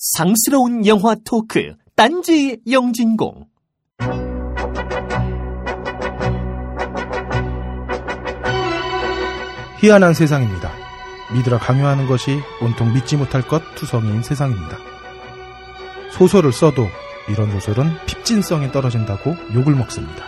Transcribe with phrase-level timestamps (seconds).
[0.00, 3.44] 상스러운 영화 토크 딴지 영진공
[9.78, 10.70] 희한한 세상입니다.
[11.34, 14.78] 믿으라 강요하는 것이 온통 믿지 못할 것 투성이인 세상입니다.
[16.12, 16.86] 소설을 써도
[17.28, 20.24] 이런 소설은 핍진성이 떨어진다고 욕을 먹습니다.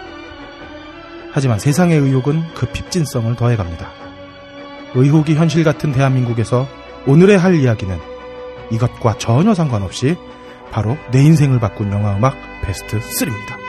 [1.32, 3.90] 하지만 세상의 의혹은 그 핍진성을 더해갑니다.
[4.94, 6.68] 의혹이 현실 같은 대한민국에서
[7.06, 8.11] 오늘의 할 이야기는
[8.72, 10.16] 이것과 전혀 상관없이
[10.70, 12.34] 바로 내 인생을 바꾼 영화 음악
[12.64, 13.62] 베스트 3입니다.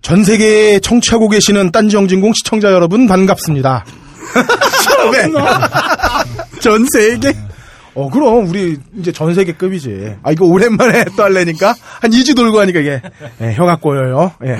[0.00, 3.84] 전 세계에 청취하고 계시는 딴지영진공 시청자 여러분 반갑습니다.
[5.12, 5.28] 왜?
[6.60, 7.32] 전 세계?
[7.94, 10.16] 어, 그럼, 우리, 이제 전 세계급이지.
[10.22, 11.74] 아, 이거 오랜만에 또 할래니까?
[12.00, 13.02] 한 2주 돌고 하니까 이게,
[13.40, 14.32] 예, 혀가 꼬여요.
[14.44, 14.58] 예.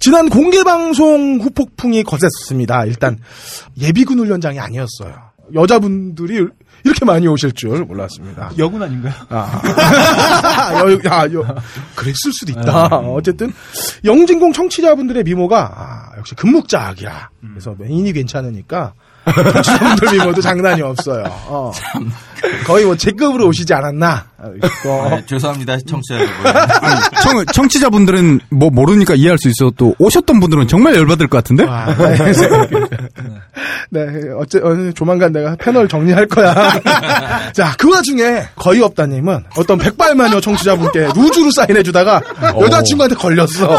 [0.00, 2.84] 지난 공개 방송 후폭풍이 거셌습니다.
[2.86, 3.18] 일단,
[3.80, 5.14] 예비군 훈련장이 아니었어요.
[5.54, 6.46] 여자분들이
[6.84, 8.50] 이렇게 많이 오실 줄 몰랐습니다.
[8.58, 9.12] 여군 아닌가요?
[9.30, 9.60] 아,
[10.84, 11.56] 여, 야, 여,
[11.94, 12.86] 그랬을 수도 있다.
[12.98, 13.52] 어쨌든
[14.04, 17.30] 영진공 청취자분들의 미모가 아, 역시 금묵자학이라.
[17.50, 18.92] 그래서 메인이 괜찮으니까
[19.62, 21.24] 청취자분들 미모도 장난이 없어요.
[21.46, 21.72] 어.
[22.66, 24.26] 거의 뭐 제급으로 오시지 않았나.
[24.38, 25.10] 어.
[25.10, 26.34] 아, 죄송합니다, 청취자 여러분.
[27.22, 29.72] 청, 청취자분들은 뭐 모르니까 이해할 수 있어.
[29.76, 31.64] 또 오셨던 분들은 정말 열받을 것 같은데?
[31.68, 31.94] 아,
[33.90, 34.02] 네,
[34.38, 36.54] 어째, 어, 조만간 내가 패널 정리할 거야.
[37.52, 42.20] 자, 그 와중에 거의 없다님은 어떤 백발마녀 청취자분께 루즈로 사인해주다가
[42.60, 43.76] 여자친구한테 걸렸어.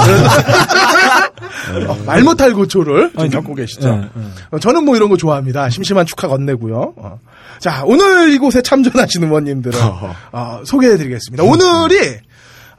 [1.88, 4.10] 어, 말 못할 고초를 좀 겪고 계시죠.
[4.52, 5.70] 어, 저는 뭐 이런 거 좋아합니다.
[5.70, 6.94] 심심한 축하 건네고요.
[6.98, 7.20] 어.
[7.60, 9.80] 자, 오늘 이곳에 참전하신 의원님들은
[10.32, 11.44] 어, 소개해드리겠습니다.
[11.44, 12.20] 오늘이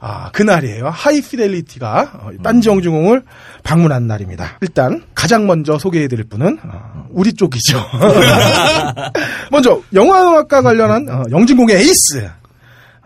[0.03, 0.89] 아, 그날이에요.
[0.89, 3.21] 하이피델리티가 어, 딴지영중공을
[3.61, 4.57] 방문한 날입니다.
[4.61, 7.79] 일단 가장 먼저 소개해드릴 분은 어, 우리 쪽이죠.
[9.51, 12.31] 먼저 영화음악과 관련한 어, 영진공의 에이스.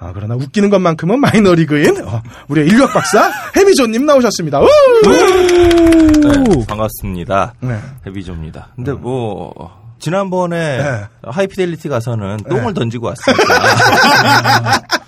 [0.05, 4.61] 아, 그러나 웃기는 것만큼은 마이너리그인 어, 우리 인류학 박사 해미조님 나오셨습니다.
[4.61, 4.67] 우!
[4.67, 7.55] 네, 반갑습니다.
[7.61, 7.79] 네.
[8.05, 8.67] 해비조입니다.
[8.75, 9.51] 근데 뭐,
[9.97, 11.05] 지난번에 네.
[11.23, 14.81] 하이피델리티 가서는 똥을 던지고 왔으니까.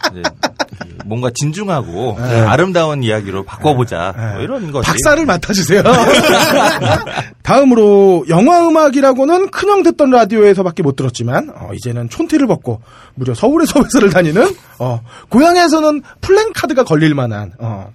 [1.06, 4.14] 뭔가 진중하고 아름다운 이야기로 바꿔보자.
[4.34, 4.86] 뭐 이런 거지.
[4.86, 5.84] 박사를 맡아주세요.
[7.44, 12.82] 다음으로 영화 음악이라고는 큰형 듣던 라디오에서밖에 못 들었지만 어, 이제는 촌티를 벗고
[13.16, 17.90] 무려 서울에서 회사를 다니는 어, 고향에서는 플랜카드가 걸릴 만한 어,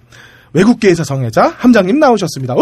[0.53, 2.55] 외국계에서 성애자 함장님 나오셨습니다.
[2.55, 2.61] 우!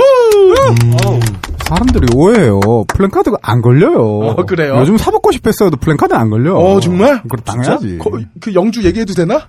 [1.67, 2.59] 사람들이 오해해요.
[2.87, 4.19] 플랜카드가 안 걸려요.
[4.29, 4.77] 어, 그래요?
[4.79, 6.55] 요즘 사법고시 붙었어도 플랜카드 안 걸려.
[6.55, 7.21] 어, 정말?
[7.23, 7.97] 그럼 당연하지.
[7.97, 9.47] 거- 그 영주 얘기해도 되나?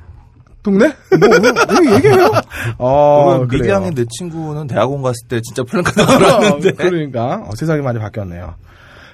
[0.62, 0.92] 동네?
[1.18, 2.30] 뭐, 얘기해요.
[2.78, 3.62] 어, 그건 그래요.
[3.62, 6.72] 미기양의 내 친구는 대학원 갔을 때 진짜 플랜카드 어, 걸었는데.
[6.74, 8.54] 그러니까 어, 세상이 많이 바뀌었네요.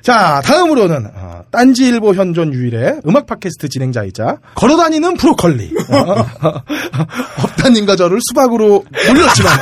[0.08, 6.26] 자, 다음으로는 어, 딴지일보 현존 유일의 음악 팟캐스트 진행자이자 걸어다니는 브로콜리 어,
[7.44, 9.58] 업다님과 저를 수박으로 몰렸지만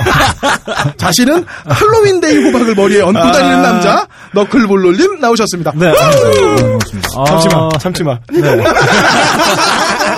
[0.99, 5.73] 자신은 할로윈데이 호박을 머리에 얹고 다니는 남자 너클볼롤님 나오셨습니다.
[5.75, 7.09] 네, 반갑습니다.
[7.17, 8.19] 아, 잠시만, 잠시만.
[8.33, 8.65] 네.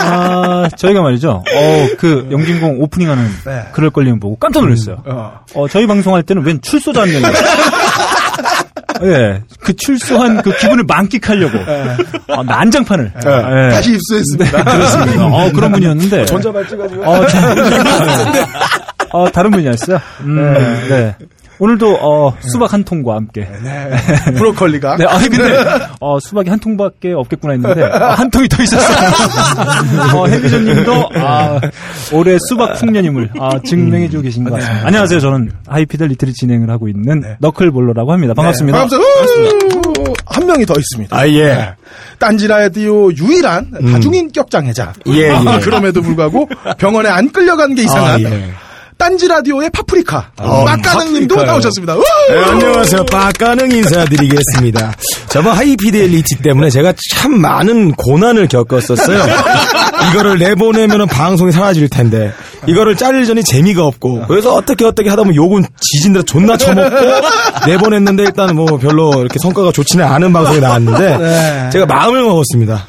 [0.01, 1.43] 아, 저희가 말이죠.
[1.55, 3.69] 어, 그 영진공 오프닝하는 네.
[3.73, 5.03] 그럴 걸리면 보고 깜짝 놀랐어요.
[5.07, 5.41] 어.
[5.55, 7.25] 어, 저희 방송할 때는 웬 출소자는 얘기.
[9.03, 11.59] 예, 그 출소한 그 기분을 만끽하려고
[12.29, 13.69] 아, 난장판을 예.
[13.71, 14.65] 다시 입수했습니다.
[14.65, 15.27] 그렇습니다.
[15.27, 17.55] 어, 그런 분이었는데 전자발찌가지고 어, 자,
[19.11, 20.01] 어, 다른 분이었어요.
[20.21, 20.55] 음,
[20.89, 21.17] 네.
[21.61, 23.49] 오늘도 어, 수박 한 통과 함께.
[24.37, 25.57] 브로콜리가 네, 아니 근데
[26.01, 29.09] 어, 수박이 한 통밖에 없겠구나 했는데 아, 한 통이 더 있었어요.
[30.17, 31.61] 어, 해비전님도 아,
[32.13, 34.87] 올해 수박 풍년임을 아, 증명해주고 계신 것 같습니다.
[34.87, 35.21] 안녕하세요.
[35.21, 38.35] 저는 하이피델리티를 진행을 하고 있는 너클볼러라고 합니다.
[38.35, 38.87] 반갑습니다.
[38.87, 40.01] 네, 반갑습니다.
[40.01, 40.15] 우!
[40.27, 41.17] 한 명이 더 있습니다.
[41.17, 41.75] 아, 예.
[42.19, 44.93] 딴지 라디오 유일한 다중인격 장애자.
[45.09, 45.33] 예, 예.
[45.63, 46.49] 그럼에도 불구하고
[46.79, 48.51] 병원에 안 끌려간 게 이상한 아, 예.
[48.99, 51.47] 딴지 라디오의 파프리카 어, 막가능님도 파프리카요.
[51.47, 51.95] 나오셨습니다.
[51.97, 52.03] 우!
[52.31, 53.05] 네, 안녕하세요.
[53.07, 54.93] 빠까능 인사드리겠습니다.
[55.29, 59.25] 저번 하이피델리티 때문에 제가 참 많은 고난을 겪었었어요.
[60.11, 62.33] 이거를 내보내면 방송이 사라질 텐데,
[62.67, 66.97] 이거를 자르려니 재미가 없고, 그래서 어떻게 어떻게 하다 보면 욕은 지진대로 존나 쳐먹고,
[67.67, 71.71] 내보냈는데 일단 뭐 별로 이렇게 성과가 좋지는 않은 방송이 나왔는데, 네.
[71.73, 72.85] 제가 마음을 먹었습니다.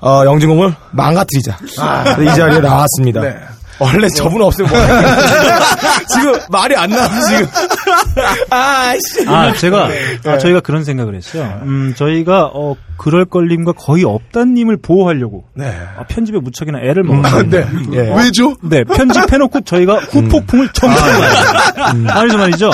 [0.00, 1.56] 어, 영진공을 망가뜨리자.
[1.58, 3.20] 그래서 이 자리에 나왔습니다.
[3.20, 3.36] 네.
[3.82, 4.78] 원래 저분 없으면 뭐
[6.08, 7.46] 지금 말이 안 나와 지금
[8.50, 9.88] 아 씨 아, 제가,
[10.26, 11.60] 아, 저희가 그런 생각을 했어요.
[11.62, 15.44] 음, 저희가, 어, 그럴 걸림과 거의 없다님을 보호하려고.
[15.54, 15.74] 네.
[15.96, 17.66] 아, 편집에 무척이나 애를 먹었는데.
[17.90, 17.96] 네.
[17.96, 18.14] 예.
[18.16, 18.54] 왜죠?
[18.62, 22.70] 네, 편집해놓고 저희가 후폭풍을 전부 아, 아니죠 말이죠.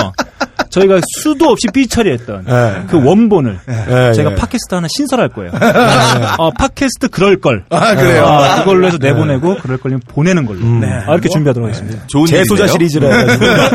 [0.69, 2.83] 저희가 수도 없이 삐처리했던 네.
[2.87, 4.35] 그 원본을 네, 제가 네.
[4.35, 5.51] 팟캐스트 하나 신설할 거예요.
[6.37, 7.65] 어, 팟캐스트 그럴 걸.
[7.69, 8.25] 아, 그래요?
[8.25, 10.59] 아, 그걸로 해서 내보내고 그럴 걸면 보내는 걸로.
[11.07, 12.05] 아, 이렇게 준비하도록 하겠습니다.
[12.07, 12.89] 좋은 재소자 일인데요?
[12.89, 13.09] 시리즈라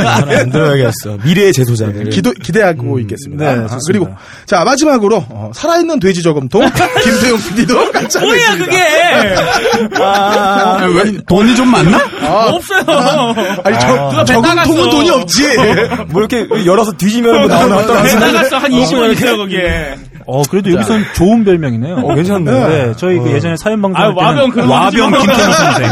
[0.05, 1.19] 만들어야겠어.
[1.25, 2.11] 미래의 재소자를.
[2.11, 3.55] 기도, 기대하고 있겠습니다.
[3.55, 3.79] 네, 아.
[3.89, 4.09] 그리고,
[4.47, 6.63] 자, 마지막으로, 어, 살아있는 돼지 저금통,
[7.03, 8.73] 김세용 PD도 같이 하고 있습니다.
[10.01, 11.99] 아, 왜, 돈이 좀 많나?
[13.65, 15.43] 아니, 저, 저금통은 돈이 없지.
[16.09, 16.47] 뭐 이렇게
[16.85, 19.97] 열어서 뒤지면 뭐 나오나 왔다 나갔어 한 20원 있어요 거기에.
[20.27, 21.97] 어, 그래도 여기선 좋은 별명이네요.
[21.97, 22.51] 어, 괜찮네.
[22.69, 25.19] 네, 저희 그 예전에 사연 방송 아, 할 때는 와병 하지 와병 마.
[25.19, 25.91] 김태현 선생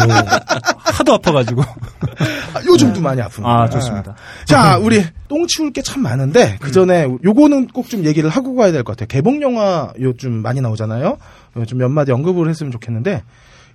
[0.84, 3.44] 하도 아파가지고 아, 요즘도 많이 아픕니다.
[3.44, 4.14] 아 좋습니다.
[4.46, 8.72] 자, 우리 똥 치울 게 참 많은데 그 전에 요거는 꼭 좀 얘기를 하고 가야
[8.72, 9.08] 될 것 같아요.
[9.08, 11.18] 개봉 영화 요즘 많이 나오잖아요.
[11.54, 13.22] 어, 좀몇 마디 언급을 했으면 좋겠는데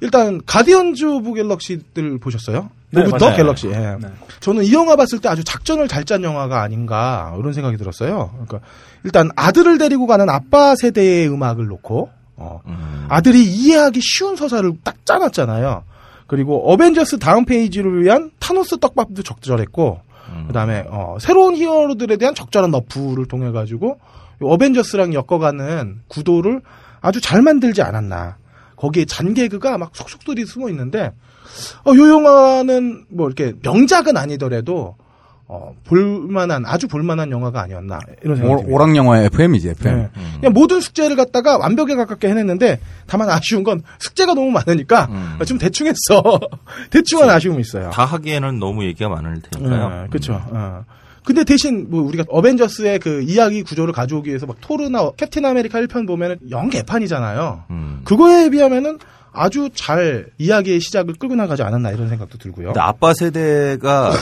[0.02, 2.70] 일단 가디언즈 오브 갤럭시들 보셨어요?
[2.92, 3.38] 네, 뭐부터 맞아요.
[3.38, 3.68] 갤럭시.
[3.68, 3.98] 예.
[4.40, 8.30] 저는 이 영화 봤을 때 아주 작전을 잘 짠 영화가 아닌가 이런 생각이 들었어요.
[8.34, 8.60] 그러니까
[9.04, 12.62] 일단 아들을 데리고 가는 아빠 세대의 음악을 놓고 어,
[13.10, 15.84] 아들이 이해하기 쉬운 서사를 딱 짜놨잖아요.
[16.28, 20.00] 그리고 어벤져스 다음 페이지를 위한 타노스 떡밥도 적절했고
[20.48, 24.00] 그다음에 어, 새로운 히어로들에 대한 적절한 nerf를 통해 가지고
[24.42, 26.62] 어벤져스랑 엮어가는 구도를
[27.02, 28.38] 아주 잘 만들지 않았나.
[28.77, 31.12] 거기에 잔개그가 막 속속들이 숨어 있는데
[31.85, 34.95] 어, 요 영화는 뭐 이렇게 명작은 아니더라도
[35.50, 38.75] 어, 볼만한 아주 볼만한 영화가 아니었나 이런 생각이 오- 듭니다.
[38.75, 39.95] 오락 영화의 FM이지, FM.
[39.97, 40.09] 네.
[40.41, 45.09] 그냥 모든 숙제를 갖다가 완벽에 가깝게 해냈는데 다만 아쉬운 건 숙제가 너무 많으니까
[45.47, 46.39] 좀 대충 했어.
[46.91, 47.89] 대충한 아쉬움이 있어요.
[47.91, 50.07] 다 하기에는 너무 얘기가 많을 테니까요.
[50.09, 50.41] 그렇죠.
[51.27, 56.07] 근데 대신 뭐 우리가 어벤져스의 그 이야기 구조를 가져오기 위해서 막 토르나 캡틴 아메리카 1편
[56.07, 57.65] 보면은 영 개판이잖아요.
[57.69, 58.00] 음.
[58.06, 58.97] 그거에 비하면은
[59.33, 62.68] 아주 잘 이야기의 시작을 끌고 나가지 않았나 이런 생각도 들고요.
[62.68, 64.13] 근데 아빠 세대가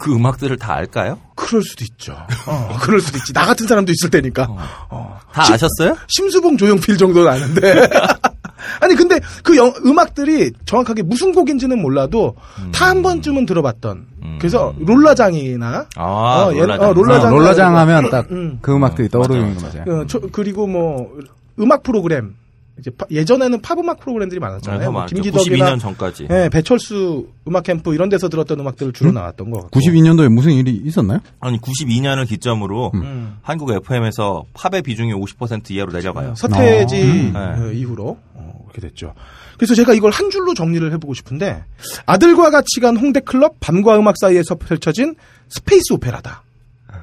[0.00, 1.20] 그 음악들을 다 알까요?
[1.36, 2.16] 그럴 수도 있죠.
[2.48, 3.32] 어, 그럴 수도 있지.
[3.32, 4.48] 나 같은 사람도 있을 테니까.
[4.90, 5.20] 어.
[5.32, 5.96] 다 심- 아셨어요?
[6.08, 7.88] 심수봉 조용필 정도는 아는데.
[8.80, 12.34] 아니 근데 그 영- 음악들이 정확하게 무슨 곡인지는 몰라도
[12.72, 14.06] 다한 번쯤은 들어봤던.
[14.38, 16.02] 그래서 롤라장이나 아,
[16.48, 16.88] 어, 얘- 롤라장.
[16.88, 17.26] 어, 롤라장.
[17.26, 18.76] 아, 롤라장 하면 딱 그 음.
[18.76, 19.84] 음악들이 떠오르는 거 맞아요.
[19.84, 21.10] 그, 저- 그리고 뭐
[21.58, 22.34] 음악 프로그램
[22.80, 24.80] 이제 파- 예전에는 팝 음악 프로그램들이 많았잖아요.
[24.80, 25.06] 네, 뭐.
[25.06, 26.26] 김기덕이나 92년 전까지.
[26.30, 29.78] 예, 배철수 음악 캠프 이런 데서 들었던 음악들을 주로 나왔던 거 같고.
[29.78, 31.20] 92년도에 무슨 일이 있었나요?
[31.40, 33.36] 아니 92년을 기점으로 음.
[33.42, 36.34] 한국 FM에서 팝의 비중이 50% 이하로 내려가요.
[36.36, 37.54] 서태지 아.
[37.56, 39.14] 그 이후로 어, 그렇게 됐죠.
[39.56, 41.62] 그래서 제가 이걸 한 줄로 정리를 해보고 싶은데
[42.06, 45.14] 아들과 같이 간 홍대 클럽 밤과 음악 사이에서 펼쳐진
[45.48, 46.42] 스페이스 오페라다.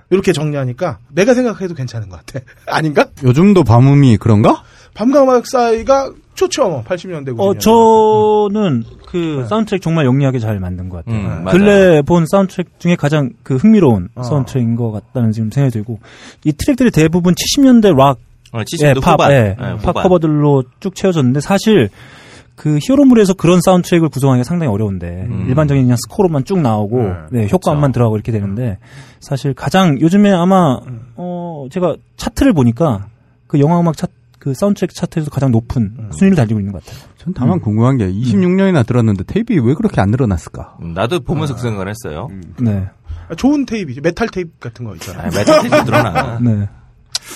[0.10, 2.40] 이렇게 정리하니까 내가 생각해도 괜찮은 것 같아.
[2.66, 3.08] 아닌가?
[3.24, 4.64] 요즘도 밤음이 그런가?
[4.98, 6.84] 밤과 음악 사이가 좋죠.
[6.88, 7.40] 80년대 90년대.
[7.40, 7.54] 어,
[8.50, 11.22] 저는 그 사운드트랙 정말 영리하게 잘 만든 것 같아요.
[11.22, 11.58] 음, 맞아요.
[11.58, 14.24] 근래 본 사운드트랙 중에 가장 그 흥미로운 어.
[14.24, 16.00] 사운드트랙인 것 같다는 지금 생각이 들고
[16.46, 18.18] 이 트랙들이 대부분 70년대 락,
[18.54, 19.32] 어, 예, 70년대 팝, 후반.
[19.32, 19.94] 예, 네, 팝.
[19.94, 21.90] 커버들로 쭉 채워졌는데 사실
[22.56, 25.46] 그 히어로물에서 그런 사운드트랙을 구성하기가 상당히 어려운데 음.
[25.48, 28.80] 일반적인 그냥 스코어로만 쭉 나오고 네, 네, 효과음만 들어가고 이렇게 되는데
[29.20, 31.02] 사실 가장 요즘에 아마 음.
[31.18, 33.10] 어 제가 차트를 보니까
[33.46, 34.08] 그 영화 음악 차,
[34.48, 36.10] 그 사운드트랙 차트에서 가장 높은 음.
[36.14, 37.02] 순위를 달리고 있는 것 같아요.
[37.18, 40.78] 전 다만 궁금한 게 26년이나 들었는데 테이프가 왜 그렇게 안 늘어났을까?
[40.82, 42.30] 음, 나도 보면서 그 생각을 했어요.
[42.62, 42.88] 네.
[43.30, 44.00] 아, 좋은 테이프이죠.
[44.02, 45.28] 메탈 테이프 같은 거 있잖아요.
[45.28, 46.40] 아, 메탈 테이프 늘어나.
[46.42, 46.70] 네.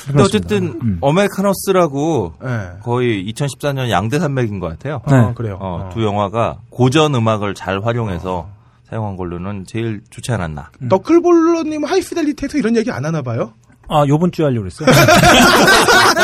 [0.07, 0.97] 근데 어쨌든 음.
[1.01, 2.69] American Hustle하고 네.
[2.81, 5.01] 거의 2014년 양대 산맥인 것 같아요.
[5.09, 5.15] 네.
[5.17, 5.57] 어, 그래요.
[5.59, 5.93] 어, 어.
[5.93, 8.47] 두 영화가 고전 음악을 잘 활용해서
[8.89, 10.69] 사용한 걸로는 제일 좋지 않았나.
[10.79, 13.51] 너클볼러님 High Fidelity에서 이런 얘기 안 하나 봐요?
[13.93, 14.87] 아, 요번 주에 하려고 그랬어요.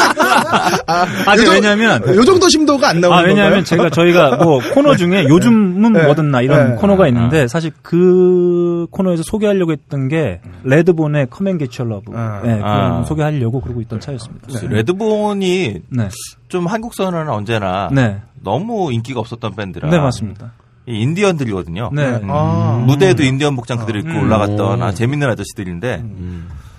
[0.88, 3.64] 아, 요 정- 왜냐면, 요 정도 심도가 안 나오는 아, 왜냐하면 건가요?
[3.64, 6.04] 제가 저희가 뭐 코너 중에 요즘은 네.
[6.06, 6.76] 뭐든 나 이런 네.
[6.76, 12.12] 코너가 있는데 사실 그 코너에서 소개하려고 했던 게 레드본의 Come and Get Your Love.
[12.16, 12.42] 아.
[12.44, 13.04] 네, 아.
[13.08, 14.48] 소개하려고 그러고 있던 차였습니다.
[14.68, 16.10] 레드본이 네.
[16.48, 18.22] 좀 한국선은 언제나 네.
[18.44, 19.90] 너무 인기가 없었던 밴드라.
[19.90, 20.54] 네, 맞습니다.
[20.88, 21.90] 이 인디언들이거든요.
[21.94, 22.22] 네.
[22.30, 22.82] 아.
[22.86, 24.24] 무대에도 인디언 복장 그대로 입고 음.
[24.24, 26.04] 올라갔던 아, 재밌는 아저씨들인데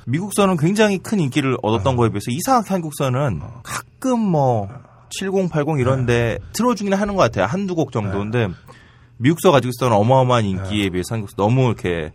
[0.09, 4.69] 미국선은 굉장히 큰 인기를 얻었던 거에 비해서 이상하게 한국선은 가끔 뭐
[5.11, 7.45] 7080 이런데 틀어주긴 하는 것 같아요.
[7.45, 8.49] 한두 곡 정도인데
[9.19, 12.13] 미국서 가지고 있었던 어마어마한 인기에 비해서 한국서 너무 이렇게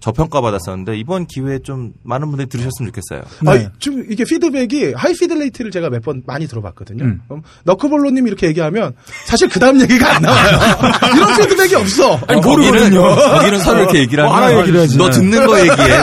[0.00, 3.22] 저평가 받았었는데 이번 기회에 좀 많은 분들이 들으셨으면 좋겠어요.
[3.42, 3.66] 네.
[3.66, 7.04] 아, 지금 이게 피드백이 High Fidelity를 제가 몇 번 많이 들어봤거든요.
[7.04, 7.20] 음.
[7.26, 8.94] 그럼 너클볼러님 이렇게 얘기하면
[9.26, 10.58] 사실 그 다음 얘기가 안 나와요.
[11.16, 12.16] 이런 피드백이 없어.
[12.28, 14.96] 아니, 거기는, 거기는 서로 이렇게 얘기를 뭐 하면 하나 얘기를 하지.
[14.98, 15.98] 너 듣는 거 얘기해.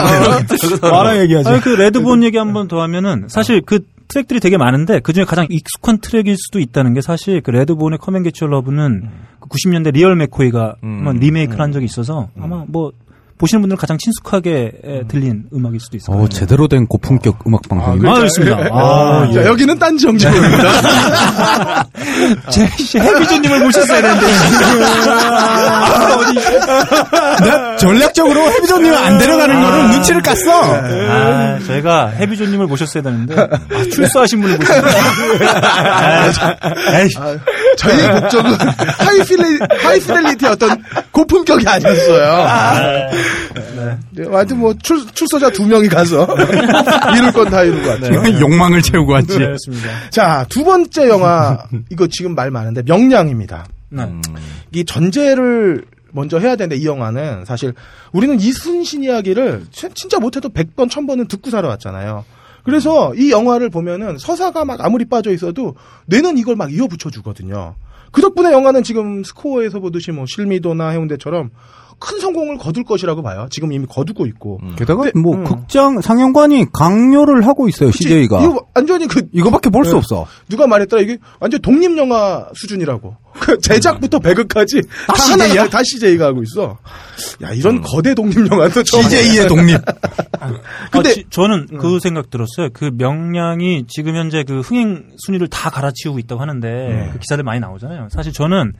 [0.82, 1.48] 말아 얘기하지.
[1.48, 5.24] 아니, 그 레드본 얘기 한 번 더 하면은 사실 그 트랙들이 되게 많은데 그 중에
[5.24, 9.08] 가장 익숙한 트랙일 수도 있다는 게 사실 그 레드본의 Come and Get Your Love는
[9.40, 10.96] 그 90년대 리얼 맥코이가 음.
[10.98, 12.92] 한번 리메이크를 한 적이 있어서 아마 뭐
[13.38, 16.16] 보시는 분들은 가장 친숙하게 에, 들린 음악일 수도 있어요.
[16.16, 18.10] 어, 제대로 된 고품격 음악 방송입니다.
[18.10, 18.56] 아, 그렇습니다.
[18.72, 21.86] 아, 아, 자, 여기는 딴지 영지입니다.
[22.50, 24.26] 제시 해비조님을 모셨어야 되는데.
[27.40, 30.48] 나 전략적으로 해비전님 안 데려가는 거를 눈치를 깠어.
[31.10, 35.46] 아, 저희가 해비조님을 모셨어야 되는데 아, 출소하신 분을 모셨는데.
[35.46, 36.56] 아, 저-
[37.76, 38.56] 저희의 목적은
[38.98, 43.06] 하이필리, 하이피델리티 어떤 고품격이 아니었어요.
[44.12, 46.26] 네, 하여튼 뭐 출, 출소자 두 명이 가서
[47.16, 48.12] 이룰 건 다 이루고 왔죠.
[48.40, 49.38] 욕망을 채우고 왔지.
[50.10, 51.58] 자, 두 번째 영화,
[51.90, 53.66] 이거 지금 말 많은데, 명량입니다.
[53.90, 54.02] 네.
[54.72, 57.72] 이 전제를 먼저 해야 되는데, 이 영화는 사실,
[58.12, 62.24] 우리는 이순신 이야기를 치- 진짜 못해도 100번, 1000번은 듣고 살아왔잖아요.
[62.64, 67.76] 그래서 이 영화를 보면은 서사가 막 아무리 빠져 있어도 뇌는 이걸 막 이어붙여 주거든요.
[68.10, 71.50] 그 덕분에 영화는 지금 스코어에서 보듯이 뭐 실미도나 해운대처럼
[71.98, 73.46] 큰 성공을 거둘 것이라고 봐요.
[73.50, 74.60] 지금 이미 거두고 있고.
[74.76, 75.44] 게다가 근데, 뭐 음.
[75.44, 77.90] 극장 상영관이 강요를 하고 있어요.
[77.90, 78.04] 그치?
[78.04, 78.42] CJ가.
[78.42, 79.96] 이거 완전히 그 이거밖에 볼수 네.
[79.96, 80.26] 없어.
[80.48, 83.16] 누가 말했더라 이게 완전 독립 영화 수준이라고.
[83.40, 85.60] 그 제작부터 배급까지 다 CJ 야?
[85.62, 86.78] 하나 다 CJ가 하고 있어.
[87.42, 89.02] 야 이런 거대 독립 영화도 처음.
[89.04, 89.78] CJ의 독립.
[90.92, 92.68] 근데- 아, 지- 저는 그 생각 들었어요.
[92.72, 98.08] 그 명량이 지금 현재 그 흥행 순위를 다 갈아치우고 있다고 하는데 그 기사들 많이 나오잖아요.
[98.10, 98.72] 사실 저는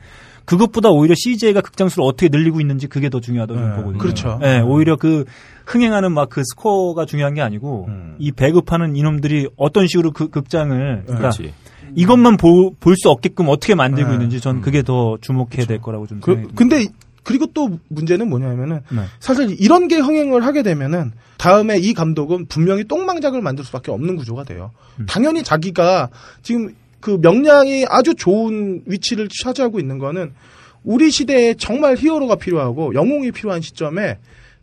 [0.47, 3.97] 그것보다 오히려 CJ가 극장 수를 어떻게 늘리고 있는지 그게 더 중요하다고 네, 보거든요.
[3.97, 4.39] 그렇죠.
[4.41, 5.25] 네, 오히려 그
[5.65, 8.15] 흥행하는 막 그 스코어가 중요한 게 아니고 음.
[8.17, 11.53] 이 배급하는 이놈들이 어떤 식으로 그 극장을 그러니까 그렇지.
[11.95, 14.15] 이것만 볼 수 없게끔 어떻게 만들고 네.
[14.15, 16.55] 있는지 전 그게 더 주목해야 될 거라고 좀 그, 생각이.
[16.55, 16.85] 근데
[17.23, 19.01] 그리고 또 문제는 뭐냐면은 네.
[19.19, 24.45] 사실 이런 게 흥행을 하게 되면은 다음에 이 감독은 분명히 똥망작을 만들 수밖에 없는 구조가
[24.45, 24.71] 돼요.
[25.07, 26.07] 당연히 자기가
[26.41, 30.33] 지금 그 명량이 아주 좋은 위치를 차지하고 있는 거는
[30.83, 34.17] 우리 시대에 정말 히어로가 필요하고 영웅이 필요한 시점에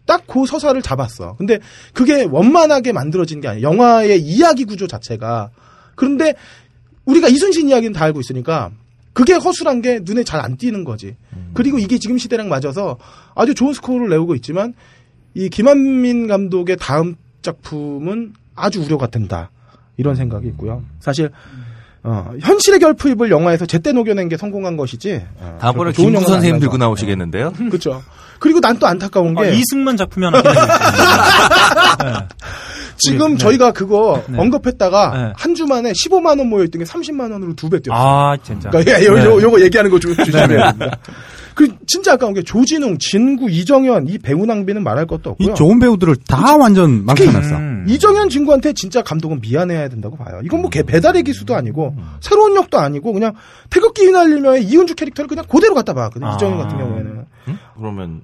[0.07, 1.37] 딱 그 서사를 잡았어.
[1.37, 1.59] 근데
[1.95, 3.67] 그게 원만하게 만들어진 게 아니에요.
[3.67, 5.51] 영화의 이야기 구조 자체가.
[5.95, 6.35] 그런데
[7.07, 8.71] 우리가 이순신 이야기는 다 알고 있으니까
[9.13, 11.17] 그게 허술한 게 눈에 잘 안 띄는 거지.
[11.55, 12.99] 그리고 이게 지금 시대랑 맞아서
[13.35, 14.75] 아주 좋은 스코어를 내오고 있지만
[15.35, 19.51] 이 김한민 감독의 다음 작품은 아주 우려가 된다.
[19.97, 20.83] 이런 생각이 있고요.
[21.01, 21.31] 사실
[22.07, 25.23] 어, 현실의 결핍을 영화에서 제때 녹여낸 게 성공한 것이지.
[25.41, 26.61] 어, 다음번에 김구 선생님.
[26.61, 27.53] 들고 나오시겠는데요?
[27.71, 28.03] 그렇죠.
[28.39, 30.43] 그리고 난 또 안타까운 게 아, 이승만 작품이 하나.
[30.43, 30.51] 네.
[32.99, 33.39] 지금 네.
[33.39, 34.39] 저희가 그거 네.
[34.39, 35.33] 언급했다가 네.
[35.37, 38.03] 한주 만에 15만 원 모여 있던 게 30만 원으로 두 배 뛰었어요.
[38.07, 38.69] 아, 진짜.
[38.71, 39.25] 그러니까 요, 네.
[39.25, 40.97] 요, 요거 얘기하는 거 조, 조심해야 됩니다.
[41.55, 45.55] 그 진짜 아까운 게 조진웅, 진구, 이정현 이 배우 낭비는 말할 것도 이 없고요.
[45.55, 47.57] 좋은 배우들을 다 완전 망쳐놨어.
[47.57, 47.85] 음.
[47.89, 50.41] 이정현 진구한테 진짜 감독은 미안해야 된다고 봐요.
[50.45, 53.35] 이건 뭐 개 배달의 기수도 아니고 새로운 역도 아니고 그냥
[53.71, 56.11] 태극기 휘날리며 이은주 캐릭터를 그냥 그대로 갖다 봐.
[56.21, 56.35] 아.
[56.35, 57.59] 이정현 같은 경우에는 응?
[57.79, 58.23] 그러면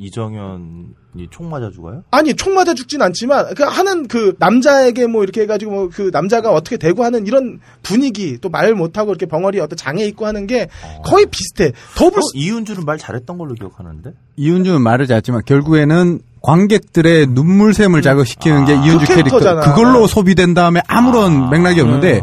[0.00, 2.02] 이정현이 총 맞아 죽어요?
[2.10, 6.52] 아니 총 맞아 죽진 않지만 그 하는 그 남자에게 뭐 이렇게 해가지고 뭐 그 남자가
[6.52, 10.68] 어떻게 되고 하는 이런 분위기 또 말 못하고 이렇게 벙어리 어떤 장애 있고 하는 게
[11.04, 11.72] 거의 비슷해.
[11.96, 14.12] 더블 어, 이윤주는 말 잘했던 걸로 기억하는데?
[14.36, 19.38] 이윤주는 말을 잘했지만 결국에는 관객들의 눈물샘을 자극시키는 게 이윤주 그 캐릭터.
[19.38, 19.60] 캐릭터잖아.
[19.74, 22.20] 그걸로 소비된 다음에 아무런 맥락이 없는데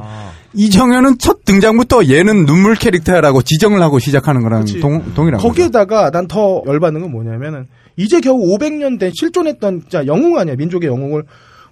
[0.55, 4.79] 이정현은 첫 등장부터 얘는 눈물 캐릭터라고 지정을 하고 시작하는 거랑 그치.
[4.79, 5.47] 동, 동일한 거죠.
[5.47, 10.89] 거기에다가 난 더 열받는 건 뭐냐면은 이제 겨우 500년 된 실존했던 진짜 영웅 아니야 민족의
[10.89, 11.24] 영웅을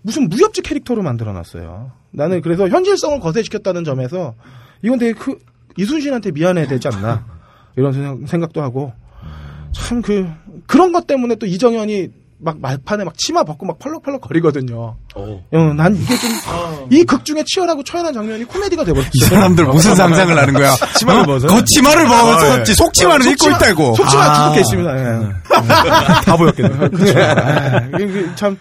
[0.02, 1.92] 무슨 무협지 캐릭터로 만들어놨어요.
[2.12, 4.36] 나는 그래서 현실성을 거세시켰다는 점에서
[4.84, 5.38] 이건 되게 그
[5.78, 7.25] 이순신한테 미안해야 되지 않나
[7.75, 8.92] 이런 생각- 생각도 하고
[9.72, 10.28] 참 그
[10.68, 12.10] 그런 것 때문에 또 이정현이
[12.44, 14.96] 막 말판에 막 치마 벗고 막 펄럭펄럭 거리거든요.
[15.16, 15.40] 어,
[15.76, 16.32] 난 이게 좀
[16.92, 19.10] 이 극 중에 치열하고 처연한 장면이 코미디가 돼버렸어.
[19.14, 20.74] 이 사람들 무슨 상상을 하는 거야?
[21.00, 21.48] 치마를 벗어?
[21.48, 23.96] 겉치마를 벗었지 속치마를 입고 있다고.
[23.96, 24.34] 속치마 아.
[24.44, 24.98] 두껍게 있습니다.
[25.00, 25.30] 예.
[26.26, 26.90] 다 보였겠네.
[26.90, 27.20] 그렇죠.
[27.20, 28.58] 아, 이게 참,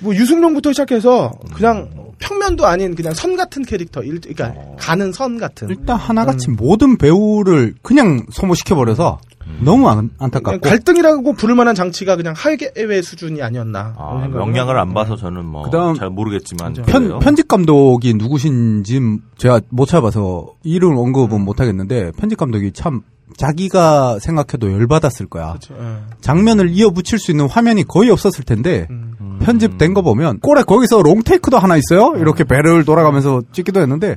[0.00, 1.88] 뭐, 유승룡부터 시작해서, 그냥,
[2.18, 5.68] 평면도 아닌, 그냥 선 같은 캐릭터, 일, 그러니까, 가는 선 같은.
[5.70, 9.20] 일단 하나같이 모든 배우를 그냥 소모시켜버려서
[9.60, 10.60] 너무 안, 안타깝고.
[10.60, 13.94] 갈등이라고 부를 만한 장치가 그냥 하회외 수준이 아니었나.
[13.98, 14.94] 아, 명량을 안.
[14.94, 17.18] 봐서 저는 뭐 그다음 잘 모르겠지만 편.
[17.18, 19.00] 편집 감독이 누구신지
[19.36, 23.02] 제가 못 찾아봐서 이름 언급은 못 하겠는데 편집 감독이 참
[23.36, 25.48] 자기가 생각해도 열받았을 거야.
[25.50, 25.74] 그렇죠.
[25.78, 25.98] 예.
[26.20, 29.38] 장면을 이어붙일 수 있는 화면이 거의 없었을 텐데 음.
[29.42, 32.14] 편집된 거 보면 꼴에 거기서 롱테이크도 하나 있어요.
[32.16, 34.16] 이렇게 배를 돌아가면서 찍기도 했는데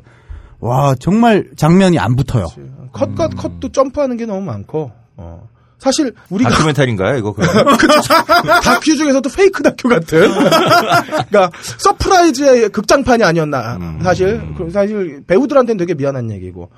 [0.60, 2.48] 와 정말 장면이 안 붙어요.
[2.94, 5.48] 컷과 컷도 점프하는 게 너무 많고, 어.
[5.80, 6.50] 사실, 우리가.
[6.52, 7.34] 다큐멘터리인가요 이거?
[8.64, 10.30] 다큐 중에서도 페이크 다큐 같은.
[11.30, 13.78] 그러니까 서프라이즈의 극장판이 아니었나.
[13.78, 14.00] 음.
[14.04, 16.70] 사실 그 사실 배우들한테는 되게 미안한 얘기고.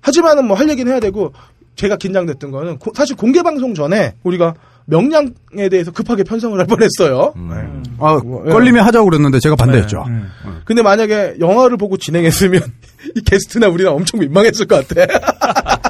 [0.00, 1.32] 하지만은 뭐 할 얘기는 해야 되고
[1.76, 4.54] 제가 긴장됐던 거는 고- 사실 공개 방송 전에 우리가
[4.86, 7.34] 명량에 대해서 급하게 편성을 할 뻔했어요.
[7.36, 7.50] 음.
[7.50, 7.92] 네.
[8.00, 8.50] 아, 뭐, 예.
[8.50, 10.04] 걸림이 하자고 그랬는데 제가 반대했죠.
[10.08, 10.30] 음.
[10.64, 12.62] 근데 만약에 영화를 보고 진행했으면
[13.16, 15.89] 이 게스트나 우리나 엄청 민망했을 것 같아.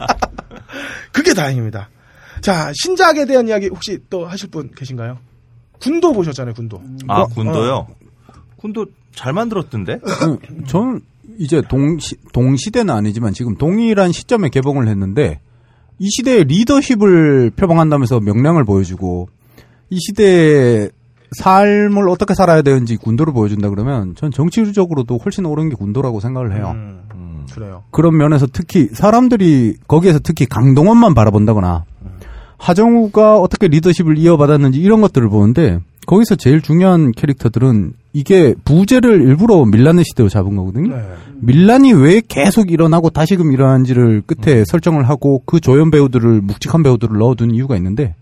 [1.13, 1.89] 그게 다행입니다.
[2.41, 5.19] 자, 신작에 대한 이야기 혹시 또 하실 분 계신가요?
[5.81, 6.83] 군도 보셨잖아요, 군도.
[7.09, 7.87] 아 어, 군도요.
[8.57, 10.01] 군도 잘 만들었던데.
[10.23, 11.01] 음, 저는
[11.39, 15.41] 이제 동시, 동시대는 아니지만 지금 동일한 시점에 개봉을 했는데
[15.99, 19.29] 이 시대의 리더십을 표방한다면서 명량을 보여주고
[19.91, 20.91] 이 시대의
[21.39, 26.73] 삶을 어떻게 살아야 되는지 군도를 보여준다 그러면 전 정치적으로도 훨씬 옳은 게 군도라고 생각을 해요.
[26.75, 27.03] 음,
[27.41, 27.83] 음, 그래요.
[27.91, 31.85] 그런 면에서 특히 사람들이 거기에서 특히 강동원만 바라본다거나
[32.59, 40.05] 하정우가 어떻게 리더십을 이어받았는지 이런 것들을 보는데 거기서 제일 중요한 캐릭터들은 이게 부제를 일부러 밀란의
[40.05, 40.97] 시대로 잡은 거거든요.
[40.97, 41.03] 네.
[41.41, 47.55] 밀란이 왜 계속 일어나고 다시금 일어나는지를 끝에 설정을 하고 그 조연 배우들을 묵직한 배우들을 넣어둔
[47.55, 48.15] 이유가 있는데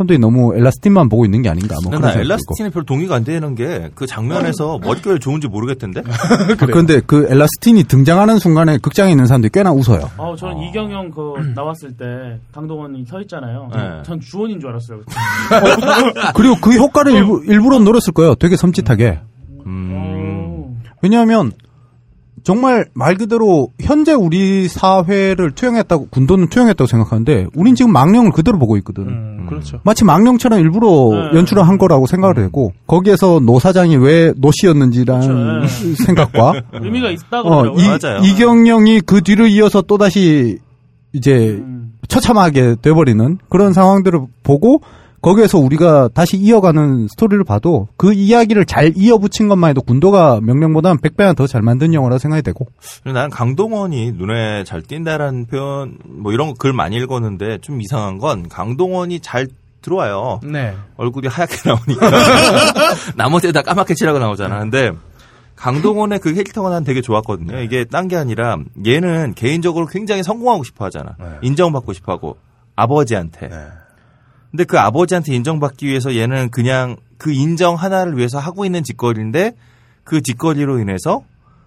[0.00, 2.20] 사람들이 너무 엘라스틴만 보고 있는 게 아닌가 뭐 근데 그런 나.
[2.20, 6.00] 엘라스틴에 별로 동의가 안 되는 게 그 장면에서 머릿결 좋은지 모르겠던데.
[6.08, 10.10] 아, 그런데 그 엘라스틴이 등장하는 순간에 극장에 있는 사람들이 꽤나 웃어요.
[10.16, 13.68] 아, 저는 이경영 그 나왔을 때 강동원이 서 있잖아요.
[13.74, 14.02] 네.
[14.04, 15.00] 전 주원인 줄 알았어요.
[16.34, 18.34] 그리고 그 효과를 일부, 일부러 노렸을 거예요.
[18.34, 19.20] 되게 섬찟하게.
[19.66, 20.80] 음.
[21.02, 21.52] 왜냐하면
[22.42, 28.76] 정말 말 그대로 현재 우리 사회를 투영했다고 군도는 투영했다고 생각하는데 우린 지금 망령을 그대로 보고
[28.78, 29.08] 있거든.
[29.08, 29.80] 음, 그렇죠.
[29.84, 30.88] 마치 망령처럼 일부러
[31.32, 31.38] 네.
[31.38, 37.66] 연출을 한 거라고 생각을 하고 거기에서 노 사장이 왜 노씨였는지라는 그렇죠, 생각과 의미가 있다 어.
[37.76, 38.20] 이, 맞아요.
[38.22, 40.58] 이경영이 그 뒤를 이어서 또 다시
[41.12, 41.92] 이제 음.
[42.08, 44.82] 처참하게 돼버리는 그런 상황들을 보고
[45.20, 51.36] 거기에서 우리가 다시 이어가는 스토리를 봐도 그 이야기를 잘 이어붙인 것만 해도 군도가 명량보다는 100배나
[51.36, 52.66] 더 잘 만든 영화라 생각이 되고
[53.04, 59.20] 나는 강동원이 눈에 잘 띈다라는 표현 뭐 이런 걸 많이 읽었는데 좀 이상한 건 강동원이
[59.20, 59.46] 잘
[59.82, 60.40] 들어와요.
[60.44, 60.74] 네.
[60.96, 62.10] 얼굴이 하얗게 나오니까
[63.16, 64.58] 나머지에다 까맣게 칠하고 나오잖아.
[64.60, 64.90] 근데
[65.56, 67.60] 강동원의 그 캐릭터가 난 되게 좋았거든요.
[67.60, 71.16] 이게 딴 게 아니라 얘는 개인적으로 굉장히 성공하고 싶어 하잖아.
[71.42, 72.36] 인정받고 싶어 하고
[72.76, 73.50] 아버지한테.
[74.50, 79.52] 근데 그 아버지한테 인정받기 위해서 얘는 그냥 그 인정 하나를 위해서 하고 있는 짓거리인데
[80.04, 81.22] 그 짓거리로 인해서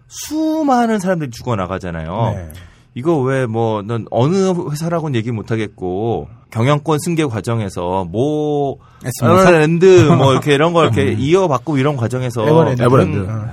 [0.07, 2.33] 수많은 사람들이 죽어나가잖아요.
[2.35, 2.53] 네.
[2.95, 8.77] 이거 왜 뭐 넌 어느 회사라고는 얘기 못 하겠고 경영권 승계 과정에서 뭐?
[9.21, 12.83] 에버랜드 뭐 이렇게 이런 거 이렇게 이어받고 이런 과정에서 에버랜드.
[12.83, 13.17] 에버랜드.
[13.27, 13.49] 어.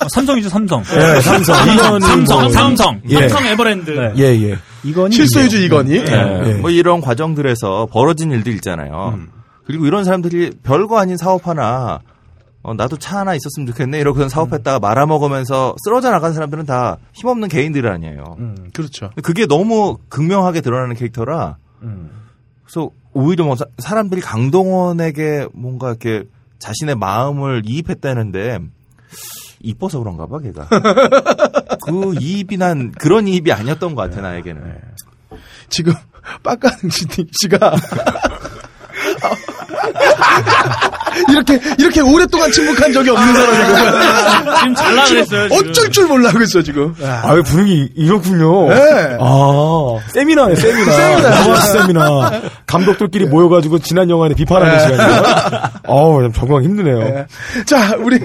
[0.00, 0.82] 아, 삼성이죠 삼성.
[0.84, 1.54] 네, 삼성.
[1.74, 3.28] 이건 삼성, 뭐- 삼성, 예.
[3.28, 3.90] 삼성 에버랜드.
[3.90, 4.12] 네.
[4.18, 4.58] 예, 예.
[4.84, 6.04] 이건이 실소유주 이건이.
[6.04, 6.42] 네.
[6.46, 6.54] 예.
[6.54, 9.18] 뭐 이런 과정들에서 벌어진 일들 있잖아요.
[9.66, 12.00] 그리고 이런 사람들이 별거 아닌 사업 하나
[12.68, 17.86] 어, 나도 차 하나 있었으면 좋겠네 이러고선 사업했다가 말아먹으면서 쓰러져 나간 사람들은 다 힘없는 개인들
[17.86, 18.34] 아니에요.
[18.40, 19.10] 음, 그렇죠.
[19.22, 22.10] 그게 너무 극명하게 드러나는 캐릭터라 음.
[22.64, 26.24] 그래서 오히려 뭐 사- 사람들이 강동원에게 뭔가 이렇게
[26.58, 28.58] 자신의 마음을 이입했다는데
[29.60, 30.66] 이뻐서 그런가 봐 걔가
[31.86, 34.76] 그 이입이 난 그런 이입이 아니었던 것 같아 나에게는
[35.68, 35.92] 지금
[36.42, 37.74] 빡가능 씨- 씨가
[41.30, 45.48] 이렇게 이렇게 오랫동안 침묵한 적이 없는 사람이고 지금 잘라 그랬어요.
[45.48, 45.58] 지금.
[45.70, 46.94] 어쩔 줄 몰라 그랬어 지금.
[47.02, 48.68] 아, 왜 분위기 이렇군요.
[48.68, 49.16] 네.
[49.20, 50.92] 아, 세미나네, 세미나.
[50.92, 51.60] 세미나.
[51.60, 52.42] 세미나.
[52.66, 55.22] 감독들끼리 모여가지고 지난 영화에 비판하는 시간이에요.
[55.86, 56.98] 어우, 좀 적응하기 힘드네요.
[56.98, 57.26] 네.
[57.66, 58.18] 자, 우리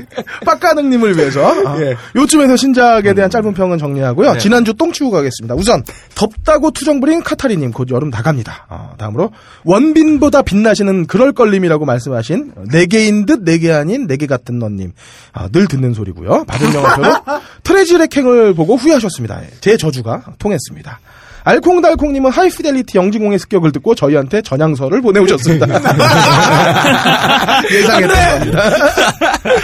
[0.46, 1.96] 빡가능님을 위해서 아, 예.
[2.16, 4.38] 요쯤에서 신작에 대한 짧은 평은 정리하고요.
[4.40, 5.56] 지난주 똥 치고 가겠습니다.
[5.56, 5.84] 우선
[6.16, 8.66] 덥다고 투정 부린 카타리님 곧 여름 다 갑니다.
[8.70, 9.32] 어, 다음으로
[9.64, 14.94] 원빈보다 빛나시는 그럴 걸림이라고 말씀하신 네 개인 듯 네 개 아닌 네 개 같은 너님
[15.34, 16.46] 아, 늘 듣는 소리고요.
[16.46, 17.14] 받은 영화표로
[17.64, 19.42] 트레지렉 행을 보고 후회하셨습니다.
[19.62, 21.00] 제 저주가 통했습니다.
[21.44, 25.66] 알콩달콩님은 하이피델리티 영진공의 습격을 듣고 저희한테 전향서를 보내오셨습니다.
[27.72, 28.62] 예상했던 겁니다.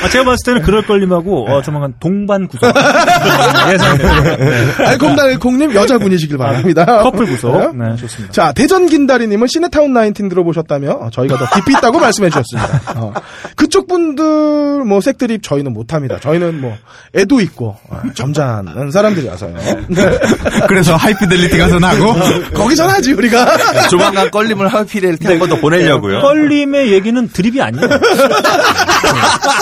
[0.04, 2.72] 아, 제가 봤을 때는 그럴 걸림하고 어, 조만간 동반 구성
[3.72, 4.88] 예상돼요.
[4.88, 6.86] 알콩달콩님 여자분이시길 바랍니다.
[7.04, 7.78] 커플 구성.
[7.78, 8.34] 네, 좋습니다.
[8.34, 13.00] 자, 대전 긴다리님은 시네타운 19 들어보셨다며 어, 저희가 더 깊이 있다고 말씀해 주셨습니다.
[13.00, 13.14] 어,
[13.56, 16.20] 그쪽 분들 뭐 색드립 저희는 못합니다.
[16.20, 16.76] 저희는 뭐
[17.16, 19.54] 애도 있고 어, 점잖은 사람들이라서요.
[19.90, 20.20] 네.
[20.68, 22.14] 그래서 하이피델리티 가서 나고
[22.54, 23.58] 거기서 하지 우리가.
[23.90, 27.88] 조만간 걸림을 하피델리티 한번 더 보내려고요 껄림의 얘기는 드립이 아니에요.
[27.88, 27.98] 네,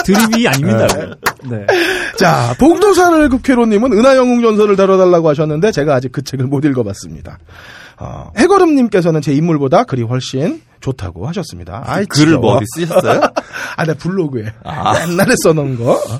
[0.06, 0.88] 드립이 아닙니다.
[1.44, 1.66] 네.
[2.18, 7.38] 자, 봉도사를 국회로님은 은하영웅 전설을 다뤄달라고 하셨는데 제가 아직 그 책을 못 읽어봤습니다.
[7.98, 11.84] 어, 해거름님께서는 제 인물보다 글이 훨씬 좋다고 하셨습니다.
[11.86, 12.38] 아이, 글을.
[12.38, 13.22] 뭐 어디 쓰셨어요?
[13.78, 15.94] 아, 내 블로그에 옛날에 써놓은 거.
[15.94, 16.20] 어.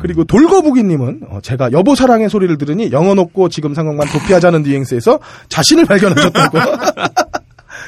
[0.00, 5.86] 그리고 돌거북이님은 어, 제가 여보 사랑의 소리를 들으니 영어 높고 지금 상황만 도피하자는 뉘앙스에서 자신을
[5.86, 6.58] 발견하셨다고.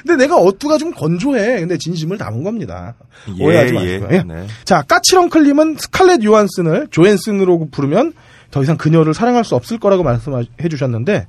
[0.06, 1.60] 근데 내가 어투가 좀 건조해.
[1.60, 2.94] 근데 진심을 담은 겁니다.
[3.40, 4.08] 오해하지 마시고요.
[4.12, 4.22] 예.
[4.22, 4.46] 네.
[4.64, 8.12] 자, 까칠엉클님은 스칼렛 요한슨을 조앤슨으로 부르면
[8.50, 11.26] 더 이상 그녀를 사랑할 수 없을 거라고 말씀해 주셨는데,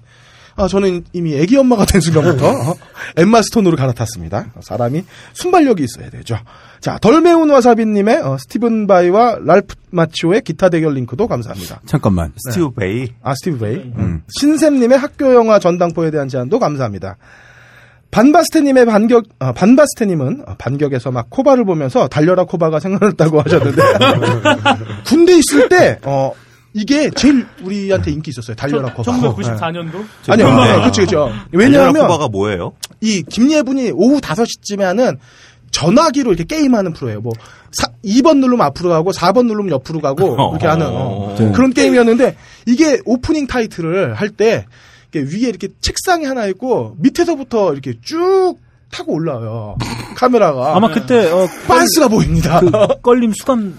[0.57, 2.75] 아, 저는 이미 애기 엄마가 된 순간부터 어,
[3.15, 4.53] 엠마 스톤으로 갈아탔습니다.
[4.59, 6.37] 사람이 순발력이 있어야 되죠.
[6.81, 11.81] 자, 덜 매운 와사비님의 어, 스티븐 바이와 랄프 마치오의 기타 대결 링크도 감사합니다.
[11.85, 12.33] 잠깐만.
[12.37, 13.13] 스티브 베이.
[13.21, 13.75] 아, 스티브 베이.
[13.97, 14.23] 음.
[14.39, 17.17] 신샘님의 학교 영화 전당포에 대한 제안도 감사합니다.
[18.09, 23.81] 반바스테님의 반격, 아, 반바스테님은 어, 반격에서 막 코바를 보면서 달려라 코바가 생각났다고 하셨는데,
[25.05, 26.31] 군대 있을 때, 어,
[26.77, 28.55] 이게 제일 우리한테 인기 있었어요.
[28.55, 29.11] 달려라 코바.
[29.11, 29.91] 1994년도?
[29.93, 30.05] 네.
[30.33, 31.31] 아니요, 네, 그쵸, 그쵸.
[31.51, 32.73] 왜냐하면, 코바가 뭐예요?
[33.01, 35.17] 이 김예분이 오후 5시쯤에 하는
[35.71, 37.21] 전화기로 이렇게 게임하는 프로예요.
[37.21, 37.33] 뭐,
[37.71, 42.37] 사- 2번 누르면 앞으로 가고, 4번 누르면 옆으로 가고, 이렇게 하는, 어, 그런 게임이었는데,
[42.67, 44.65] 이게 오프닝 타이틀을 할 때,
[45.13, 48.55] 위에 이렇게 책상이 하나 있고, 밑에서부터 이렇게 쭉
[48.91, 49.77] 타고 올라와요.
[50.15, 50.75] 카메라가.
[50.75, 52.59] 아마 그때 어, 빤스가 보입니다.
[52.61, 53.77] 그 껄림 수감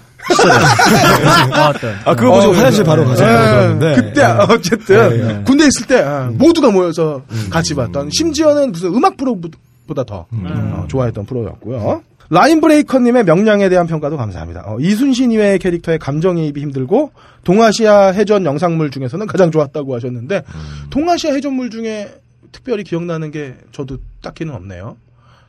[1.51, 1.97] 나왔던.
[2.05, 3.95] 아, 그거 보시고 어, 화장실 바로 가서 예, 들었는데.
[3.95, 7.49] 그때 어쨌든 군대 있을 때 아, 모두가 모여서 음.
[7.51, 12.03] 같이 봤던 심지어는 무슨 음악 프로보다 더 어, 좋아했던 프로였고요.
[12.31, 14.65] 라인 브레이커님의 명량에 대한 평가도 감사합니다.
[14.67, 17.13] 어, 이순신 이외의 캐릭터의 감정이입이 힘들고
[17.45, 20.43] 동아시아 해전 영상물 중에서는 가장 좋았다고 하셨는데
[20.91, 22.13] 동아시아 해전물 중에
[22.53, 24.97] 특별히 기억나는 게 저도 딱히는 없네요.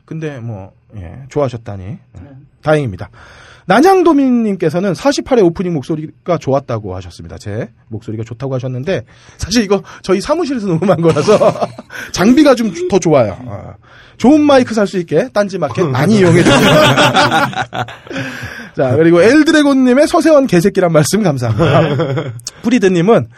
[0.06, 1.98] 근데 뭐 예, 좋아하셨다니 예,
[2.62, 3.10] 다행입니다.
[3.66, 7.36] 난양도민님께서는 48회 오프닝 목소리가 좋았다고 하셨습니다.
[7.38, 9.02] 제 목소리가 좋다고 하셨는데
[9.38, 11.38] 사실 이거 저희 사무실에서 녹음한 거라서
[12.12, 13.36] 장비가 좀 더 좋아요.
[13.46, 13.74] 아,
[14.16, 16.70] 좋은 마이크 살 수 있게 딴지 마켓 많이 이용해 주세요.
[18.76, 22.32] 자 그리고 엘드래곤님의 서세원 개새끼란 말씀 감사합니다.
[22.62, 23.28] 프리드님은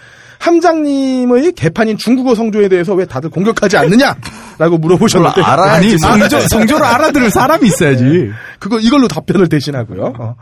[0.43, 7.67] 함장님의 개판인 중국어 성조에 대해서 왜 다들 공격하지 않느냐라고 물어보셨는데 아니, 성조, 성조를 알아들을 사람이
[7.69, 8.31] 있어야지.
[8.59, 10.15] 그거 이걸로 답변을 대신하고요.
[10.19, 10.37] 어.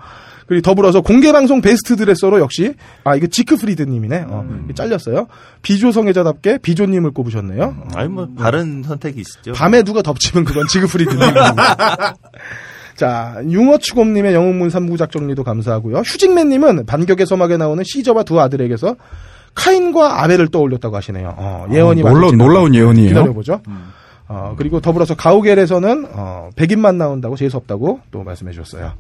[0.47, 4.25] 그리고 더불어서 공개 방송 베스트 드레서로 역시 아 이거 지크프리드 님이네.
[4.27, 5.27] 어, 이게 잘렸어요.
[5.61, 7.63] 비조 성애자답게 비조 님을 꼽으셨네요.
[7.63, 7.89] 어.
[7.95, 9.53] 아니 뭐 다른 선택이 있죠.
[9.53, 11.21] 밤에 누가 덮치면 그건 지그프리드 님.
[12.97, 15.99] 자, 융어추곰님의 영웅문 3부작 정리도 감사하고요.
[15.99, 18.97] 휴직맨님은 반격의 서막에 나오는 시저와 두 아들에게서
[19.55, 21.35] 카인과 아벨을 떠올렸다고 하시네요.
[21.37, 23.09] 어, 예언이 놀라, 맞을지는 놀라운 예언이에요.
[23.09, 23.61] 기다려보죠.
[24.29, 28.93] 어, 그리고 더불어서 가우겔에서는 어, 백인만 나온다고 재수 없다고 또 말씀해 주셨어요.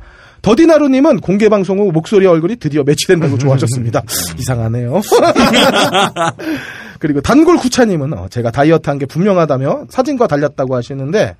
[0.42, 4.02] 더디나루님은 공개 방송 후 목소리 얼굴이 드디어 매치된다고 좋아하셨습니다.
[4.38, 5.00] 이상하네요.
[6.98, 11.36] 그리고 단골 쿠차님은 어, 제가 다이어트한 게 분명하다며 사진과 달렸다고 하시는데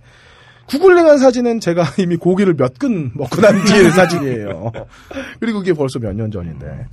[0.71, 4.73] 구글링한 사진은 제가 이미 고기를 몇 근 먹고 난 뒤의 사진이에요.
[5.41, 6.87] 그리고 그게 벌써 몇 년 전인데.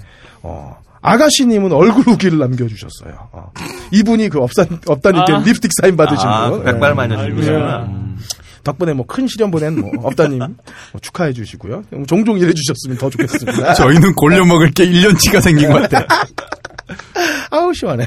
[0.44, 3.30] 어, 아가씨님은 얼굴 후기를 남겨주셨어요.
[3.32, 3.52] 어.
[3.92, 5.40] 이분이 그 업산, 업다님께 아.
[5.40, 6.64] 립스틱 사인 받으신 아, 분.
[6.64, 7.30] 백발 마녀 예.
[7.30, 8.08] 주님이구나.
[8.64, 11.84] 덕분에 뭐 큰 시련 보낸 뭐 업다님 뭐 축하해 주시고요.
[12.08, 13.76] 종종 일해 주셨으면 더 좋겠습니다.
[13.76, 16.06] 저희는 골려 먹을 게 1년치가 생긴 것 같아.
[17.52, 18.06] 아우 시원해.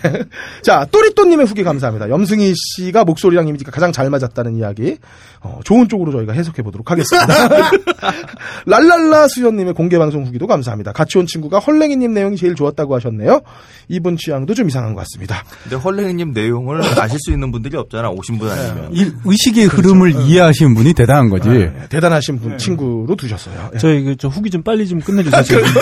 [0.62, 2.08] 자 또리또님의 후기 감사합니다.
[2.08, 4.98] 염승희 씨가 목소리랑 이미지가 가장 잘 맞았다는 이야기
[5.42, 7.48] 어, 좋은 쪽으로 저희가 해석해 보도록 하겠습니다.
[8.66, 10.92] 랄랄라 수연님의 공개 방송 후기도 감사합니다.
[10.92, 13.40] 같이 온 친구가 헐랭이님 내용이 제일 좋았다고 하셨네요.
[13.88, 15.44] 이분 취향도 좀 이상한 것 같습니다.
[15.62, 18.10] 근데 헐랭이님 내용을 아실 수 있는 분들이 없잖아.
[18.10, 18.90] 오신 분 아니면.
[18.92, 21.48] 이 의식의 흐름을 이해하시는 분이 대단한 거지.
[21.48, 23.70] 네, 대단하신 분 친구로 두셨어요.
[23.74, 23.78] 예.
[23.78, 25.42] 저희 그, 저 후기 좀 빨리 좀 끝내주세요.
[25.42, 25.74] 지금, 지금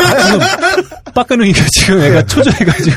[1.15, 2.88] 빡가능이가 지금 애가 초조해가지고.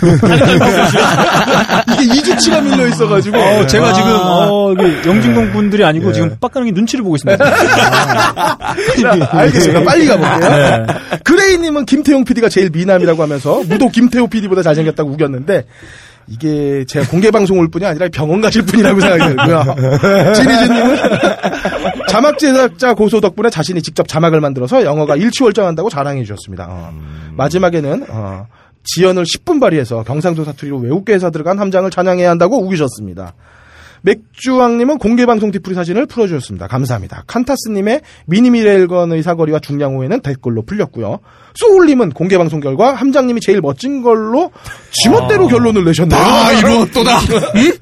[1.92, 4.74] 이게 2주치가 밀려 있어가지고 어, 제가 지금 어,
[5.06, 7.44] 영진공 분들이 아니고 지금 빡가능이 눈치를 보고 있습니다.
[7.44, 9.84] 자, 알겠습니다.
[9.84, 10.86] 빨리 가볼게요.
[11.24, 15.66] 그레이님은 김태용 PD가 제일 미남이라고 하면서 무도 김태호 PD보다 잘생겼다고 우겼는데
[16.28, 19.76] 이게 제가 공개 방송 올 뿐이 아니라 병원 가실 분이라고 생각이 들고요.
[20.34, 20.98] 지리즈님은
[22.08, 26.68] 자막 제작자 고소 덕분에 자신이 직접 자막을 만들어서 영어가 일치월장한다고 자랑해 주셨습니다.
[26.70, 26.94] 어.
[27.36, 28.48] 마지막에는 어,
[28.84, 33.34] 지연을 10분 발휘해서 경상도 사투리로 외국계에서 들어간 함장을 찬양해야 한다고 우기셨습니다.
[34.04, 36.68] 맥주왕님은 공개방송 뒤풀이 사진을 풀어주셨습니다.
[36.68, 37.24] 감사합니다.
[37.28, 41.20] 칸타스님의 미니미레일건의 사거리와 중량호에는 댓글로 풀렸고요.
[41.56, 44.52] 소울님은 공개방송 결과 함장님이 제일 멋진 걸로
[45.04, 46.20] 지멋대로 결론을 내셨네요.
[46.20, 47.20] 아, 이루었도다.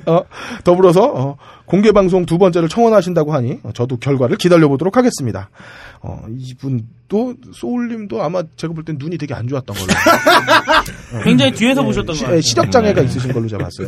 [0.12, 0.23] 어,
[0.63, 1.38] 더불어서 어,
[1.69, 5.51] 공개 방송 두 번째를 청원하신다고 하니 어, 저도 결과를 기다려보도록 하겠습니다.
[6.01, 9.88] 어, 이분도 소울님도 아마 제가 볼 땐 눈이 되게 안 좋았던 걸로
[11.23, 12.41] 굉장히 뒤에서 보셨던 시, 거 같아요.
[12.41, 13.88] 시력 장애가 있으신 걸로 제가 봤어요.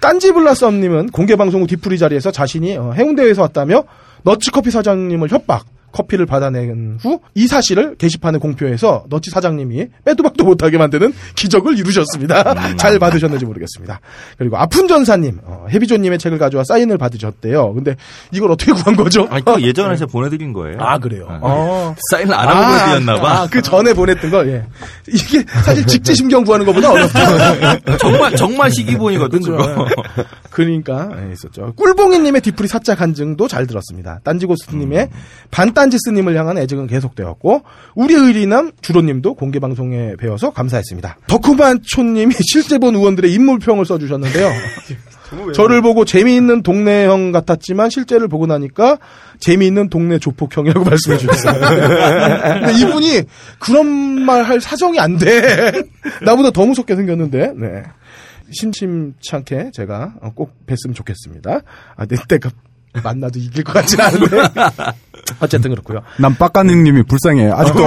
[0.00, 3.84] 딴지 블라썸님은 공개 방송 후 뒤풀이 자리에서 자신이 어, 해운대에서 왔다며
[4.24, 10.76] 너츠커피 사장님을 협박 커피를 받아낸 후 이 사실을 게시판에 공표해서 너치 사장님이 빼도 박도 못하게
[10.78, 12.76] 만드는 기적을 이루셨습니다.
[12.76, 14.00] 잘 받으셨는지 모르겠습니다.
[14.38, 17.72] 그리고 아픈 전사님, 어, 해비조님의 책을 가져와 사인을 받으셨대요.
[17.74, 17.96] 근데
[18.32, 19.26] 이걸 어떻게 구한 거죠?
[19.30, 20.78] 아니, 그 예전에 제가 보내드린 거예요.
[20.80, 21.26] 아, 그래요?
[21.30, 21.38] 네.
[21.40, 21.94] 어.
[22.10, 23.30] 사인을 안 하고 보내드렸나봐.
[23.42, 24.66] 아, 그 전에 보냈던 걸, 예.
[25.08, 27.18] 이게 사실 직지심경 구하는 것보다 어렵죠.
[27.98, 29.40] 정말, 정말 시기본이거든.
[29.40, 29.86] 그거.
[30.50, 31.72] 그러니까, 예, 있었죠.
[31.76, 34.20] 꿀봉이님의 뒤풀이 사자 간증도 잘 들었습니다.
[34.24, 35.08] 딴지고스님의
[35.50, 37.62] 반 딴지스님을 향한 애정은 계속되었고,
[37.94, 41.18] 우리 의리남 주로님도 공개 방송에 배워서 감사했습니다.
[41.26, 44.50] 덕후반초님이 실제 본 의원들의 인물평을 써주셨는데요.
[45.54, 48.98] 저를 보고 재미있는 동네형 같았지만 실제를 보고 나니까
[49.40, 51.58] 재미있는 동네 조폭형이라고 말씀해 주셨어요.
[52.60, 53.22] 근데 이분이
[53.58, 53.86] 그런
[54.26, 55.72] 말 할 사정이 안 돼.
[56.22, 57.82] 나보다 더 무섭게 생겼는데, 네.
[58.54, 61.60] 심심찮게 제가 꼭 뵀으면 좋겠습니다.
[61.96, 62.50] 아, 내 때가
[63.02, 64.36] 만나도 이길 것 같진 않은데.
[65.40, 66.02] 어쨌든 그렇고요.
[66.18, 67.50] 난 빡가능님이 불쌍해.
[67.50, 67.86] 아직도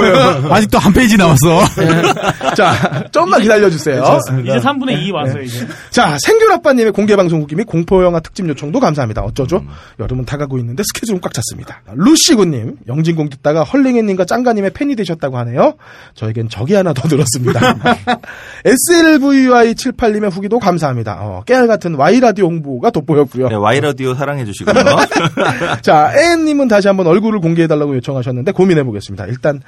[0.52, 1.62] 아직도 한 페이지 남았어.
[2.56, 4.20] 자, 좀만 기다려주세요.
[4.44, 5.68] 이제 3분의 2 와서 이제.
[5.90, 9.22] 자, 생귤 아빠님의 공개 방송 후기 및 공포 영화 특집 요청도 감사합니다.
[9.22, 9.64] 어쩌죠?
[10.00, 11.82] 여름은 다가고 있는데 스케줄은 꽉 찼습니다.
[11.94, 15.76] 루시구님, 영진공 듣다가 헐링이님과 짱가님의 팬이 되셨다고 하네요.
[16.14, 17.76] 저에겐 적이 하나 더 늘었습니다.
[18.66, 21.18] SLVY78님의 후기도 감사합니다.
[21.22, 23.50] 어, 깨알 같은 Y라디오 홍보가 돋보였고요.
[23.50, 24.76] 네, 와이라디오 사랑해 주시고요.
[25.82, 29.26] 자, 애님은 다시 한번 얼굴 을 공개해달라고 요청하셨는데 고민해보겠습니다.
[29.28, 29.62] 일단,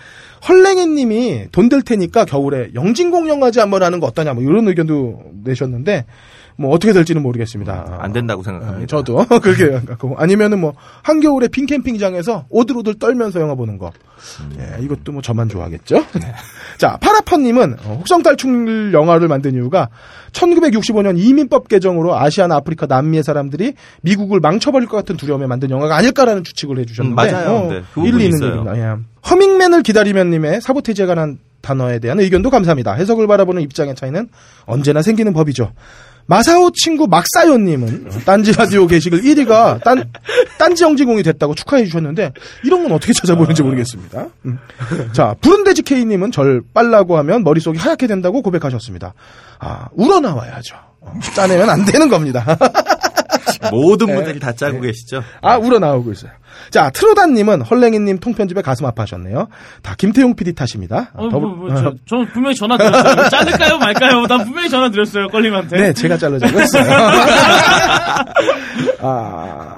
[0.48, 6.06] 헐랭이님이 돈 들 테니까 겨울에 영진공 영화제 한번 하는 거 어떠냐, 뭐 이런 의견도 내셨는데,
[6.58, 8.00] 뭐 어떻게 될지는 모르겠습니다.
[8.00, 8.80] 안 된다고 생각합니다.
[8.80, 13.92] 네, 저도 그렇게 생각하고 아니면은 뭐 한겨울에 빈 캠핑장에서 오들오들 떨면서 영화 보는 거.
[14.60, 16.04] 예, 이것도 뭐 저만 좋아하겠죠.
[16.80, 19.90] 자, 파라펀님은 어, 혹성탈출 영화를 만든 이유가
[20.32, 26.44] 1965년 이민법 개정으로 아시아나 아프리카 남미의 사람들이 미국을 망쳐버릴 것 같은 두려움에 만든 영화가 아닐까라는
[26.44, 27.70] 추측을 해주셨는데 음, 맞아요.
[27.70, 28.42] 네, 그 일리 있는.
[28.44, 28.78] 얘기입니다.
[28.78, 28.96] 예.
[29.30, 32.94] 허밍맨을 기다리면님의 사보테이지에 관한 단어에 대한 의견도 감사합니다.
[32.94, 34.30] 해석을 바라보는 입장의 차이는
[34.66, 35.72] 언제나 생기는 법이죠.
[36.28, 40.12] 마사오 친구 막사요님은 딴지 라디오 게시글 1위가 딴,
[40.60, 44.28] 딴지 영지공이 됐다고 축하해 주셨는데 이런 건 어떻게 찾아보는지 모르겠습니다.
[44.46, 44.60] 음.
[45.14, 49.14] 자, 부른돼지 K님은 절 빨라고 하면 머릿속이 하얗게 된다고 고백하셨습니다.
[49.60, 50.76] 아, 우러나와야죠.
[51.00, 52.58] 어, 짜내면 안 되는 겁니다.
[53.72, 55.24] 모든 분들이 다 짜고 계시죠?
[55.42, 56.32] 아, 우러나오고 있어요.
[56.72, 59.48] 자, 트로다님은 헐랭이님 통편집에 가슴 아파하셨네요.
[59.84, 61.12] 다 김태용 PD 탓입니다.
[61.14, 63.30] 어, 더불- 뭐, 뭐, 저, 저 분명히 전화 드렸어요.
[63.30, 64.26] 자를까요, 말까요?
[64.28, 65.78] 난 분명히 전화 드렸어요, 껄림한테.
[65.78, 66.84] 네, 제가 잘라주고 했어요.
[69.02, 69.78] 아,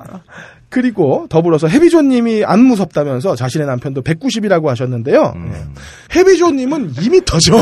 [0.69, 5.33] 그리고 더불어서 해비조님이 안 무섭다면서 자신의 남편도 190이라고 하셨는데요.
[5.35, 5.49] 음.
[5.51, 6.19] 네.
[6.19, 7.59] 해비조님은 2m죠.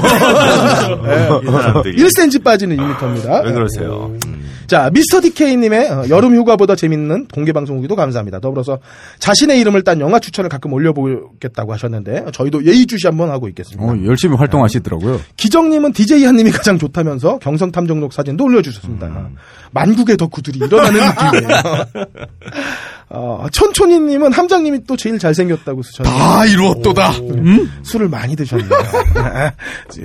[1.43, 2.03] 이 사람들이.
[2.03, 3.45] 1cm 빠지는 2m입니다.
[3.45, 4.11] 왜 그러세요?
[4.25, 4.36] 음.
[4.67, 8.39] 자, 미스터 디케이님의 어, 여름 휴가보다 재밌는 공개방송 후기도 감사합니다.
[8.39, 8.79] 더불어서
[9.19, 13.83] 자신의 이름을 딴 영화 추천을 가끔 올려보겠다고 하셨는데 저희도 예의주시 한번 하고 있겠습니다.
[13.91, 15.21] 어, 열심히 활동하시더라고요.
[15.37, 19.29] 기정님은 DJ 한님이 가장 좋다면서 경성탐정록 사진도 올려주셨습니다.
[19.71, 20.99] 만국의 덕후들이 일어나는
[21.31, 21.61] 느낌이에요.
[23.09, 27.13] 어, 천촌이님은 함장님이 또 제일 잘생겼다고 쓰셨는데 다 이루었도다.
[27.83, 28.69] 술을 많이 드셨네요.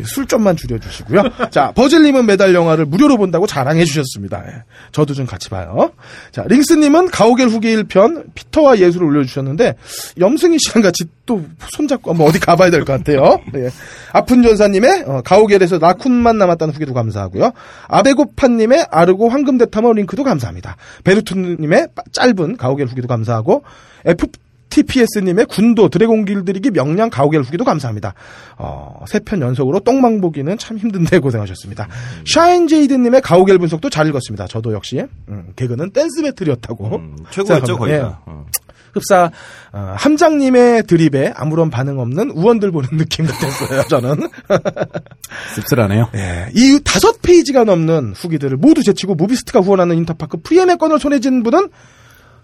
[0.06, 1.22] 술 좀만 줄여주시고요.
[1.50, 4.44] 자, 버즐님은 매달 영화를 무료로 본다고 자랑해 주셨습니다.
[4.46, 4.62] 예,
[4.92, 5.90] 저도 좀 같이 봐요.
[6.30, 9.74] 자, 링스님은 가오갤 후기 1편 피터와 예수를 올려주셨는데
[10.20, 11.04] 염승희 씨랑 같이
[11.36, 13.40] 또 손잡고 한번 어디 가봐야 될 것 같아요.
[13.54, 13.70] 예.
[14.12, 17.52] 아픈 전사님의 어, 가오갤에서 라쿤만 남았다는 후기도 감사하고요.
[17.88, 20.76] 아베고파님의 아르고 황금대타머 링크도 감사합니다.
[21.04, 23.62] 베르투님의 빠- 짧은 가오갤 후기도 감사하고
[24.04, 24.26] F
[24.70, 28.14] TPS님의 군도 드래곤 길들이기 명량 가오갤 후기도 감사합니다.
[28.56, 31.88] 어, 세 편 연속으로 똥망 보기는 참 힘든데 고생하셨습니다.
[32.26, 34.46] 샤인 제이드님의 가오갤 분석도 잘 읽었습니다.
[34.46, 37.92] 저도 역시 음, 개그는 댄스 배틀이었다고 음, 최고였죠, 거의.
[37.94, 37.98] 예.
[38.00, 38.20] 다.
[38.24, 38.46] 어.
[38.92, 39.30] 흡사
[39.72, 43.82] 어, 함장님의 드립에 아무런 반응 없는 우원들 보는 느낌 같았어요.
[43.88, 44.28] 저는
[45.54, 46.10] 씁쓸하네요.
[46.14, 51.42] 예, 이 다섯 페이지가 넘는 후기들을 모두 제치고 무비스트가 후원하는 인터파크 프리 예매권을 손에 쥔
[51.42, 51.68] 분은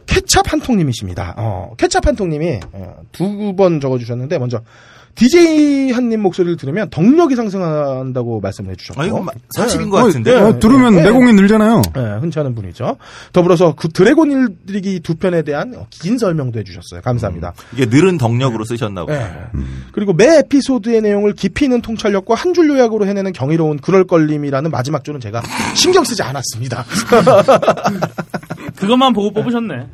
[0.06, 1.34] 케찹 한통님이십니다.
[1.36, 2.60] 어, 케찹 한통님이
[3.12, 4.62] 두 번 적어주셨는데 먼저
[5.18, 9.90] DJ 한님 목소리를 들으면 덕력이 상승한다고 말씀을 해주셨고 아, 이건 마- 사실인 네.
[9.90, 10.34] 것 같은데.
[10.36, 11.02] 어, 들으면 네.
[11.02, 11.82] 내공이 늘잖아요.
[11.96, 12.96] 예, 흔치 않은 분이죠.
[13.32, 17.00] 더불어서 그 드래곤 일들이기 두 편에 대한 긴 설명도 해주셨어요.
[17.02, 17.52] 감사합니다.
[17.72, 19.20] 이게 늘은 덕력으로 쓰셨나 보다.
[19.20, 19.46] 예.
[19.90, 25.20] 그리고 매 에피소드의 내용을 깊이 있는 통찰력과 한 줄 요약으로 해내는 경이로운 그럴걸림이라는 마지막 줄은
[25.20, 25.42] 제가
[25.74, 26.84] 신경 쓰지 않았습니다.
[28.76, 29.86] 그것만 보고 뽑으셨네.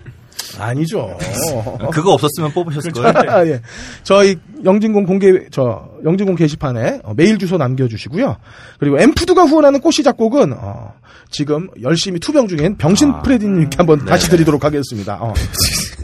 [0.59, 1.17] 아니죠.
[1.93, 3.13] 그거 없었으면 뽑으셨을 거예요.
[3.29, 3.61] 아, 예.
[4.03, 8.37] 저희 영진공 공개 저 영진공 게시판에 어, 메일 주소 남겨주시고요.
[8.79, 10.95] 그리고 엠푸드가 후원하는 꽃이 작곡은 어,
[11.31, 15.19] 지금 열심히 투병 중인 병신 프레디님께 한번 다시 드리도록 하겠습니다.
[15.21, 15.35] 어.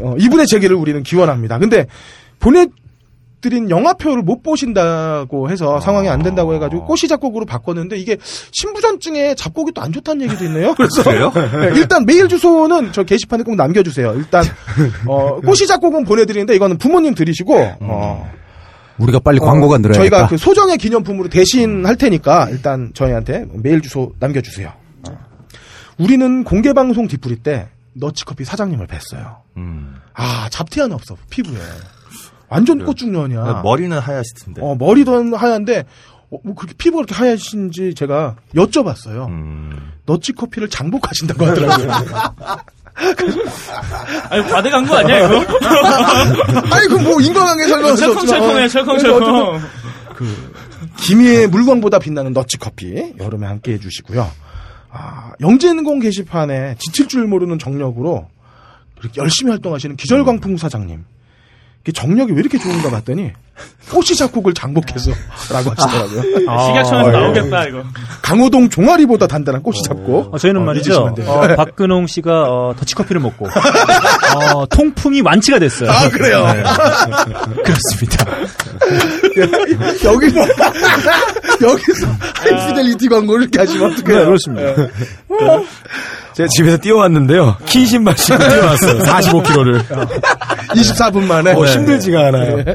[0.01, 1.59] 어, 이분의 재기를 우리는 기원합니다.
[1.59, 1.87] 근데
[2.39, 2.67] 보내
[3.41, 8.17] 드린 영화표를 못 보신다고 해서 상황이 안 된다고 해가지고 꼬시 작곡으로 바꿨는데 이게
[8.53, 10.75] 신부전증에 작곡이 또 안 좋다는 얘기도 있네요.
[10.75, 11.03] 그래서?
[11.33, 14.13] 네, 일단 메일 주소는 저 게시판에 꼭 남겨주세요.
[14.15, 14.45] 일단
[15.07, 18.31] 어, 꼬시 작곡은 보내드리는데 이거는 부모님 드리시고 어,
[18.99, 19.99] 우리가 빨리 광고가 어, 늘어야겠다.
[20.01, 24.71] 저희가 그 소정의 기념품으로 대신 할 테니까 일단 저희한테 메일 주소 남겨주세요.
[25.09, 25.19] 어.
[25.99, 29.37] 우리는 공개 방송 뒤풀이 때 너치커피 사장님을 뵀어요.
[29.57, 29.97] 음.
[30.13, 31.57] 아 잡티 하나 없어 피부에
[32.51, 33.45] 완전 꽃중년이야.
[33.45, 34.61] 네, 머리는 하얗실 텐데.
[34.63, 35.85] 어, 머리도 하얀데
[36.31, 39.29] 어, 뭐 그렇게 피부가 그렇게 하얀신지 제가 여쭤봤어요.
[39.29, 39.93] 음.
[40.07, 41.91] 너치 커피를 장복하신다고 하더라고요.
[44.31, 45.37] 아니 과대간 거 아니야 이거?
[46.75, 49.61] 아니 그 뭐 인간관계 설명할 수 없지만 철컹철컹해 어, 철컹철컹.
[50.99, 54.29] 기미의 물광보다 빛나는 너치 커피 여름에 함께 해주시고요.
[54.93, 58.29] 아, 영진공 게시판에 지칠 줄 모르는 정력으로
[58.99, 61.05] 그렇게 열심히 활동하시는 기절광풍 사장님.
[61.93, 63.33] 정력이 왜 이렇게 좋은가 봤더니
[63.91, 65.11] 꽃이 작곡을 장복해서
[65.53, 66.23] 라고 하시더라고요.
[66.23, 67.83] 식약청에서 나오겠다 이거.
[68.23, 70.33] 강호동 종아리보다 단단한 꽃이 작곡.
[70.35, 71.13] 어, 저희는 어, 말이죠.
[71.27, 75.91] 어, 박근홍 씨가 어, 더치커피를 먹고 어, 통풍이 완치가 됐어요.
[75.91, 76.47] 아, 그래요?
[77.65, 78.25] 그렇습니다.
[80.05, 80.41] 여기서
[81.63, 84.19] 여기서 하이피델리티 광고를 이렇게 하시면 어떡해요?
[84.19, 84.75] 네, 그렇습니다.
[86.41, 87.57] 제가 집에서 뛰어왔는데요.
[87.67, 88.99] 긴 신발 신고 뛰어왔어요.
[89.03, 89.85] 45km를.
[90.75, 91.53] 24분 만에.
[91.53, 92.57] 어, 힘들지가 않아요.
[92.65, 92.75] 네.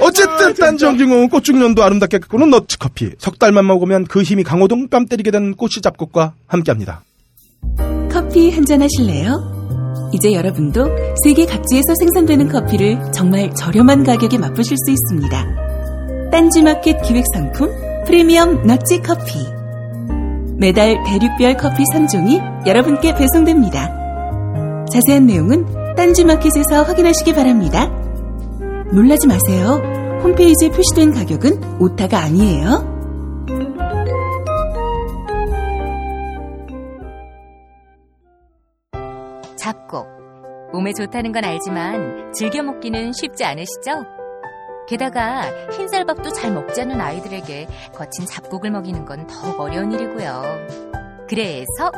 [0.00, 3.12] 어쨌든 딴지영진공은 꽃중년도 아름답게 가꾸는 너츠커피.
[3.18, 7.02] 석 달만 먹으면 그 힘이 강호동 뺨 때리게 되는 꽃이 잡곡과 함께합니다.
[8.10, 10.10] 커피 한잔 하실래요?
[10.12, 10.86] 이제 여러분도
[11.24, 15.46] 세계 각지에서 생산되는 커피를 정말 저렴한 가격에 맛보실 수 있습니다.
[16.30, 17.70] 딴지마켓 기획상품
[18.06, 19.38] 프리미엄 너치 커피.
[20.62, 23.88] 매달 대륙별 커피 3종이 여러분께 배송됩니다.
[24.92, 27.88] 자세한 내용은 딴지마켓에서 확인하시기 바랍니다.
[28.92, 29.82] 놀라지 마세요.
[30.22, 32.92] 홈페이지에 표시된 가격은 오타가 아니에요.
[39.56, 40.06] 잡곡.
[40.72, 44.21] 몸에 좋다는 건 알지만 즐겨 먹기는 쉽지 않으시죠?
[44.92, 50.42] 게다가 흰쌀밥도 잘 먹지 않는 아이들에게 거친 잡곡을 먹이는 건 더욱 어려운 일이고요.
[51.26, 51.90] 그래서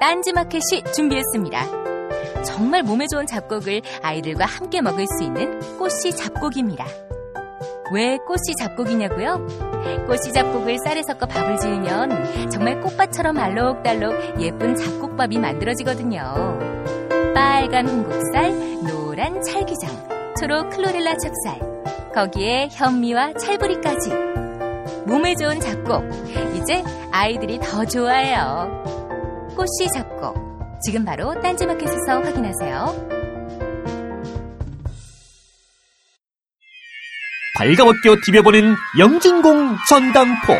[0.00, 2.42] 딴지마켓이 준비했습니다.
[2.42, 6.84] 정말 몸에 좋은 잡곡을 아이들과 함께 먹을 수 있는 꽃씨 잡곡입니다.
[7.92, 9.46] 왜 꽃씨 잡곡이냐고요?
[10.08, 16.58] 꽃씨 잡곡을 쌀에 섞어 밥을 지으면 정말 꽃밭처럼 알록달록 예쁜 잡곡밥이 만들어지거든요.
[17.32, 18.50] 빨간 홍국살,
[18.88, 21.73] 노란 찰기장, 초록 클로렐라 찹쌀,
[22.14, 24.10] 거기에 현미와 찰부리까지.
[25.06, 26.04] 몸에 좋은 잡곡,
[26.54, 28.84] 이제 아이들이 더 좋아해요.
[29.56, 30.36] 꽃씨 잡곡,
[30.84, 33.08] 지금 바로 딴지마켓에서 확인하세요.
[37.56, 40.54] 발가벗겨 디벼보는 영진공 전당포.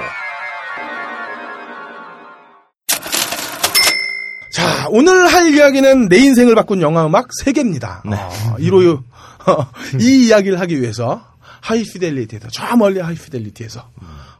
[4.52, 8.08] 자, 오늘 할 이야기는 내 인생을 바꾼 영화 음악 3개입니다.
[8.08, 8.16] 네.
[8.16, 8.82] 어, 이로
[10.00, 11.33] 이 이야기를 하기 위해서
[11.64, 13.88] 하이피델리티에서 저 멀리 하이피델리티에서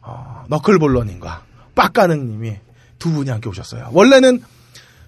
[0.01, 1.41] 어, 너클볼러님과
[1.73, 2.57] 빡가능님이
[2.99, 3.89] 두 분이 함께 오셨어요.
[3.91, 4.41] 원래는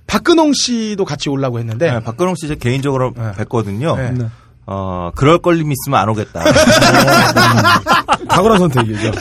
[0.07, 3.31] 박근홍 씨도 같이 오려고 했는데 네, 박근홍 씨제 개인적으로 네.
[3.33, 3.95] 뵀거든요.
[4.17, 4.27] 네.
[4.65, 6.43] 어, 그럴 걸림 있으면 안 오겠다.
[8.27, 9.11] 탁월한 선택이죠.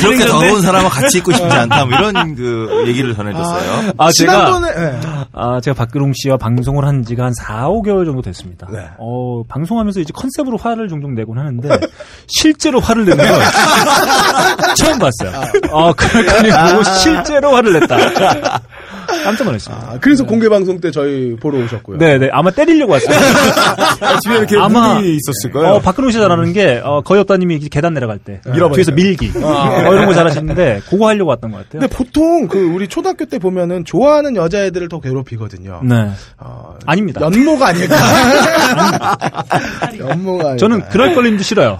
[0.00, 1.84] 그렇게 더러운 사람과 같이 있고 싶지 않다.
[1.86, 3.92] 뭐 이런 그 얘기를 전해줬어요.
[3.98, 5.00] 아, 제가, 지난번에 예.
[5.32, 8.66] 아, 제가 박근홍 씨와 방송을 한 지가 한 4, 5개월 정도 됐습니다.
[8.72, 8.78] 네.
[8.98, 11.68] 어, 방송하면서 이제 컨셉으로 화를 종종 내곤 하는데,
[12.28, 13.38] 실제로 화를 내는 건
[14.76, 15.42] 처음 봤어요.
[15.70, 17.96] 어, 보고 실제로 화를 냈다.
[19.24, 19.86] 깜짝 놀랐습니다.
[19.92, 21.98] 아, 그래서 공개 방송 때 저희 보러 오셨고요.
[21.98, 22.28] 네 네.
[22.32, 23.18] 아마 때리려고 왔어요.
[24.22, 25.74] 집에 이렇게 아마- 있었을 거예요.
[25.74, 28.40] 어, 박근홍 씨 잘하는 게, 어, 거의 없다님이 계단 내려갈 때.
[28.74, 29.32] 뒤에서 밀기.
[29.42, 31.80] 어, 이런 거 잘하시는데, 그거 하려고 왔던 것 같아요.
[31.80, 35.80] 근데 보통 그 우리 초등학교 때 보면은 좋아하는 여자애들을 더 괴롭히거든요.
[35.84, 36.10] 네.
[36.38, 37.20] 어, 아닙니다.
[37.20, 37.96] 연모가 아닐까.
[39.98, 40.56] 연모가 아닐까.
[40.56, 41.78] 저는 그럴 걸림도 싫어요.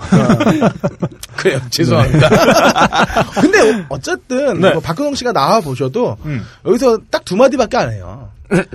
[1.36, 1.60] 그래요.
[1.70, 2.28] 죄송합니다.
[3.40, 4.72] 근데 어쨌든 네.
[4.72, 6.44] 뭐 박근홍 씨가 나와 보셔도 음.
[6.66, 8.30] 여기서 딱두 마디밖에 안 해요.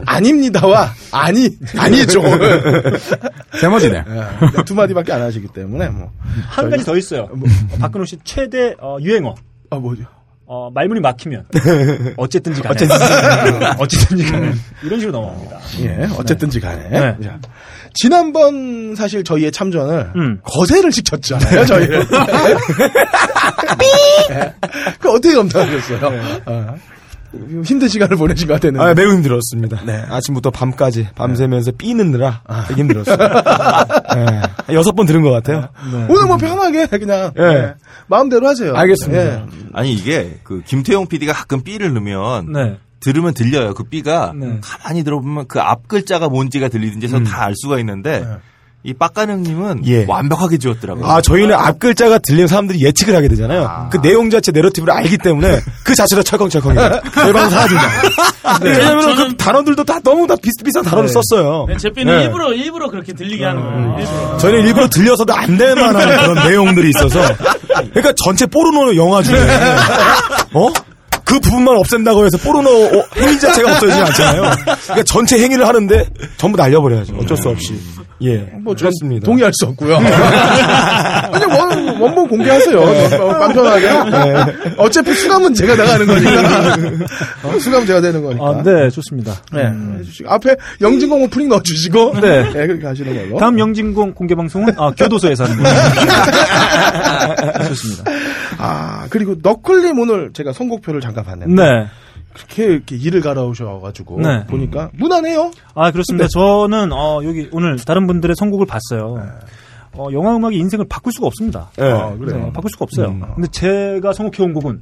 [0.05, 2.21] 아닙니다와 아니 아니죠.
[3.59, 4.03] 세머지네.
[4.07, 6.11] 예, 두 마디밖에 안 하시기 때문에 뭐.
[6.49, 7.27] 한 가지 더 있어요.
[7.79, 9.33] 박근홍 씨 최대 어, 유행어.
[9.71, 10.03] 아 뭐죠?
[10.45, 11.45] 어, 말문이 막히면
[12.17, 15.59] 어쨌든지 간에 어, 어쨌든지 간에 이런 식으로 넘어갑니다.
[15.79, 16.89] 예, 어쨌든지 간에.
[16.89, 17.17] 네.
[17.23, 17.39] 자,
[17.95, 20.39] 지난번 사실 저희의 참전을 음.
[20.43, 22.01] 거세를 시켰잖아요, 저희를.
[23.79, 23.85] 삐!
[24.99, 26.41] 그 어떻게 검토하셨어요?
[26.45, 26.75] 어.
[27.63, 28.83] 힘든 시간을 보내신 것 같았는데.
[28.83, 29.81] 아, 매우 힘들었습니다.
[29.85, 30.03] 네.
[30.09, 33.17] 아침부터 밤까지 밤새면서 삐느느라 되게 힘들었어요.
[34.15, 34.73] 네.
[34.75, 35.69] 여섯 번 들은 것 같아요.
[36.09, 37.43] 오늘 뭐 편하게 그냥 예.
[37.43, 37.73] 예,
[38.07, 38.73] 마음대로 하세요.
[38.75, 39.23] 알겠습니다.
[39.23, 39.45] 예.
[39.73, 42.77] 아니 이게 그 김태용 PD가 가끔 삐를 넣으면 네.
[42.99, 43.73] 들으면 들려요.
[43.73, 44.59] 그 삐가 네.
[44.61, 48.25] 가만히 들어보면 그 앞 글자가 뭔지가 들리든지 해서 다알 수가 있는데
[48.85, 50.03] 이 빡가능님은 예.
[50.09, 51.05] 완벽하게 지웠더라고요.
[51.05, 53.87] 아, 저희는 앞 글자가 들리면 사람들이 예측을 하게 되잖아요.
[53.89, 56.99] 그 내용 자체 내러티브를 알기 때문에 그 자체로 철컹철컹해요.
[57.25, 57.83] 일반 사라진다.
[58.61, 61.65] 왜냐면 그 단어들도 다 너무 다 비슷비슷한 단어를 썼어요.
[61.69, 62.23] 네, 제피는 네.
[62.25, 63.99] 일부러 일부러 그렇게 들리게 하는 거예요.
[63.99, 64.37] 일부러.
[64.37, 65.93] 저희는 일부러 들려서도 안될 만한
[66.33, 67.21] 그런 내용들이 있어서.
[67.93, 69.37] 그러니까 전체 포르노 영화 중에,
[70.55, 70.67] 어?
[71.25, 74.41] 그 부분만 없앤다고 해서 포르노 어, 행위 자체가 없어지지 않잖아요.
[74.65, 76.05] 그러니까 전체 행위를 하는데
[76.37, 77.15] 전부 날려버려야죠.
[77.17, 77.73] 어쩔 수 없이.
[78.23, 78.37] 예.
[78.61, 79.25] 뭐전 그렇습니다.
[79.25, 79.97] 동의할 수 없고요.
[79.97, 82.79] 그냥 원, 원본 공개하세요.
[82.79, 83.87] 어, 맘 편하게.
[83.87, 84.73] 네.
[84.77, 86.75] 어차피 수감은 제가 나가는 거니까.
[87.43, 88.45] 어, 수감 제가 되는 거니까.
[88.45, 89.33] 아, 네, 좋습니다.
[89.51, 89.69] 네,
[89.99, 90.29] 해주시고.
[90.31, 92.21] 앞에 영진공 오프닝 넣어주시고.
[92.21, 92.49] 네.
[92.53, 93.39] 그렇게 하시는 걸로.
[93.39, 95.77] 다음 영진공 공개 방송은 아, 교도소에서 하는 거예요.
[97.67, 98.03] 좋습니다.
[98.57, 101.53] 아, 그리고 너클님 오늘 제가 선곡표를 잠깐 봤는데.
[101.61, 101.87] 네.
[102.33, 104.21] 그렇게 이렇게 일을 갈아오셔가지고.
[104.21, 104.45] 네.
[104.47, 105.51] 보니까 무난해요.
[105.75, 106.27] 아, 그렇습니다.
[106.33, 109.17] 저는, 어, 여기 오늘 다른 분들의 선곡을 봤어요.
[109.95, 109.99] 네.
[110.01, 111.69] 어, 영화 음악이 인생을 바꿀 수가 없습니다.
[111.79, 111.83] 예.
[111.83, 112.45] 아, 그래요.
[112.45, 113.15] 네, 바꿀 수가 없어요.
[113.35, 114.81] 근데 제가 선곡해 온 곡은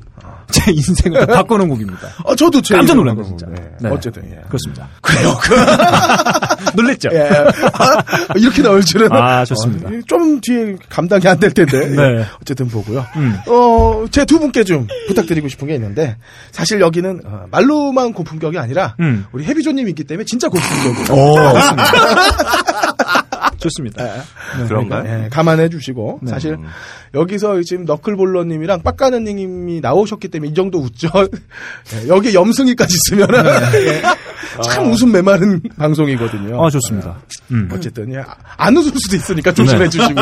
[0.51, 2.07] 제 인생을 다 바꿔놓은 곡입니다.
[2.23, 3.45] 어, 저도 제 깜짝 놀란 거, 진짜.
[3.47, 3.55] 네.
[3.81, 3.89] 네.
[3.89, 4.39] 어쨌든, 예.
[4.47, 4.87] 그렇습니다.
[5.01, 5.37] 그래요.
[6.75, 7.09] 놀랬죠?
[7.13, 7.29] 예.
[7.73, 8.03] 아,
[8.35, 9.11] 이렇게 나올 줄은.
[9.11, 9.89] 아, 좋습니다.
[9.89, 11.87] 어, 좀 뒤에 감당이 안 될 텐데.
[11.89, 12.25] 네.
[12.41, 13.03] 어쨌든 보고요.
[13.15, 13.35] 음.
[13.47, 16.15] 어, 제 두 분께 좀 부탁드리고 싶은 게 있는데,
[16.51, 19.25] 사실 여기는 어, 말로만 고품격이 아니라, 음.
[19.31, 21.19] 우리 해비조님이 있기 때문에 진짜 고품격이에요.
[21.19, 21.35] 오.
[23.61, 24.23] 좋습니다.
[24.67, 25.03] 그런가요?
[25.05, 26.31] 예, 감안해 주시고 네.
[26.31, 26.57] 사실
[27.13, 31.09] 여기서 지금 너클볼러님이랑 빡가는님이 나오셨기 때문에 이 정도 웃죠.
[31.93, 33.45] 예, 여기 염승이까지 있으면은
[33.85, 34.01] 예,
[34.63, 36.63] 참 웃음 메마른 방송이거든요.
[36.63, 37.17] 아, 좋습니다.
[37.51, 37.69] 음.
[37.71, 38.23] 어쨌든 예,
[38.57, 39.89] 안 웃을 수도 있으니까 조심해 네.
[39.89, 40.15] 주시고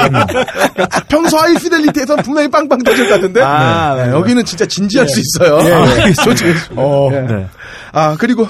[1.08, 5.60] 평소 하이피델리티에서는 분명히 빵빵 터질 것 같은데 아, 예, 네, 여기는 진짜 진지할 수 있어요.
[5.66, 7.10] 예, 아, 조심해 어.
[7.14, 7.22] 예.
[7.22, 7.48] 네.
[7.92, 8.48] 아 그리고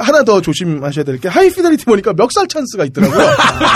[0.00, 3.26] 하나 더 조심하셔야 될 게 하이피델리티 보니까 멱살 찬스가 있더라고요.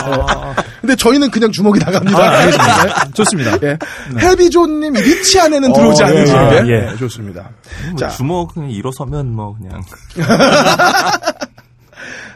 [0.07, 2.19] 어, 근데 저희는 그냥 주먹이 나갑니다.
[2.19, 3.11] 아, 알겠습니다.
[3.15, 3.59] 좋습니다.
[3.63, 3.79] 예.
[4.19, 6.63] 해비조님 리치 안에는 들어오지 어, 예, 않으신 예.
[6.65, 6.97] 게 예.
[6.97, 7.51] 좋습니다.
[7.91, 8.09] 뭐 자.
[8.09, 9.83] 주먹 일어서면 뭐 그냥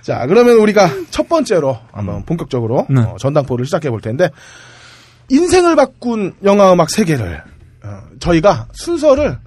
[0.03, 3.01] 자 그러면 우리가 첫 번째로 한번 본격적으로 네.
[3.01, 4.31] 어, 전당포를 시작해 볼 텐데
[5.29, 7.43] 인생을 바꾼 영화 음악 세계를
[7.83, 9.39] 어, 저희가 순서를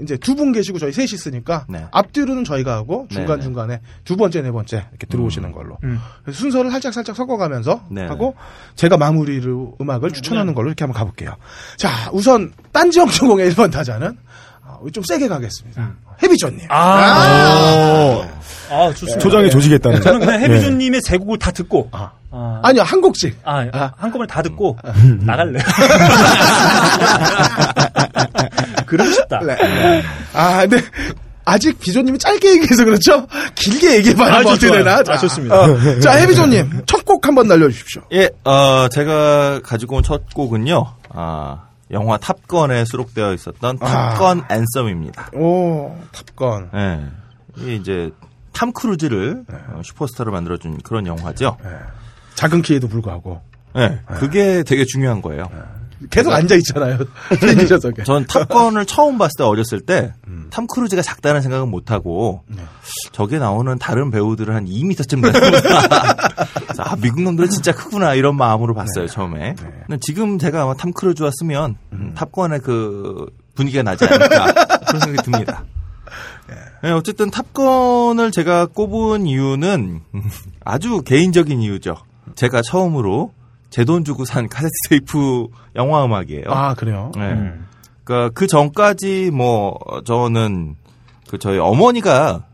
[0.00, 1.84] 이제 두 분 계시고 저희 셋이 있으니까 네.
[1.90, 5.98] 앞뒤로는 저희가 하고 중간 네, 중간에 두 번째 네 번째 이렇게 들어오시는 걸로 음.
[6.30, 8.06] 순서를 살짝 살짝 섞어가면서 네.
[8.06, 8.34] 하고
[8.76, 11.34] 제가 마무리로 음악을 추천하는 걸로 이렇게 한번 가볼게요.
[11.76, 14.16] 자 우선 딴지 영천공의 1번 타자는
[14.64, 15.94] 어, 좀 세게 가겠습니다.
[16.22, 16.66] 해비조님.
[16.68, 18.22] 아,
[18.70, 19.18] 아, 좋습니다.
[19.18, 20.00] 조장에 조지겠다는.
[20.02, 22.10] 저는 그냥 해비조님의 세 곡을 다 듣고, 아.
[22.30, 23.38] 아, 아니요 한 곡씩.
[23.44, 23.60] 아,
[23.96, 24.76] 한꺼번에 다 듣고,
[25.20, 25.62] 나갈래요.
[28.88, 29.40] 그러고 싶다.
[29.40, 29.56] 네.
[30.34, 30.82] 아, 근데
[31.44, 33.26] 아직 비조님이 짧게 얘기해서 그렇죠?
[33.54, 34.70] 길게 얘기해봐야 아, 뭐 어떻게.
[34.70, 35.02] 되나?
[35.06, 35.60] 아, 좋습니다.
[35.60, 38.02] 어, 자, 해비조님 첫 곡 한번 날려주십시오.
[38.12, 40.84] 예, 어, 제가 가지고 온 첫 곡은요.
[41.10, 44.10] 아, 영화 탑건에 수록되어 있었던 아.
[44.10, 45.30] Top Gun Anthem입니다.
[45.36, 46.70] 오, 탑건.
[46.74, 47.00] 예.
[47.56, 48.10] 이게 이제
[48.52, 51.56] 탐 크루즈를 어, 슈퍼스타로 만들어준 그런 영화죠.
[52.34, 53.40] 작은 키에도 불구하고
[53.78, 54.00] 예.
[54.18, 55.48] 그게 되게 중요한 거예요.
[56.10, 56.98] 계속 앉아 있잖아요.
[57.40, 58.04] 비행기 좌석에.
[58.04, 62.42] 전 탑건을 처음 봤을 때 어렸을 때 탐 크루즈가 작다는 생각은 못 하고
[63.12, 65.78] 저게 나오는 다른 배우들은 한 2m쯤 되는구나.
[66.78, 69.54] 아 미국 놈들은 진짜 크구나 이런 마음으로 봤어요 처음에.
[69.86, 74.52] 근데 지금 제가 아마 탐 크루즈가 컸으면 음, 탑건의 그 분위기가 나지 않을까
[74.86, 75.64] 그런 생각이 듭니다.
[76.82, 80.00] 네, 어쨌든 탑건을 제가 꼽은 이유는
[80.64, 81.96] 아주 개인적인 이유죠.
[82.36, 83.32] 제가 처음으로
[83.70, 86.44] 제 돈 주고 산 카세트 테이프 영화 음악이에요.
[86.48, 87.12] 아, 그래요?
[87.16, 87.52] 네.
[88.04, 90.76] 그러니까 그 전까지 뭐 저는
[91.28, 92.44] 그 저희 어머니가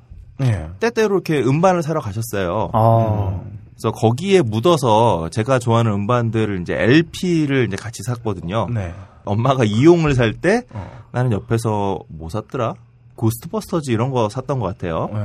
[0.42, 0.68] 예.
[0.80, 2.70] 때때로 이렇게 음반을 사러 가셨어요.
[2.72, 3.40] 아,
[3.70, 8.66] 그래서 거기에 묻어서 제가 좋아하는 음반들을 이제 LP를 이제 같이 샀거든요.
[8.72, 8.92] 네.
[9.24, 11.02] 엄마가 이용을 살때 어.
[11.12, 12.74] 나는 옆에서 뭐 샀더라?
[13.14, 15.08] Ghostbusters 이런 거 샀던 것 같아요.
[15.12, 15.20] 네.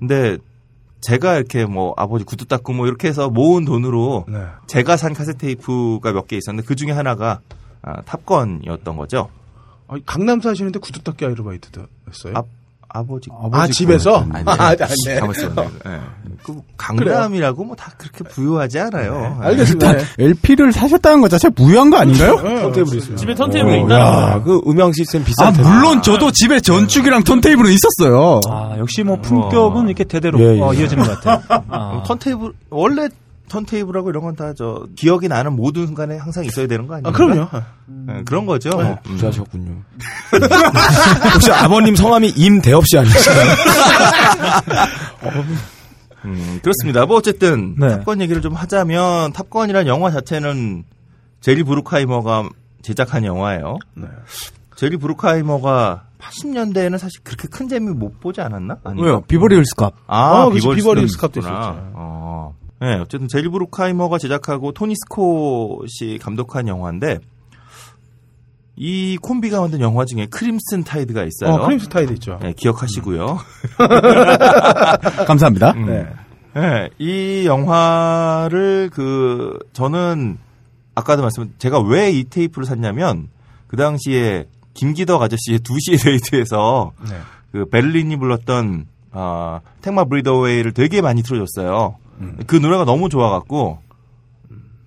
[0.00, 0.38] 근데
[1.00, 4.38] 제가 이렇게 뭐 아버지 구두 닦고 뭐 이렇게 해서 모은 돈으로 네.
[4.66, 7.40] 제가 산 카세트 테이프가 몇 개 있었는데 그 중에 하나가
[7.82, 9.30] 아, 탑건이었던 거죠.
[9.86, 12.32] 아, 강남 사시는데 구두 닦기 아르바이트도 했어요?
[12.36, 12.42] 아,
[12.88, 14.24] 아버지 아, 집에서?
[14.32, 15.16] 아니, 아, 네.
[15.20, 15.52] 가만있어.
[15.86, 16.00] 예.
[16.42, 19.36] 그 강남이라고 뭐 다 그렇게 부유하지 않아요.
[19.42, 19.46] 예.
[19.46, 19.92] 알겠습니다.
[19.92, 20.04] 네.
[20.18, 22.36] LP를 사셨다는 것 자체 무효한 거 아닌가요?
[22.36, 23.16] 턴테이블 있어요.
[23.16, 23.98] 집에 턴테이블이 어, 있다.
[23.98, 25.68] 야, 그 음향 시스템 비싼 아, 텐데.
[25.68, 28.40] 물론 저도 집에 전축이랑 턴테이블은 있었어요.
[28.50, 30.60] 아, 역시 뭐 품격은 이렇게 대대로 예, 예.
[30.60, 31.42] 어, 이어지는 것 같아요.
[31.68, 32.02] 아.
[32.06, 33.08] 턴테이블 원래
[33.48, 37.08] 턴테이블하고 이런 건 다 저 기억이 나는 모든 순간에 항상 있어야 되는 거 아니에요?
[37.08, 37.48] 아, 그럼요.
[38.10, 38.70] 예, 그런 거죠.
[38.78, 38.96] 음.
[39.02, 39.72] 부자셨군요.
[41.34, 43.48] 혹시 아버님 성함이 임대업 씨 아니신가요?
[46.24, 47.06] 음, 그렇습니다.
[47.06, 47.88] 뭐 어쨌든 네.
[47.88, 50.84] 탑건 얘기를 좀 하자면 탑건이란 영화 자체는
[51.40, 52.48] 제리 브루카이머가
[52.82, 53.78] 제작한 영화예요.
[54.76, 58.78] 제리 브루카이머가 80년대에는 사실 그렇게 큰 재미 못 보지 않았나?
[58.96, 59.20] 왜요?
[59.22, 59.92] 비버리 힐스캅.
[60.08, 61.90] 아, 어, 그치, 비버리 스캅도 스캅도 있었죠.
[61.94, 62.54] 어.
[62.80, 67.18] 네, 어쨌든 제리 브루카이머가 제작하고 토니 스콧이 감독한 영화인데
[68.76, 71.54] 이 콤비가 만든 영화 중에 크림슨 타이드가 있어요.
[71.54, 72.38] 어, 크림슨 타이드 있죠.
[72.40, 73.38] 네, 기억하시고요.
[75.26, 75.72] 감사합니다.
[75.72, 76.06] 네.
[76.54, 80.38] 네, 이 영화를 그 저는
[80.94, 83.28] 아까도 말씀 제가 왜 이 테이프를 샀냐면
[83.66, 87.16] 그 당시에 김기덕 아저씨의 2시의 데이트에서 네.
[87.52, 91.96] 그 베를린이 불렀던 아 택마 브리더웨이를 되게 많이 틀어줬어요.
[92.20, 92.38] 음.
[92.46, 93.78] 그 노래가 너무 좋아갖고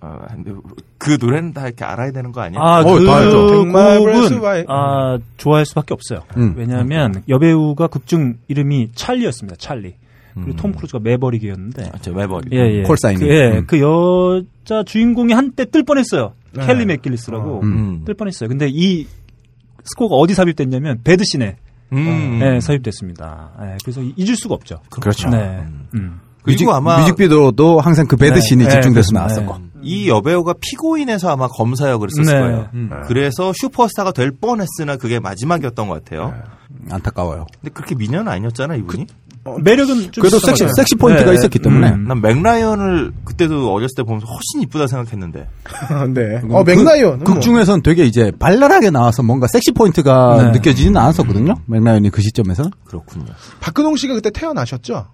[0.00, 0.26] 아,
[0.98, 2.60] 그 노래는 다 이렇게 알아야 되는 거 아니야?
[2.60, 3.04] 아, 어, 그.
[3.04, 6.24] 곡은 아, 좋아할 수밖에 없어요.
[6.36, 6.54] 음.
[6.56, 9.56] 왜냐하면 여배우가 극중 이름이 찰리였습니다.
[9.58, 9.94] 찰리.
[10.34, 10.56] 그리고 음.
[10.56, 11.90] 톰 크루즈가 매버릭이었는데.
[11.92, 12.48] 아, 저 매버릭.
[12.52, 12.82] 예, 예.
[12.82, 13.20] 콜사인이.
[13.20, 13.66] 그, 예, 음.
[13.66, 16.32] 그 여자 주인공이 한때 뜰 뻔했어요.
[16.52, 16.66] 네.
[16.66, 18.02] 켈리 맥길리스라고 음.
[18.04, 18.48] 뜰 뻔했어요.
[18.48, 19.06] 근데 이
[19.84, 21.56] 스코어가 어디 삽입됐냐면 베드신에
[21.92, 22.40] 음.
[22.42, 23.52] 예, 삽입됐습니다.
[23.62, 24.80] 예, 그래서 잊을 수가 없죠.
[24.90, 25.28] 그렇죠.
[25.28, 25.64] 네.
[25.94, 26.20] 음.
[26.44, 29.58] 뮤직, 그리고 아마 뮤직비디오도 항상 그 베드신이 네, 집중돼서 네, 나왔었고.
[29.58, 29.64] 네.
[29.82, 32.40] 이 여배우가 피고인에서 아마 검사 역을 했었을 네.
[32.40, 32.68] 거예요.
[32.74, 32.90] 음.
[33.06, 36.34] 그래서 슈퍼스타가 될 뻔했으나 그게 마지막이었던 것 같아요.
[36.90, 37.46] 안타까워요.
[37.60, 39.06] 근데 그렇게 미녀는 아니었잖아 이분이.
[39.60, 40.72] 매력은 좀 그래도 있었던 섹시, 것 같아요.
[40.76, 41.36] 섹시 포인트가 네.
[41.36, 41.90] 있었기 때문에.
[41.90, 42.04] 음.
[42.06, 45.48] 난 맥라이언을 그때도 어렸을 때 보면서 훨씬 이쁘다 생각했는데.
[46.14, 46.40] 네.
[46.48, 47.24] 어, 맥라이언.
[47.24, 50.50] 그, 극 중에선 되게 이제 발랄하게 나와서 뭔가 섹시 포인트가 네.
[50.52, 51.54] 느껴지지는 않았었거든요.
[51.66, 52.70] 맥라이언이 그 시점에서는.
[52.84, 53.26] 그렇군요.
[53.60, 55.06] 박근홍 씨가 그때 태어나셨죠?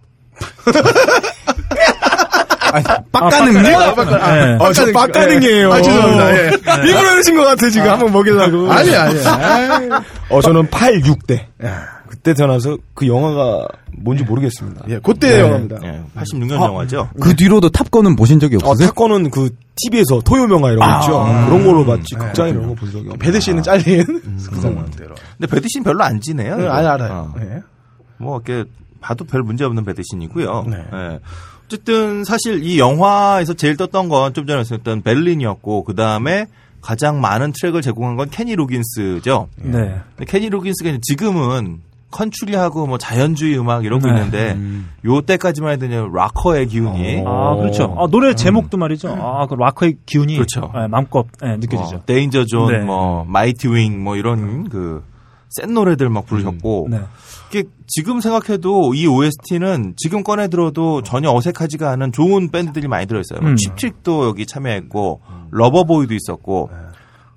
[3.13, 3.63] 빡가능요?
[3.63, 4.57] 네.
[4.61, 5.73] 어, 저 빡가능이에요.
[5.73, 6.37] 아, 죄송합니다.
[6.37, 6.51] 예.
[6.87, 7.89] 일부러 하신 것 같아, 지금.
[7.91, 8.71] 한번 먹여달라고.
[8.73, 9.19] 아니, 아니.
[9.27, 9.89] 아이.
[10.31, 11.47] 어, 저는 8, 6대.
[12.09, 13.69] 그때 태어나서 그 영화가
[13.99, 14.83] 뭔지 모르겠습니다.
[14.89, 15.77] 예, 그때 영화입니다.
[15.85, 17.11] 예, 86년 아, 영화죠.
[17.21, 18.89] 그 뒤로도 탑건은 보신 적이 어, 없으세요?
[18.89, 21.25] 사건은 그 TV에서 토요명화 이런 거 있죠.
[21.47, 22.15] 그런 걸로 봤지.
[22.15, 23.19] 극장에 이런 거 본 적이 없네.
[23.19, 24.05] 배드 씨는 잘린
[24.51, 25.15] 그 상황대로.
[25.39, 26.57] 근데 배드신 별로 안 지네요.
[26.57, 26.67] 네.
[26.69, 27.33] 아니, 알아요.
[27.35, 27.41] 어.
[27.41, 27.61] 예.
[28.17, 28.69] 뭐 이렇게
[29.01, 30.65] 봐도 별 문제 없는 배드신이고요.
[30.69, 30.85] 네.
[30.93, 31.21] 예.
[31.67, 36.47] 어쨌든 사실 이 영화에서 제일 떴던 건 좀 전에 말씀드렸던 베를린이었고 그 다음에
[36.81, 39.49] 가장 많은 트랙을 제공한 건 케니 로긴스죠.
[39.57, 40.01] 네.
[40.17, 41.81] 근데 케니 로긴스가 지금은
[42.11, 44.15] 컨츄리하고 뭐 자연주의 음악 이러고 네.
[44.15, 44.59] 있는데
[45.05, 47.95] 요 때까지만 해도 이제 락커의 기운이 아, 그렇죠.
[47.99, 49.11] 아, 노래 제목도 말이죠.
[49.21, 50.73] 아, 그 락커의 기운이 그렇죠.
[50.75, 51.97] 예, 마음껏 예, 느껴지죠.
[51.97, 52.79] 뭐 Danger Zone, 네.
[52.79, 55.03] 뭐 Mighty Wing, 뭐 이런 그
[55.51, 57.01] 센 노래들 막 부르셨고 네.
[57.49, 63.41] 이게 지금 생각해도 이 OST는 지금 꺼내 들어도 전혀 어색하지가 않은 좋은 밴드들이 많이 들어있어요.
[63.43, 63.57] 음.
[63.57, 65.21] 칩트릭도 여기 참여했고
[65.51, 66.71] 러버보이도 있었고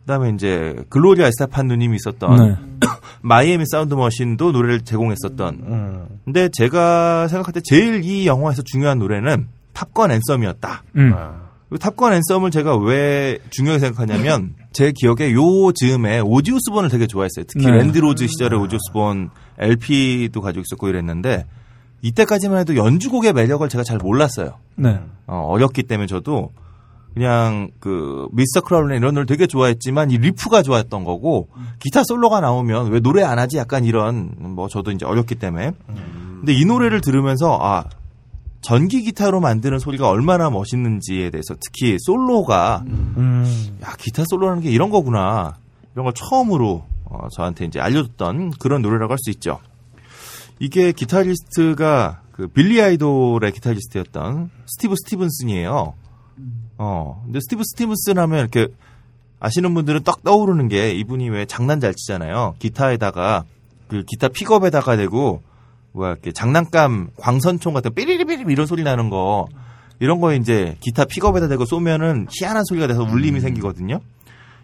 [0.01, 2.55] 그다음에 이제 글로리아 에스타판 누님이 있었던 네.
[3.21, 5.55] 마이애미 사운드 머신도 노래를 제공했었던.
[5.63, 6.07] 음.
[6.25, 10.83] 근데 제가 생각할 때 제일 이 영화에서 중요한 노래는 탑건 Anthem이었다.
[10.97, 11.11] 음.
[11.11, 11.13] 이
[11.77, 17.45] 탑건 Anthem을 제가 왜 중요하게 생각하냐면 제 기억에 요 즈음에 오지 오스본을 되게 좋아했어요.
[17.47, 17.71] 특히 네.
[17.77, 21.45] 랜디 로즈 시절에 오지 오스본 LP도 가지고 있었고 이랬는데
[22.01, 24.55] 이때까지만 해도 연주곡의 매력을 제가 잘 몰랐어요.
[24.75, 24.99] 네.
[25.27, 26.51] 어, 어렸기 때문에 저도
[27.13, 31.49] 그냥 그 미스터 크라울린 이런 노래 되게 좋아했지만 이 리프가 좋아했던 거고
[31.79, 35.71] 기타 솔로가 나오면 왜 노래 안 하지 약간 이런 뭐 저도 이제 어렸기 때문에
[36.39, 37.85] 근데 이 노래를 들으면서 아
[38.61, 43.77] 전기 기타로 만드는 소리가 얼마나 멋있는지에 대해서 특히 솔로가 음.
[43.83, 45.57] 야 기타 솔로라는 게 이런 거구나
[45.93, 49.59] 이런 걸 처음으로 어, 저한테 이제 알려줬던 그런 노래라고 할 수 있죠.
[50.59, 55.95] 이게 기타리스트가 그 빌리 아이돌의 기타리스트였던 스티브 스티븐슨이에요.
[56.77, 58.67] 어, 근데 스티브 스티븐슨 하면 이렇게
[59.39, 62.55] 아시는 분들은 딱 떠오르는 게 이분이 왜 장난 잘 치잖아요.
[62.59, 63.43] 기타에다가
[63.87, 65.41] 그 기타 픽업에다가 대고
[65.93, 69.47] 뭐야 이렇게 장난감 광선총 같은 삐리리삐리 이런 소리 나는 거
[69.99, 73.99] 이런 거 이제 기타 픽업에다 대고 쏘면은 희한한 소리가 돼서 울림이 생기거든요.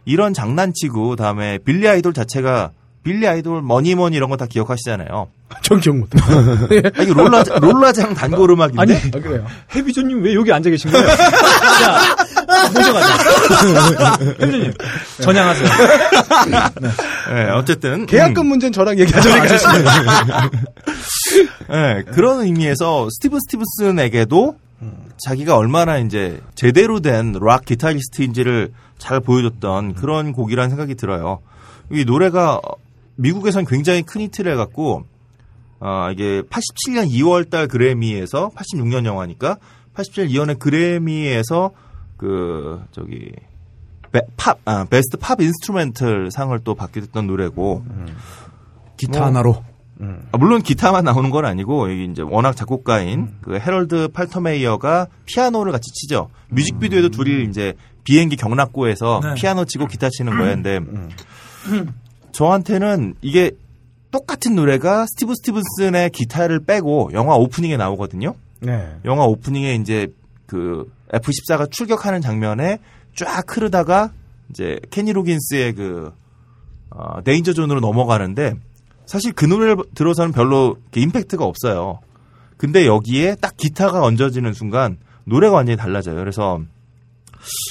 [0.05, 2.71] 이런 장난치고 다음에 빌리 아이돌 자체가
[3.03, 5.27] 빌리 아이돌 Mony Mony 이런 거 다 기억하시잖아요.
[5.61, 6.17] 전 기억 못해.
[6.21, 9.45] 아, 이게 롤라 롤라장 단골 음악인데 아니 아, 그래요.
[9.75, 11.07] 해비조님 왜 여기 앉아 계신 거예요?
[11.15, 12.15] 자
[12.73, 14.17] 모셔가자.
[14.41, 14.73] 해비조님
[15.21, 15.69] 전향하세요.
[17.33, 19.29] 네, 어쨌든 계약금 음, 문제는 저랑 얘기하죠.
[21.69, 24.55] 네, 그런 의미에서 스티븐 스티븐슨에게도
[25.25, 31.39] 자기가 얼마나 이제 제대로 된 락 기타리스트인지를 잘 보여줬던 그런 곡이라는 생각이 들어요.
[31.91, 32.61] 이 노래가
[33.15, 35.03] 미국에선 굉장히 큰 히트를 해갖고
[35.79, 39.57] 어, 이게 87년 2월달 그래미에서 86년 영화니까
[39.95, 41.71] 87년 2월에 그래미에서
[42.17, 43.31] 그 저기
[44.11, 47.83] 베, 팝, 아, Best Pop Instrumental 상을 또 받게 됐던 노래고
[48.97, 49.63] 기타 뭐, 하나로.
[50.31, 55.91] 아, 물론 기타만 나오는 건 아니고 여기 이제 워낙 작곡가인 그 헤럴드 팔터메이어가 피아노를 같이
[55.91, 56.29] 치죠.
[56.49, 57.73] 뮤직비디오에도 둘이 이제
[58.03, 59.33] 비행기 격납고에서 네.
[59.35, 60.79] 피아노 치고 기타 치는 거였는데
[62.31, 63.51] 저한테는 이게
[64.11, 68.35] 똑같은 노래가 스티브 스티븐슨의 기타를 빼고 영화 오프닝에 나오거든요.
[68.61, 68.95] 네.
[69.05, 70.07] 영화 오프닝에 이제
[70.45, 72.79] 그 F14가 출격하는 장면에
[73.15, 74.11] 쫙 흐르다가
[74.49, 76.13] 이제 케니 로긴스의 그
[76.89, 78.53] 어, Danger Zone으로 넘어가는데
[79.07, 81.99] 사실 그 노래를 들어서는 별로 임팩트가 없어요.
[82.57, 86.15] 근데 여기에 딱 기타가 얹어지는 순간 노래가 완전히 달라져요.
[86.15, 86.59] 그래서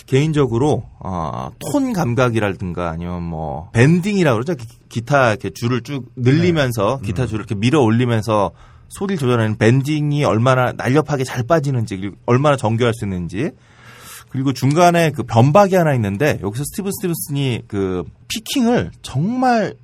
[0.07, 4.55] 개인적으로 어, 톤 감각이라든가 아니면 뭐 밴딩이라 고 그러죠.
[4.55, 8.53] 기- 기타 이렇게 줄을 쭉 늘리면서 기타 줄을 이렇게 밀어 올리면서
[8.89, 13.51] 소리를 조절하는 밴딩이 얼마나 날렵하게 잘 빠지는지 얼마나 정교할 수 있는지
[14.31, 19.75] 그리고 중간에 그 변박이 하나 있는데 여기서 스티븐 스티븐슨이 그 피킹을 정말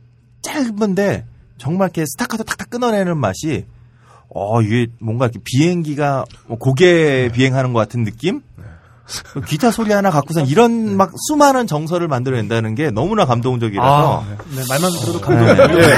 [0.42, 1.26] 짧은데
[1.62, 3.66] 정말 이렇게 스타카토 탁탁 끊어내는 맛이
[4.28, 8.42] 어 이게 뭔가 이렇게 비행기가 뭐 고개 비행하는 것 같은 느낌?
[9.46, 14.24] 기타 소리 하나 갖고선 이런 막 수많은 정서를 만들어낸다는 게 너무나 감동적이라서
[14.56, 15.80] 네, 말만 들어도 감동이에요.
[15.80, 15.96] 예.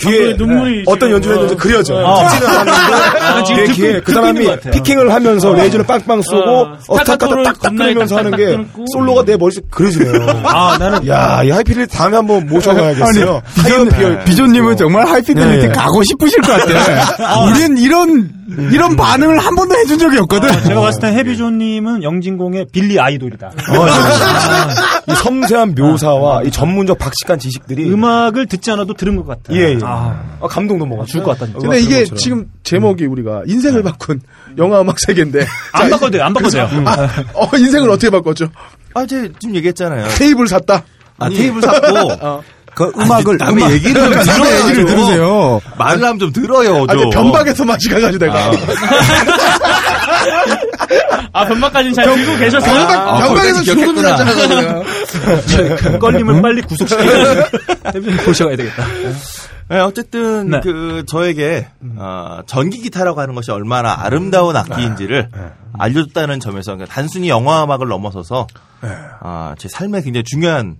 [0.00, 1.56] 귀에 눈물이 어떤 지금, 연주를 했는지 어.
[1.58, 2.06] 그려져.
[2.06, 2.28] 아.
[2.28, 4.48] 듣지는 않았는데 지금 귀에, 그 사람이.
[4.72, 8.58] 피킹을 하면서 레이저를 빵빵 쏘고 어, 어, 스타카토를 딱딱 끊으면서 하는 게.
[8.92, 10.26] 솔로가 내 머릿속에 그려지네요.
[10.44, 13.42] 아 나는 야, 이 하이피를 다음에 한번 모셔가야겠어요.
[14.26, 15.72] 비조님은 정말 하이피델리티 네.
[15.72, 17.46] 가고 싶으실 것 같아요.
[17.50, 18.39] 우린 이런
[18.72, 20.48] 이런 반응을 한 번도 해준 적이 없거든.
[20.64, 23.46] 제가 봤을 때 해비조님은 영진공의 빌리 아이돌이다.
[23.48, 23.52] 어,
[25.12, 29.56] 이 섬세한 묘사와 이 전문적 박식한 지식들이 음악을 듣지 않아도 들은 것 같아요.
[29.58, 29.78] 예, 예.
[29.82, 31.06] 아, 아, 감동도 먹었어요.
[31.06, 31.52] 죽을 것 같다.
[31.58, 34.20] 근데 이게 지금 제목이 우리가 인생을 바꾼
[34.58, 35.46] 영화 음악 세계인데.
[35.72, 36.24] 안 자, 바꿔도 돼요.
[36.24, 36.68] 안 바꿔도 돼요.
[36.86, 38.48] 아, 어, 인생을 어떻게 바꿨죠?
[38.94, 40.08] 아, 제 지금 얘기했잖아요.
[40.18, 40.84] 테이블 샀다.
[41.18, 42.42] 아, 테이블 샀고
[42.74, 44.68] 그 음악을 남의 음악- 얘기를 들어야죠.
[44.68, 45.60] 얘기를 들으세요.
[45.78, 47.10] 말을 하면 좀 들어요, 아, 좀.
[47.10, 48.50] 변박에서 맛이 가가지고 내가.
[51.32, 52.72] 아, 변마까지는 잘 들고 계셨어요?
[52.86, 54.10] 변박, 변박에서 죽음이 기억했구나.
[54.10, 54.82] 났잖아.
[55.76, 57.10] 그 걸림을 빨리 구속시키고
[58.26, 58.84] 모셔가야 되겠다.
[59.68, 60.60] 네, 어쨌든 네.
[60.64, 65.28] 그 저에게 어, 전기 기타라고 하는 것이 얼마나 아름다운 악기인지를
[65.78, 68.48] 알려줬다는 점에서 그러니까 단순히 영화 음악을 넘어서서
[69.20, 70.76] 아, 제 삶에 굉장히 중요한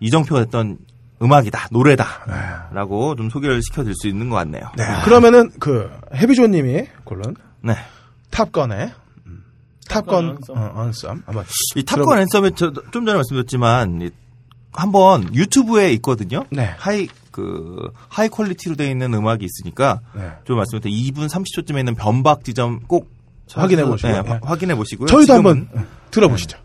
[0.00, 0.76] 이정표가 됐던
[1.20, 4.70] 음악이다, 노래다라고 좀 소개를 시켜드릴 수 있는 것 같네요.
[4.76, 4.84] 네.
[5.04, 7.34] 그러면은 그 해비조님이 고른
[8.30, 8.92] 탑건의
[9.26, 9.44] 음,
[9.88, 11.44] 탑건 탑건 어, Anthem 한번
[11.76, 14.10] 이 탑건 Anthem에 저, 좀 전에 말씀드렸지만 이,
[14.72, 16.44] 한번 유튜브에 있거든요.
[16.50, 16.74] 네.
[16.78, 20.30] high 그 high quality로 되어 있는 음악이 있으니까 네.
[20.44, 23.10] 좀 말씀드릴 때 2분 30초쯤에 있는 변박 지점 꼭
[23.52, 24.22] 확인해 보시고요.
[24.22, 24.40] 네, 네.
[24.42, 25.06] 확인해 보시고요.
[25.08, 25.68] 저희도 한번
[26.10, 26.58] 들어보시죠.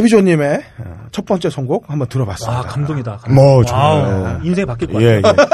[0.00, 2.58] 해비조님의 어, 첫 번째 선곡 한번 들어봤습니다.
[2.58, 3.18] 아, 감동이다.
[3.22, 3.34] 감동.
[3.34, 4.40] 뭐, 와우, 좋아요.
[4.42, 5.46] 인생이 바뀔 것 예, 같아요.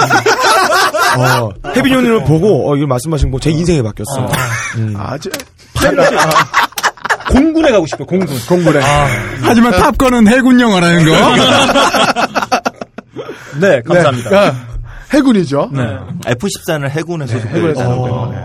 [1.18, 1.22] 예.
[1.22, 4.28] 어, 해비조님을 보고, 어, 이거 말씀하신 거 제 인생이 바뀌었어요.
[4.96, 5.30] 아, 저,
[7.30, 8.38] 공군에 가고 싶어요, 공군.
[8.48, 8.80] 공부래.
[9.42, 11.10] 하지만 탑건은 해군 영화라는 거.
[13.60, 14.30] 네, 감사합니다.
[14.30, 14.36] 네.
[14.36, 14.54] 아,
[15.12, 15.70] 해군이죠.
[15.72, 15.82] 네.
[16.34, 18.08] F14는 해군에 소속되어 해군에서 있다는 하는 거.
[18.08, 18.30] 거예요.
[18.32, 18.38] 네.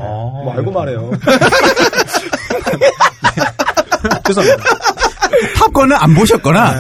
[0.44, 1.12] 뭐 알고 말해요.
[4.26, 4.64] 죄송합니다.
[5.56, 6.76] 탑건은 안 보셨거나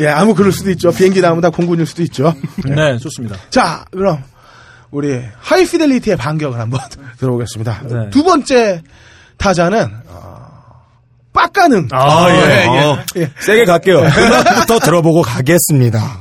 [0.00, 0.90] 예, 아무 그럴 수도 있죠.
[0.92, 2.34] 비행기 나오면 다 공군일 수도 있죠.
[2.64, 3.36] 네, 좋습니다.
[3.50, 4.22] 자, 그럼
[4.90, 6.80] 우리 하이피델리티의 반격을 한번
[7.18, 7.82] 들어보겠습니다.
[7.84, 8.10] 네.
[8.10, 8.82] 두 번째
[9.36, 10.46] 타자는 어,
[11.32, 11.88] 빡가능.
[11.92, 12.66] 아, 예.
[12.66, 12.98] 어,
[13.40, 13.98] 세게 갈게요.
[14.06, 16.18] 음악부터 들어보고 가겠습니다.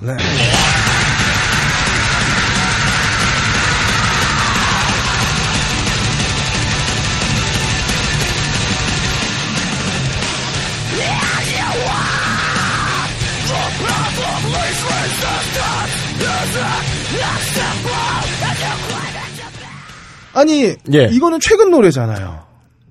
[20.33, 21.09] 아니, 예.
[21.11, 22.43] 이거는 최근 노래잖아요.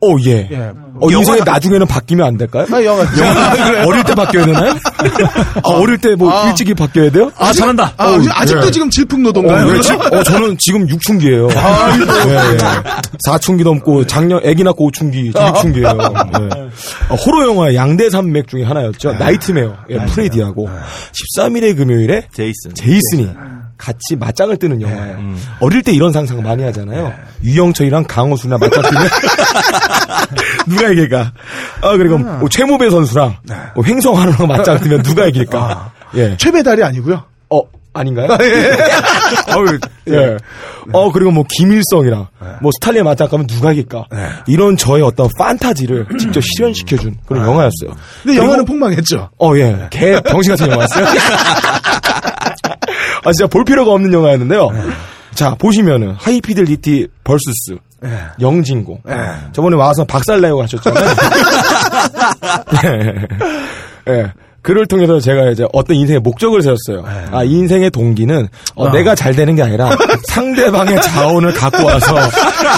[0.05, 0.49] 오, 예.
[0.51, 0.73] 예.
[1.01, 2.67] 어, 인생에 나중에는 바뀌면 안 될까요?
[2.73, 3.05] 아, 영화.
[3.87, 4.75] 어릴 때 바뀌어야 되나요?
[5.63, 6.49] 아, 어릴 때뭐 아.
[6.49, 7.31] 일찍이 바뀌어야 돼요?
[7.39, 7.95] 아, 잘한다.
[7.97, 8.71] 아, 아직도 예.
[8.73, 9.65] 지금 질풍노동가요?
[9.65, 11.49] 어, 왜 지- 어, 저는 지금 6춘기예요.
[11.53, 12.57] 예, 예.
[13.29, 16.41] 4춘기 넘고 작년 애기 낳고 5춘기, 6춘기예요.
[16.41, 16.63] 예.
[17.09, 19.13] 어, 호러 영화 양대 산맥 중에 하나였죠.
[19.13, 19.77] Nightmare.
[19.91, 20.69] 예, 프레디하고
[21.39, 22.75] 13일의 금요일에 제이슨.
[22.75, 23.31] 제이슨이
[23.83, 25.19] 같이 맞짱을 뜨는 영화예요.
[25.59, 27.13] 어릴 때 이런 상상 많이 하잖아요.
[27.43, 29.09] 유영철이랑 강호수나 맞짱 뜨면
[30.69, 31.33] 누가 이길까?
[31.83, 33.39] 아 그리고 뭐 최무배 선수랑
[33.75, 35.91] 뭐 횡성환우랑 맞짱 뜨면 누가 이길까?
[36.15, 36.37] 예.
[36.37, 37.25] 최배달이 아니고요.
[37.51, 37.61] 어
[37.93, 38.29] 아닌가요?
[39.57, 39.79] 어우,
[40.11, 40.37] 예.
[40.93, 42.29] 어 그리고 뭐 김일성이랑
[42.61, 44.05] 뭐 스탈린 맞짱 가면 누가 이길까?
[44.47, 47.97] 이런 저의 어떤 판타지를 직접 실현시켜준 그런 영화였어요.
[48.23, 49.31] 근데 영화는 폭망했죠.
[49.41, 49.89] 어, 예.
[49.91, 51.05] 개, 병신 같은 영화였어요.
[53.25, 54.71] 아, 진짜 볼 필요가 없는 영화였는데요.
[55.35, 57.77] 자, 보시면은, High Fidelity versus,
[58.41, 59.01] 영진공.
[59.53, 61.07] 저번에 와서 박살내고 가셨잖아요.
[64.09, 64.33] 예.
[64.63, 64.63] 예.
[64.63, 67.05] 그를 통해서 제가 이제 어떤 인생의 목적을 세웠어요.
[67.33, 69.91] 아, 이 인생의 동기는 어, 내가 잘 되는 게 아니라
[70.31, 72.15] 상대방의 자원을 갖고 와서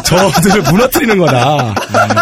[0.03, 1.75] 저들을 무너뜨리는 거다.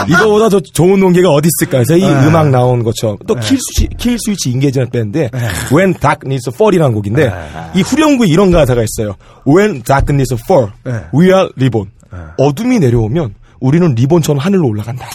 [0.08, 4.90] 이거보다 더 좋은 동기가 어디 있을까 해서 이 음악 나온 것처럼 또 Killswitch, Killswitch Engagement
[4.90, 5.30] 밴드의
[5.72, 7.32] When Dark Needs Fall이라는 곡인데
[7.74, 9.14] 이 후렴구에 이런 가사가 있어요.
[9.46, 10.72] When Dark Needs Fall,
[11.14, 11.90] We Are Ribbon.
[12.36, 15.08] 어둠이 내려오면 우리는 리본처럼 하늘로 올라간다.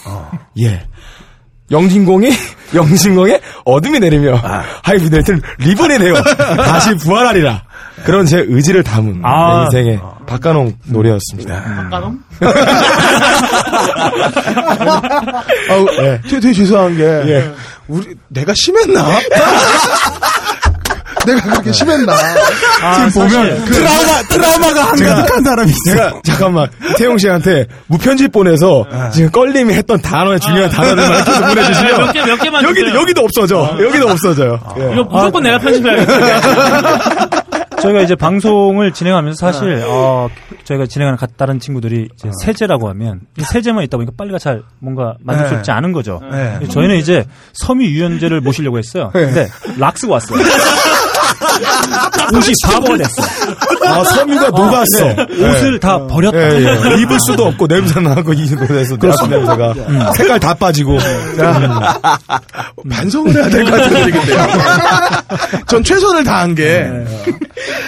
[0.59, 0.81] 예.
[1.71, 2.29] 영진공이
[2.73, 4.41] 영진공의 어둠이 내리며
[4.83, 6.13] 하이피델리티는 리본이 되어
[6.57, 7.63] 다시 부활하리라.
[8.05, 9.57] 그런 제 의지를 담은 아.
[9.71, 11.89] 내 인생의 박가농 노래였습니다.
[11.89, 12.23] 까놈?
[15.69, 17.51] 아우, 되게, 되게 죄송한 게, 예.
[17.87, 19.03] 우리, 내가 심했나?
[21.27, 22.13] 내가 그렇게 심했나?
[22.81, 25.95] 아, 보면 트라우마 트라우마가 한가득한 사람이 있어요.
[26.07, 32.11] 제가 잠깐만 태용 씨한테 무편집 보내서 지금 껄림이 했던 단어의 중요한 단어들만 계속 보내주시면 몇
[32.13, 32.99] 개, 몇 개만 여기도 주세요.
[33.01, 33.77] 여기도 없어져.
[33.83, 34.59] 여기도 없어져요.
[34.79, 34.93] 예.
[34.93, 37.47] 이거 무조건 내가 편집해야겠다.
[37.79, 40.27] 저희가 이제 방송을 진행하면서 사실 어,
[40.63, 45.13] 저희가 진행하는 가- 다른 친구들이 이제 세제라고 하면 이 세제만 있다 보니까 빨리가 잘 뭔가
[45.21, 46.19] 만족스럽지 않은 거죠.
[46.31, 46.57] 네.
[46.71, 47.23] 저희는 이제
[47.53, 49.11] 섬유 유연제를 모시려고 했어요.
[49.13, 49.47] 근데
[49.77, 50.39] 락스가 왔어요.
[52.33, 53.23] 옷이 바보가 됐어.
[53.85, 55.05] 아 섬유가 녹았어.
[55.39, 56.37] 옷을 다 버렸다.
[56.37, 57.01] 예, 예.
[57.01, 59.73] 입을 수도 없고 냄새 나고 이곳에서 나쁜 냄새가.
[60.15, 60.97] 색깔 다 빠지고.
[62.89, 64.47] 반성을 해야 될 것 같은 느낌인데요.
[65.67, 66.89] 전 최선을 다한 게,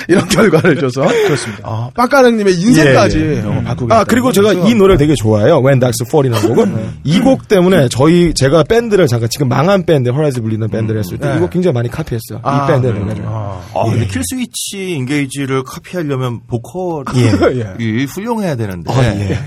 [0.08, 1.02] 이런 결과를 줘서.
[1.08, 1.62] 그렇습니다.
[1.68, 3.42] 어, 빡가능님의 인생까지 예, 예.
[3.42, 3.94] 어, 바꾸고.
[3.94, 5.60] 아 그리고 제가 이 노래 되게 좋아해요.
[5.64, 10.68] When Darkness Falls라는 곡은 이곡 때문에 저희 제가 밴드를 잠깐 지금 망한 밴드 허라이즈 불리는
[10.70, 11.48] 밴드를 했을 때 네.
[11.52, 12.40] 굉장히 많이 카피했어요.
[12.44, 13.24] 아, 이 밴드 노래를.
[13.26, 17.06] 아, 근데 킬스위치 인게이지를 카피하려면 보컬이
[17.60, 17.76] 예.
[17.80, 18.92] 이 훌륭해야 되는데.
[18.92, 19.38] 어, 예.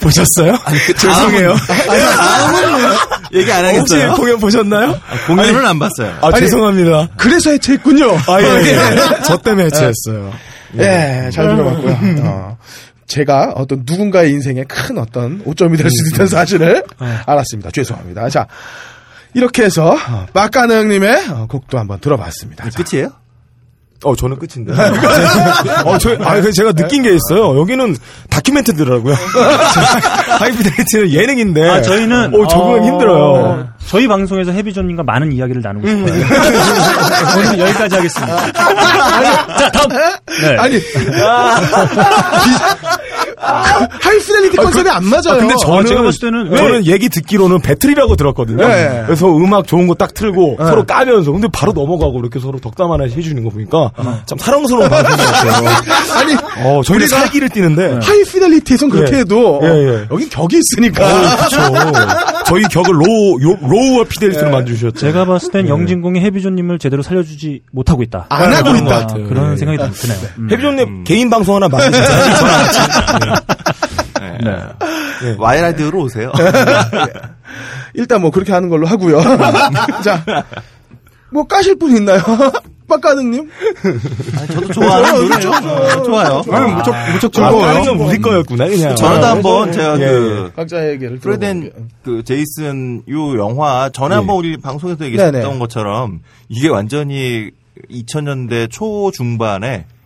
[0.00, 0.54] 보셨어요?
[0.96, 1.54] 죄송해요.
[1.54, 2.96] 다음은
[3.32, 4.14] 얘기 안 혹시 하겠어요.
[4.16, 4.98] 공연 보셨나요?
[5.26, 6.16] 공연은 안 봤어요.
[6.20, 7.08] 아, 죄송합니다.
[7.16, 8.10] 그래서 해체했군요.
[8.26, 9.22] 아, 예, 예.
[9.24, 10.32] 저 때문에 해체했어요.
[10.78, 11.98] 예, 잘 들어봤고요.
[12.24, 12.58] 어,
[13.06, 16.84] 제가 어떤 누군가의 인생에 큰 어떤 오점이 될 수도 있다는 사실을
[17.26, 17.70] 알았습니다.
[17.70, 18.28] 죄송합니다.
[18.28, 18.46] 자,
[19.34, 22.68] 이렇게 해서 어, 빡가능님의 어, 곡도 한번 들어봤습니다.
[22.70, 23.10] 자, 끝이에요?
[24.02, 24.72] 어, 저는 끝인데.
[25.84, 27.58] 어, 저, 아, 그 제가 느낀 게 있어요.
[27.58, 27.96] 여기는
[28.30, 29.14] 다큐멘터리더라고요.
[30.40, 31.68] 하이피델리티는 예능인데.
[31.68, 33.68] 아, 저희는 어, 적응하기 어, 힘들어요.
[33.86, 36.06] 저희 방송에서 해비존님과 많은 이야기를 나누고 음.
[36.06, 36.24] 싶어요.
[37.52, 38.52] 오늘 여기까지 하겠습니다.
[38.52, 39.88] 자, 다음.
[39.90, 40.56] 네.
[40.56, 40.80] 아니,
[43.40, 45.22] 하이피델리티 컨셉이 안 맞아요.
[45.30, 48.66] 아, 근데 저는, 제가 봤을 때는 왜- 저는 얘기 듣기로는 battle이라고 들었거든요.
[48.66, 49.02] 네.
[49.06, 53.04] 그래서 음악 좋은 거 딱 틀고 서로 까면서 근데 바로 넘어가고 이렇게 서로 덕담 하나
[53.04, 53.90] 해주는 거 보니까
[54.26, 55.68] 참 사랑스러운 방송인 것 같아요.
[56.18, 56.34] 아니,
[56.64, 57.98] 어, 저희는 살기를 띠는데.
[58.02, 59.18] High Fidelity에선 그렇게 예.
[59.20, 60.06] 해도 예, 예.
[60.10, 61.36] 여긴 격이 있으니까.
[61.36, 61.92] 그렇죠.
[62.46, 64.92] 저희 격을 low, 요- low와 fidelity로 만드셨죠.
[64.98, 68.26] 제가 봤을 땐 영진공이 해비존님을 제대로 살려주지 못하고 있다.
[68.30, 69.06] 안 하고 있다.
[69.06, 70.18] 거- 그런 생각이 좀 드네요.
[70.38, 70.48] 음.
[70.50, 71.90] 해비존님 개인 방송 하나 같이.
[74.42, 75.36] 네.
[75.38, 76.32] 와이라디오로 오세요.
[77.94, 79.20] 일단 뭐 그렇게 하는 걸로 하고요.
[80.04, 80.24] 자,
[81.30, 82.20] 뭐 까실 분 있나요?
[82.90, 83.48] 빡가능님?
[84.36, 85.50] 아니, 저도 좋아하는 노래죠.
[85.50, 86.42] 어, 좋아요.
[86.50, 87.60] 아니, 무척, 무척 아, 즐거워요.
[87.60, 88.96] 다른 건 우리 거였구나, 그냥.
[88.96, 91.88] 저도 아, 한번 제가 예, 그 각자에게를 프레덴 들어볼게요.
[92.02, 95.58] 그 제이슨 유 영화 전에 한번 우리 방송에서 얘기했던 네네.
[95.58, 97.50] 것처럼 이게 완전히
[97.90, 99.99] 2000년대 초 중반에 아,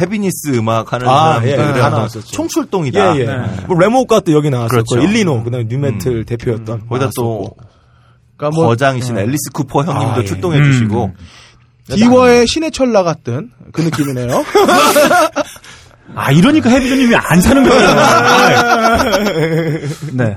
[0.00, 2.26] heaviness 음악 하는 아, 예, 사람들의 다 어떤 나왔었죠.
[2.32, 3.16] 총출동이다.
[3.16, 3.26] 예, 예.
[3.66, 4.98] 뭐, 레모가 또 여기 나왔었고, 그렇죠.
[5.06, 6.88] Ill Niño, 그 다음에 nu metal 대표였던.
[6.88, 7.54] 거기다 또.
[8.36, 10.24] 그러니까 뭐 거장이신 앨리스 쿠퍼 형님도 아, 예.
[10.24, 11.12] 출동해 주시고
[11.94, 14.44] 디워의 신해철 나갔던 그 느낌이네요.
[16.14, 17.88] 아, 이러니까 해비존님이 안 사는 거예요.
[20.12, 20.36] 네.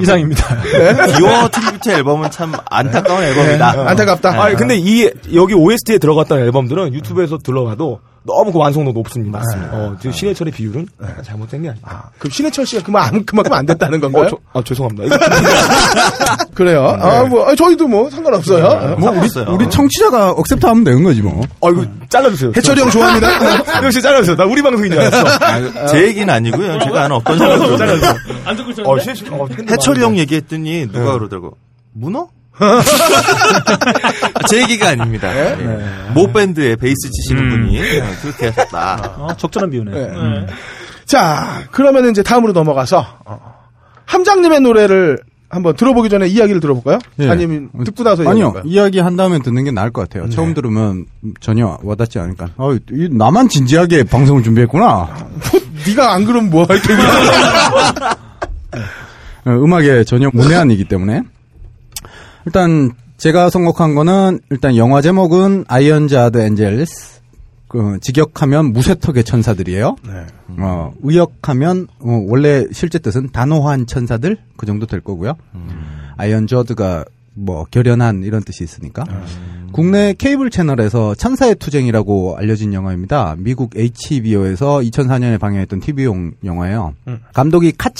[0.00, 0.62] 이상입니다.
[1.16, 3.88] 디워 tribute 앨범은 참 안타까운 앨범이다.
[3.88, 4.42] 안타깝다.
[4.42, 9.40] 아 근데 이, 여기 OST에 들어갔던 앨범들은 유튜브에서 들어가도 너무 그 완성도 높습니다.
[9.70, 10.86] 어, 지금 신해철의 비율은
[11.24, 12.10] 잘못된 게 아니야.
[12.18, 14.24] 그럼 신해철 씨가 그만 안, 그만큼 안 됐다는 건가요?
[14.24, 15.04] 어, 저- 아, 죄송합니다.
[15.04, 15.16] 이거
[16.54, 16.86] 그래요.
[17.00, 18.96] 아, 뭐, 아, 저희도 뭐 상관없어요.
[18.98, 21.42] 뭐 우리 우리 청취자가 accept 하면 되는 거지 뭐.
[21.62, 22.52] 아, 이거 잘라주세요.
[22.56, 23.28] 해철이 형 좋아합니다.
[23.84, 24.36] 역시 잘라주세요.
[24.36, 25.86] 나 우리 방송인 줄 알았어.
[25.88, 26.78] 제 얘기는 아니고요.
[26.80, 28.14] 제가 아는 어떤 사람도 잘라주세요.
[28.44, 29.30] 안 듣고 어, 있었는데.
[29.36, 30.00] 어, 팬들 해철이.
[30.02, 31.56] 형 얘기했더니 누가 그러더라고.
[31.94, 32.28] 문어?
[34.48, 35.34] 제 얘기가 아닙니다.
[35.36, 35.56] 예.
[36.14, 39.14] 모 밴드의 베이스 치시는 분이 예, 그렇게 하셨다.
[39.18, 39.90] 어, 적절한 비유네.
[39.92, 40.46] 네.
[41.04, 43.54] 자, 그러면 이제 다음으로 넘어가서, 어,
[44.06, 46.98] 함장님의 노래를 한번 들어보기 전에 이야기를 들어볼까요?
[47.20, 47.28] 예.
[47.30, 48.52] 아니면 듣고 나서 아니요?
[48.64, 50.28] 이야기 한 다음에 듣는 게 나을 것 같아요.
[50.30, 51.06] 처음 들으면
[51.40, 52.48] 전혀 와닿지 않으니까.
[52.56, 55.08] 어, 이 나만 진지하게 방송을 준비했구나.
[55.86, 57.00] 네가 안 그러면 뭐 할 테냐.
[59.44, 61.22] 어, 음악에 전혀 문외한이기 때문에.
[62.46, 67.16] 일단 제가 선곡한 거는 일단 영화 제목은 Iron Jawed Angels.
[67.68, 69.96] 그 직역하면 무쇠턱의 천사들이에요.
[70.60, 75.34] 어, 의역하면 어, 원래 실제 뜻은 단호한 천사들 그 정도 될 거고요.
[76.16, 79.04] iron jawed가 뭐 결연한 이런 뜻이 있으니까.
[79.72, 83.34] 국내 케이블 채널에서 천사의 투쟁이라고 알려진 영화입니다.
[83.38, 86.94] 미국 HBO에서 2004년에 방영했던 TV용 영화예요.
[87.34, 87.90] 감독이 카챠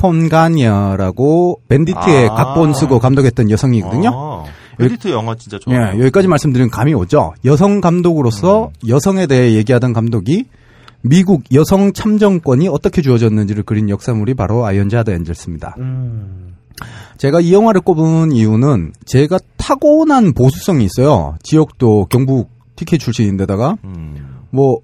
[0.00, 2.34] 폰 가니에라고 밴디트의 아.
[2.34, 4.10] 각본 쓰고 감독했던 여성이거든요.
[4.12, 4.44] 어,
[4.80, 6.00] 밴디트 영화 진짜 예, 좋아요.
[6.00, 7.34] 여기까지 말씀드리면 감이 오죠.
[7.44, 10.46] 여성 감독으로서 여성에 대해 얘기하던 감독이
[11.02, 15.76] 미국 여성 참정권이 어떻게 주어졌는지를 그린 역사물이 바로 Iron Jawed Angels입니다.
[17.18, 21.36] 제가 이 영화를 꼽은 이유는 제가 타고난 보수성이 있어요.
[21.42, 24.44] 지역도 경북 TK 출신인데다가 음.
[24.50, 24.80] 뭐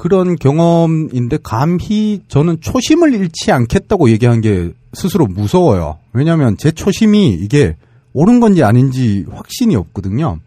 [0.00, 5.98] 그런 경험인데 감히 저는 초심을 잃지 않겠다고 얘기한 게 스스로 무서워요.
[6.14, 7.76] 왜냐하면 제 초심이 이게
[8.14, 10.38] 옳은 건지 아닌지 확신이 없거든요.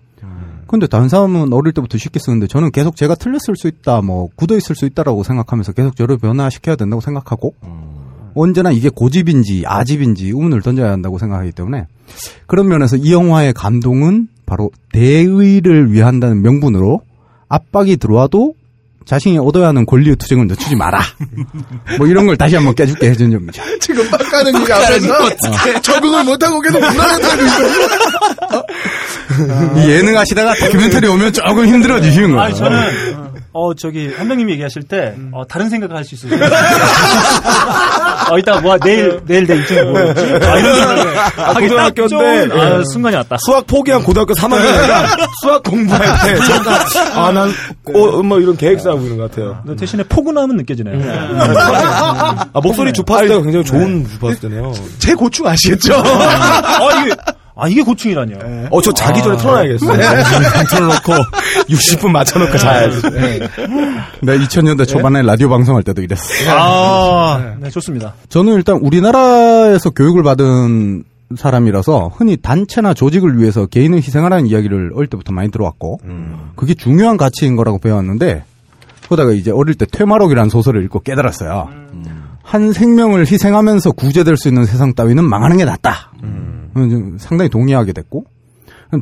[0.66, 4.58] 근데 다른 사람은 어릴 때부터 쉽게 쓰는데 저는 계속 제가 틀렸을 수 있다, 뭐 굳어
[4.58, 7.54] 있을 수 있다라고 생각하면서 계속 저를 변화시켜야 된다고 생각하고
[8.34, 11.86] 언제나 이게 고집인지 아집인지 의문을 던져야 한다고 생각하기 때문에
[12.47, 17.01] 그런 면에서 이 영화의 감동은 바로 대의를 위한다는 명분으로
[17.49, 18.56] 압박이 들어와도
[19.06, 21.01] 자신이 얻어야 하는 권리의 투쟁을 늦추지 마라.
[21.97, 23.62] 뭐 이런 걸 다시 한번 깨줄게 해준 점이죠.
[23.80, 28.64] 지금 빡가는 이가 앞에서 적응을 못하고 계속 불안해하고 있어요.
[29.78, 32.41] 이 예능 하시다가 다큐멘터리 오면 조금 힘들어지시는 거예요.
[32.41, 36.32] 아니, 저는, 어, 저기, 한명님이 얘기하실 때, 어, 다른 생각을 할 수 있어요.
[38.34, 40.22] 어, 이따 뭐, 내일, 내일 내 일정이 뭐였지?
[40.22, 41.18] 아, 이런 생각을.
[41.18, 42.84] 하기 딱 고등학교 좋은, 때, 아, 예.
[42.86, 43.38] 순간이 왔다.
[43.46, 46.82] 수학 포기한 고등학교 3학년이가 수학 공부할 때 잠깐
[47.16, 47.50] 아난
[47.94, 49.60] 어, 뭐 이런 계획 세우고 있는 것 같아요.
[49.64, 51.00] 근데 대신에 포근함은 느껴지네요.
[52.54, 54.74] 아 목소리 주파수 때가 굉장히 좋은 주파수 때네요.
[54.98, 55.94] 제 고충 아시겠죠?
[55.96, 57.16] 아, 이게,
[57.56, 58.68] 아, 이게 고충이라뇨.
[58.72, 59.91] 어저 자기 전에 틀어놔야겠어요.
[60.70, 61.14] 틀어놓고
[61.70, 63.01] 60분 맞춰놓고 자야지.
[64.22, 66.49] 네, 2000년대 초반에 라디오 방송할 때도 이랬어요.
[66.58, 68.16] 아, 네, 좋습니다.
[68.30, 71.04] 저는 일단 우리나라에서 교육을 받은
[71.38, 75.99] 사람이라서 흔히 단체나 조직을 위해서 개인을 희생하라는 이야기를 어릴 때부터 많이 들어왔고
[76.56, 78.43] 그게 중요한 가치인 거라고 배웠는데
[79.06, 81.70] 그러다가 이제 어릴 때 퇴마록이라는 소설을 읽고 깨달았어요.
[82.43, 86.12] 한 생명을 희생하면서 구제될 수 있는 세상 따위는 망하는 게 낫다.
[86.24, 86.62] 음,
[87.19, 88.26] 상당히 동의하게 됐고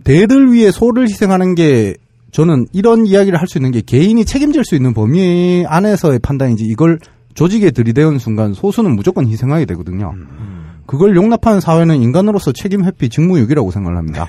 [0.04, 1.96] 대를 위해 소를 희생하는 게
[2.32, 7.00] 저는 이런 이야기를 할 수 있는 게 개인이 책임질 수 있는 범위 안에서의 판단이지 이걸
[7.34, 10.14] 조직에 들이대는 순간 소수는 무조건 희생하게 되거든요.
[10.86, 14.28] 그걸 용납하는 사회는 인간으로서 책임 회피 직무유기라고 생각을 합니다.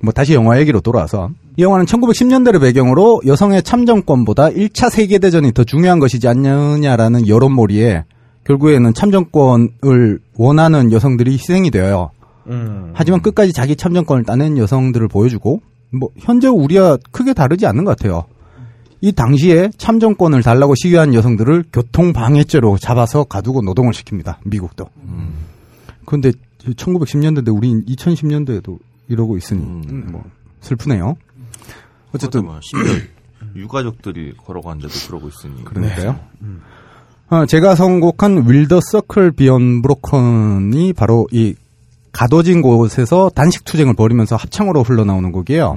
[0.00, 5.98] 뭐 다시 영화 얘기로 돌아와서 이 영화는 1910년대를 배경으로 여성의 참정권보다 1차 세계대전이 더 중요한
[5.98, 8.04] 것이지 않느냐라는 여론몰이에
[8.44, 12.10] 결국에는 참정권을 원하는 여성들이 희생이 되어요.
[12.94, 18.24] 하지만 끝까지 자기 참정권을 따낸 여성들을 보여주고 뭐 현재 우리와 크게 다르지 않는 것 같아요.
[19.00, 24.36] 이 당시에 참정권을 달라고 시위한 여성들을 교통방해죄로 잡아서 가두고 노동을 시킵니다.
[24.44, 24.88] 미국도.
[26.04, 28.78] 그런데 1910년대인데 우리 2010년대에도
[29.08, 29.62] 이러고 있으니
[30.10, 30.24] 뭐
[30.60, 31.16] 슬프네요.
[32.12, 32.94] 어쨌든 뭐 심지어
[33.54, 35.64] 유가족들이 걸어간 데도 그러고 있으니.
[35.64, 36.18] 그러니까요.
[37.30, 41.54] 어, 제가 선곡한 윌더 서클 비언 브로컨이 바로 이
[42.12, 45.76] 가둬진 곳에서 단식 투쟁을 벌이면서 합창으로 흘러나오는 곡이에요.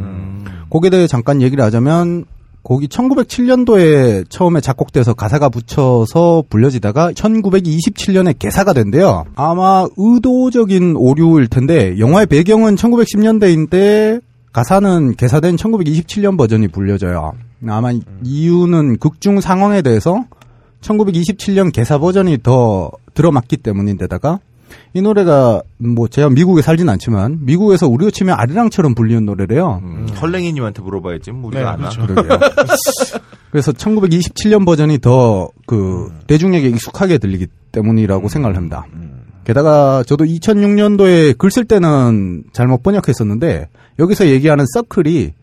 [0.69, 2.25] 곡에 대해 잠깐 얘기를 하자면
[2.63, 9.25] 곡이 1907년도에 처음에 작곡돼서 가사가 붙여서 불려지다가 1927년에 개사가 된대요.
[9.35, 14.21] 아마 의도적인 오류일 텐데 영화의 배경은 1910년대인데
[14.53, 17.31] 가사는 개사된 1927년 버전이 불려져요.
[17.67, 20.23] 아마 이유는 극중 상황에 대해서
[20.81, 24.39] 1927년 개사 버전이 더 들어맞기 때문인데다가
[24.93, 29.79] 이 노래가 뭐 제가 미국에 살진 않지만 미국에서 우리가 치면 아리랑처럼 불리는 노래래요.
[29.83, 31.89] 음, 헐랭이님한테 물어봐야지 뭐 우리가 네, 아나.
[31.89, 32.15] 그렇죠.
[33.51, 38.85] 그래서 1927년 버전이 더그 대중에게 익숙하게 들리기 때문이라고 생각을 합니다.
[39.43, 43.67] 게다가 저도 2006년도에 글 쓸 때는 잘못 번역했었는데
[43.99, 45.33] 여기서 얘기하는 서클이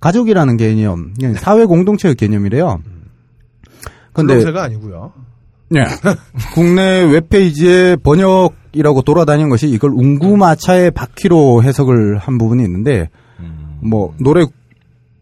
[0.00, 2.80] 가족이라는 개념, 사회 공동체의 개념이래요.
[4.12, 5.12] 근데 근데가 아니고요.
[5.72, 5.84] 네.
[6.54, 13.08] 국내 웹페이지에 번역이라고 돌아다닌 것이 이걸 웅구마차의 바퀴로 해석을 한 부분이 있는데,
[13.80, 14.44] 뭐, 노래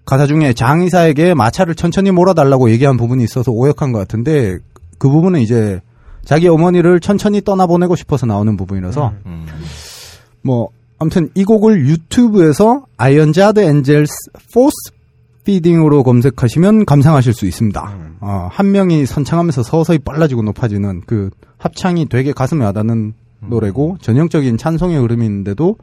[0.04, 4.58] 가사 중에 장의사에게 마차를 천천히 몰아달라고 얘기한 부분이 있어서 오역한 것 같은데,
[4.98, 5.80] 그 부분은 이제
[6.24, 9.46] 자기 어머니를 천천히 떠나보내고 싶어서 나오는 부분이라서, 음.
[10.42, 14.12] 뭐, 아무튼 이 곡을 유튜브에서 Iron Jawed Angels
[14.52, 14.74] force
[15.50, 17.96] feeding으로 검색하시면 감상하실 수 있습니다.
[18.20, 24.98] 어, 한 명이 선창하면서 서서히 빨라지고 높아지는 그 합창이 되게 가슴에 와닿는 노래고 전형적인 찬송의
[24.98, 25.76] 흐름인데도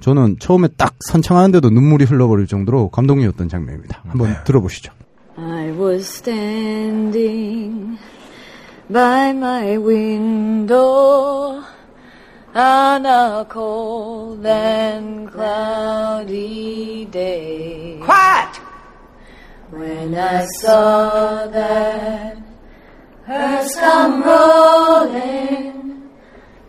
[0.00, 4.02] 저는 처음에 딱 선창하는데도 눈물이 흘러버릴 정도로 감동이었던 장면입니다.
[4.06, 4.92] 한번 들어보시죠.
[5.38, 7.96] I was standing
[8.92, 11.62] by my window
[12.54, 17.98] on a cold and cloudy day.
[18.04, 18.69] Quiet!
[19.70, 22.36] When I saw that
[23.24, 26.10] hearse come rolling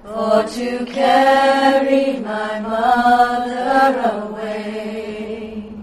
[0.04, 4.00] for to carry my mother
[4.30, 5.74] away.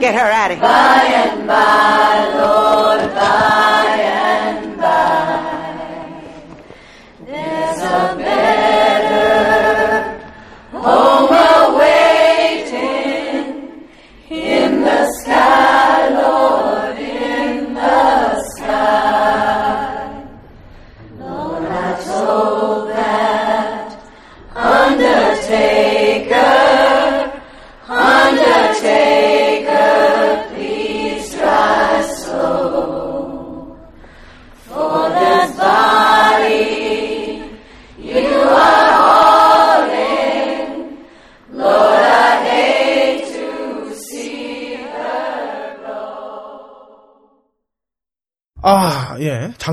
[0.01, 0.67] Get her out of here.
[0.67, 2.68] By and by, Lord,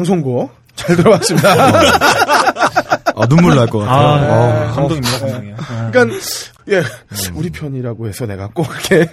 [0.05, 0.07] 예.
[0.07, 0.49] 장송고.
[0.75, 1.53] 잘 들어봤습니다.
[3.15, 3.89] 아, 눈물 날것 아,
[4.19, 4.69] 같아요.
[4.69, 4.73] 어.
[4.73, 5.55] 감동입니다, 감동이에요.
[5.91, 6.17] 그러니까
[6.69, 6.81] 예
[7.33, 9.09] 우리 편이라고 해서 내가 꼭 이렇게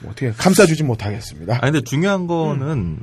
[0.00, 1.54] 뭐 어떻게 감싸주지 못하겠습니다.
[1.62, 2.98] 아니 근데 중요한 거는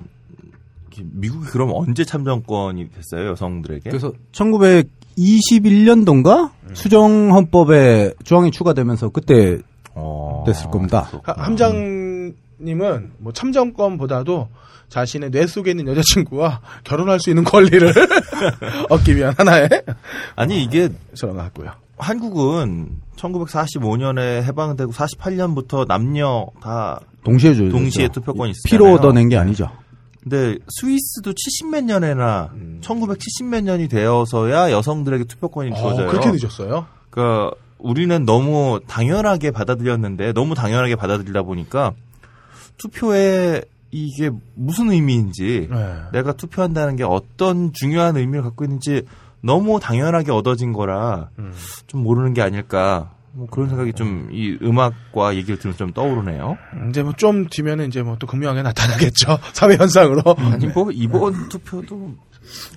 [0.92, 3.90] 이렇게 미국이 그럼 언제 참정권이 됐어요 여성들에게?
[3.90, 9.58] 그래서 1921년도인가 수정 헌법에 조항이 추가되면서 그때
[9.96, 11.10] 어, 됐을 겁니다.
[11.24, 12.34] 하- 함장님은
[13.18, 14.50] 뭐 참정권보다도
[14.90, 17.94] 자신의 뇌 속에 있는 여자친구와 결혼할 수 있는 권리를
[18.90, 19.70] 얻기 위한 하나의
[20.36, 21.72] 아니 이게 저런 것 같고요.
[21.98, 28.70] 한국은 1945년에 해방되고 48년부터 남녀 다 동시에 줘 동시에 투표권이 있었잖아요.
[28.70, 29.70] 피로 얻어낸 게 아니죠.
[30.22, 36.08] 근데 스위스도 70몇 년에나 1970몇 년이 되어서야 여성들에게 투표권이 어, 주어져요.
[36.10, 36.86] 그렇게 늦었어요?
[37.10, 41.94] 그러니까 우리는 너무 당연하게 받아들였는데 너무 당연하게 받아들이다 보니까
[42.78, 43.62] 투표에
[43.92, 45.96] 이게 무슨 의미인지 네.
[46.14, 49.04] 내가 투표한다는 게 어떤 중요한 의미를 갖고 있는지
[49.42, 51.54] 너무 당연하게 얻어진 거라 음.
[51.88, 56.58] 좀 모르는 게 아닐까 뭐 그런 생각이 좀 이 음악과 얘기를 들으면 좀 떠오르네요.
[56.90, 60.24] 이제 뭐 좀 뒤면은 이제 뭐 또 극명하게 나타나겠죠 사회 현상으로.
[60.38, 62.16] 아니 뭐 이번 투표도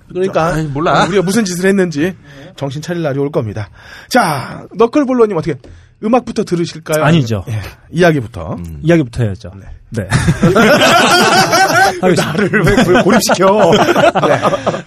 [0.09, 1.05] 그러니까 아니, 몰라.
[1.07, 2.15] 우리가 무슨 짓을 했는지
[2.55, 3.69] 정신 차릴 날이 올 겁니다.
[4.09, 5.55] 자 너클볼러님 어떻게
[6.03, 7.03] 음악부터 들으실까요?
[7.03, 7.43] 아니죠.
[7.47, 7.59] 예,
[7.89, 8.57] 이야기부터.
[8.81, 9.51] 이야기부터 해야죠.
[9.59, 9.65] 네.
[12.01, 13.71] 나를 왜 그걸 고립시켜?
[14.25, 14.39] 네.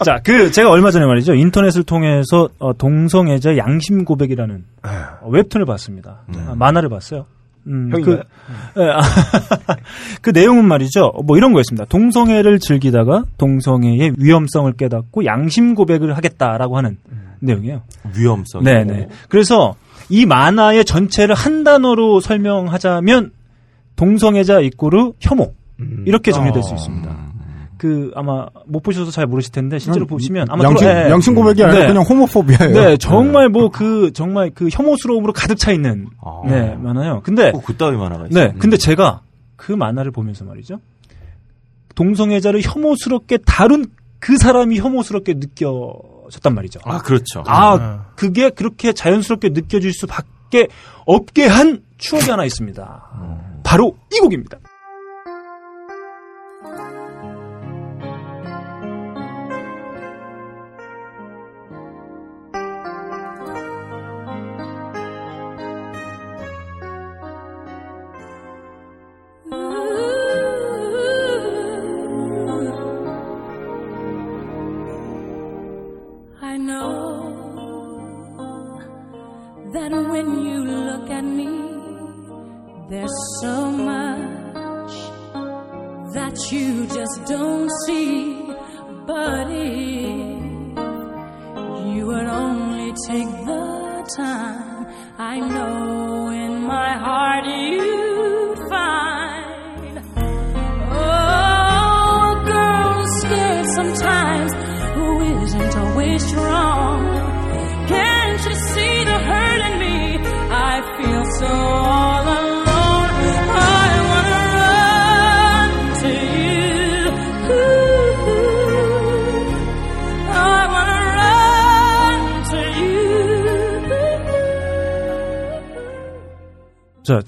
[0.05, 6.23] 자, 그 제가 얼마 전에 말이죠 인터넷을 통해서 어, 동성애자 양심 고백이라는 어, 웹툰을 봤습니다.
[6.35, 7.27] 아, 만화를 봤어요.
[7.67, 7.91] 음?
[7.91, 8.23] 그,
[8.79, 9.01] 예, 아,
[10.21, 11.13] 그 내용은 말이죠.
[11.25, 11.87] 뭐 이런 거였습니다.
[11.87, 16.99] 동성애를 즐기다가 동성애의 위험성을 깨닫고 양심 고백을 하겠다라고 하는
[17.41, 17.83] 내용이에요.
[18.17, 18.65] 위험성.
[18.65, 19.09] 네네.
[19.29, 19.75] 그래서
[20.09, 23.33] 이 만화의 전체를 한 단어로 설명하자면
[23.97, 25.53] 동성애자 이꼬르 혐오
[26.07, 27.25] 이렇게 정리될 수 있습니다.
[27.77, 31.11] 그 아마 못 보셔서 잘 모르실 텐데 실제로 보시면 아마 양심, 들어- 예.
[31.11, 31.87] 양심 고백이 아니라 네.
[31.89, 32.73] 그냥 호모포비아예요.
[32.73, 36.07] 네, 정말 뭐 그 정말 그 혐오스러움으로 가득 차 있는
[36.47, 37.21] 네 만화요.
[37.25, 38.47] 근데 꼭 그따위 만화가 있어요.
[38.47, 39.21] 네, 근데 제가
[39.57, 40.79] 그 만화를 보면서 말이죠.
[41.95, 43.87] 동성애자를 혐오스럽게 다룬
[44.19, 46.81] 그 사람이 혐오스럽게 느껴졌단 말이죠.
[46.85, 47.43] 아, 그렇죠.
[47.47, 50.69] 아, 그게 그렇게 자연스럽게 느껴질 수밖에
[51.07, 53.03] 없게 한 추억이 하나 있습니다.
[53.65, 54.59] 바로 이 곡입니다.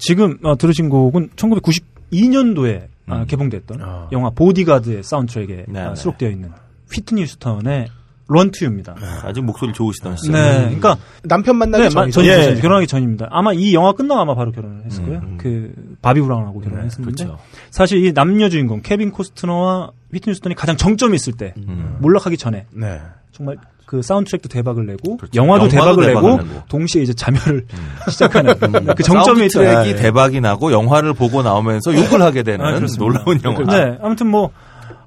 [0.07, 2.87] 지금 어, 들으신 곡은 1992년도에
[3.27, 5.95] 개봉됐던 영화 보디가드의 사운드트랙에 네, 아, 네.
[5.95, 6.49] 수록되어 있는
[6.89, 7.89] 휘트니 휴스턴의
[8.29, 8.95] 런투유입니다.
[9.23, 10.31] 아직 목소리 좋으시던 시절.
[10.31, 11.89] 네, 그러니까 남편 만나기 네.
[11.89, 12.55] 전이죠, 예.
[12.55, 13.27] 결혼하기 전입니다.
[13.31, 15.21] 아마 이 영화 끝나고 아마 바로 결혼을 했을 거예요.
[15.37, 17.37] 그 바비 브라운하고 결혼했었는데 그렇죠.
[17.69, 21.53] 사실 이 남녀 주인공 케빈 코스트너와 휘트니 휴스턴이 가장 정점이 있을 때
[21.99, 23.01] 몰락하기 전에 네.
[23.33, 25.31] 정말 그 사운드트랙도 대박을 내고 그렇죠.
[25.41, 26.63] 영화도, 대박을, 대박을 내고, 내고.
[26.67, 27.65] 동시에 이제 자멸을
[28.11, 28.53] 시작하는
[28.95, 32.79] 그 정점에 있던 사운드트랙이 대박이 나고 영화를 보고 나오면서 욕을 하게 되는 아.
[32.99, 33.63] 놀라운 영화.
[33.63, 34.51] 네, 아무튼 뭐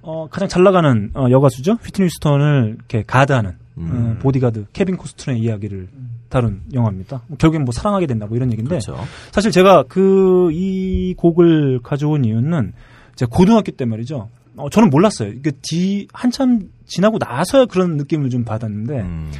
[0.02, 1.76] 어, 가장 잘 나가는 어, 여가수죠.
[1.84, 5.88] 휘트니 휴스턴을 이렇게 가드하는 어, 보디가드 케빈 코스트너의 이야기를
[6.30, 7.22] 다룬 영화입니다.
[7.26, 8.96] 뭐 결국엔 뭐 사랑하게 된다 뭐 이런 얘기인데 그렇죠.
[9.30, 12.72] 사실 제가 그 이 곡을 가져온 이유는
[13.14, 14.28] 제가 고등학교 때 말이죠.
[14.60, 15.30] 어, 저는 몰랐어요.
[15.30, 19.32] 이게 뒤 한참 지나고 나서야 그런 느낌을 좀 받았는데 음.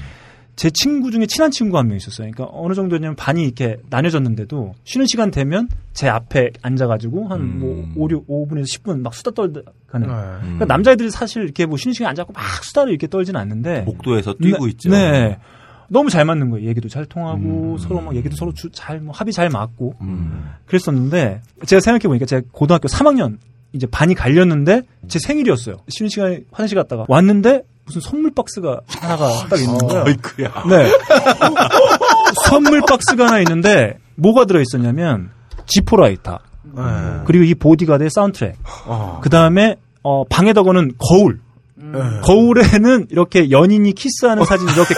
[0.57, 2.31] 제 친구 중에 친한 친구가 한명 있었어요.
[2.31, 8.27] 그러니까 어느 정도냐면 반이 이렇게 나뉘어졌는데도 쉬는 시간 되면 제 앞에 앉아가지고 한뭐 5, 6,
[8.29, 9.53] 5분에서 10분 막 수다 떨
[9.87, 10.07] 가는.
[10.07, 13.85] 그러니까 남자애들이 사실 이렇게 뭐 쉬는 시간 앉아갖고 막 수다를 이렇게 떨지는 않는데.
[13.87, 14.91] 복도에서 뛰고 네, 있죠.
[14.91, 15.39] 네.
[15.89, 16.69] 너무 잘 맞는 거예요.
[16.69, 20.45] 얘기도 잘 통하고 서로 막 얘기도 서로 주- 잘뭐 합이 잘 맞고 음.
[20.67, 23.39] 그랬었는데 제가 생각해 보니까 제가 고등학교 3학년
[23.73, 25.77] 이제 반이 갈렸는데 제 생일이었어요.
[25.89, 30.05] 쉬는 시간에 화장실 갔다가 왔는데 무슨 선물 박스가 하나가 딱 있는 거예요.
[30.07, 30.65] 어이쿠야.
[30.69, 30.91] 네.
[32.45, 35.31] 선물 박스가 하나 있는데 뭐가 들어 있었냐면
[35.67, 36.39] 지포라이터
[37.27, 38.57] 그리고 이 보디가드의 사운드트랙
[39.23, 41.41] 그 다음에 어, 방에다 거는 거울
[42.23, 44.95] 거울에는 이렇게 연인이 키스하는 사진 이렇게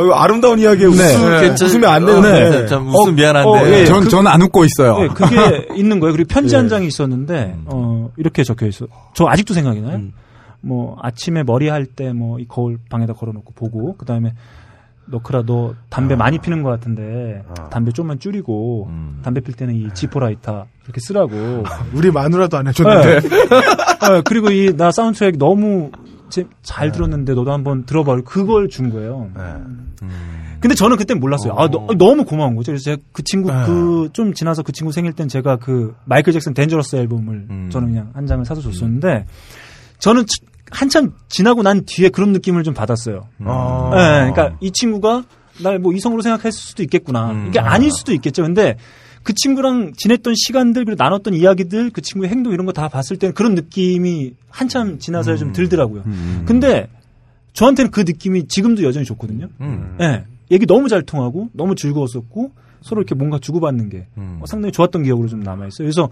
[0.00, 0.98] 어유 아름다운 이야기에 웃음,
[1.30, 1.48] 네.
[1.50, 2.50] 웃으면 안 되는데.
[2.62, 2.66] 네.
[2.66, 3.48] 참 웃음 미안한데.
[3.48, 3.84] 어, 예.
[3.86, 4.98] 전, 그- 전안 웃고 있어요.
[4.98, 6.12] 네, 그게 있는 거예요.
[6.12, 8.86] 그리고 편지 한 장이 있었는데 어, 이렇게 적혀 있어.
[9.14, 10.00] 저 아직도 생각이 나요.
[10.60, 14.32] 뭐 아침에 머리 할 때 뭐 이 거울 방에다 걸어놓고 보고 그 다음에
[15.08, 18.88] 너크라 너 담배 많이 피는 것 같은데 담배 좀만 줄이고
[19.22, 21.64] 담배 필 때는 이 지포라이터 이렇게 쓰라고.
[21.94, 23.20] 우리 마누라도 안 해줬는데.
[23.20, 25.90] 네, 그리고 이 나 사운드트랙 너무
[26.28, 28.20] 제- 잘 들었는데 너도 한번 들어봐.
[28.24, 29.30] 그걸 준 거예요.
[30.60, 31.52] 근데 저는 그때 몰랐어요.
[31.56, 32.72] 아, 너, 무 고마운 거죠.
[32.72, 36.54] 그래서 제가 그 친구 그 좀 지나서 그 친구 생일 땐 제가 그 마이클 잭슨
[36.54, 39.26] 덴저러스 앨범을 저는 그냥 한 장을 사서 줬었는데
[39.98, 40.40] 저는 치-
[40.70, 43.26] 한참 지나고 난 뒤에 그런 느낌을 좀 받았어요.
[43.44, 43.90] 아.
[43.92, 45.24] 네, 그러니까 이 친구가
[45.62, 47.46] 날 뭐 이성으로 생각했을 수도 있겠구나.
[47.48, 48.42] 이게 아닐 수도 있겠죠.
[48.42, 48.76] 근데
[49.22, 53.34] 그 친구랑 지냈던 시간들 그리고 나눴던 이야기들 그 친구의 행동 이런 거 다 봤을 때는
[53.34, 56.02] 그런 느낌이 한참 지나서야 좀 들더라고요.
[56.46, 56.88] 근데
[57.54, 59.48] 저한테는 그 느낌이 지금도 여전히 좋거든요.
[59.62, 59.96] 음.
[60.00, 60.24] 예.
[60.50, 62.52] 얘기 너무 잘 통하고 너무 즐거웠었고
[62.82, 64.38] 서로 이렇게 뭔가 주고받는 게 음.
[64.40, 65.86] 어, 상당히 좋았던 기억으로 좀 남아있어요.
[65.86, 66.08] 그래서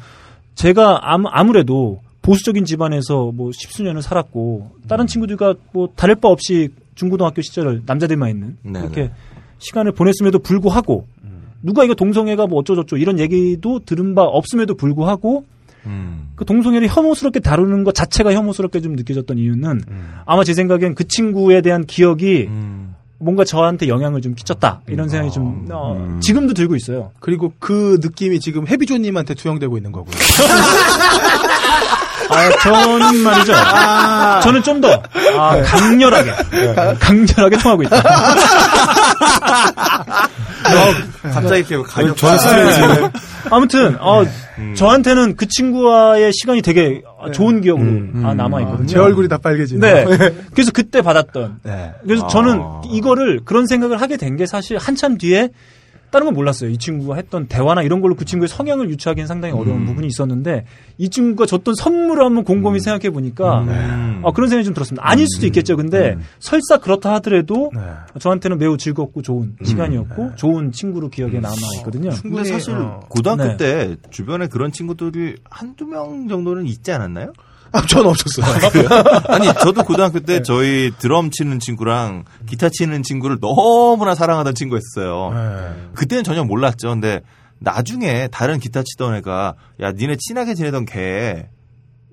[0.54, 7.42] 제가 아무, 아무래도 보수적인 집안에서 뭐 십수년을 살았고 다른 친구들과 뭐 다를 바 없이 중고등학교
[7.42, 8.80] 시절을 남자들만 있는 네네.
[8.80, 9.10] 그렇게
[9.58, 11.06] 시간을 보냈음에도 불구하고
[11.62, 15.44] 누가 이거 동성애가 뭐 어쩌저쩌 이런 얘기도 들은 바 없음에도 불구하고
[15.86, 16.30] 음.
[16.34, 20.14] 그 동성애를 혐오스럽게 다루는 것 자체가 혐오스럽게 좀 느껴졌던 이유는 음.
[20.24, 22.48] 아마 제 생각엔 그 친구에 대한 기억이
[23.18, 27.10] 뭔가 저한테 영향을 좀 끼쳤다 이런 생각이 좀 어, 지금도 들고 있어요.
[27.20, 30.14] 그리고 그 느낌이 지금 해비조님한테 투영되고 있는 거고요.
[32.30, 33.52] 아, 저는 말이죠.
[34.42, 35.02] 저는 좀더
[35.38, 36.32] 아, 강렬하게
[36.98, 38.02] 강렬하게 통하고 있다.
[41.22, 43.10] 갑자기 이렇게 가격 네.
[43.50, 44.24] 아무튼 어,
[44.74, 47.02] 저한테는 그 친구와의 시간이 되게
[47.32, 48.86] 좋은 기억으로 아, 남아 있거든요.
[48.86, 50.04] 제 얼굴이 다 빨개지네.
[50.04, 50.34] 네.
[50.54, 51.60] 그래서 그때 받았던.
[51.62, 51.92] 네.
[52.06, 52.60] 그래서 저는
[52.90, 55.50] 이거를 그런 생각을 하게 된 게 사실 한참 뒤에
[56.14, 56.70] 다른 건 몰랐어요.
[56.70, 60.64] 이 친구가 했던 대화나 이런 걸로 그 친구의 성향을 유추하기엔 상당히 어려운 부분이 있었는데
[60.96, 63.64] 이 친구가 줬던 선물을 한번 곰곰이 생각해 보니까
[64.22, 65.02] 아, 그런 생각이 좀 들었습니다.
[65.04, 65.76] 아닐 수도 있겠죠.
[65.76, 67.72] 근데 설사 그렇다 하더라도
[68.20, 72.10] 저한테는 매우 즐겁고 좋은 시간이었고 좋은 친구로 기억에 남아 있거든요.
[72.22, 73.00] 근데 사실 어.
[73.08, 73.56] 고등학교 네.
[73.56, 77.32] 때 주변에 그런 친구들이 한두 명 정도는 있지 않았나요?
[77.74, 78.46] 아, 전 없었어요.
[79.28, 85.32] 아니 저도 고등학교 때 저희 드럼 치는 친구랑 기타 치는 친구를 너무나 사랑하던 친구였어요.
[85.34, 85.90] 네.
[85.94, 86.88] 그때는 전혀 몰랐죠.
[86.88, 87.20] 근데
[87.58, 91.48] 나중에 다른 기타 치던 애가 야 니네 친하게 지내던 걔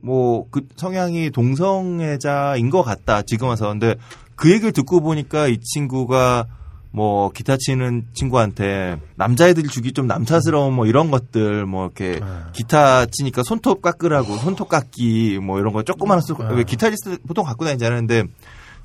[0.04, 3.96] 뭐 그 성향이 동성애자인 것 같다 지금 와서 근데
[4.36, 6.48] 그 얘기를 듣고 보니까 이 친구가
[6.94, 12.20] 뭐 기타 치는 친구한테 남자애들이 주기 좀 남사스러운 뭐 이런 것들 뭐 이렇게
[12.54, 17.64] 기타 치니까 손톱 깎으라고 손톱 깎기 뭐 이런 거 조그마한 손, 왜 기타리스트 보통 갖고
[17.64, 18.24] 다니지 않았는데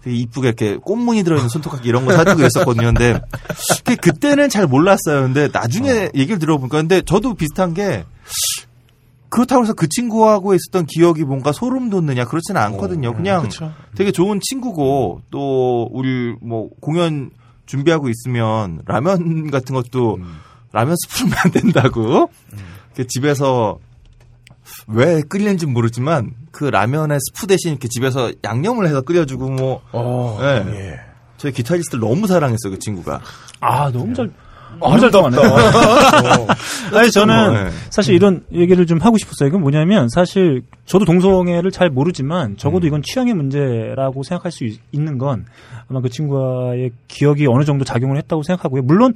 [0.04, 2.86] 되게 이쁘게 이렇게 꽃무늬 들어있는 손톱 깎기 이런 거 사주고 그랬었거든요.
[2.86, 3.20] 근데
[3.84, 5.22] 그- 그때는 잘 몰랐어요.
[5.22, 8.04] 근데 나중에 얘기를 들어보니까 근데 저도 비슷한 게
[9.28, 13.12] 그렇다고 해서 그 친구하고 있었던 기억이 뭔가 소름 돋느냐 그렇지는 않거든요.
[13.14, 13.72] 그냥 그쵸.
[13.96, 17.30] 되게 좋은 친구고 또 우리 뭐 공연
[17.66, 20.18] 준비하고 있으면 라면 같은 것도
[20.72, 22.30] 라면 스프면 안 된다고?
[22.94, 23.78] 이렇게 집에서
[24.88, 29.82] 왜 끓이는지 모르지만 그 라면에 스프 대신 이렇게 집에서 양념을 해서 끓여주고 뭐.
[29.92, 30.64] 어, 네.
[30.72, 31.00] 예.
[31.36, 33.20] 저희 기타리스트를 너무 사랑했어요 그 친구가.
[33.60, 34.30] 아 너무 잘
[34.78, 35.36] 너무 잘 담았네.
[36.92, 37.70] 아니 저는 네.
[37.90, 39.48] 사실 이런 얘기를 좀 하고 싶었어요.
[39.48, 45.46] 이건 뭐냐면 사실 저도 동성애를 잘 모르지만 적어도 이건 취향의 문제라고 생각할 수 있, 는건
[45.88, 48.82] 아마 그 친구와의 기억이 어느 정도 작용을 했다고 생각하고요.
[48.82, 49.14] 물론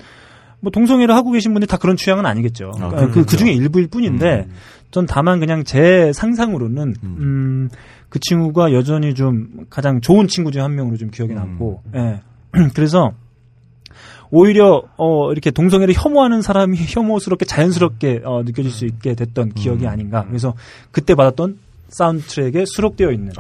[0.61, 2.73] 뭐 동성애를 하고 계신 분들이 다 그런 취향은 아니겠죠.
[2.75, 4.47] 그러니까 그, 그 중에 일부일 뿐인데
[4.91, 7.69] 전 다만 그냥 제 상상으로는 음,
[8.09, 12.21] 그 친구가 여전히 좀 가장 좋은 친구 중 한 명으로 좀 기억에 남고 예.
[12.75, 13.13] 그래서
[14.31, 20.25] 오히려 어 이렇게 동성애를 혐오하는 사람이 혐오스럽게 자연스럽게 어, 느껴질 수 있게 됐던 기억이 아닌가.
[20.27, 20.55] 그래서
[20.91, 21.59] 그때 받았던
[21.89, 23.33] 사운드 트랙에 수록되어 있는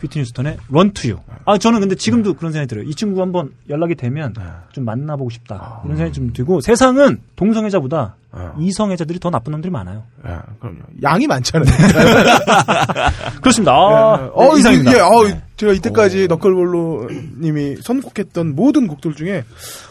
[0.00, 1.24] 휘트니 휴스턴의 Run to You.
[1.44, 2.84] 아 저는 근데 지금도 그런 생각이 들어요.
[2.88, 4.34] 이 친구 한번 연락이 되면
[4.72, 5.80] 좀 만나보고 싶다.
[5.84, 8.16] 이런 생각이 좀 들고 세상은 동성애자보다
[8.58, 10.02] 이성애자들이 더 나쁜 놈들이 많아요.
[10.26, 10.78] 예, 그럼요.
[11.02, 11.70] 양이 많잖아요.
[13.40, 13.72] 그렇습니다.
[13.72, 14.30] 아, 예.
[14.34, 14.90] 어, 네, 이상입니다.
[14.90, 17.08] 이게, 어, 제가 이때까지 너클볼로
[17.40, 19.44] 님이 선곡했던 모든 곡들 중에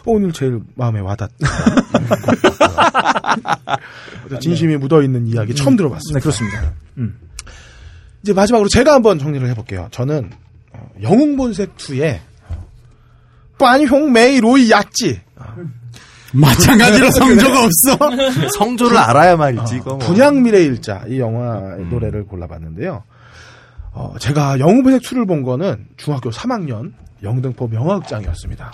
[0.06, 1.30] 어, 오늘 제일 마음에 와닿.
[4.40, 6.18] 진심이 묻어있는 이야기 처음 들어봤습니다.
[6.18, 6.72] 네, 그렇습니다.
[6.96, 7.18] 음.
[8.22, 9.88] 이제 마지막으로 제가 한번 정리를 해볼게요.
[9.90, 10.30] 저는
[10.72, 12.20] 어, 영웅본색 2의
[13.58, 15.20] 빤홍 메이 로이 야찌
[16.32, 17.98] 마찬가지로 성조가 없어.
[18.58, 19.98] 성조를 알아야 말이지 이거 뭐.
[19.98, 23.02] 분양 미래 일자 이 영화의 노래를 골라봤는데요.
[23.98, 26.92] 어, 제가 영웅본색 2를 본 거는 중학교 3학년
[27.24, 28.72] 영등포 명화극장이었습니다.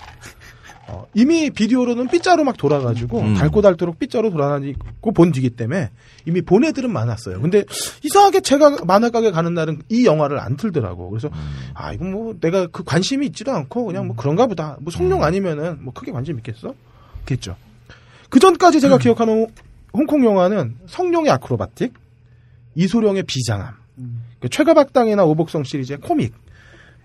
[0.89, 3.35] 어, 이미 비디오로는 삐짜로 막 돌아가지고 음.
[3.35, 5.89] 닳고 닳도록 삐짜로 돌아다니고 본 뒤기 때문에
[6.27, 7.41] 이미 본 애들은 많았어요.
[7.41, 7.65] 근데
[8.03, 11.09] 이상하게 제가 만화 가게 가는 날은 이 영화를 안 틀더라고.
[11.09, 11.31] 그래서
[11.73, 14.77] 아 이건 뭐 내가 그 관심이 있지도 않고 그냥 뭐 그런가 보다.
[14.83, 16.75] 뭐 성룡 아니면은 뭐 크게 관심 있겠어?
[17.25, 17.57] 겠죠.
[18.29, 19.47] 그 전까지 제가 기억하는
[19.95, 21.95] 홍콩 영화는 성룡의 아크로바틱,
[22.75, 23.84] 이소룡의 비장함, 그
[24.49, 26.35] 최가박당이나 오복성 시리즈의 코믹,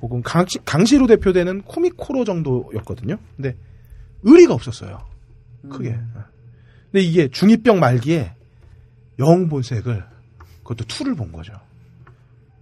[0.02, 3.18] 혹은 강시, 강시로 대표되는 코믹 코로 정도였거든요.
[3.36, 3.56] 근데
[4.24, 5.00] 의리가 없었어요.
[5.70, 5.98] 크게.
[6.92, 8.34] 근데 이게 중2병 말기에
[9.20, 10.04] 영본색을
[10.64, 11.54] 그것도 투를 본 거죠.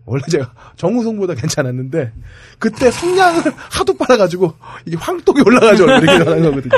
[0.06, 2.14] 원래 제가 정우성보다 괜찮았는데
[2.60, 4.54] 그때 성량을 하도 빨아가지고
[4.86, 6.72] 이게 황독이 올라가지고 이렇게 변한 거거든요.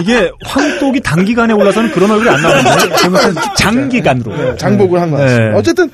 [0.00, 5.50] 이게 황독이 단기간에 올라서는 그런 얼굴이 안 나오는데 잘못하면 장기간으로 네, 장복을 한거 같습니다.
[5.50, 5.56] 네.
[5.56, 5.90] 어쨌든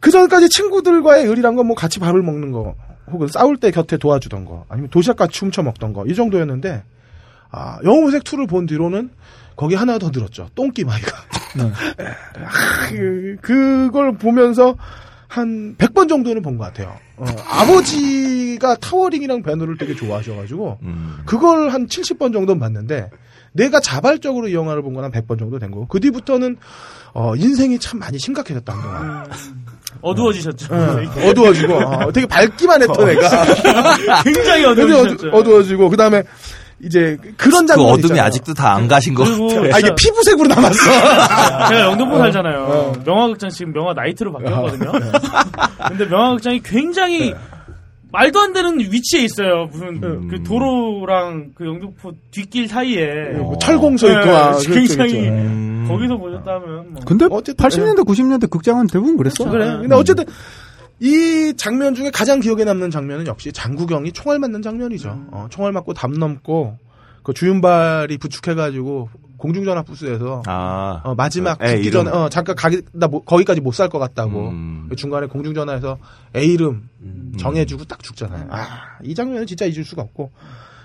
[0.00, 2.74] 그 전까지 친구들과의 의리란 건 뭐 같이 밥을 먹는 거
[3.10, 6.82] 혹은 싸울 때 곁에 도와주던 거 아니면 도시락 같이 훔쳐 먹던 거 이 정도였는데
[7.50, 9.10] 아, 영웅본색 2를 본 뒤로는
[9.54, 10.48] 거기 하나 더 들었죠.
[10.54, 11.16] 똥기마이가.
[11.56, 11.72] 네.
[12.44, 14.76] 아, 그, 그걸 보면서
[15.28, 16.96] 한 100번 정도는 본 것 같아요.
[17.16, 21.18] 어, 아버지 아버지가 타워링이랑 벤허를 되게 좋아하셔가지고 음.
[21.26, 23.10] 그걸 한 70번 정도는 봤는데
[23.52, 26.56] 내가 자발적으로 이 영화를 본 건 한 100번 정도 된 거고 그 뒤부터는
[27.14, 29.26] 어, 인생이 참 많이 심각해졌다 한동안.
[30.02, 30.74] 어두워지셨죠.
[30.74, 33.44] 어, 어두워지고 어, 되게 밝기만 했던 애가
[34.24, 35.28] 굉장히 되게 어두워지셨죠.
[35.28, 36.22] 어두, 어두워지고 그 다음에
[36.82, 38.24] 이제 그런 그 장면 어둠이 있잖아요.
[38.24, 39.74] 아직도 다 안 가신 것 그리고 같아요.
[39.74, 40.76] 아 이게 피부색으로 남았어.
[41.68, 42.58] 제가 영등포 살잖아요.
[42.68, 42.92] 어.
[43.04, 44.92] 명화극장 지금 명화 나이트로 바뀌었거든요.
[44.92, 45.00] 네.
[45.88, 47.32] 근데 명화극장이 굉장히
[48.12, 49.66] 말도 안 되는 위치에 있어요.
[49.70, 50.28] 무슨 음.
[50.28, 55.28] 그 도로랑 그 영등포 뒷길 사이에 뭐 철공소 있고 네, 막 그렇죠, 굉장히 그렇죠.
[55.32, 55.86] 음.
[55.88, 57.02] 거기서 보셨다면 뭐.
[57.06, 59.48] 근데 어쨌든- 80년대, 90년대 극장은 대부분 그랬어.
[59.48, 59.64] 그래.
[59.80, 60.24] 근데 어쨌든
[61.00, 65.26] 이 장면 중에 가장 기억에 남는 장면은 역시 장구경이 총알 맞는 장면이죠.
[65.30, 66.78] 어, 총알 맞고 담 넘고
[67.22, 71.02] 그 주윤발이 부축해가지고 공중전화 부스에서 아.
[71.04, 71.90] 어, 마지막 애 죽기.
[71.90, 74.86] 전에 어, 잠깐 가기 나 뭐- 거기까지 못 살 것 같다고 음.
[74.88, 75.98] 그 중간에 공중전화에서
[76.34, 76.88] 애 이름
[77.38, 78.46] 정해주고 딱 죽잖아요.
[78.50, 80.30] 아 이 장면은 진짜 잊을 수가 없고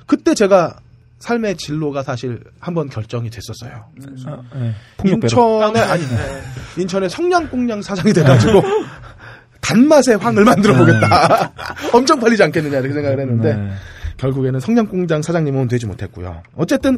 [0.06, 0.80] 그때 제가
[1.20, 3.86] 삶의 진로가 사실 한번 결정이 됐었어요.
[4.28, 4.74] 아, 네.
[5.06, 6.04] 인천에 아니
[6.78, 8.62] 인천에 성냥공냥 사장이 돼가지고
[9.62, 11.54] 단맛의 황을 만들어 보겠다.
[11.94, 13.72] 엄청 팔리지 않겠느냐 이렇게 생각을 했는데 네.
[14.18, 16.42] 결국에는 성냥공장 사장님은 되지 못했고요.
[16.56, 16.96] 어쨌든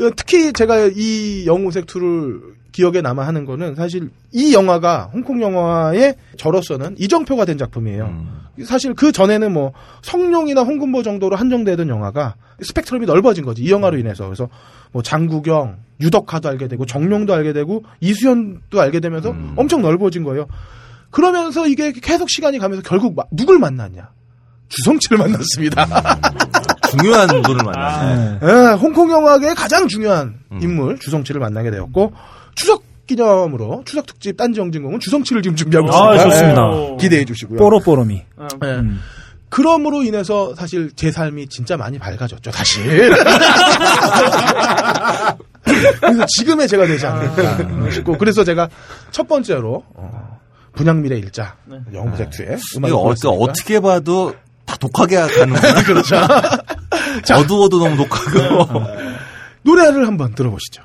[0.00, 6.14] 어, 특히 제가 이 영웅색 2를 기억에 남아 하는 거는 사실 이 영화가 홍콩 영화의
[6.36, 8.04] 저로서는 이정표가 된 작품이에요.
[8.06, 8.64] 음.
[8.64, 9.72] 사실 그 전에는 뭐
[10.02, 14.48] 성룡이나 홍금보 정도로 한정되던 영화가 스펙트럼이 넓어진 거지 이 영화로 인해서 그래서
[14.92, 19.54] 뭐 장구경, 유덕화도 알게 되고 정룡도 알게 되고 이수연도 알게 되면서 음.
[19.56, 20.46] 엄청 넓어진 거예요.
[21.10, 24.10] 그러면서 이게 계속 시간이 가면서 결국 마- 누굴 만났냐?
[24.68, 25.86] 주성치를 만났습니다.
[26.90, 28.38] 중요한 분을 만났어요.
[28.40, 28.46] 네.
[28.46, 30.60] 예, 홍콩 영화계의 가장 중요한 음.
[30.62, 32.12] 인물 주성치를 만나게 되었고
[32.54, 36.30] 추석 기념으로 추석 특집 딴지 영진공은 주성치를 지금 준비하고 아, 있습니다.
[36.30, 36.62] 좋습니다.
[36.92, 37.58] 예, 기대해 주시고요.
[37.58, 38.22] 뽀로뽀로미.
[38.36, 38.68] 어, 예.
[38.68, 39.00] 음.
[39.48, 43.10] 그럼으로 인해서 사실 제 삶이 진짜 많이 밝아졌죠, 사실.
[46.00, 48.68] 그래서 지금의 제가 되지 않을까 싶고, 그래서 제가
[49.10, 50.29] 첫 번째로, 어,
[50.80, 51.56] 분양밀의 일자,
[51.92, 53.42] 영무색 투의 음악을 이거 어, 골랐습니다.
[53.44, 54.34] 어떻게 봐도
[54.64, 55.60] 다 독하게 가는구나.
[55.84, 56.16] 그렇죠.
[57.34, 58.82] 어두워도 너무 독하고.
[59.62, 60.82] 노래를 한번 들어보시죠.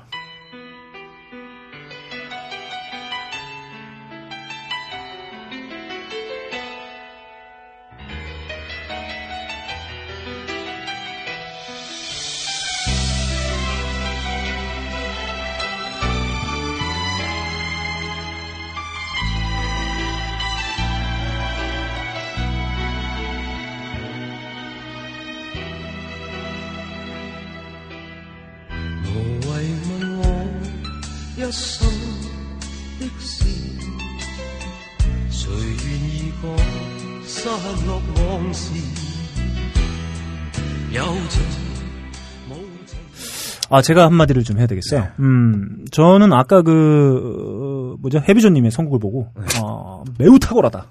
[43.76, 45.08] 아, 제가 한마디를 좀 해야 되겠어요.
[45.20, 49.28] 음, 저는 아까 그, 어, 뭐죠, 해비존님의 선곡을 보고,
[49.62, 50.86] 어, 매우 탁월하다.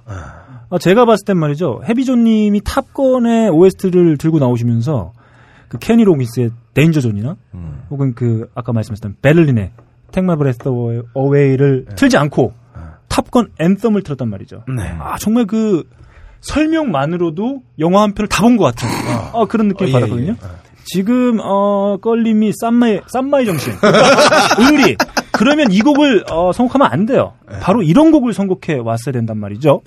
[0.70, 5.14] 아, 제가 봤을 땐 말이죠, 해비존님이 탑건의 OST를 들고 나오시면서,
[5.68, 7.82] 그 케니 로긴스의 Danger Zone이나, 음.
[7.90, 9.72] 혹은 그, 아까 말씀하셨던 베를린의
[10.12, 10.72] Take My Breath
[11.14, 12.54] Away를 틀지 않고,
[13.08, 14.64] Top Gun Anthem을 틀었단 말이죠.
[14.76, 14.84] 네.
[15.00, 15.84] 아, 정말 그,
[16.42, 18.88] 설명만으로도 영화 한 편을 다 본 것 같은,
[19.34, 20.36] 아, 그런 느낌을 어, 예, 받았거든요.
[20.86, 23.74] 지금 어 너클님이 쌈마이 쌈마이 정신
[24.60, 24.96] 의리
[25.32, 27.34] 그러면 이 곡을 어, 선곡하면 안 돼요.
[27.62, 29.82] 바로 이런 곡을 선곡해 왔어야 된단 말이죠.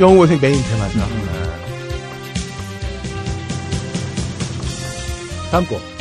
[0.00, 0.98] 영웅본색 메인 테마죠.
[5.50, 5.91] 다음 곡.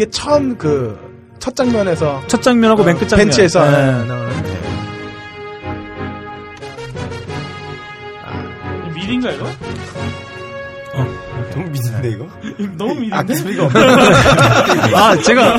[0.00, 1.10] 이게 처음 그
[1.40, 3.70] 첫 장면에서 첫 장면하고 맨끝 장면 벤치에서 네.
[3.70, 4.60] 네, 나오는 네.
[8.94, 9.46] 미디인가 이거?
[11.50, 12.26] 너무 믿는데 이거?
[12.76, 13.16] 너무 미디인데?
[13.16, 13.80] 악소리가 없네.
[14.96, 15.58] 아 제가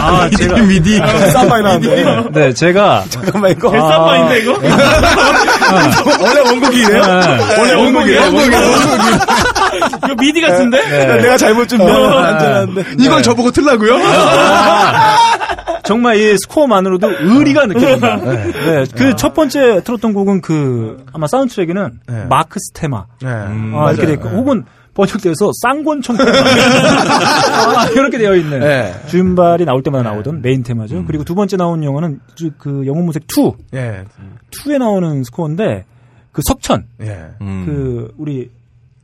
[0.00, 0.98] 아 제가 미디
[1.32, 2.30] 쌈마이 나왔네.
[2.32, 3.70] 네 제가 잠깐만 이거.
[3.70, 4.52] 뱃사파인데 이거?
[6.22, 7.00] 원래 원곡이에요?
[7.58, 8.20] 원래 원곡이에요?
[10.04, 11.18] 이거 미디 같은데?
[11.22, 11.84] 내가 잘못 좀 어.
[11.84, 12.84] 명을 안 들었는데.
[13.04, 13.98] 이걸 저보고 틀라고요?
[15.84, 18.16] 정말 이 스코어만으로도 의리가 느껴진다.
[18.16, 18.84] 네.
[18.96, 22.24] 그첫 번째 틀었던 곡은 그 아마 사운드 트랙에는 네.
[22.28, 23.28] 마크 스테마 네.
[23.28, 23.92] 아, 맞아요.
[23.92, 24.34] 이렇게 돼 있고 네.
[24.36, 24.64] 혹은
[24.96, 28.94] 번역돼서 쌍권총 아, 이렇게 되어 있는 네.
[29.08, 31.04] 주윤발이 나올 때마다 나오던 메인 테마죠.
[31.06, 34.04] 그리고 두 번째 나온 영화는 주- 그 영웅 무색 2 예.
[34.50, 35.84] 2에 나오는 스코어인데
[36.32, 37.26] 그 석천 예.
[37.42, 37.64] 음.
[37.66, 38.50] 그 우리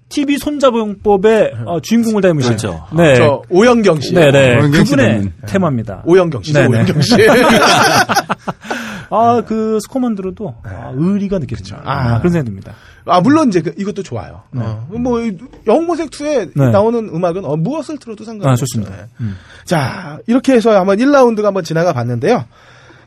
[0.08, 2.86] TV 손자병법의 어, 주인공을 닮으신 그렇죠.
[2.94, 3.14] 네.
[3.16, 4.12] 저 오영경 씨.
[4.14, 4.58] 네네.
[4.60, 5.32] 오영경 씨 그분의 닮은.
[5.46, 6.02] 테마입니다.
[6.04, 6.52] 오영경 씨.
[6.52, 6.68] 네네.
[6.68, 7.16] 오영경 씨.
[9.14, 11.76] 아, 그 스코어만 들어도 아, 의리가 느껴지죠.
[11.84, 12.72] 아, 그런 생각이 듭니다.
[13.04, 14.42] 아 물론 이제 그- 이것도 좋아요.
[14.56, 15.20] 어, 뭐
[15.66, 16.70] 영웅본색 2에 네.
[16.70, 18.52] 나오는 음악은 어, 무엇을 들어도 상관없어요.
[18.52, 18.96] 아, 좋습니다.
[18.96, 19.02] 네.
[19.20, 19.36] 음.
[19.64, 22.44] 자 이렇게 해서 한번 1라운드가 한번 지나가 봤는데요.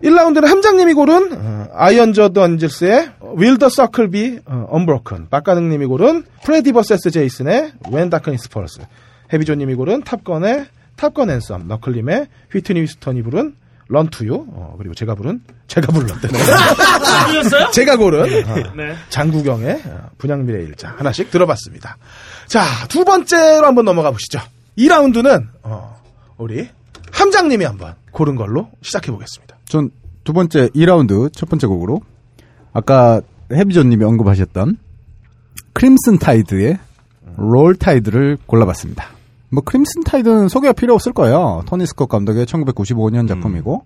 [0.04, 3.12] 1라운드는 함장님이 고른 어, 아이언저 던질스의
[4.12, 8.82] Be 어, Unbroken 빡가능님이 고른 프레디 버세스 제이슨의 When Darkness Falls
[9.32, 10.66] 해비조님이 고른 탑건의
[10.98, 13.56] 탑건 앤썸 너클님의 휘트니 위스턴이 부른
[13.88, 16.32] 런 투유 어, 그리고 제가 부른 제가 불렀대요.
[16.32, 17.70] 들으셨어요?
[17.74, 18.96] 제가 고른 어, 네.
[19.10, 21.98] 장구경의 어, 분양미래 일자 하나씩 들어봤습니다.
[22.48, 24.40] 자, 두 번째로 한번 넘어가 보시죠.
[24.78, 26.02] 2라운드는 어,
[26.38, 26.68] 우리
[27.12, 29.58] 함장님이 한번 고른 걸로 시작해 보겠습니다.
[29.66, 29.90] 전
[30.26, 32.02] 두 번째 2라운드 첫 번째 곡으로
[32.74, 33.22] 아까
[33.54, 34.78] 해비존님이 언급하셨던
[35.74, 36.80] Crimson Tide의
[37.38, 39.06] Roll Tide를 골라봤습니다.
[39.50, 41.64] 뭐 Crimson Tide는 소개가 필요 없을 거예요.
[41.66, 43.84] 토니 스콧 감독의 1995년 작품이고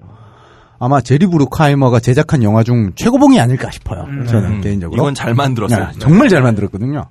[0.80, 4.06] 아마 제리 브루카이머가 제작한 영화 중 최고봉이 아닐까 싶어요.
[4.28, 4.62] 저는 음.
[4.62, 5.02] 개인적으로.
[5.02, 5.88] 이건 잘 만들었어요.
[5.88, 7.06] 네, 정말 잘 만들었거든요.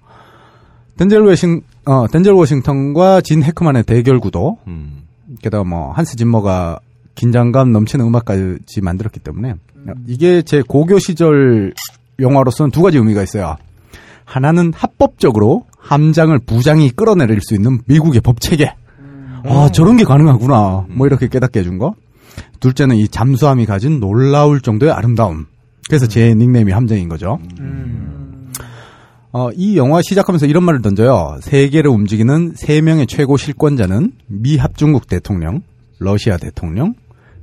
[0.97, 5.03] 덴젤 워싱 어 덴젤 워싱턴과 진 해크만의 대결 구도 음.
[5.43, 6.81] 게다가 뭐 한스 짐머가
[7.15, 9.55] 긴장감 넘치는 음악까지 만들었기 때문에
[10.07, 11.75] 이게 제 고교 시절
[12.19, 13.57] 영화로서는 두 가지 의미가 있어요.
[14.25, 18.75] 하나는 합법적으로 함장을 부장이 끌어내릴 수 있는 미국의 법 체계.
[19.45, 20.87] 아 저런 게 가능하구나.
[20.89, 21.95] 뭐 이렇게 깨닫게 해준 거.
[22.61, 25.47] 둘째는 이 잠수함이 가진 놀라울 정도의 아름다움.
[25.89, 27.39] 그래서 제 닉네임이 함정인 거죠.
[29.33, 31.39] 어, 이 영화 시작하면서 이런 말을 던져요.
[31.43, 35.61] 세계를 움직이는 세 명의 최고 실권자는 미 합중국 대통령,
[35.99, 36.95] 러시아 대통령,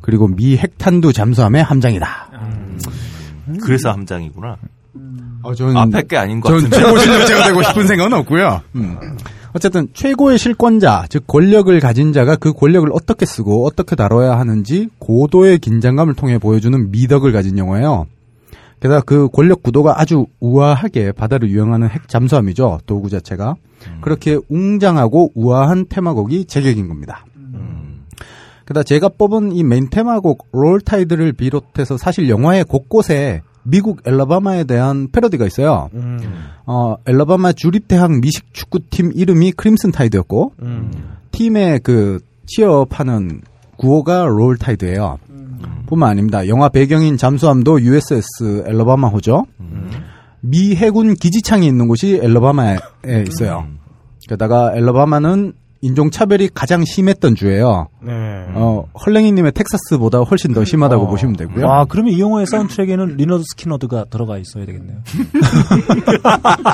[0.02, 2.30] 그리고 미 핵탄두 잠수함의 함장이다.
[3.64, 4.58] 그래서 함장이구나.
[5.46, 6.78] 어, 저는 앞에 게 아닌 것전 같은데.
[6.78, 8.62] 최고 실력자가 되고 싶은 생각은 없고요.
[8.76, 8.98] 음.
[9.54, 15.60] 어쨌든 최고의 실권자, 즉 권력을 가진 자가 그 권력을 어떻게 쓰고 어떻게 다뤄야 하는지 고도의
[15.60, 18.08] 긴장감을 통해 보여주는 미덕을 가진 영화예요.
[18.82, 22.80] 게다가 그 권력 구도가 아주 우아하게 바다를 유영하는 핵 잠수함이죠.
[22.86, 23.56] 도구 자체가
[24.02, 27.24] 그렇게 웅장하고 우아한 테마곡이 제격인 겁니다.
[28.66, 35.10] 게다가 제가 뽑은 이 메인 테마곡 Roll Tide를 비롯해서 사실 영화의 곳곳에 미국 엘라바마에 대한
[35.12, 35.90] 패러디가 있어요.
[36.66, 40.54] 어, 엘라바마 주립대학 미식 축구팀 이름이 Crimson Tide였고,
[41.32, 43.42] 팀의 그 취업하는
[43.78, 45.18] 구호가 Roll Tide예요.
[45.88, 46.48] 뿐만 아닙니다.
[46.48, 49.46] 영화 배경인 잠수함도 USS 엘라바마호죠.
[50.42, 52.78] 미 해군 기지창이 있는 곳이 엘라바마에
[53.28, 53.68] 있어요.
[54.30, 57.90] 게다가 엘라바마는 인종차별이 가장 심했던 주예요.
[58.02, 58.12] 네.
[58.54, 61.66] 어, 헐랭이님의 텍사스보다 훨씬 더 심하다고 보시면 되고요.
[61.66, 64.98] 와, 그러면 이 영화의 사운드트랙에는 리너드 스키너드가 들어가 있어야 되겠네요.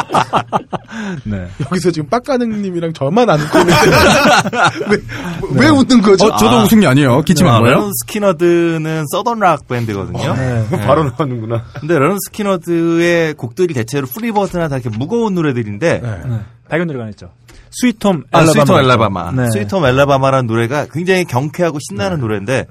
[1.25, 1.47] 네.
[1.65, 3.79] 여기서 지금 빡가능님이랑 저만 안 웃고 있는데
[4.89, 4.97] 왜,
[5.39, 6.27] 뭐, 왜 웃는 거죠?
[6.27, 7.21] 어, 저도 웃은 게 아니에요.
[7.23, 7.75] 기침한 아, 거예요?
[7.75, 10.33] 러넌 스키너드는 Southern rock 밴드거든요.
[10.35, 10.65] 네.
[10.85, 11.63] 바로 나오는구나.
[11.79, 16.39] 근데 러넌 스키너드의 곡들이 대체로 Free Bird나 다 이렇게 무거운 노래들인데 네.
[16.69, 17.29] 밝은 노래가 있죠.
[17.71, 18.53] Sweet Home 아, Alabama.
[18.53, 19.31] Sweet Home Alabama.
[19.31, 19.49] 네.
[19.51, 22.65] Sweet Home Alabama라는 노래가 굉장히 경쾌하고 신나는 노래인데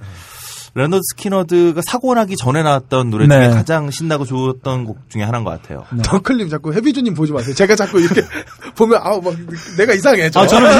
[0.74, 3.51] 레너드 스키너드가 사고 나기 전에 나왔던 노래 중에 네.
[3.51, 5.85] 가장 신나고 좋았던 곡 중에 하나인 것 같아요.
[6.05, 7.55] 덩클님 자꾸 해비존님 보지 마세요.
[7.55, 8.22] 제가 자꾸 이렇게
[8.77, 9.35] 보면 아우 막
[9.77, 10.31] 내가 이상해.
[10.31, 10.40] 저.
[10.40, 10.70] 아, 저는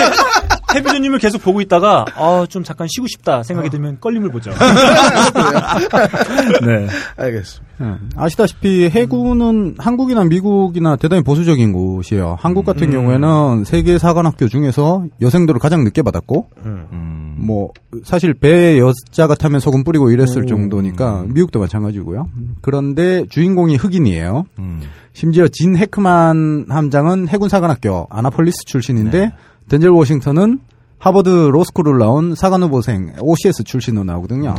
[0.75, 4.51] 해, 해비조님을 계속 보고 있다가, 아, 좀 잠깐 쉬고 싶다 생각이 들면 껄림을 보죠.
[6.65, 6.87] 네.
[7.17, 7.71] 알겠습니다.
[7.79, 7.95] 네.
[8.17, 12.37] 아시다시피 해군은 한국이나 미국이나 대단히 보수적인 곳이에요.
[12.39, 17.37] 한국 같은 경우에는 세계 사관학교 중에서 여생도를 가장 늦게 받았고, 음.
[17.39, 17.71] 뭐
[18.05, 22.29] 사실 배에 여자가 타면 소금 뿌리고 이랬을 정도니까 미국도 마찬가지고요.
[22.61, 24.45] 그런데 주인공이 흑인이에요.
[24.59, 24.81] 음.
[25.13, 29.33] 심지어 진 해크만 함장은 해군 사관학교 아나폴리스 출신인데
[29.71, 30.59] 덴젤 워싱턴은
[30.99, 34.55] 하버드 로스쿨을 나온 사관 후보생 OCS 출신으로 나오거든요.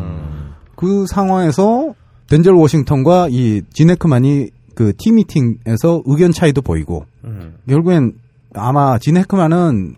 [0.76, 1.94] 그 상황에서
[2.28, 7.06] 덴젤 워싱턴과 이진 해크만이 그 팀 미팅에서 의견 차이도 보이고
[7.68, 8.14] 결국엔
[8.56, 9.96] 아마 진 해크만은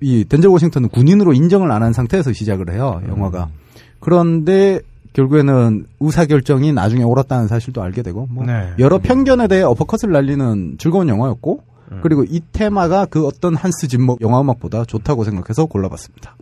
[0.00, 3.48] 이 덴젤 워싱턴은 군인으로 인정을 안 한 상태에서 시작을 해요 영화가
[4.00, 4.80] 그런데
[5.14, 8.70] 결국에는 의사 결정이 나중에 옳았다는 사실도 알게 되고 뭐 네.
[8.78, 11.62] 여러 편견에 대해 어퍼컷을 날리는 즐거운 영화였고
[12.02, 16.36] 그리고 이 테마가 그 어떤 한스 짐머 영화 음악보다 좋다고 생각해서 골라봤습니다.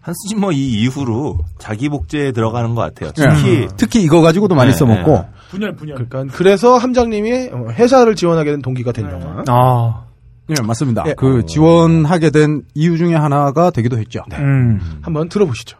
[0.00, 3.10] 한스 짐머 이 이후로 자기 복제에 들어가는 것 같아요.
[3.18, 3.34] 예.
[3.34, 5.26] 특히 특히 이거 가지고도 많이 네, 써먹고 네.
[5.50, 5.96] 분열 분열.
[5.96, 9.42] 그러니까 그래서 함장님이 어, 회사를 지원하게 된 동기가 된 영화.
[9.48, 10.04] 아,
[10.50, 11.04] 예, 맞습니다.
[11.08, 11.14] 예.
[11.14, 14.22] 그 지원하게 된 이유 중에 하나가 되기도 했죠.
[14.34, 15.00] 음.
[15.02, 15.76] 한번 들어보시죠.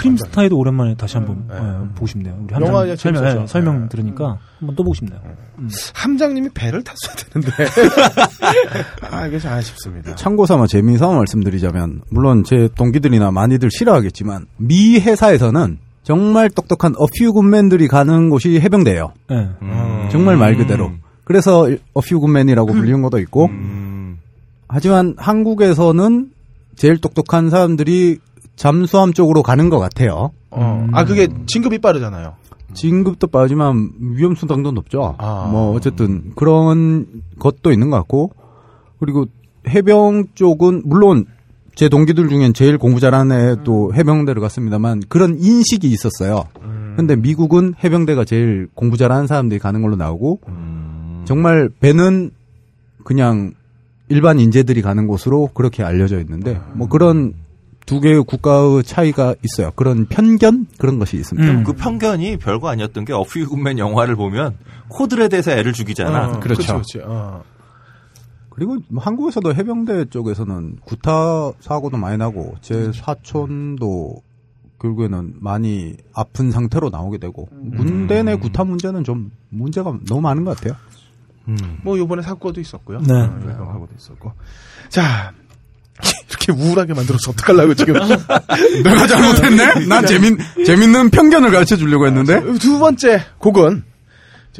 [0.00, 1.54] 크림스타이도 오랜만에 다시 한번 네.
[1.56, 2.34] 예, 보고 싶네요.
[2.42, 3.42] 우리 영화 함장 설명, 재밌었죠.
[3.42, 3.88] 예, 설명 네.
[3.88, 5.20] 들으니까 한번 또 보고 싶네요.
[5.94, 7.52] 함장님이 배를 탔어야 되는데.
[9.10, 10.14] 아, 이게 좀 아쉽습니다.
[10.14, 17.88] 참고 삼아 재미삼아 말씀드리자면 물론 제 동기들이나 많이들 싫어하겠지만 미 회사에서는 정말 똑똑한 어퓨 굿맨들이
[17.88, 19.12] 가는 곳이 해병대예요.
[19.32, 19.48] 예.
[20.10, 20.90] 정말 말 그대로.
[21.24, 23.48] 그래서 어퓨 굿맨이라고 불리는 것도 있고
[24.66, 26.30] 하지만 한국에서는
[26.76, 28.18] 제일 똑똑한 사람들이
[28.60, 30.32] 잠수함 쪽으로 가는 것 같아요.
[30.50, 32.34] 어, 아, 그게 진급이 빠르잖아요.
[32.74, 35.14] 진급도 빠지만 위험 수당도 높죠.
[35.16, 35.48] 아.
[35.50, 37.06] 뭐 어쨌든 그런
[37.38, 38.32] 것도 있는 것 같고
[38.98, 39.24] 그리고
[39.66, 41.24] 해병 쪽은 물론
[41.74, 46.44] 제 동기들 중엔 제일 공부 잘하는 애도 해병대를 갔습니다만 그런 인식이 있었어요.
[46.96, 50.40] 근데 미국은 해병대가 제일 공부 잘하는 사람들이 가는 걸로 나오고
[51.24, 52.30] 정말 배는
[53.04, 53.54] 그냥
[54.10, 57.39] 일반 인재들이 가는 곳으로 그렇게 알려져 있는데 뭐 그런
[57.86, 59.70] 두 개의 국가의 차이가 있어요.
[59.74, 61.50] 그런 편견 그런 것이 있습니다.
[61.50, 61.64] 음.
[61.64, 64.56] 그 편견이 별거 아니었던 게 어퓨 굿맨 영화를 보면
[64.88, 66.28] 코들에 대해서 애를 죽이잖아.
[66.28, 66.74] 어, 그렇죠.
[66.74, 67.42] 그렇지, 어.
[68.50, 74.22] 그리고 뭐 한국에서도 해병대 쪽에서는 구타 사고도 많이 나고 제 사촌도
[74.80, 77.46] 결국에는 많이 아픈 상태로 나오게 되고
[77.76, 80.76] 군대 내 구타 문제는 좀 문제가 너무 많은 것 같아요.
[81.82, 83.00] 뭐 요번에 사고도 있었고요.
[83.00, 83.14] 네.
[83.14, 84.32] 어, 사고도 있었고.
[84.88, 85.32] 자.
[86.28, 87.94] 이렇게 우울하게 만들어서 어떡하려고 지금.
[88.84, 89.86] 내가 잘못했네?
[89.86, 92.40] 난 재밌 재밌는 편견을 가르쳐 주려고 했는데.
[92.58, 93.84] 두 번째 곡은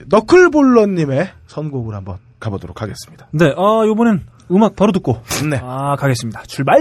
[0.07, 3.27] 너클볼러님의 선곡을 한번 가보도록 하겠습니다.
[3.33, 5.23] 네, 아, 요번엔 음악 바로 듣고.
[5.49, 5.61] 네.
[5.63, 6.43] 아, 가겠습니다.
[6.47, 6.79] 출발!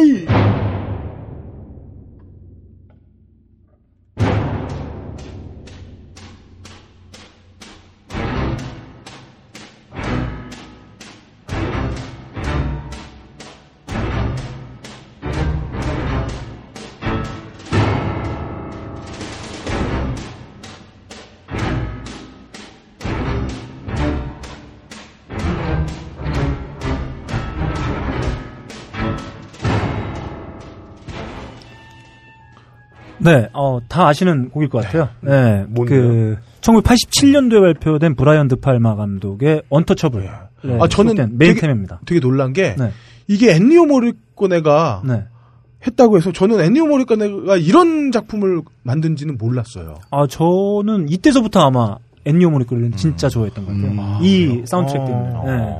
[33.20, 35.10] 네, 어, 다 아시는 곡일 것 같아요.
[35.22, 40.30] 네, 그 1987년도에 발표된 브라이언 드팔마 감독의 Untouchable.
[40.64, 42.00] 네, 아, 저는 속된 메인 되게- 템입니다.
[42.06, 42.92] 되게 놀란 게 네,
[43.28, 45.24] 이게 엔니오 모리코네가 네.
[45.88, 49.96] 했다고 해서 저는 엔니오 모리코네가 이런 작품을 만든지는 몰랐어요.
[50.12, 54.20] 아, 저는 이때서부터 아마 엔니오 모리코네를 진짜 좋아했던 것 같아요.
[54.22, 55.30] 이 사운드트랙 때문에.
[55.46, 55.76] 네.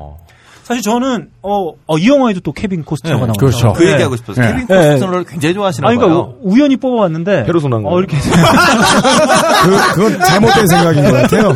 [0.70, 3.40] 사실 저는 어, 어, 이 영화에도 또 케빈 코스트너가 나왔죠.
[3.40, 3.74] 그렇죠.
[3.74, 4.46] 그 얘기하고 싶었어요.
[4.46, 4.52] 네.
[4.52, 4.92] 케빈 네.
[4.92, 6.08] 코스트너를 굉장히 좋아하시나 아니, 봐요.
[6.08, 7.46] 그러니까 우- 우연히 뽑아왔는데.
[7.46, 7.98] 페르소나인 어.
[7.98, 8.16] 이렇게.
[8.22, 11.54] 그, 그건 잘못된 생각인 것 같아요.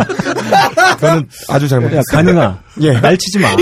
[0.96, 2.02] 그거는 아주 야, 잘못됐어요.
[2.12, 2.58] 가능아.
[2.82, 2.94] 예.
[3.00, 3.50] 날 치지 마.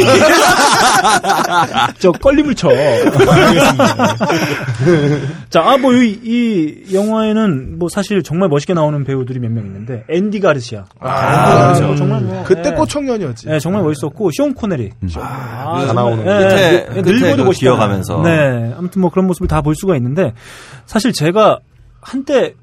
[2.00, 2.70] 저 껄림을 쳐.
[5.50, 10.04] 자, 아, 뭐, 이, 이 영화에는 뭐 사실 정말 멋있게 나오는 배우들이 몇 명 있는데,
[10.10, 10.86] 앤디 가르시아.
[11.00, 11.96] 아, 그렇죠.
[11.98, 12.44] 정말 뭐.
[12.46, 12.74] 그때 예.
[12.74, 13.48] 꽃청년이었지.
[13.48, 14.92] 네, 정말 멋있었고, 쇼온 코네리.
[15.16, 17.60] 아, 다 나오는 정말, 끝에- 예, 끝에 늙어도 그 멋있다.
[17.60, 18.22] 기어가면서.
[18.24, 20.34] 네, 아무튼 뭐 그런 모습을 다 볼 수가 있는데,
[20.86, 21.60] 사실 제가
[22.02, 22.56] 한때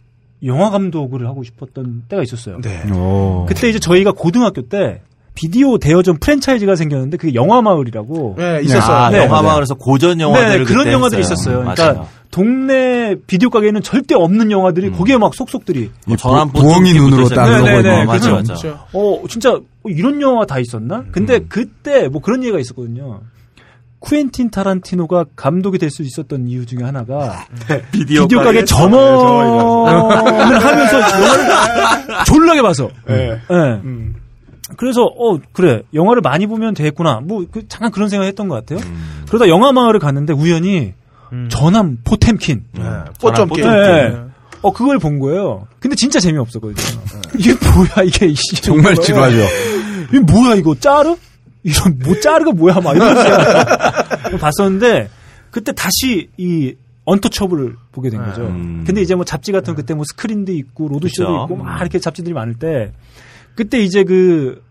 [0.45, 2.61] 영화 감독을 하고 싶었던 때가 있었어요.
[2.61, 2.83] 네.
[2.93, 3.45] 오.
[3.49, 5.03] 그때 이제 저희가 고등학교 때
[5.39, 8.35] 비디오 대여점 프랜차이즈가 생겼는데 그게 영화 마을이라고.
[8.39, 8.97] 네, 있었어요.
[8.97, 9.19] 아, 네.
[9.19, 11.61] 영화 마을에서 고전 영화들 네, 그런 영화들이 있었어요.
[11.61, 12.09] 그러니까 맞아요.
[12.33, 15.93] 동네 비디오 가게에는 절대 없는 영화들이 거기에 막 속속들이
[16.49, 18.13] 부- 부엉이 눈으로 네, 네, 네, 거.
[18.13, 18.33] 맞아.
[18.33, 18.87] 맞아.
[18.93, 21.05] 어 진짜 어, 이런 영화 다 있었나?
[21.13, 23.21] 근데 그때 뭐 그런 얘기가 있었거든요.
[24.01, 27.45] 쿠엔틴 타란티노가 감독이 될 수 있었던 이유 중에 하나가
[27.93, 32.89] 비디오, 비디오 가게 점원을 하면서 영화를 졸라게 봐서.
[33.07, 33.41] 네.
[33.51, 33.81] 예.
[34.77, 37.21] 그래서 어 그래 영화를 많이 보면 되겠구나.
[37.25, 38.87] 뭐 그, 잠깐 그런 생각했던 것 같아요.
[38.87, 39.23] 음.
[39.29, 40.95] 그러다 영화 마을을 갔는데 우연히
[41.49, 42.65] 전함 포템킨.
[42.73, 42.83] 네.
[43.21, 43.69] 뽀점 게임.
[43.69, 44.17] 네.
[44.63, 45.67] 어 그걸 본 거예요.
[45.79, 47.01] 근데 진짜 재미없었거든요.
[47.39, 48.33] 이게 뭐야 이게.
[48.61, 48.95] 정말.
[48.97, 49.37] 지루하죠.
[50.11, 51.17] 이게 뭐야 이거 짜르?
[51.63, 55.11] 이런 뭐 짜르가 뭐야 막 이런 생각 봤었는데
[55.51, 56.75] 그때 다시 이
[57.05, 58.43] 언터처블을 보게 된 거죠.
[58.43, 58.85] 음.
[58.87, 61.45] 근데 이제 뭐 잡지 같은 거 그때 뭐 스크린도 있고 로드쇼도.
[61.45, 62.93] 있고 막 이렇게 잡지들이 많을 때
[63.59, 64.63] 그때 이제 그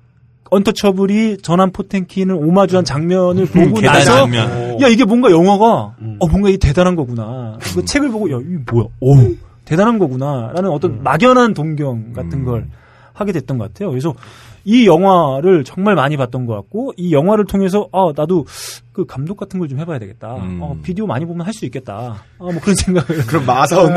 [0.50, 4.80] 언터처블이 전함 포텐킨을 오마주한 장면을 보고 계단 나서 장면.
[4.80, 5.66] 야 이게 뭔가 영화가
[6.20, 7.58] 어 뭔가 이 대단한 거구나.
[7.76, 8.86] 그 책을 보고 야 이게 뭐야?
[9.02, 9.16] 오
[9.66, 12.68] 대단한 거구나라는 어떤 막연한 동경 같은 걸
[13.12, 13.90] 하게 됐던 것 같아요.
[13.90, 14.16] 그래서
[14.70, 18.46] 이 영화를 정말 많이 봤던 것 같고 이 영화를 통해서 아 나도
[18.92, 20.36] 그 감독 같은 걸 좀 해봐야 되겠다.
[20.36, 20.60] 음.
[20.62, 21.94] 어, 비디오 많이 보면 할 수 있겠다.
[21.96, 23.08] 아, 뭐 그런 생각을.
[23.28, 23.96] 그럼 마사오님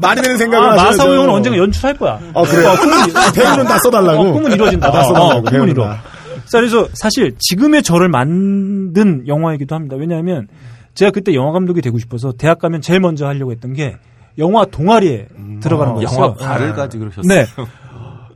[0.00, 0.74] 말이 되는 생각을 아.
[0.76, 2.20] 마사오 형은 언젠가 연출할 거야.
[2.34, 2.70] 어, 그래요?
[3.34, 4.22] 배우는 다 써달라고?
[4.22, 4.90] 어, 꿈은 이루어진다.
[4.90, 5.86] 다 써달라고, 어, 꿈은 이루어.
[5.88, 6.02] 다.
[6.44, 9.96] 자, 그래서 사실 지금의 저를 만든 영화이기도 합니다.
[9.96, 10.46] 왜냐하면
[10.94, 13.96] 제가 그때 영화 감독이 되고 싶어서 대학 가면 제일 먼저 하려고 했던 게
[14.38, 15.28] 영화 동아리에
[15.60, 16.22] 들어가는 거였어요.
[16.38, 17.24] 영화과를 가지고 그러셨어요.
[17.28, 17.46] 네.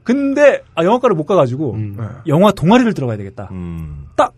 [0.04, 1.76] 근데 아, 영화과를 못 가가지고
[2.26, 3.48] 영화 동아리를 들어가야 되겠다.
[3.52, 4.06] 음.
[4.16, 4.32] 딱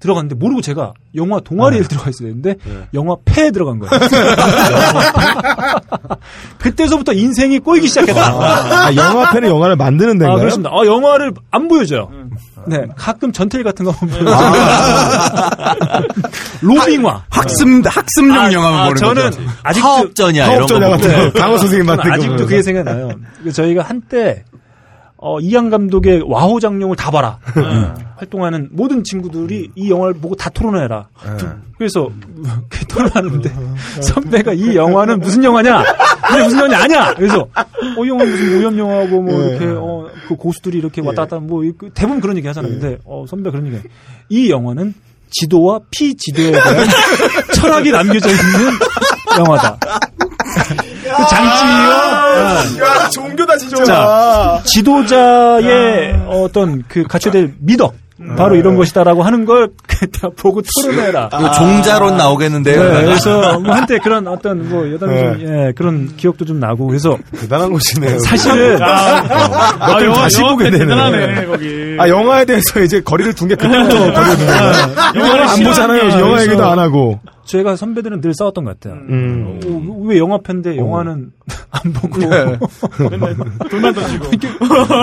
[0.00, 2.56] 들어갔는데 모르고 제가 영화 동아리에 들어가 있어야 되는데
[2.92, 3.90] 영화 패에 들어간 거예요.
[6.58, 8.20] 그때서부터 인생이 꼬이기 시작했다.
[8.20, 10.36] 아, 영화팬은 영화를 만드는 데인가요?
[10.36, 10.70] 아, 그렇습니다.
[10.70, 12.10] 아, 영화를 안 보여줘요.
[12.66, 14.36] 네, 가끔 전텔 같은 거 보면 보여줘요.
[16.60, 17.24] 로밍화.
[17.30, 19.40] 학습 학습용 아, 영화만 아, 보는 저는 거죠.
[19.62, 21.30] 아직도 파업전이야 이런 거.
[21.38, 22.12] 강호 선생님 만든 거.
[22.14, 23.10] 아직도 그게 생각나요.
[23.42, 24.44] 그 저희가 한때
[25.26, 27.38] 어, 이양 감독의 와호 장룡을 다 봐라.
[28.16, 31.08] 활동하는 모든 친구들이 이 영화를 보고 다 토론해라.
[31.78, 32.10] 그래서
[32.68, 33.50] 그 토론하는데
[34.02, 35.82] 선배가 이 영화는 무슨 영화냐?
[36.28, 37.14] 근데 무슨 영화냐 아니야.
[37.14, 41.38] 그래서 어, 이 영화 무슨 오염 영화고 뭐 이렇게 어, 그 고수들이 이렇게 왔다 갔다
[41.38, 42.72] 뭐 이- 그 대부분 그런 얘기 하잖아요.
[42.72, 43.78] 근데 어, 선배 그런 얘기.
[44.28, 44.92] 이 영화는
[45.30, 46.86] 지도와 피지도에 대한
[47.54, 48.72] 철학이 남겨져 있는
[49.38, 49.78] 영화다.
[51.16, 53.84] 그 장치와 야, 종교다, 진짜.
[53.84, 57.94] 자, 지도자의 어떤 그 갖춰야 될 미덕.
[58.38, 61.30] 바로 이런 것이다라고 하는 걸 그때 보고 토론해라.
[61.32, 62.82] 이거 종자론 나오겠는데요.
[62.92, 67.18] 네, 그래서 뭐 한때 그런 어떤 뭐 여담이 좀 예, 그런 기억도 좀 나고 그래서
[67.40, 68.20] 대단한 곳이네요.
[68.20, 70.84] 사실은 아, 좀 영화, 다시 영화 보게 팬 되네.
[70.86, 71.96] 대단하네, 거기.
[71.98, 74.48] 아, 영화에 대해서 이제 거리를 둔 게 그때부터 거리를
[75.16, 76.08] 영화를 안 보잖아요.
[76.08, 77.18] 게 영화 얘기도 안 하고.
[77.44, 79.00] 제가 선배들은 늘 싸웠던 것 같아요.
[79.08, 79.60] 음.
[79.66, 81.32] 어, 왜 영화 팬데 영화는
[81.70, 82.20] 안 보고
[83.70, 84.26] 돈만 던지고.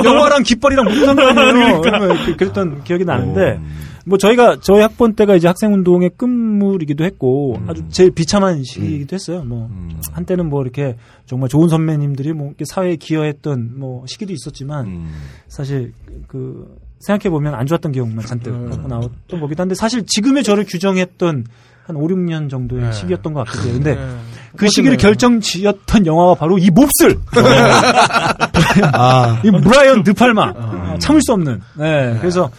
[0.06, 1.82] 영화랑 깃발이랑 무슨 상관이에요?
[2.26, 3.60] 그- 그랬던 기억이 나는데
[4.06, 9.44] 뭐 저희가 저희 학번 때가 이제 학생 운동의 끝물이기도 했고 아주 제일 비참한 시기이기도 했어요.
[9.44, 9.70] 뭐
[10.12, 10.96] 한때는 뭐 이렇게
[11.28, 15.12] 정말 좋은 선배님들이 뭐 이렇게 사회에 기여했던 뭐 시기도 있었지만 음.
[15.48, 15.94] 사실
[16.28, 18.52] 그 생각해 보면 안 좋았던 기억만 잔뜩
[18.88, 21.46] 나왔던 거기도 한데 사실 지금의 저를 규정했던
[21.86, 23.74] 한 5, 6년 정도의 시기였던 것 같아요.
[23.74, 23.98] 근데
[24.56, 27.18] 그 시기를 결정 지었던 영화가 바로 이 몹쓸
[28.94, 29.42] 아.
[29.44, 31.62] 이 브라이언 드팔마 아, 참을 수 없는.
[31.76, 32.18] 네.
[32.20, 32.50] 그래서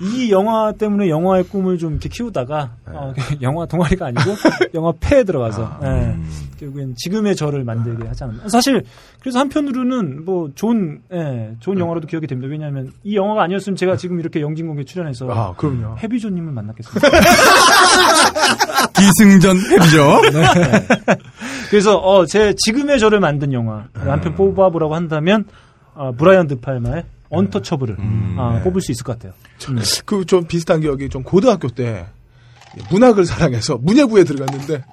[0.00, 4.22] 이 영화 때문에 영화의 꿈을 좀 이렇게 키우다가 어, 영화 동아리가 아니고
[4.74, 6.16] 영화 폐에 들어가서 네.
[6.58, 8.48] 결국엔 지금의 저를 만들게 하지 않았나.
[8.48, 8.82] 사실
[9.20, 12.48] 그래서 한편으로는 뭐 좋은 예, 좋은 영화로도 기억이 됩니다.
[12.50, 15.96] 왜냐하면 이 영화가 아니었으면 제가 지금 이렇게 영진공에 출연해서 아, 그럼요.
[15.98, 17.08] 해비조님을 만났겠습니다.
[18.96, 20.20] 기승전 해비죠.
[21.70, 25.44] 그래서 어, 제 지금의 저를 만든 영화 한편 뽑아보라고 한다면
[25.94, 27.96] 어, 브라이언 드팔마의 언터처블을
[28.38, 29.32] 아, 뽑을 수 있을 것 같아요.
[30.04, 32.06] 그좀 비슷한 기억이 좀 고등학교 때
[32.90, 34.84] 문학을 사랑해서 문예부에 들어갔는데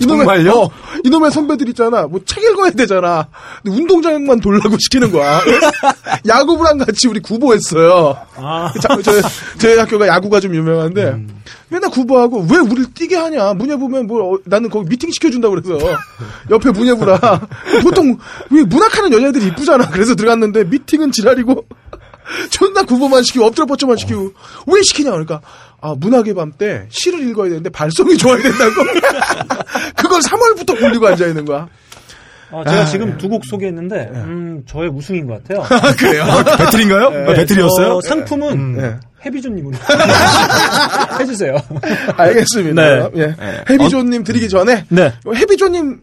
[0.00, 0.52] 이놈의, 정말요?
[0.52, 0.70] 어,
[1.04, 2.06] 이놈의 선배들 있잖아.
[2.06, 3.28] 뭐 책 읽어야 되잖아.
[3.64, 5.40] 운동장만 돌라고 시키는 거야.
[6.26, 8.16] 야구부랑 같이 우리 구보했어요.
[8.36, 8.72] 아.
[8.80, 9.12] 자, 저,
[9.58, 11.24] 저희 학교가 야구가 좀 유명한데
[11.68, 13.54] 맨날 구보하고 왜 우리를 뛰게 하냐.
[13.54, 15.78] 문예부면 뭐 어, 나는 거기 미팅 시켜준다고 그래서
[16.50, 17.18] 옆에 문예부라
[17.82, 18.18] 보통
[18.50, 19.90] 왜 문학하는 여자애들이 이쁘잖아.
[19.90, 21.64] 그래서 들어갔는데 미팅은 지랄이고
[22.50, 24.32] 존나 구보만 시키고 엎드려 뻗쳐만 시키고
[24.66, 25.40] 왜 시키냐 그러니까
[25.86, 28.72] 아 문학의 밤 때 시를 읽어야 되는데 발성이 좋아야 된다고
[29.96, 31.68] 그걸 3월부터 굴리고 앉아 있는 거야
[32.50, 35.66] 어, 제가 지금 두곡 소개했는데 음, 저의 우승인 것 같아요.
[35.98, 36.24] 그래요
[36.58, 37.06] 배틀인가요?
[37.28, 37.96] 아, 배틀이었어요?
[37.96, 38.96] 어, 상품은 네.
[39.24, 39.76] 해비조님으로
[41.20, 41.56] 해주세요.
[42.16, 43.10] 알겠습니다 네.
[43.16, 43.34] 예.
[43.68, 45.12] 해비조님 드리기 전에 네.
[45.34, 46.00] 해비조님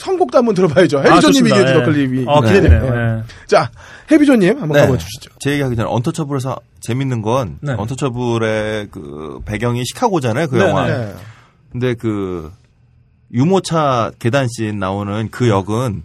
[0.00, 1.56] 선곡도 한번 들어봐야죠 아, 해비조님 좋습니다.
[1.60, 1.74] 이게 예.
[1.74, 2.82] 더클립이 아, 기대되네요.
[2.82, 2.90] 네.
[3.16, 3.22] 네.
[3.46, 3.70] 자
[4.10, 4.86] 해비조님 한번 네.
[4.86, 7.74] 가봐 주시죠 제 얘기하기 전에 언터처블에서 재밌는 건 네.
[7.76, 10.86] 언터처블의 그 배경이 시카고잖아요, 그 네, 영화.
[10.86, 11.14] 네.
[11.70, 12.50] 근데 그
[13.32, 16.02] 유모차 계단 씬 나오는 그 역은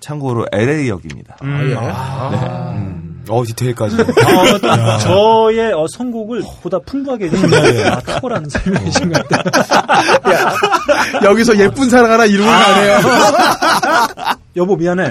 [0.00, 1.36] 참고로 LA 역입니다.
[1.42, 1.74] 음.
[1.78, 2.30] 아,
[2.74, 3.07] 네.
[3.28, 3.96] 어, 디테일까지.
[4.64, 10.54] 아, 저의 어, 선곡을 보다 풍부하게 해주는 아, 탁월한 설명이신 것 같아요.
[11.30, 12.98] 여기서 예쁜 사랑 하나 이루고 가네요.
[14.56, 15.10] 여보 미안해.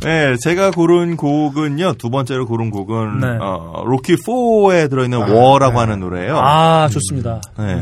[0.00, 3.38] 네, 제가 고른 곡은요, 두 번째로 고른 곡은, 네.
[3.40, 7.40] 어, 로키 4에 들어있는 워라고 하는 노래예요 아 좋습니다.
[7.58, 7.80] 네.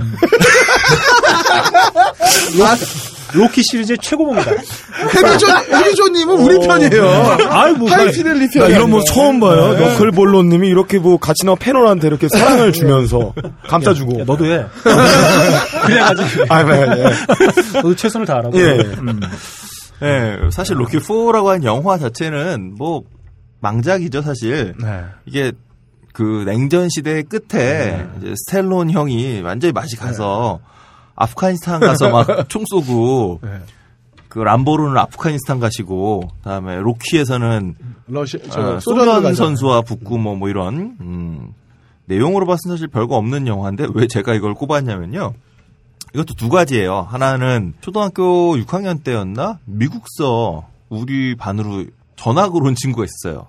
[3.35, 4.51] 로키 시리즈의 최고봉이다.
[5.15, 5.47] 해비조,
[5.77, 7.05] 해비조님은 우리 편이에요.
[7.51, 8.59] 아이 뭐 하이피델리티.
[8.59, 9.77] 나 이런 모습 처음 봐요.
[9.79, 13.35] 너클볼로님이 이렇게 뭐 같이 나온 패널한테 이렇게 사랑을 주면서
[13.69, 14.21] 감싸주고.
[14.21, 14.65] 야, 너도 해.
[15.85, 17.05] 그래가지고 아, 네, 네.
[17.75, 18.59] 너도 최선을 다하라고.
[18.59, 18.79] 예.
[18.99, 19.21] 음.
[20.01, 23.03] 네, 사실 로키 4라고 하는 영화 자체는 뭐,
[23.61, 24.75] 망작이죠, 사실.
[24.81, 25.05] 네.
[25.25, 25.53] 이게,
[26.13, 30.61] 그, 냉전 시대의 끝에, 이제 스텔론 형이 완전히 맛이 가서,
[31.15, 33.61] 아프가니스탄 가서 막 총 쏘고, 네.
[34.29, 37.77] 그 람보르는 아프가니스탄 가시고, 그다음에 로키에서는
[38.09, 39.35] 러시, 저, 어, 소련.
[39.35, 41.55] 선수와 붙고 뭐, 뭐 이런, 음,
[42.07, 45.33] 내용으로 봤으면 사실 별거 없는 영화인데 왜 제가 이걸 꼽았냐면요.
[46.15, 47.01] 이것도 두 가지예요.
[47.01, 49.59] 하나는 초등학교 6학년 때였나?
[49.65, 51.87] 미국서 우리 반으로
[52.17, 53.49] 전학으로 온 친구가 있어요.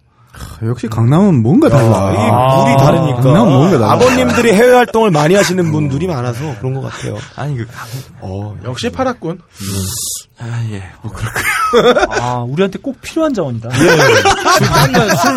[0.64, 2.12] 역시 강남은 뭔가 달라.
[2.12, 3.22] 이게 물이 다르니까.
[3.22, 3.92] 강남은 뭔가 달라.
[3.94, 7.18] 아버님들이 해외 활동을 많이 하시는 분들이 많아서 그런 것 같아요.
[7.36, 7.88] 아니, 그, 강-
[8.22, 9.40] 어, 역시 팔았군.
[10.40, 12.14] 아, 예, 뭐, 그렇고.
[12.22, 13.70] 아 우리한테 꼭 필요한 자원이다.
[13.72, 13.78] 예.
[13.78, 15.36] 지금 맨날 술,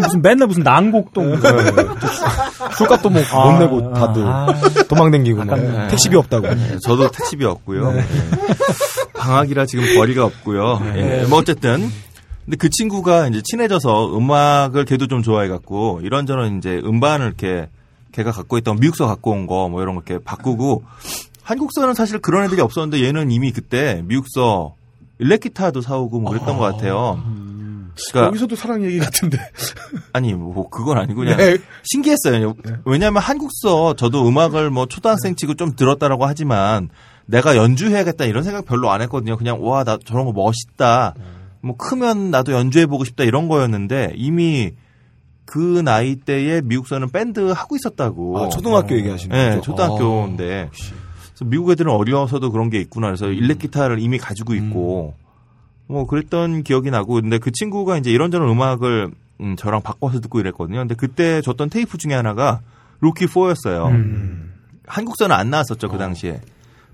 [0.00, 1.40] 무슨 맨날 무슨 난곡동.
[2.76, 4.46] 술값도 못, 아, 못 내고 다들 아.
[4.88, 5.88] 도망댕기고 막 아깝네.
[5.88, 6.48] 택시비 없다고.
[6.48, 7.94] 예, 저도 택시비 없고요.
[7.96, 8.04] 예.
[9.18, 10.82] 방학이라 지금 거리가 없고요.
[10.96, 11.90] 예, 뭐 어쨌든.
[12.44, 17.68] 근데 그 친구가 이제 친해져서 음악을 걔도 좀 좋아해갖고 이런저런 이제 음반을 이렇게
[18.12, 20.84] 걔가 갖고 있던 미국서 갖고 온 거 뭐 이런 거 이렇게 바꾸고
[21.42, 24.74] 한국서는 사실 그런 애들이 없었는데 얘는 이미 그때 미국서
[25.18, 27.22] 일렉기타도 사오고 뭐 그랬던 것 같아요.
[28.10, 29.38] 그러니까 여기서도 사랑 얘기 같은데.
[30.12, 31.58] 아니 뭐 그건 아니고 그냥 네.
[31.84, 32.54] 신기했어요.
[32.84, 36.88] 왜냐하면 한국서 저도 음악을 뭐 초등학생 치고 좀 들었다라고 하지만
[37.26, 39.36] 내가 연주해야겠다 이런 생각 별로 안 했거든요.
[39.36, 41.14] 그냥 와 나 저런 거 멋있다.
[41.64, 44.72] 뭐 크면 나도 연주해 보고 싶다 이런 거였는데 이미
[45.46, 48.38] 그 나이 때에 미국서는 밴드 하고 있었다고.
[48.38, 49.72] 아, 초등학교 얘기하시는 네, 거죠?
[49.72, 50.68] 초등학교인데.
[50.70, 53.06] 그래서 미국 애들은 어려워서도 그런 게 있구나.
[53.06, 55.14] 그래서 일렉 기타를 이미 가지고 있고
[55.86, 60.80] 뭐 그랬던 기억이 나고 근데 그 친구가 이제 이런저런 음악을 음, 저랑 바꿔서 듣고 이랬거든요.
[60.80, 62.60] 근데 그때 줬던 테이프 중에 하나가
[63.00, 64.44] 로키 4였어요.
[64.86, 66.42] 한국서는 안 나왔었죠 그 당시에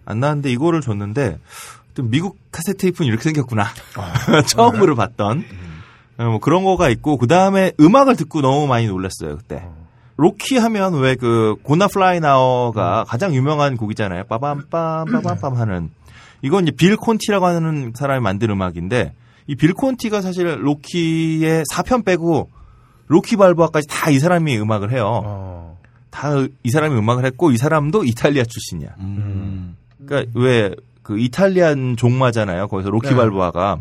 [0.05, 1.41] 안 나왔는데 이거를 줬는데 또
[2.03, 3.67] 미국 카세트 테이프는 이렇게 생겼구나
[4.47, 5.45] 처음으로 봤던
[6.19, 9.63] 어, 뭐 그런 거가 있고 그 다음에 음악을 듣고 너무 많이 놀랐어요 그때.
[10.17, 14.25] 로키 하면 왜 그 Gonna Fly Now가 가장 유명한 곡이잖아요.
[14.25, 15.91] 빠밤빰 빠밤빰 하는
[16.43, 19.15] 이건 이제 빌 콘티라고 하는 사람이 만든 음악인데
[19.47, 22.51] 이 빌 콘티가 사실 로키의 4편 빼고
[23.09, 25.23] 로키 발보아까지 다 이 사람이 음악을 해요.
[25.25, 25.79] 어.
[26.11, 28.91] 다 이 사람이 음악을 했고 이 사람도 이탈리아 출신이야.
[30.05, 30.75] 그러니까 왜
[31.11, 32.69] 그 Italian 종마잖아요.
[32.69, 33.15] 거기서 로키 네.
[33.17, 33.81] 발보아가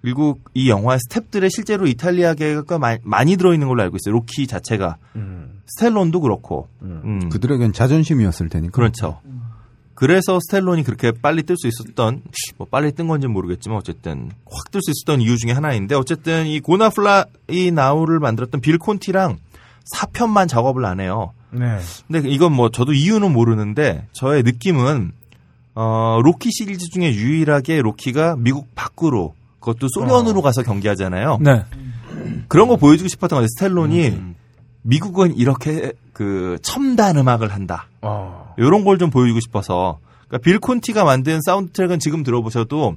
[0.00, 4.12] 그리고 이 영화의 스탭들의 실제로 이탈리아계가 많이, 많이 들어있는 걸로 알고 있어요.
[4.12, 5.60] 로키 자체가 음.
[5.66, 6.68] 스텔론도 그렇고.
[6.82, 7.28] 음.
[7.30, 8.70] 그들에겐 자존심이었을 테니까.
[8.70, 9.20] 그렇죠.
[9.94, 12.22] 그래서 스텔론이 그렇게 빨리 뜰 수 있었던
[12.58, 16.46] 뭐 빨리 뜬 건지 는 모르겠지만 어쨌든 확 뜰 수 있었던 이유 중에 하나인데 어쨌든
[16.46, 19.38] 이 Gonna Fly Now를 만들었던 빌 콘티랑
[19.96, 21.32] 4편만 작업을 안 해요.
[21.50, 21.78] 네.
[22.06, 25.12] 근데 이건 뭐 저도 이유는 모르는데 저의 느낌은
[25.74, 31.38] 어 로키 시리즈 중에 유일하게 로키가 미국 밖으로 그것도 소련으로 가서 경기하잖아요.
[31.40, 31.64] 네.
[32.48, 33.46] 그런 거 보여주고 싶었던 거예요.
[33.56, 34.18] 스텔론이
[34.82, 37.88] 미국은 이렇게 그 첨단 음악을 한다.
[38.02, 38.54] 어.
[38.58, 39.98] 이런 걸 좀 보여주고 싶어서.
[40.28, 42.96] 그러니까 빌 콘티가 만든 사운드 트랙은 지금 들어보셔도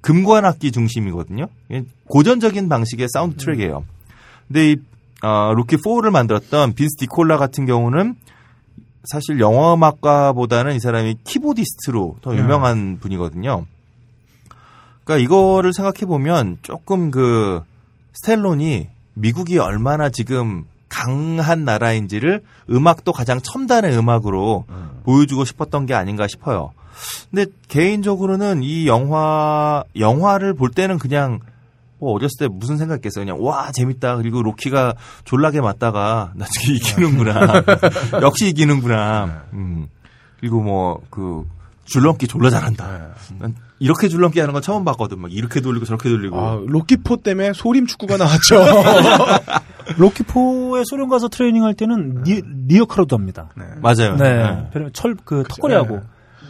[0.00, 1.46] 금관 악기 중심이거든요.
[2.08, 3.84] 고전적인 방식의 사운드 트랙이에요.
[4.48, 4.76] 근데 이
[5.22, 8.14] 어, 로키 4를 만들었던 빈스 디콜라 같은 경우는
[9.04, 13.66] 사실 영화 음악가보다는 이 사람이 keyboardist로 더 유명한 분이거든요.
[15.04, 17.62] 그러니까 이거를 생각해 보면 조금 그
[18.14, 24.64] 스텔론이 미국이 얼마나 지금 강한 나라인지를 음악도 가장 첨단의 음악으로
[25.04, 26.72] 보여주고 싶었던 게 아닌가 싶어요.
[27.30, 31.40] 근데 개인적으로는 이 영화 영화를 볼 때는 그냥
[31.98, 33.24] 뭐 어렸을 때 무슨 생각했겠어요.
[33.24, 34.16] 그냥 와 재밌다.
[34.16, 34.94] 그리고 로키가
[35.24, 37.62] 졸라게 맞다가 나중에 이기는구나.
[38.22, 39.44] 역시 이기는구나.
[39.52, 39.88] 음.
[40.40, 41.44] 그리고 뭐 그
[41.84, 43.14] 줄넘기 졸라 잘한다.
[43.38, 45.20] 난 이렇게 줄넘기 하는 건 처음 봤거든.
[45.20, 46.38] 막 이렇게 돌리고 저렇게 돌리고.
[46.38, 48.64] 아, 로키포 때문에 소림 축구가 나왔죠.
[49.98, 53.50] 로키 four에 소련 가서 트레이닝 할 때는 니, 리어카로도 합니다.
[53.82, 54.16] 맞아요.
[54.16, 54.90] 네.
[54.92, 56.00] 철, 그, 턱걸이하고.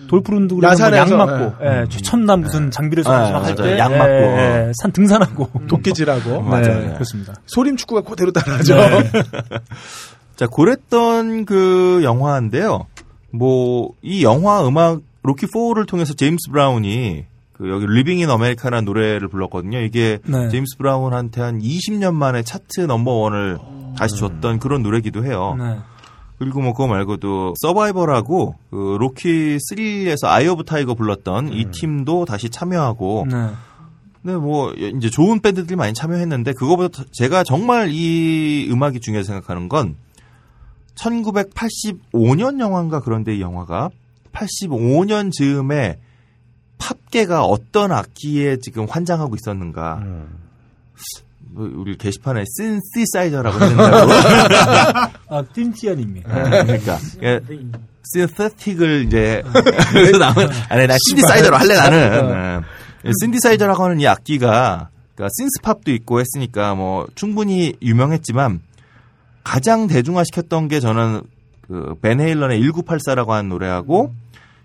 [0.09, 3.55] 돌푸른도 그냥 야산에서, 양 맞고 예, 최첨단 무슨 장비를 써서 아, 할.
[3.55, 4.13] 때 약 예, 맞고.
[4.13, 6.95] 예, 산 등산하고 도끼질하고 네, 맞아요.
[6.95, 7.35] 그렇습니다.
[7.47, 8.77] 소림 축구가 그대로 따라하죠.
[10.37, 12.87] 자, 그랬던 그 영화인데요.
[13.31, 19.29] 뭐, 이 영화 음악, 로키 4를 통해서 제임스 브라운이 그 여기 Living in America라는 노래를
[19.29, 19.79] 불렀거든요.
[19.81, 20.49] 이게 네.
[20.49, 23.59] 제임스 브라운한테 한 20년 만에 차트 넘버원을
[23.97, 25.57] 다시 줬던 그런 노래기도 해요.
[25.59, 25.79] 네.
[26.39, 32.51] 그리고 뭐 그거 말고도 서바이버하고 그 로키 3에서 Eye of Tiger 불렀던 이 팀도 다시
[32.51, 33.51] 참여하고 네.
[34.23, 39.69] 네, 뭐 이제 좋은 밴드들이 많이 참여했는데 그거보다 더- 제가 정말 이 음악이 중요하게 생각하는
[39.69, 39.97] 건
[40.97, 43.91] 1985년 영화인가 그런데 이 영화가
[44.33, 45.99] 85년 즈음에
[46.79, 49.97] 팝계가 어떤 악기에 지금 환장하고 있었는가.
[49.97, 50.27] 뭐
[51.55, 54.13] 우리 게시판에 신시사이저라고 했는다고.
[55.31, 56.23] 아, 띵티아님이.
[56.23, 56.99] 그러니까
[58.13, 59.43] synthetic을 이제
[59.93, 62.63] 그래서 나는 아니 나 신디사이저로 할래 나는
[63.03, 63.13] 네.
[63.21, 68.61] 신디사이저라고 하는 이 악기가 그러니까 synth-pop도 있고 했으니까 뭐 충분히 유명했지만
[69.43, 71.23] 가장 대중화 시켰던 게 저는
[71.67, 74.13] 그 벤 헤일런의 1984라고 하는 노래하고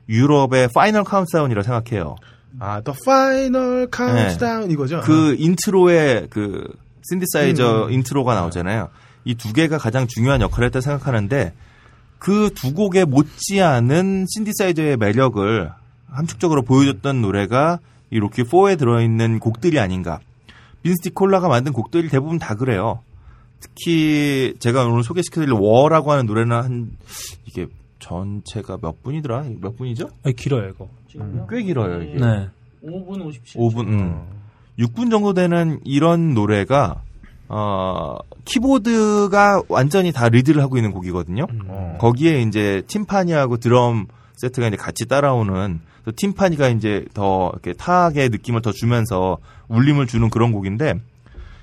[0.09, 2.15] 유럽의 Final Countdown이라고 생각해요.
[2.59, 5.01] 아, The Final Countdown 이거죠.
[5.01, 6.67] 그 intro에 그
[7.09, 8.89] 신디사이저 intro가 나오잖아요.
[9.25, 11.53] 이 두 개가 가장 중요한 역할을 했다 생각하는데
[12.17, 15.71] 그 두 곡에 못지않은 신디사이저의 매력을
[16.09, 17.79] 함축적으로 보여줬던 노래가
[18.11, 20.19] 이 로키 4에 들어있는 곡들이 아닌가.
[20.81, 23.03] 빈스 디콜라가 만든 곡들이 대부분 다 그래요.
[23.59, 26.91] 특히 제가 오늘 소개시켜드릴 War라고 하는 노래는 한
[27.45, 27.67] 이게
[27.99, 29.45] 전체가 몇 분이더라?
[29.59, 30.09] 몇 분이죠?
[30.23, 30.87] 아, 길어요, 이거.
[31.49, 32.13] 꽤 길어요 이게.
[32.19, 32.47] 네.
[32.83, 33.55] 5분 57초.
[33.55, 34.23] 5분, 음.
[34.79, 37.01] 6분 정도 되는 이런 노래가,
[37.49, 41.45] 어, 키보드가 완전히 다 리드를 하고 있는 곡이거든요.
[41.99, 48.61] 거기에 이제 팀파니하고 드럼 세트가 이제 같이 따라오는, 또 팀파니가 이제 더 이렇게 타악의 느낌을
[48.61, 50.93] 더 주면서 울림을 주는 그런 곡인데,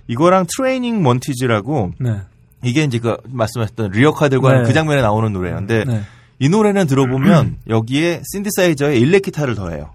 [0.09, 2.21] 이거랑 트레이닝 먼티즈라고, 네.
[2.63, 4.63] 이게 이제 그 말씀하셨던 리어카들과 네.
[4.65, 6.03] 그 장면에 나오는 노래인데, 네.
[6.39, 9.95] 이 노래는 들어보면 여기에 신디사이저에 일렉 기타를 더해요.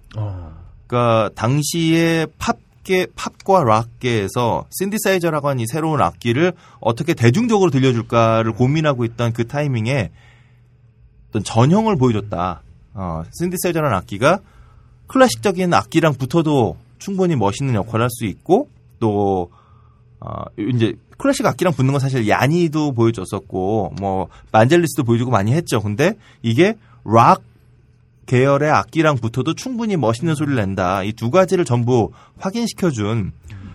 [0.87, 9.33] 그러니까 당시에 팝계 팝과 락계에서 신디사이저라고 하는 이 새로운 악기를 어떻게 대중적으로 들려줄까를 고민하고 있던
[9.33, 10.11] 그 타이밍에
[11.29, 12.61] 어떤 전형을 보여줬다.
[12.93, 14.39] 어, 신디사이저라는 악기가
[15.07, 18.67] 클래식적인 악기랑 붙어도 충분히 멋있는 역할을 할 수 있고
[18.99, 19.49] 또
[20.19, 25.81] 어, 이제 클래식 악기랑 붙는 건 사실 야니도 보여줬었고 뭐 반젤리스도 보여주고 많이 했죠.
[25.81, 26.75] 근데 이게
[27.05, 27.41] 락
[28.25, 31.03] 계열의 악기랑 붙어도 충분히 멋있는 소리를 낸다.
[31.03, 33.33] 이 두 가지를 전부 확인시켜준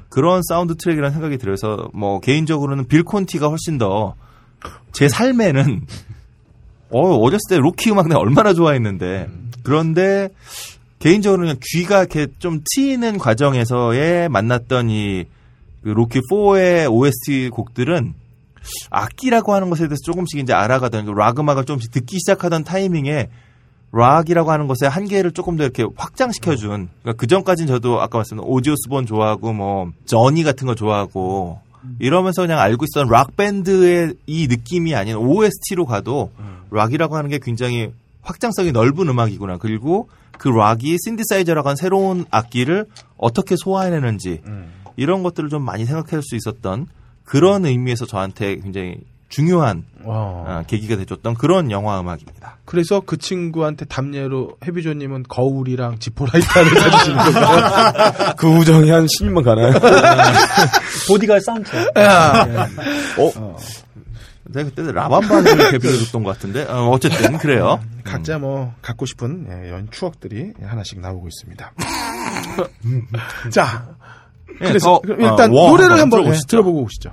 [0.08, 4.14] 그런 사운드 트랙이라는 생각이 들어서 뭐 개인적으로는 빌 콘티가 훨씬 더
[4.92, 5.82] 제 삶에는
[6.90, 9.28] 어, 어렸을 때 로키 음악 내가 얼마나 좋아했는데
[9.62, 10.30] 그런데
[11.00, 15.28] 개인적으로는 귀가 이렇게 좀 트이는 과정에서의 만났던 이그
[15.92, 18.14] 로키 4의 OST 곡들은
[18.90, 23.28] 악기라고 하는 것에 대해서 조금씩 이제 알아가던 그락 음악을 조금씩 듣기 시작하던 타이밍에
[23.92, 29.06] 락이라고 하는 것의 한계를 조금 더 이렇게 확장시켜준 그러니까 그 전까지는 저도 아까 말씀드린 오지오스본
[29.06, 31.60] 좋아하고 뭐 저니 같은 거 좋아하고
[32.00, 36.32] 이러면서 그냥 알고 있었던 락 밴드의 이 느낌이 아닌 OST로 가도
[36.70, 37.92] 락이라고 하는 게 굉장히
[38.22, 39.58] 확장성이 넓은 음악이구나.
[39.58, 42.86] 그리고 그 락이 신디사이저라고 하는 새로운 악기를
[43.16, 44.42] 어떻게 소화해내는지
[44.96, 46.86] 이런 것들을 좀 많이 생각할 수 있었던
[47.24, 48.98] 그런 의미에서 저한테 굉장히
[49.28, 52.58] 중요한 어, 계기가 돼줬던 그런 영화 음악입니다.
[52.64, 58.34] 그래서 그 친구한테 답례로 해비조님은 거울이랑 지포라이터를 사주시는 건가요?
[58.38, 59.72] 그 우정이 한 10년만 가나요?
[61.08, 61.88] 보디가 사운드트랙.
[61.96, 63.56] 어?
[64.44, 67.80] 내가 그때 라밤반을 개비해줬던 것 같은데 어, 어쨌든 그래요.
[68.04, 71.72] 각자 뭐 갖고 싶은 예, 이런 추억들이 하나씩 나오고 있습니다.
[73.50, 74.05] 자, 예,
[74.58, 77.12] 그래서 더, 그럼 일단 어, 워 노래를 한번 예, 들어보시죠.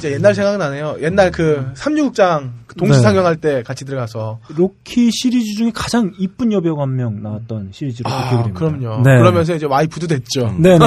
[0.00, 0.96] 진짜 옛날 생각나네요.
[1.00, 3.02] 옛날 그 3류 극장 동시 네.
[3.02, 8.28] 상영할 때 같이 들어가서 로키 시리즈 중에 가장 이쁜 여배우 한 명 나왔던 시리즈로 아,
[8.28, 8.58] 기억이 됩니다.
[8.78, 9.02] 그럼요.
[9.02, 9.16] 네.
[9.18, 10.54] 그러면서 이제 와이프도 됐죠.
[10.58, 10.78] 네네.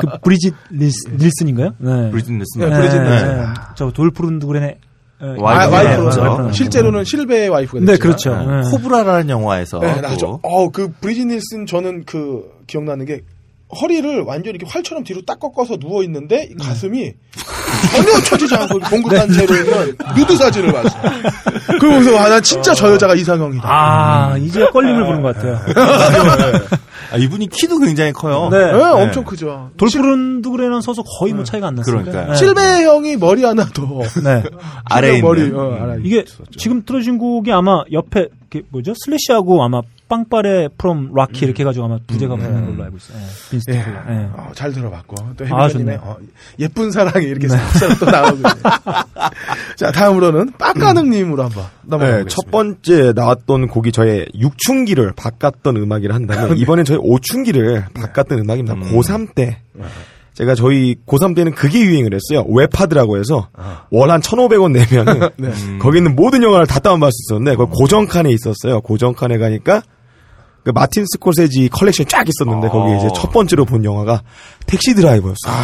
[0.00, 1.72] 그 브리짓 닐스, 닐슨인가요?
[1.78, 2.10] 네.
[2.10, 2.60] 브리짓 닐슨.
[2.60, 3.36] 네, 브리짓 닐슨.
[3.36, 3.46] 네.
[3.76, 4.78] 저 돌프룬드그렌의
[5.20, 5.74] 어, 와, 와이프.
[5.74, 7.92] 와이프로서 네, 와이프로 실제로는 실베의 와이프가 됐죠.
[7.92, 8.36] 네, 그렇죠.
[8.36, 8.60] 네.
[8.70, 10.40] 코브라라는 영화에서 네, 또 나죠.
[10.42, 13.20] 어, 그 브리짓 닐슨 저는 그 기억나는 게
[13.80, 17.12] 허리를 완전히 이렇게 활처럼 뒤로 딱 꺾어서 누워 있는데 가슴이
[17.96, 21.02] 전혀 처지지 않고 봉긋한 채로 있는 누드 사진을 봤어요.
[21.80, 23.68] 그러면서 와, 난 진짜 저 여자가 이상형이다.
[23.68, 25.60] 아, 이제 껄림을 부른 것 같아요.
[27.12, 28.48] 아, 이분이 키도 굉장히 커요.
[28.50, 28.58] 네.
[28.72, 29.70] 네, 엄청 크죠.
[29.76, 32.02] 돌프룬드그렌은 서서 거의 뭐 차이가 안 났어요.
[32.04, 32.34] 그러니까요.
[32.34, 33.82] 실베 형이 머리 하나 더
[34.22, 34.42] 네.
[34.84, 35.50] 아래에 머리.
[35.52, 36.44] 어, 이게 있었죠.
[36.56, 38.94] 지금 틀어준 곡이 아마 옆에 그 뭐죠?
[38.96, 43.18] 슬래시하고 아마 Fanfare from Rocky 이렇게 해가지고 아마 두제가 발라는 걸로 알고 있어요.
[43.18, 43.76] 예, 빈스트 예.
[43.78, 44.28] 예.
[44.32, 46.00] 어, 잘 들어봤고 또 아, 해비전님의 좋네요.
[46.02, 46.16] 어,
[46.60, 48.42] 예쁜 사랑이 이렇게 싹싹 또 나오고.
[49.76, 52.24] 자 다음으로는 빡가능님으로 한번 넘어가 네.
[52.28, 58.76] 첫 번째 나왔던 곡이 저의 6춘기를 바꿨던 음악이라 한다면 이번엔 저희 5춘기를 바꿨던 음악입니다.
[58.76, 59.58] 고3 때
[60.34, 62.46] 제가 저희 고3 때는 그게 유행을 했어요.
[62.48, 63.48] 웹하드라고 해서
[63.90, 68.80] 월한 1,500원 내면 은 거기 있는 모든 영화를 다 다운받을 수 있었는데 그걸 고정칸에 있었어요.
[68.82, 69.82] 고정칸에 가니까
[70.66, 74.22] 그 마틴 스콜세지 컬렉션이 쫙 있었는데 거기 이제 첫 번째로 본 영화가
[74.66, 75.54] 택시 드라이버였어요.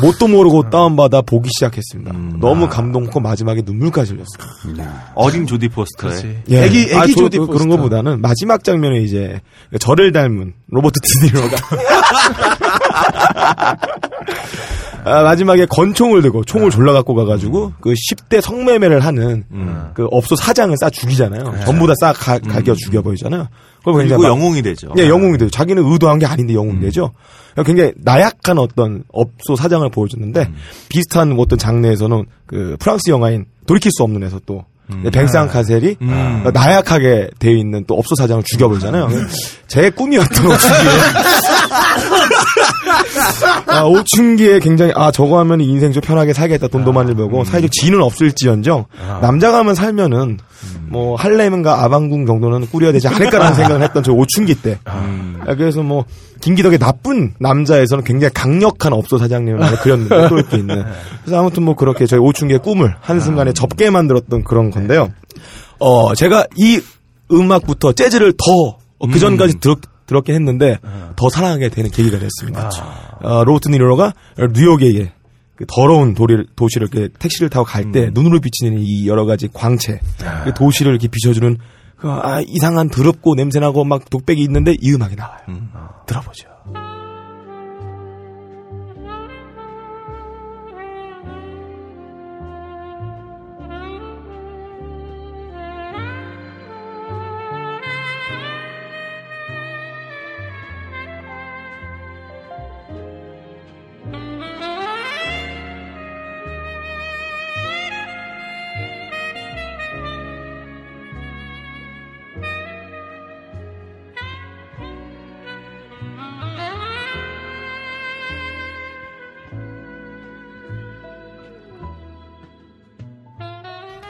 [0.00, 2.12] 뭣도 모르고 다운받아 보기 시작했습니다.
[2.40, 4.88] 너무 감동고 마지막에 눈물까지 흘렸어요.
[5.14, 6.42] 어린 조디 포스터에.
[6.50, 6.64] 예.
[6.64, 7.52] 애기- 애기 아, 저- 조디 그- 포스터.
[7.64, 9.40] 그런 것보다는 마지막 장면에 이제
[9.78, 11.56] 저를 닮은 로버트 드니로가
[15.04, 19.44] 아, 마지막에 건총을 들고 총을 졸라 갖고 가가지고 그 10대 성매매를 하는
[19.94, 21.42] 그 업소 사장을 싸 죽이잖아요.
[21.64, 23.48] 전부 다 싸 가겨 죽여버리잖아요.
[23.80, 24.92] 그걸 그리고 굉장히 막- 영웅이 되죠.
[24.98, 25.50] 예, 영웅이 돼요.
[25.50, 27.12] 자기는 의도한 게 아닌데 영웅이 되죠.
[27.66, 30.50] 굉장히 나약한 어떤 업소 사장을 보여줬는데
[30.88, 34.64] 비슷한 어떤 장르에서는 그 프랑스 영화인 돌이킬 수 없는 에서 또
[35.12, 35.96] 뱅상 카셀이
[36.52, 39.08] 나약하게 되어 있는 또 업소 사장을 죽여버리잖아요.
[39.66, 40.90] 제 꿈이었던 오춘기에
[43.66, 46.68] 아, 오춘기에 굉장히 아 저거 하면 인생 좀 편하게 살겠다.
[46.68, 48.86] 돈도 많이 벌고 사회적 지위는 없을지언정
[49.20, 50.38] 남자가 하면 살면은
[50.88, 54.78] 뭐 할렘과 아방궁 정도는 꾸려야 되지 않을까라는 생각을 했던 저 오춘기 때.
[54.84, 56.04] 아, 그래서 뭐
[56.40, 60.84] 김기덕의 나쁜 남자에서는 굉장히 강력한 업소 사장님을 그렸는데 또 이렇게 있는.
[61.24, 65.10] 그래서 아무튼 뭐 그렇게 저희 오춘기의 꿈을 한순간에 접게 만들었던 그런 건데요.
[65.78, 66.80] 어 제가 이
[67.30, 69.78] 음악부터 재즈를 더 그 전까지 들었
[70.12, 70.78] 들었긴 했는데
[71.16, 72.68] 더 사랑하게 되는 계기가 됐습니다.
[73.22, 74.12] 어, 로버트 니로가
[74.54, 75.12] 뉴욕에
[75.56, 80.00] 그 더러운 도리를, 도시를 택시를 타고 갈때 눈으로 비치는 이 여러 가지 광채,
[80.44, 81.56] 그 도시를 이렇게 비춰주는
[81.96, 85.38] 그, 아, 이상한 더럽고 냄새나고 막 독백이 있는데 이 음악이 나와요.
[86.06, 86.48] 들어보죠.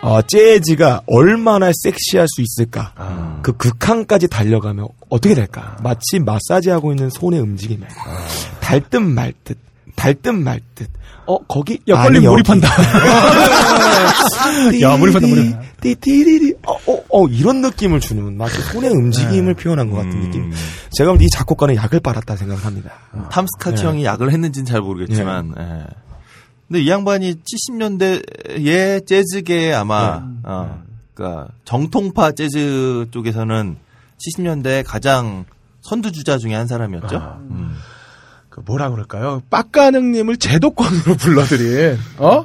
[0.02, 3.40] 어, 재즈가 얼마나 섹시할 수 있을까?
[3.42, 5.76] 그 극한까지 달려가면 어떻게 될까?
[5.82, 7.86] 마치 마사지하고 있는 손의 움직임에
[8.60, 9.58] 달듯 말듯,
[9.96, 10.90] 달듯 말듯.
[11.24, 12.18] 어 거기 야, 빨리.
[12.18, 12.68] 몰입한다.
[14.82, 15.54] 야, 몰입한다, 몰입.
[15.80, 16.54] 띠띠리리.
[16.66, 20.50] 어, 어, 어, 이런 느낌을 주는 마치 손의 움직임을 표현한 것 같은 느낌.
[20.90, 22.90] 제가 볼 때 이 작곡가는 약을 빨았다 생각을 합니다.
[23.30, 23.88] 탐스카치 네.
[23.88, 25.54] 형이 약을 했는지는 잘 모르겠지만.
[25.58, 25.84] 예.
[26.72, 30.82] 근데 이 양반이 70년대의 재즈계에 아마 어,
[31.12, 33.76] 그러니까 정통파 재즈 쪽에서는
[34.16, 35.44] 70년대 가장
[35.82, 37.42] 선두주자 중에 한 사람이었죠.
[37.50, 37.76] 음.
[38.52, 39.40] 그 뭐라 그럴까요?
[39.48, 42.44] 빡가능님을 제도권으로 불러들인 어?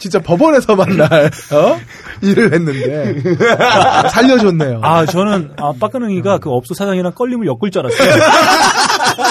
[0.00, 1.80] 진짜 법원에서 만날 어?
[2.22, 3.14] 일을 했는데
[4.10, 4.80] 살려줬네요.
[4.82, 8.22] 아, 저는, 아, 빠끄능이가 그 업소 사장이랑 껄림을 엮을 줄 알았어요.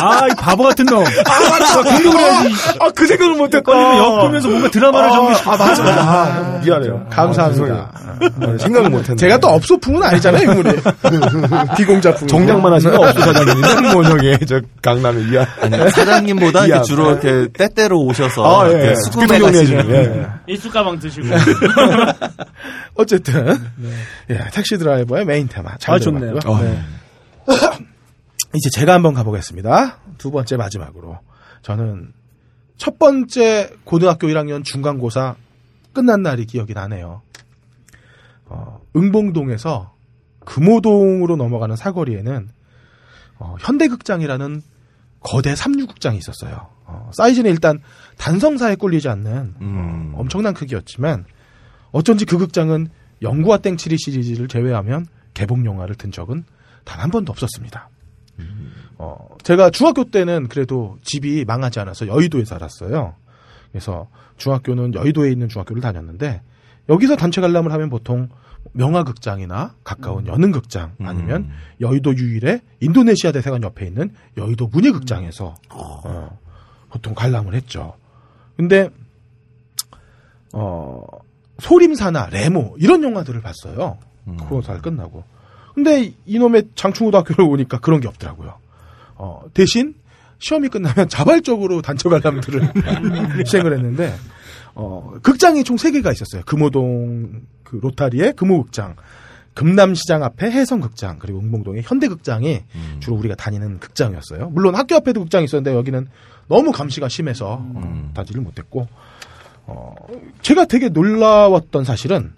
[0.02, 1.03] 아, 이 바보 같은 놈.
[1.03, 1.84] 아, 맞다.
[1.84, 2.49] 공격을 해야지.
[2.80, 3.61] 아, 그 생각을 못했다.
[3.61, 5.52] 껄림을 엮으면서 뭔가 드라마를 전개시켜.
[5.52, 6.02] 아, 맞아, 맞아.
[6.02, 7.07] 아, 미안해요.
[7.10, 7.91] 감사합니다.
[7.93, 9.18] 아, 생각을 못했네.
[9.18, 10.76] 제가 또 업소풍은 아니잖아요, 인물이.
[11.77, 12.27] 비공자풍.
[12.27, 15.45] 정장만 하시면 업소 사장님인데, 뭐, 저기, 저, 강남에 이하.
[15.73, 16.83] 아니, 사장님보다 이렇게.
[16.83, 18.71] 주로 이렇게 때때로 오셔서 아, 예.
[18.71, 20.27] 이렇게 스피드 수금해 가시는 예, 예.
[20.47, 21.27] 일수 가방 드시고.
[22.95, 23.57] 어쨌든
[24.29, 26.33] 예, 택시 드라이버의 메인 테마 잘 아, 좋네요.
[26.35, 26.83] 네.
[28.53, 29.97] 이제 제가 한번 가보겠습니다.
[30.17, 31.19] 두 번째 마지막으로
[31.61, 32.13] 저는
[32.77, 35.35] 첫 번째 고등학교 1학년 중간고사
[35.93, 37.21] 끝난 날이 기억이 나네요.
[38.45, 39.93] 어, 응봉동에서
[40.45, 42.49] 금호동으로 넘어가는 사거리에는
[43.39, 44.61] 어, 현대극장이라는
[45.26, 46.69] 거대 삼류극장이 있었어요.
[46.85, 47.80] 어, 사이즈는 일단
[48.18, 50.11] 단성사에 꿀리지 않는 음.
[50.14, 51.26] 어, 엄청난 크기였지만
[51.91, 52.89] 어쩐지 그 극장은
[53.22, 56.43] 영구와 땡치리 시리즈를 제외하면 개봉 영화를 든 적은
[56.84, 57.89] 단 한 번도 없었습니다.
[58.97, 63.15] 어, 제가 중학교 때는 그래도 집이 망하지 않아서 여의도에 살았어요.
[63.72, 64.07] 그래서
[64.38, 66.41] 중학교는 여의도에 있는 중학교를 다녔는데
[66.88, 68.30] 여기서 단체 관람을 하면 보통
[68.73, 71.49] 명화극장이나 가까운 연흥극장 아니면
[71.81, 76.39] 여의도 유일의 인도네시아 대사관 옆에 있는 여의도 문예극장에서 어,
[76.89, 77.95] 보통 관람을 했죠.
[78.57, 78.89] 근데
[80.53, 81.01] 어
[81.59, 83.97] 소림사나 레모 이런 영화들을 봤어요.
[84.49, 85.23] 고사를 끝나고.
[85.73, 88.57] 근데 이놈의 장충고등학교를 오니까 그런 게 없더라고요.
[89.15, 89.93] 어, 대신
[90.39, 92.73] 시험이 끝나면 자발적으로 단체 관람들을
[93.45, 94.13] 시행을 했는데
[94.73, 96.43] 어, 극장이 총 3개가 있었어요.
[96.45, 98.95] 금호동 그 로타리의 금호극장,
[99.53, 102.61] 금남시장 앞에 해성극장, 그리고 응봉동의 현대극장이
[102.99, 104.49] 주로 우리가 다니는 극장이었어요.
[104.49, 106.07] 물론 학교 앞에도 극장이 있었는데 여기는
[106.47, 108.87] 너무 감시가 심해서 어, 다지를 못했고
[109.65, 109.95] 어,
[110.41, 112.33] 제가 되게 놀라웠던 사실은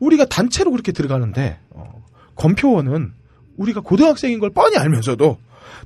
[0.00, 2.02] 우리가 단체로 그렇게 들어가는데 어,
[2.34, 3.12] 검표원은
[3.56, 5.38] 우리가 고등학생인 걸 뻔히 알면서도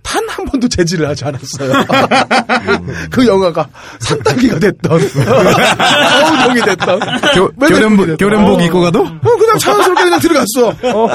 [0.02, 1.72] 단 한 번도 제지를 하지 않았어요.
[3.10, 3.66] 그 영화가
[3.98, 7.00] 산딸기가 됐던, 어우동이 됐던,
[7.34, 9.00] 교, 교련복, 교련복 입고 가도?
[9.00, 10.68] 어, 그냥 자연스럽게 그냥 들어갔어.
[10.68, 11.08] 어.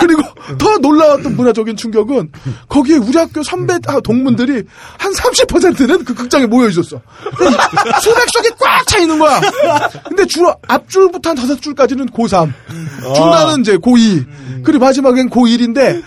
[0.00, 0.22] 그리고
[0.58, 2.30] 더 놀라웠던 문화적인 충격은
[2.68, 4.62] 거기에 우리 학교 선배 아, 동문들이
[4.98, 7.00] 한 30%는 그 극장에 모여 있었어.
[8.02, 9.40] 수백 석이 꽉 차 있는 거야.
[10.08, 12.52] 근데 주로 앞줄부터 한 다섯 줄까지는 고3.
[13.14, 14.62] 중간은 이제 고2.
[14.64, 16.02] 그리고 마지막엔 고1인데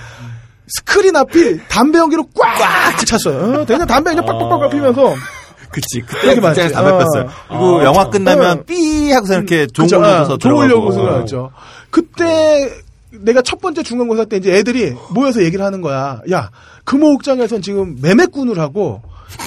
[0.67, 3.61] 스크린 앞이 담배 연기로 꽉 찼어요.
[3.61, 5.15] 어, 그냥 담배 그냥 빡빡빡 피면서
[5.71, 6.01] 그치.
[6.01, 6.35] 그때.
[6.35, 6.97] 극장에서 담배 어.
[6.97, 7.29] 폈어요.
[7.49, 8.63] 그리고 어, 영화 저- 끝나면 어.
[8.63, 10.91] 삐 하고서 이렇게 아, 줘서 좋으려고 들어가고.
[10.91, 11.51] 생각했죠.
[11.89, 12.69] 그때
[13.11, 16.21] 내가 첫 번째 중간고사 때 이제 애들이 모여서 얘기를 하는 거야.
[16.31, 16.51] 야,
[16.83, 19.01] 금호극장에선 지금 매매꾼을 하고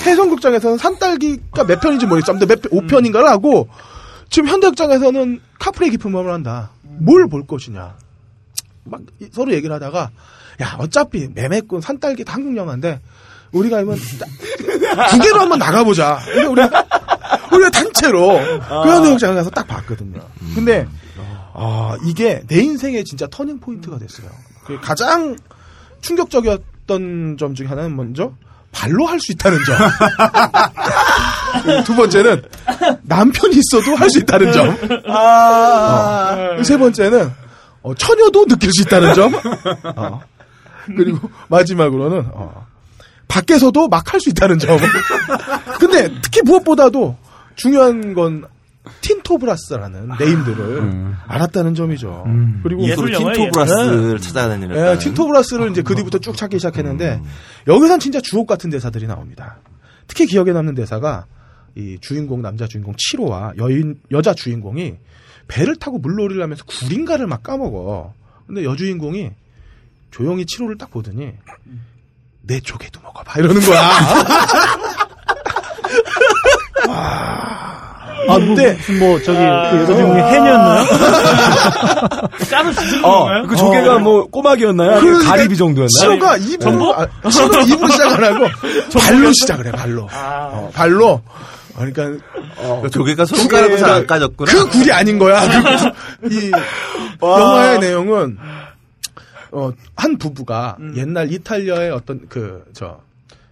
[0.07, 2.33] 해성극장에서는 산딸기가 몇 편인지 모르겠어.
[2.33, 3.69] 아무튼 몇 편, 5편인가를 하고
[4.31, 6.71] 지금 현대극장에서는 카프레 깊은 마음을 한다.
[6.83, 7.95] 뭘 볼 것이냐.
[8.85, 10.11] 막 이- 서로 얘기를 하다가
[10.61, 13.01] 야, 어차피 매매꾼 산딸기 다 한국 영화인데
[13.53, 13.97] 우리가 이번
[15.11, 16.21] 두 개로 한번 나가보자.
[16.25, 16.87] 근데 우리가
[17.53, 20.21] 우리가 단체로 그 현대극장 가서 딱 봤거든요.
[20.55, 20.87] 근데
[21.55, 24.29] 아 이게 내 인생의 진짜 터닝 포인트가 됐어요.
[24.65, 25.37] 그 가장
[26.01, 28.33] 충격적이었던 점 중에 하나는 먼저
[28.73, 29.77] 발로 할 수 있다는 점.
[31.85, 32.43] 두 번째는
[33.03, 34.69] 남편이 있어도 할 수 있다는 점.
[35.09, 36.63] 어.
[36.63, 37.33] 세 번째는
[37.83, 39.33] 어, 처녀도 느낄 수 있다는 점.
[39.97, 40.21] 어.
[40.97, 42.67] 그리고 마지막으로는 어,
[43.29, 44.79] 밖에서도 막 할 수 있다는 점.
[45.79, 47.17] 근데 특히 무엇보다도
[47.57, 48.45] 중요한 건
[49.03, 52.25] 틴토브라스라는 네임들을 알았다는 점이죠.
[52.63, 54.77] 그리고 예술 그 틴토브라스를 찾아다니는.
[54.77, 57.21] 예, 틴토브라스를 이제 그 뒤부터 쭉 찾기 시작했는데
[57.69, 59.59] 여기선 진짜 주옥 같은 대사들이 나옵니다.
[60.07, 61.27] 특히 기억에 남는 대사가
[61.77, 64.97] 이 주인공 남자 주인공 7호와 여인 여자 주인공이
[65.47, 68.15] 배를 타고 물놀이를 하면서 구린가를 막 까먹어.
[68.47, 69.31] 근데 여주인공이
[70.11, 71.33] 조용히 7호를 딱 보더니
[72.43, 73.81] 내 조개도 먹어봐 이러는 거야.
[78.29, 80.85] 아, 뭐, 이때 무슨 뭐, 저기, 그 여자 주인공이 해녀였나요?
[82.49, 83.47] 짠을 주는 어, 건가요?
[83.47, 85.01] 그 조개가 뭐 꼬막이었나요?
[85.01, 85.89] 그러니까 가리비 정도였나요?
[85.89, 88.47] 치호가 입을 아, 치호가 입을 시작을 하고
[88.99, 91.23] 발로 시작을 해 발로 어, 발로
[91.75, 92.25] 그러니까
[92.83, 94.53] 그 조개가 손가락으로 잘안 까졌구나.
[94.53, 95.41] 그 굴이 아닌 거야.
[96.21, 96.51] 그, 이
[97.23, 98.37] 영화의 내용은
[99.53, 103.01] 어, 한 부부가 옛날 이탈리아의 어떤 그 저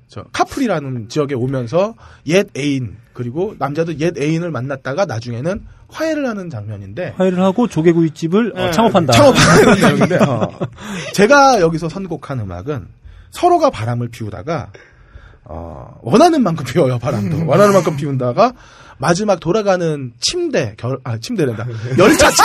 [0.08, 1.94] 저 카프리라는 지역에 오면서
[2.26, 8.70] 옛 애인 그리고 남자도 옛 애인을 만났다가 나중에는 화해를 하는 장면인데 화해를 하고 조개구이집을 어,
[8.70, 9.12] 창업한다.
[9.12, 10.48] 창업하는 내용인데 어.
[11.12, 12.88] 제가 여기서 선곡한 음악은
[13.30, 14.72] 서로가 바람을 피우다가
[15.44, 18.54] 어, 원하는 만큼 피워요 바람도 원하는 만큼 피운다가
[18.98, 21.66] 마지막 돌아가는 침대 결, 아 침대란다
[21.98, 22.44] 열차 침,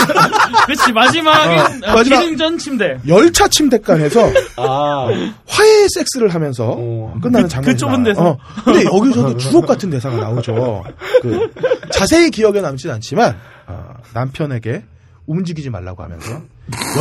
[0.65, 2.97] 그렇지 마지막엔 어, 어, 마지막- 기승전 침대.
[3.07, 4.21] 열차 침대간에서
[4.57, 5.07] 아,
[5.47, 6.75] 화해 섹스를 하면서
[7.21, 8.03] 끝나는 장면이 그 좁은.
[8.03, 8.21] 데서?
[8.29, 10.83] 어, 근데 여기서도 주옥 같은 대사가 나오죠.
[11.21, 11.51] 그
[11.91, 13.35] 자세히 기억에 남진 않지만
[13.67, 14.83] 어, 남편에게
[15.25, 16.41] 움직이지 말라고 하면서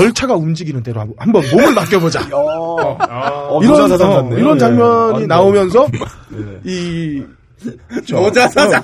[0.00, 2.28] 열차가 움직이는 대로 한번- 몸을 맡겨보자.
[2.32, 4.40] 어, 이런 노자사상 어, 같네.
[4.40, 5.26] 이런 장면이 네.
[5.26, 5.88] 나오면서
[6.64, 7.22] 이
[8.10, 8.82] 노자사상.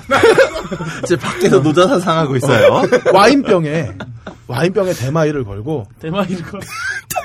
[1.06, 2.82] 제 밖에서 노자사 상하고 있어요.
[3.12, 3.92] 와인병에
[4.46, 6.58] 와인병에 대마이를 걸고 대박 이거.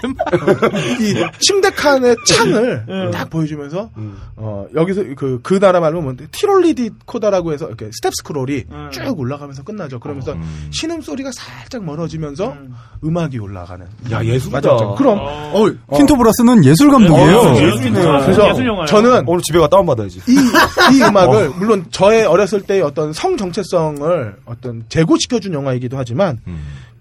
[1.00, 3.90] 이 침대 칸의 창을 딱 보여주면서
[4.36, 10.00] 어 여기서 그그 나라 말로 뭐 티롤리디 코다라고 해서 이렇게 스텝 스크롤이 쭉 올라가면서 끝나죠.
[10.00, 10.36] 그러면서
[10.72, 13.18] 신음 소리가 살짝 멀어지면서 음.
[13.18, 13.86] 악이 올라가는.
[14.12, 14.62] 야, 예술이다.
[14.62, 14.96] 맞았죠.
[14.96, 17.38] 그럼 어, 틴토브라스는 예술 감독이에요.
[17.38, 18.20] 어, 예술이네요.
[18.22, 18.86] 그래서 예술 영화예요.
[18.88, 20.20] 저는 오늘 집에 가 다운 받아야지.
[20.28, 26.40] 이, 이 음악을 물론 저의 어렸을 때의 어떤 성 정체성을 어떤 제고시켜준 영화이기도 하지만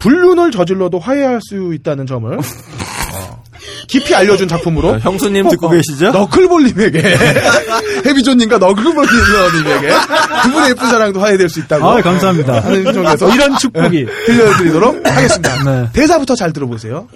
[0.02, 2.40] 불륜을 저질러도 화해할 수 있다는 점을 어,
[3.88, 6.10] 깊이 알려준 작품으로 형수님 듣고 계시죠?
[6.12, 6.98] 너클볼님에게
[8.06, 9.88] 해비존님과 너클볼님에게
[10.42, 12.60] 두 분의 예쁜 사랑도 화해될 수 있다고 아, 감사합니다.
[12.64, 14.06] 하는 점에서 이런 축복이.
[14.26, 15.64] 들려드리도록 하겠습니다.
[15.64, 15.88] 네.
[15.92, 17.06] 대사부터 잘 들어보세요.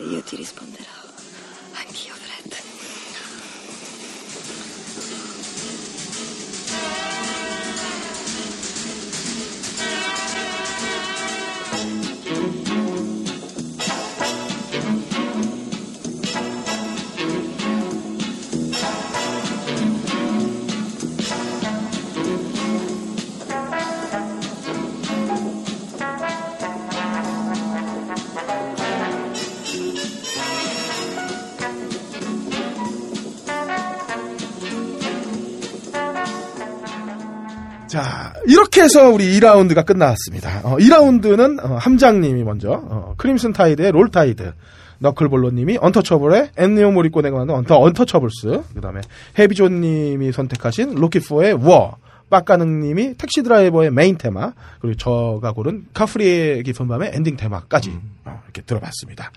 [38.86, 40.60] 해서 우리 2라운드가 끝났습니다.
[40.62, 44.52] 어, 2라운드는 어, 함장님이 먼저 어, 크림슨 타이드의 Roll Tide,
[45.00, 49.00] 너클볼로님이 언터처블의 엔니오 모리꼬네가 만든 언터 언터처블스, 그다음에
[49.36, 51.96] 해비존님이 선택하신 로키포의 워,
[52.28, 58.62] 빡가능님이 택시 드라이버의 메인 테마, 그리고 저가 고른 카프리의 깊은 밤의 엔딩 테마까지 어, 이렇게
[58.62, 59.30] 들어봤습니다.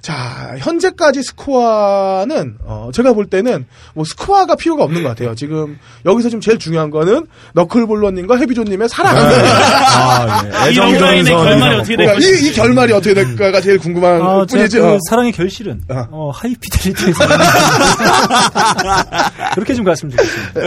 [0.00, 5.36] 자, 현재까지 스코어는 어, 제가 볼 때는 뭐 스코어가 필요가 없는 것 같아요.
[5.36, 9.14] 지금 여기서 지금 제일 중요한 거는 너클볼러님과 해비존님의 사랑.
[9.16, 10.72] 아, 예.
[10.72, 12.14] 이 영화인의 결말이 어떻게 될까?
[12.14, 14.82] 이, 이 결말이 어떻게 될까가 제일 궁금한 아, 뿐이죠.
[14.82, 16.04] 그 사랑의 결실은 어.
[16.10, 17.24] 어, 하이피델리티에서
[19.54, 20.60] 그렇게 좀 갔으면 좋겠습니다.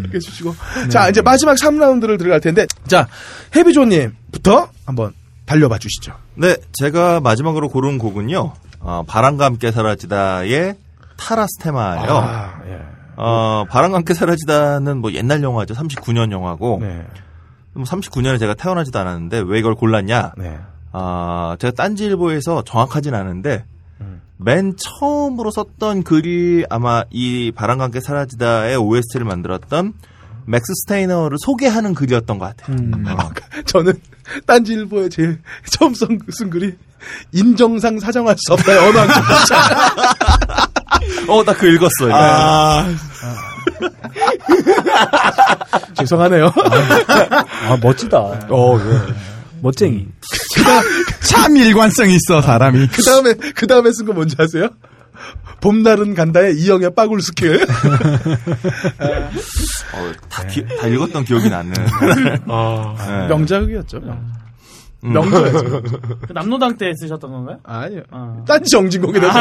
[0.00, 0.54] 이렇게 해주시고.
[0.90, 3.08] 자, 이제 마지막 3라운드를 들어갈 텐데, 자,
[3.54, 5.12] 해비존님부터 한번
[5.46, 6.14] 달려봐 주시죠.
[6.34, 8.52] 네, 제가 마지막으로 고른 곡은요.
[8.80, 10.76] 어, 바람과 함께 사라지다의
[11.16, 12.10] Tara's Theme예요.
[12.10, 12.80] 아, 예.
[13.16, 15.74] 어, 바람과 함께 사라지다는 뭐 옛날 영화죠.
[15.74, 16.78] 39년 영화고.
[16.80, 17.06] 네.
[17.74, 20.32] 뭐 39년에 제가 태어나지도 않았는데 왜 이걸 골랐냐?
[20.36, 20.58] 네.
[20.92, 23.71] 아, 제가 딴지일보에서 정확하진 않은데 음.
[24.36, 29.94] 맨 처음으로 썼던 글이 아마 이 바람과 함께 사라지다의 OST를 만들었던
[30.44, 32.76] 맥스 스타이너를 소개하는 글이었던 것 같아요.
[32.76, 33.04] 음.
[33.08, 33.30] 어.
[33.66, 33.94] 저는
[34.46, 35.40] 딴지일보에 제일
[35.70, 36.74] 처음 쓴, 쓴 글이
[37.32, 38.72] 인정상 사정할 수 없다.
[38.86, 39.08] 어느 한
[41.28, 42.14] 어, 나 그거 읽었어 요.
[42.14, 42.86] 아,
[45.98, 46.46] 죄송하네요.
[47.68, 48.18] 아, 멋지다.
[48.18, 49.31] 어, 예.
[49.62, 50.08] 멋쟁이.
[51.22, 52.88] 참 일관성 있어 사람이.
[52.88, 54.68] 그 다음에, 그 다음에 쓴 거 뭔지 아세요?
[55.60, 57.62] 봄날은 간다의 이영의 빠굴 스킬.
[57.62, 57.66] 어,
[60.28, 61.72] 다, 기- 다 읽었던 기억이 나는.
[61.72, 63.28] 네.
[63.28, 64.00] 명작이었죠.
[64.00, 64.32] 명.
[65.04, 65.12] 음.
[65.12, 65.82] 명작이었죠.
[66.26, 67.58] 그 남노당 때 쓰셨던 건가요?
[67.64, 68.02] 아니요.
[68.10, 68.36] 아.
[68.46, 69.32] 딴지 정진공이 됐어.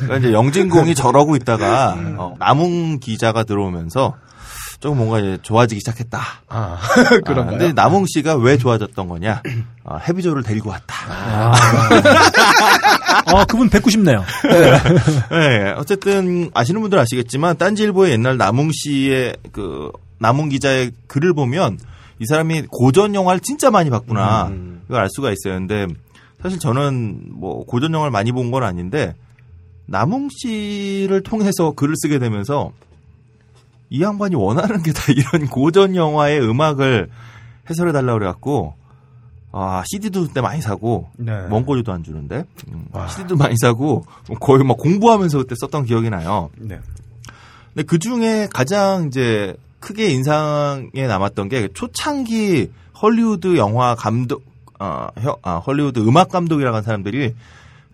[0.00, 4.14] 그러니까 이제 영진공이 저러고 있다가 어, 남웅 기자가 들어오면서
[4.80, 6.18] 조금 뭔가 이제 좋아지기 시작했다.
[6.48, 6.78] 아, 아,
[7.24, 7.58] 그런가요?
[7.58, 9.42] 근데 남웅 씨가 왜 좋아졌던 거냐?
[9.84, 10.94] 어, 해비조를 데리고 왔다.
[13.26, 14.24] 아, 그분 뵙고 싶네요.
[15.30, 21.78] 네, 어쨌든 아시는 분들 은 아시겠지만 딴지일보의 옛날 남웅 씨의 그 남웅 기자의 글을 보면
[22.20, 24.52] 이 사람이 고전 영화를 진짜 많이 봤구나
[24.88, 25.54] 이걸 알 수가 있어요.
[25.58, 25.86] 근데
[26.42, 29.14] 사실 저는 뭐 고전 영화를 많이 본 건 아닌데
[29.86, 32.72] 남웅 씨를 통해서 글을 쓰게 되면서
[33.90, 37.08] 이 양반이 원하는 게 다 이런 고전 영화의 음악을
[37.70, 38.74] 해설해 달라고 그래갖고
[39.52, 41.32] 아 CD도 그때 많이 사고 네.
[41.48, 44.04] 원고료도 안 주는데 음, CD도 많이 사고
[44.40, 46.50] 거의 막 공부하면서 그때 썼던 기억이 나요.
[46.58, 46.80] 네.
[47.72, 52.70] 근데 그 중에 가장 이제 크게 인상에 남았던 게 초창기
[53.00, 54.42] 헐리우드 영화 감독,
[54.80, 57.34] 어, 혀- 아, 헐리우드 음악 감독이라고 하는 사람들이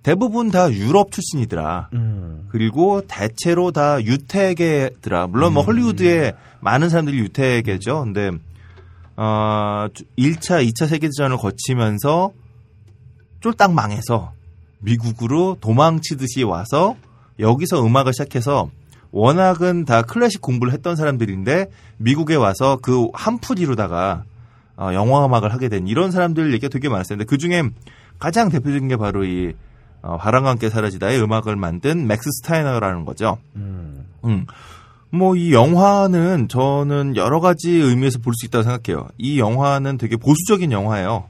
[0.02, 1.90] 대부분 다 유럽 출신이더라.
[1.92, 2.46] 음.
[2.48, 5.26] 그리고 대체로 다 유태계더라.
[5.26, 8.00] 물론 뭐 헐리우드에 많은 사람들이 유태계죠.
[8.04, 8.30] 근데
[9.16, 12.32] 어 1차, 2차 세계대전을 거치면서
[13.40, 14.32] 쫄딱 망해서
[14.78, 16.96] 미국으로 도망치듯이 와서
[17.38, 18.70] 여기서 음악을 시작해서
[19.12, 24.24] 워낙은 다 클래식 공부를 했던 사람들인데 미국에 와서 그 한풀이로다가
[24.76, 27.18] 어, 영화 음악을 하게 된 이런 사람들 얘기가 되게 많았어요.
[27.18, 27.62] 근데 그 중에
[28.18, 29.52] 가장 대표적인 게 바로 이
[30.02, 33.38] 어, 바람과 함께 사라지다의 음악을 만든 맥스 스타이너라는 거죠.
[34.24, 34.46] 음.
[35.12, 39.08] 뭐 이 영화는 저는 여러 가지 의미에서 볼 수 있다고 생각해요.
[39.18, 41.24] 이 영화는 되게 보수적인 영화예요.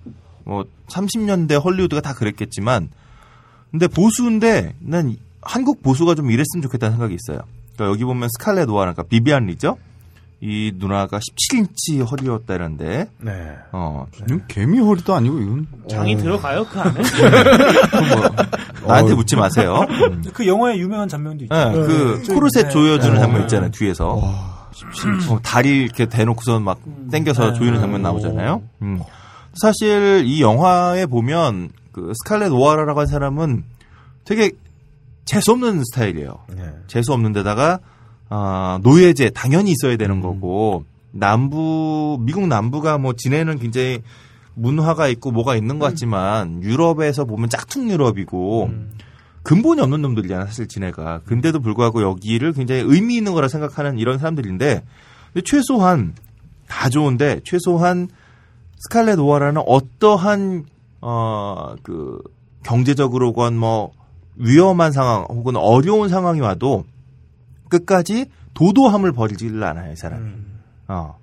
[0.44, 2.90] 뭐 30년대 헐리우드가 다 그랬겠지만
[3.70, 7.40] 근데 보수인데 난 한국 보수가 좀 이랬으면 좋겠다는 생각이 있어요.
[7.74, 9.78] 그러니까 여기 보면 스칼렛 오하라, 그러니까 비비안 리죠.
[10.42, 13.56] 이 누나가 17인치 허리였다는데, 네.
[13.72, 16.92] 어, 이건 개미 허리도 아니고 이건 장이 들어가요 그 안에?
[18.82, 19.84] 뭐, 나한테 묻지 마세요.
[19.88, 20.22] 음.
[20.32, 21.54] 그 영화에 유명한 장면도 있죠.
[21.54, 22.68] 네, 그 코르셋 네.
[22.70, 23.20] 조여주는 네.
[23.20, 24.18] 장면 있잖아요 뒤에서
[25.28, 26.80] 어, 다리 이렇게 대놓고선 막
[27.10, 27.58] 당겨서 네.
[27.58, 28.62] 조이는 장면 나오잖아요.
[28.80, 29.00] 음.
[29.54, 33.64] 사실 이 영화에 보면 그 스칼렛 오하라라고 한 사람은
[34.24, 34.52] 되게
[35.24, 36.38] 재수 없는 스타일이에요.
[36.56, 36.72] 네.
[36.86, 37.80] 재수 없는 데다가
[38.30, 44.02] 아, 노예제 당연히 있어야 되는 거고 남부 미국 남부가 뭐 지내는 굉장히
[44.54, 48.70] 문화가 있고 뭐가 있는 것 같지만 유럽에서 보면 짝퉁 유럽이고
[49.42, 51.22] 근본이 없는 놈들이잖아 사실 지네가.
[51.24, 54.82] 근데도 불구하고 여기를 굉장히 의미 있는 거라 생각하는 이런 사람들인데
[55.32, 56.14] 근데 최소한
[56.68, 58.08] 다 좋은데 최소한
[58.78, 60.64] 스칼렛 오하라는 어떠한
[61.00, 62.20] 어 그
[62.62, 63.92] 경제적으로건 뭐
[64.36, 66.84] 위험한 상황 혹은 어려운 상황이 와도
[67.70, 70.30] 끝까지 도도함을 버리지를 않아요, 이 사람이.
[70.88, 71.16] 어.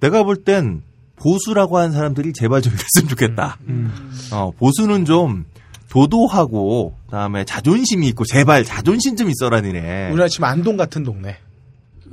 [0.00, 0.82] 내가 볼 땐
[1.16, 3.58] 보수라고 하는 사람들이 제발 좀 이랬으면 좋겠다.
[4.32, 5.44] 어, 보수는 좀
[5.90, 10.06] 도도하고 그다음에 자존심이 있고 제발 자존심 좀 있어라 니네.
[10.08, 11.36] 우리나라 지금 안동 같은 동네.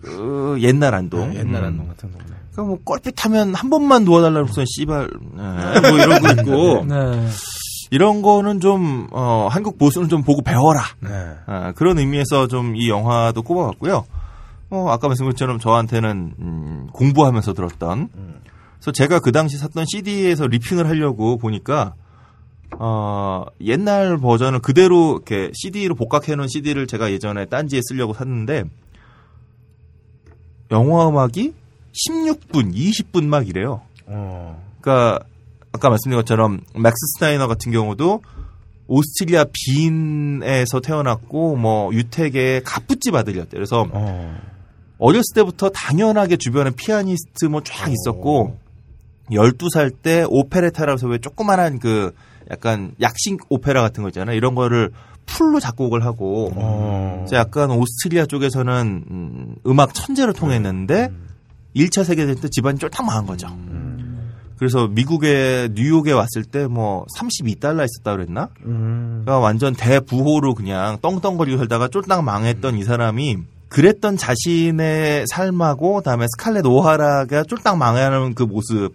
[0.08, 1.32] 어, 옛날 안동.
[1.32, 1.68] 네, 옛날 음.
[1.70, 2.26] 안동 같은 동네.
[2.52, 7.28] 그러니까 뭐 껄핏하면 한 번만 도와달라고 해서 씨발 네, 뭐 이러고 있고 네.
[7.91, 10.84] 이런 거는 좀 어, 한국 보수는 좀 보고 배워라.
[11.02, 11.10] 네.
[11.48, 14.06] 아, 그런 의미에서 좀 이 영화도 꼽아봤고요.
[14.72, 18.10] 어, 아까 말씀드린 것처럼 저한테는 음, 공부하면서 들었던.
[18.76, 21.95] 그래서 제가 그 당시 샀던 CD에서 리핑을 하려고 보니까
[22.78, 28.66] 어, 옛날 버전을 그대로 이렇게 CD로 복각해놓은 CD를 제가 예전에 딴지에 쓰려고 샀는데
[30.72, 31.53] 영화 음악이
[31.91, 33.82] 16분, 20분 막 이래요.
[34.06, 34.64] 어.
[34.80, 35.20] 그러니까
[35.72, 38.22] 아까 말씀드린 것처럼 맥스 스타이너 같은 경우도
[38.88, 43.52] 오스트리아 빈에서 태어났고 뭐 유태계 갑부집 아들이었대요.
[43.58, 44.36] 그래서 어.
[44.98, 48.58] 어렸을 때부터 당연하게 주변에 피아니스트 뭐 쫙 있었고
[49.32, 52.14] 12살 때 오페레타라고 해서 왜 조그만한 그
[52.50, 54.36] 약간 약식 오페라 같은 거 있잖아요.
[54.36, 54.91] 이런 거를
[55.28, 57.26] full로 작곡을 하고 어.
[57.32, 61.12] 약간 오스트리아 쪽에서는 음, 음악 천재로 통했는데
[61.76, 63.48] 1차 세계대전 때 집안이 쫄딱 망한 거죠.
[64.60, 68.49] 그래서 미국에 뉴욕에 왔을 때 뭐 32달러 있었다 그랬나?
[68.65, 69.22] 음.
[69.23, 73.38] 그러니까 완전 대부호로 그냥 떵떵거리고 살다가 쫄딱 망했던 이 사람이
[73.69, 78.91] 그랬던 자신의 삶하고 그다음에 스칼렛 오하라가 쫄딱 망하는 그 모습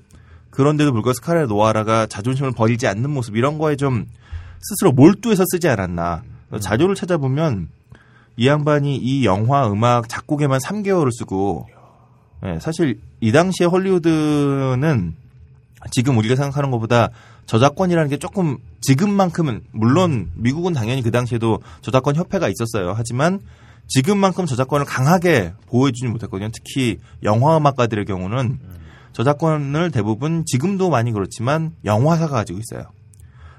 [0.50, 4.06] 그런데도 불구하고 스칼렛 오하라가 자존심을 버리지 않는 모습 이런 거에 좀
[4.60, 6.22] 스스로 몰두해서 쓰지 않았나
[6.60, 7.68] 자료를 찾아보면
[8.36, 11.66] 이 양반이 이 영화 음악 작곡에만 3개월을 쓰고
[12.46, 15.14] 예, 사실 이 당시에 헐리우드는
[15.90, 17.10] 지금 우리가 생각하는 것보다
[17.46, 22.94] 저작권이라는 게 조금 지금만큼은 물론 미국은 당연히 그 당시에도 저작권 협회가 있었어요.
[22.96, 23.40] 하지만
[23.86, 26.50] 지금만큼 저작권을 강하게 보호해주지 못했거든요.
[26.52, 28.58] 특히 영화 음악가들의 경우는
[29.12, 32.86] 저작권을 대부분 지금도 많이 그렇지만 영화사가 가지고 있어요.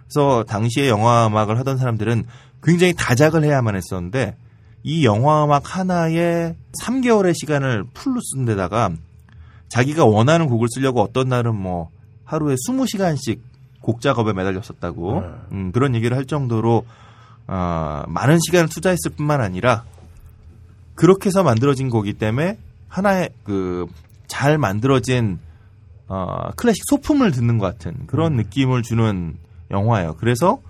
[0.07, 2.25] 그래서 당시에 영화 음악을 하던 사람들은
[2.63, 4.35] 굉장히 다작을 해야만 했었는데
[4.83, 8.91] 이 영화 음악 하나에 3개월의 시간을 풀로 쓴 데다가
[9.69, 11.89] 자기가 원하는 곡을 쓰려고 어떤 날은 뭐
[12.25, 13.39] 하루에 20시간씩
[13.81, 16.85] 곡 작업에 매달렸었다고 음, 그런 얘기를 할 정도로
[17.47, 19.85] 어, 많은 시간을 투자했을 뿐만 아니라
[20.95, 22.57] 그렇게 해서 만들어진 거기 때문에
[22.89, 23.87] 하나의 그
[24.27, 25.39] 잘 만들어진
[26.07, 29.37] 어, 클래식 소품을 듣는 것 같은 그런 느낌을 주는
[29.71, 30.15] 영화예요.
[30.17, 30.61] 그래서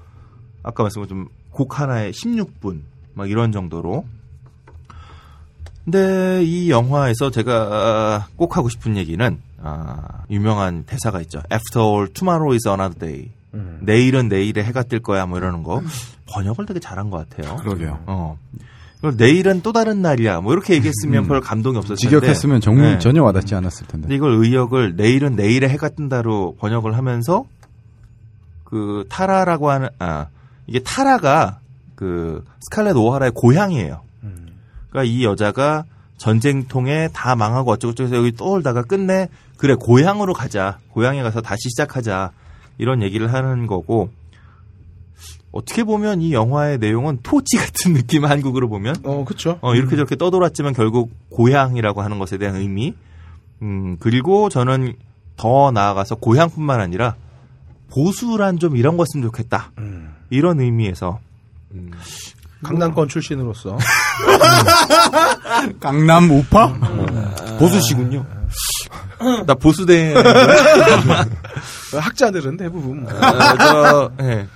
[0.64, 2.82] 아까 좀곡 하나에 16분
[3.14, 4.06] 막 이런 정도로.
[5.84, 11.42] 근데 이 영화에서 제가 꼭 하고 싶은 얘기는 아, 유명한 대사가 있죠.
[11.52, 13.32] After all, tomorrow is another day.
[13.54, 13.80] 음.
[13.82, 15.82] 내일은 내일에 해가 뜰 거야 뭐 이러는 거
[16.28, 17.56] 번역을 되게 잘한 것 같아요.
[17.58, 18.00] 그러게요.
[18.06, 18.38] 어.
[19.18, 20.42] 내일은 또 다른 날이야.
[20.42, 21.28] 뭐 이렇게 얘기했으면 음.
[21.28, 22.20] 별 감동이 없었을 텐데.
[22.20, 23.00] 직역했으면 정말 네.
[23.00, 24.14] 전혀 와닿지 않았을 텐데.
[24.14, 27.46] 이걸 의역을 내일은 내일에 해가 뜬다로 번역을 하면서
[28.64, 30.28] 그 타라라고 하는 아
[30.68, 31.60] 이게 타라가
[31.94, 34.02] 그 스칼렛 오하라의 고향이에요.
[34.90, 35.84] 그러니까 이 여자가
[36.18, 40.80] 전쟁통에 다 망하고 어쩌고저쩌고 해서 여기 떠올다가 끝내 그래 고향으로 가자.
[40.90, 42.32] 고향에 가서 다시 시작하자.
[42.78, 44.10] 이런 얘기를 하는 거고
[45.52, 49.58] 어떻게 보면 이 영화의 내용은 토지 같은 느낌 한국으로 보면 어, 그쵸.
[49.62, 52.94] 어, 이렇게 저렇게 떠돌았지만 결국 고향이라고 하는 것에 대한 의미.
[53.62, 54.96] 음, 그리고 저는
[55.38, 57.16] 더 나아가서 고향뿐만 아니라
[57.90, 59.72] 보수란 좀 이런 거였으면 좋겠다.
[60.30, 61.20] 이런 의미에서
[62.64, 63.78] 강남권 출신으로서.
[65.80, 66.74] 강남 우파?
[67.60, 68.26] 보수시군요.
[69.46, 70.14] 나 보수대
[71.94, 73.12] 학자들은 대부분 뭐.
[73.14, 74.48] 아, 저, 예.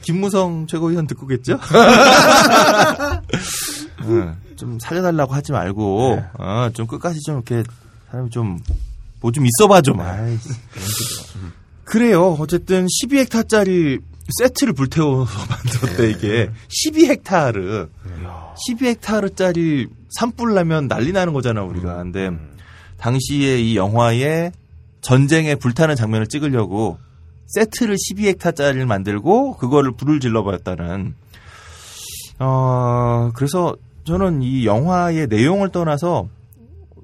[0.00, 1.58] 김무성 최고위원 듣고 겠죠?
[4.04, 6.24] 응, 좀 살려달라고 하지 말고 네.
[6.38, 7.62] 어, 좀 끝까지 좀 이렇게
[8.10, 8.58] 사람이 좀
[9.22, 10.00] 뭐 좀 있어봐 좀.
[10.00, 10.36] 아이,
[11.84, 12.36] 그래요.
[12.40, 14.02] 어쨌든 12헥타짜리
[14.38, 16.50] 세트를 불태워서 만들었대 이게
[16.84, 17.88] 12헥타르.
[18.68, 19.88] 12헥타르짜리
[20.18, 21.98] 산불 나면 난리 나는 거잖아 우리가.
[21.98, 22.30] 근데
[23.02, 24.52] 당시에 이 영화에
[25.00, 26.98] 전쟁에 불타는 장면을 찍으려고
[27.48, 31.14] 세트를 12헥타짜리를 만들고 그거를 불을 질러버렸다는.
[32.38, 36.28] 어 그래서 저는 이 영화의 내용을 떠나서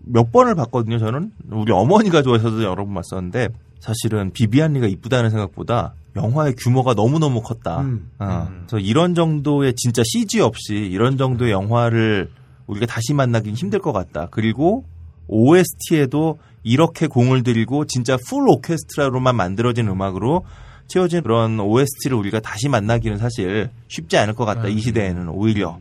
[0.05, 0.99] 몇 번을 봤거든요.
[0.99, 3.49] 저는 우리 어머니가 좋아해서도 여러 번 봤었는데
[3.81, 7.81] 사실은 비비안리가 이쁘다는 생각보다 영화의 규모가 너무 너무 컸다.
[7.81, 8.11] 음.
[8.21, 12.31] 어, 그래서 이런 정도의 진짜 CG 없이 이런 정도의 영화를
[12.69, 14.29] 우리가 다시 만나긴 힘들 것 같다.
[14.31, 14.85] 그리고
[15.29, 20.45] OST에도 이렇게 공을 들이고 진짜 풀 오케스트라로만 만들어진 음악으로
[20.87, 24.69] 채워진 그런 OST를 우리가 다시 만나기는 사실 쉽지 않을 것 같다.
[24.69, 25.79] 이 시대에는 오히려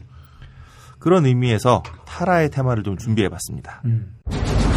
[0.99, 3.81] 그런 의미에서 타라의 테마를 좀 준비해봤습니다.
[4.29, 4.76] 잘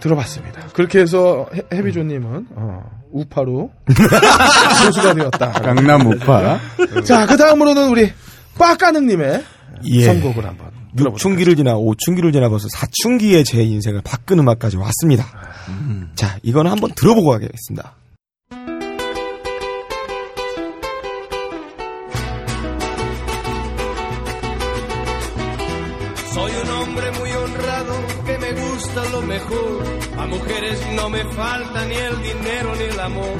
[0.00, 0.68] 들어봤습니다.
[0.72, 2.82] 그렇게 해서 해- 해비조님은 어,
[3.12, 3.70] 우파로
[4.84, 5.52] 소수가 되었다.
[5.52, 6.58] 강남 우파.
[7.04, 8.12] 자, 그 다음으로는 우리
[8.58, 9.44] 빠까능님의
[9.84, 10.04] 예.
[10.04, 15.24] 선곡을 한번 들어보도록 육춘기를 지나 오춘기를 지나 벌써 사춘기의 제 인생을 바꾼 음악까지 왔습니다.
[16.14, 17.94] 자, 이거는 한번 들어보고 가겠습니다.
[29.40, 29.82] Mejor.
[30.18, 33.36] A mujeres no me falta ni el dinero ni el amor.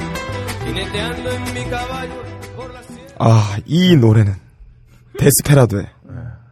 [0.65, 2.17] Jineteando en mi caballo
[2.55, 3.15] por la sierra.
[3.19, 4.33] 아, 이 노래는
[5.17, 5.85] 데스페라도의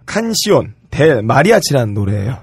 [0.05, 2.38] 칸시온 델 마리아치라는 노래예요.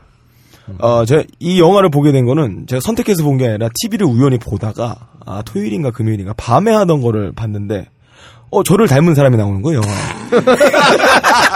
[0.79, 4.97] 어, 제가 이 영화를 보게 된 거는 제가 선택해서 본 게 아니라 TV를 우연히 보다가
[5.25, 7.87] 아, 토요일인가 금요일인가 밤에 하던 거를 봤는데
[8.51, 9.95] 어, 저를 닮은 사람이 나오는 거예요, 영화.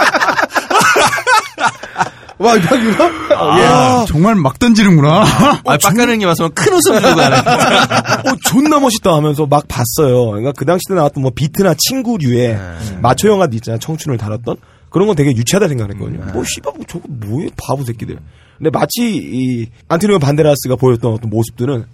[2.41, 3.09] 와, 이거 이거?
[3.35, 5.23] 아, 정말 막 던지는구나.
[5.23, 7.37] 아, 빡가능님 왔으면 큰 웃음 주고 가네.
[8.29, 10.25] 어, 존나 멋있다 하면서 막 봤어요.
[10.31, 12.59] 그러니까 그 당시에 나왔던 뭐 비트나 친구류의
[13.01, 13.79] 마초 영화도 있잖아요.
[13.79, 14.57] 청춘을 다뤘던.
[14.89, 16.33] 그런 건 되게 유치하다 생각했거든요.
[16.33, 18.17] 뭐, 씨발, 뭐 저거 뭐야, 바보 새끼들.
[18.57, 21.85] 근데 마치 이, 안토니오 반데라스가 보였던 어떤 모습들은,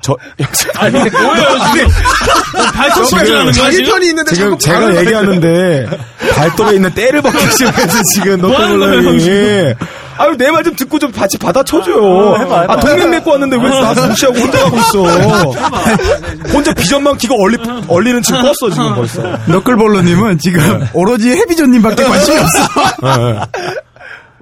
[0.00, 0.16] 저,
[0.78, 1.10] 아니, 뭐예요,
[1.72, 1.88] 지금?
[3.44, 3.82] 거야, 자기?
[3.84, 5.88] 편이 있는데 지금 제가 얘기하는데,
[6.36, 8.56] 발톱에 있는 때를 벗기 시작해서 지금 뭐?
[8.58, 9.74] 놀라니.
[10.20, 12.34] 아유, 내 말 좀 듣고 좀 같이 받아쳐줘요.
[12.68, 15.02] 아, 동맹 맺고 왔는데 왜 나 무시하고 혼자 가고 있어.
[16.52, 17.56] 혼자 비전만 키고 얼리,
[17.86, 19.22] 얼리는 지금 껐어, 지금 벌써.
[19.46, 23.46] 너클볼러님은 지금 오로지 해비존님밖에 관심이 없어.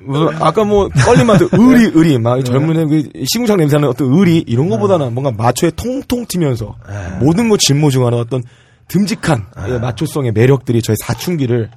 [0.07, 5.15] 무슨 아까 뭐 껄림한테 의리 의리 막 젊은 애 시궁창 냄새나는 어떤 의리 이런 거보다는
[5.15, 6.74] 뭔가 마초에 통통 튀면서
[7.20, 8.43] 모든 거 진모 중하는 어떤
[8.89, 11.70] 듬직한 예, 마초성의 매력들이 저희 사춘기를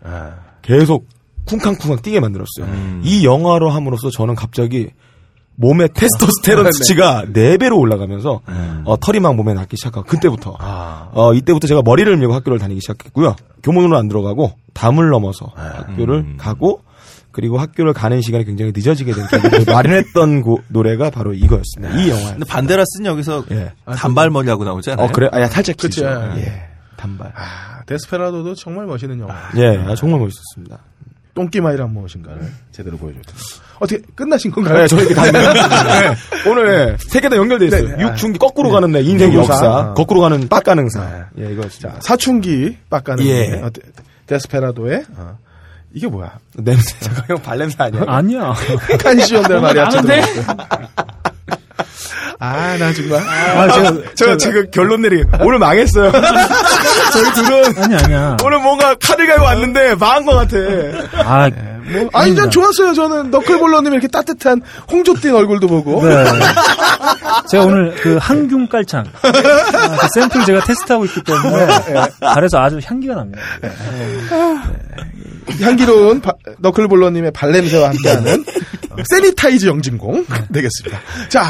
[0.62, 1.08] 계속
[1.46, 2.68] 쿵쾅쿵쾅 뛰게 만들었어요.
[3.04, 4.90] 이 영화로 함으로써 저는 갑자기
[5.56, 8.40] 몸의 테스토스테론 수치가 4배로 올라가면서
[8.86, 10.56] 어, 털이 막 몸에 났기 시작하고 그때부터.
[11.12, 13.36] 어, 이때부터 제가 머리를 밀고 학교를 다니기 시작했고요.
[13.64, 16.82] 교문으로 안 들어가고 담을 넘어서 학교를 가고
[17.32, 21.96] 그리고 학교를 가는 시간이 굉장히 늦어지게 된 계기를 마련했던 고- 노래가 바로 이거였습니다.
[22.00, 22.32] 이 영화.
[22.32, 23.72] 근데 반데라스는 여기서 예.
[23.86, 25.06] 단발머리하고 나오잖아요.
[25.06, 25.30] 어 그래?
[25.32, 26.32] 아, 야, 살짝 그치, 길죠.
[26.38, 26.42] 예.
[26.42, 26.62] 예.
[26.98, 27.32] 단발.
[27.36, 29.36] 아, 데스페라도도 정말 멋있는 영화.
[29.58, 30.78] 예, 아, 정말 멋있었습니다.
[31.36, 32.42] 똥기마이란 무엇인가를
[32.72, 33.34] 제대로 보여줬죠.
[33.80, 34.80] 어떻게 끝나신 건가요?
[34.80, 35.32] 네, 저희 가면
[36.44, 37.88] 네, 오늘 세 개 다 연결돼 있어요.
[37.90, 38.04] 네, 네.
[38.04, 39.54] 육중기 거꾸로 가는 내 인생 인생교사.
[39.54, 39.94] 역사, 어.
[39.94, 41.28] 거꾸로 가는 빡가능사.
[41.40, 43.62] 예, 이거 진짜 사춘기 빡가는 예.
[43.62, 43.82] 어, 데-
[44.26, 45.38] 데스페라도의 어,
[45.94, 46.38] 이게 뭐야?
[46.56, 46.96] 냄새.
[47.00, 48.04] 잠깐 형 발냄새 아니야?
[48.08, 48.54] 아니야.
[49.00, 50.22] 칸시온델 마리아 나는데?
[52.42, 53.22] 아, 나 정말.
[53.22, 56.10] 아, 제가, 저 지금 결론 내리 오늘 망했어요.
[57.12, 58.38] 저희 둘은 아니, 아니야.
[58.46, 60.58] 오늘 뭔가 카드 가고 왔는데 망한 것 같아.
[61.18, 62.94] 아, 뭐, 아니, 전 좋았어요.
[62.94, 66.08] 저는 너클볼러님 이렇게 따뜻한 홍조 띈 얼굴도 보고.
[66.08, 66.24] 네.
[67.50, 69.32] 제가 오늘 그 항균 깔창 아,
[69.98, 71.68] 그 샘플 제가 테스트하고 있기 때문에
[72.22, 73.42] 발에서 아주 향기가 납니다.
[73.62, 73.70] 네.
[75.62, 78.44] 향기로운 바- 너클볼러님의 발냄새와 함께하는
[79.10, 81.00] 세니타이즈 영진공 되겠습니다.
[81.30, 81.44] 자,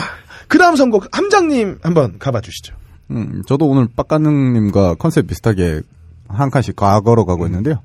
[0.47, 2.75] 그 다음 선곡 함장님 한번 가봐 주시죠.
[3.11, 5.81] 음, 저도 오늘 빡가능님과 컨셉 비슷하게
[6.27, 7.81] 한 칸씩 과거로 가고 있는데요.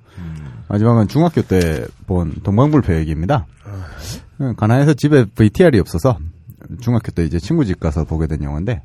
[0.69, 3.47] 마지막은 중학교 때 본 동방불패 얘기입니다.
[4.41, 6.19] 음, 가난해서 집에 VTR이 없어서
[6.81, 8.82] 중학교 때 이제 친구 집 가서 보게 된 영화인데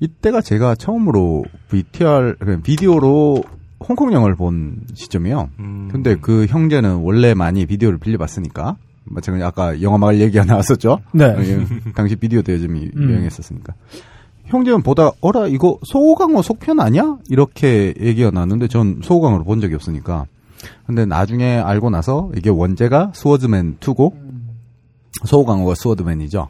[0.00, 3.42] 이때가 제가 처음으로 VTR 그 비디오로
[3.88, 5.50] 홍콩 영화를 본 시점이요.
[5.90, 11.00] 근데 그 형제는 원래 많이 비디오를 빌려봤으니까 마찬가지 아까 영화 마을 얘기가 나왔었죠.
[11.12, 11.24] 네.
[11.24, 13.10] 예, 당시 비디오 대여점이 음.
[13.10, 13.74] 유행했었으니까.
[14.46, 17.18] 형제는 보다 어라 이거 소오강호 속편 아니야?
[17.28, 20.26] 이렇게 얘기가 나왔는데 전 소오강호를 본 적이 없으니까.
[20.86, 24.12] 근데 나중에 알고 나서 이게 원제가 Swordsman 2고
[25.24, 26.48] 소오강호가 Swordsman이죠.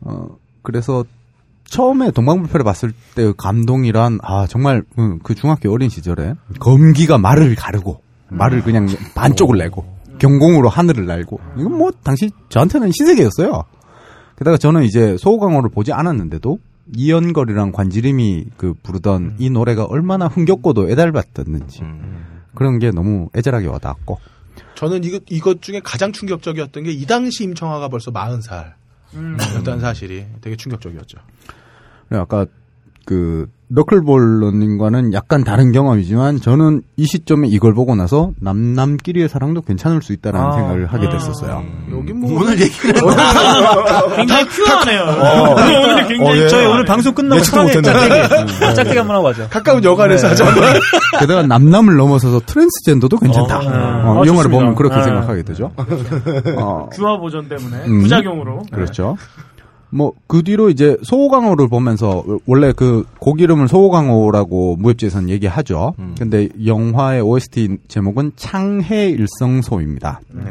[0.00, 0.26] 어
[0.62, 1.04] 그래서
[1.72, 7.54] 처음에 동방불패를 봤을 때 그 감동이란 아 정말 그, 그 중학교 어린 시절에 검기가 말을
[7.54, 9.84] 가르고 말을 그냥 반쪽을 내고
[10.18, 13.64] 경공으로 하늘을 날고 이건 뭐 당시 저한테는 신세계였어요.
[14.36, 16.58] 게다가 저는 이제 소호강호를 보지 않았는데도
[16.94, 21.80] 이연걸이랑 관지림이 그 부르던 이 노래가 얼마나 흥겹고도 애달봤었는지
[22.54, 24.18] 그런 게 너무 애절하게 와닿았고
[24.74, 28.74] 저는 이것, 이것 중에 가장 충격적이었던 게 이 당시 임청아가 벌써 40살.
[29.58, 31.18] 였다는 사실이 되게 충격적이었죠.
[32.10, 32.46] 아까
[33.04, 40.12] 그 너클볼러님과는 약간 다른 경험이지만 저는 이 시점에 이걸 보고 나서 남남끼리의 사랑도 괜찮을 수
[40.12, 40.52] 있다라는 아.
[40.52, 41.62] 생각을 하게 됐었어요.
[41.90, 42.94] 여기 뭐 오늘 얘기를
[44.16, 45.02] 굉장히 퓨어하네요.
[45.02, 45.54] 어.
[45.54, 47.82] 오늘 굉장히 저희 오늘 방송 끝나고 못했네.
[47.82, 49.48] 짝대기 짝대기 한번 하고 가죠.
[49.48, 50.44] 가까운 여관에서 하자.
[51.20, 53.56] 게다가 남남을 넘어서서 트랜스젠더도 괜찮다.
[53.56, 54.58] 어, 아, 이 영화를 좋습니다.
[54.58, 55.02] 보면 그렇게 아.
[55.02, 55.70] 생각하게 되죠.
[56.58, 58.02] 어, 규화 보전 때문에 음.
[58.02, 58.64] 부작용으로.
[58.70, 59.16] 그렇죠.
[59.92, 65.94] 뭐 그 뒤로 이제 소호강호를 보면서 원래 그 곡 이름을 소호강호라고 무협지에서는 얘기하죠.
[66.18, 70.20] 근데 영화의 OST 제목은 창해 일성소입니다.
[70.32, 70.42] 네.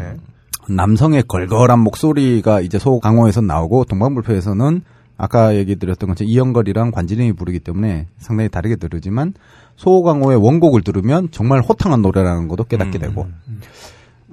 [0.69, 4.81] 남성의 걸걸한 목소리가 이제 소강호에서 나오고 동방불패에서는
[5.17, 9.33] 아까 얘기 드렸던 것처럼 이영걸이랑 관지림이 부르기 때문에 상당히 다르게 들으지만
[9.75, 13.27] 소강호의 원곡을 들으면 정말 호탕한 노래라는 것도 깨닫게 되고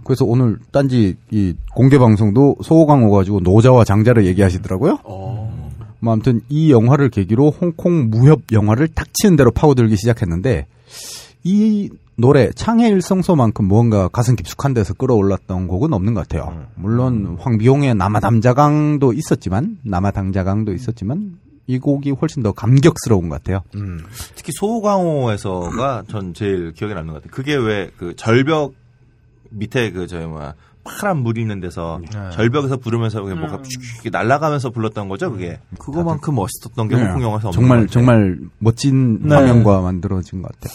[0.08, 5.00] 그래서 오늘 딴지 이 공개 방송도 소강호 가지고 노자와 장자를 얘기하시더라고요.
[5.04, 10.66] 뭐 아무튼 이 영화를 계기로 홍콩 무협 영화를 닥치는 대로 파고들기 시작했는데
[11.44, 16.66] 이 노래 창해 일성소만큼 무언가 가슴 깊숙한 데서 끌어올랐던 곡은 없는 것 같아요.
[16.74, 21.36] 물론 황비용의 남아담자강도 있었지만 남아당자강도 있었지만
[21.66, 23.60] 이 곡이 훨씬 더 감격스러운 것 같아요.
[24.34, 27.30] 특히 소강호에서가 전 제일 기억에 남는 것 같아요.
[27.30, 28.72] 그게 왜 그 절벽
[29.50, 30.54] 밑에 그 저희 뭐야
[30.84, 32.00] 파란 물이 있는 데서
[32.32, 35.58] 절벽에서 부르면서 그게 뭐가 슉 날아가면서 불렀던 거죠, 그게.
[35.78, 37.02] 그거만큼 멋있었던 게 네.
[37.02, 37.92] 홍콩 영화에서 정말 것 같아요.
[37.92, 39.34] 정말 멋진 네.
[39.34, 40.74] 화면과 만들어진 것 같아요.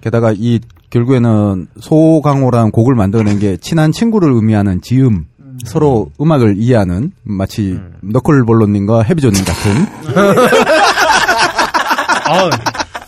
[0.00, 0.60] 게다가 이
[0.90, 5.26] 결국에는 소강호라는 곡을 만들어낸 게 친한 친구를 의미하는 지음
[5.64, 9.86] 서로 음악을 이해하는 마치 너클볼로님과 해비조님 같은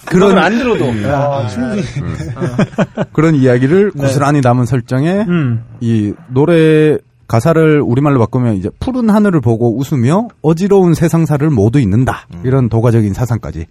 [0.06, 0.86] 그런 안 들어도.
[1.08, 1.46] 아,
[3.12, 5.64] 그런 이야기를 고스란히 담은 설정에 음.
[5.80, 12.26] 이 노래 가사를 우리말로 바꾸면 이제 푸른 하늘을 보고 웃으며 어지러운 세상사를 모두 잊는다.
[12.44, 13.66] 이런 도가적인 사상까지.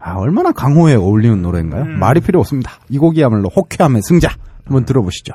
[0.00, 1.84] 아 얼마나 강호에 어울리는 노래인가요?
[1.84, 2.72] 말이 필요 없습니다.
[2.88, 4.28] 이 곡이야말로 호쾌함의 승자.
[4.64, 5.32] 한번 들어보시죠.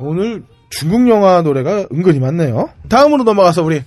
[0.00, 2.70] 오늘 중국 영화 노래가 은근히 많네요.
[2.88, 3.82] 다음으로 넘어가서 우리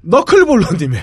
[0.00, 1.00] 너클볼러님의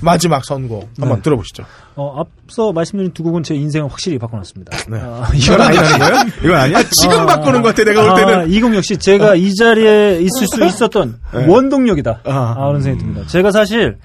[0.00, 1.64] 마지막 선곡 한번 들어보시죠.
[1.94, 4.76] 어, 앞서 말씀드린 두 곡은 제 인생을 확실히 바꿔놨습니다.
[4.90, 4.98] 네.
[5.00, 6.24] 아, 이건 아니라는 거야?
[6.42, 6.78] 이건 아니야?
[6.78, 8.50] 아, 지금 바꾸는 것 같아, 내가 볼 아, 때는.
[8.52, 11.18] 이 곡 역시 제가 이 자리에 있을 수 있었던
[11.48, 12.20] 원동력이다.
[12.24, 12.54] 아.
[12.58, 13.26] 아, 그런 생각이 듭니다.
[13.28, 13.96] 제가 사실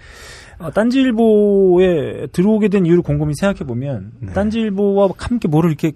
[0.59, 5.91] 어, 딴지일보에 들어오게 된 이유를 곰곰이 생각해 보면 딴지일보와 함께 뭐를 이렇게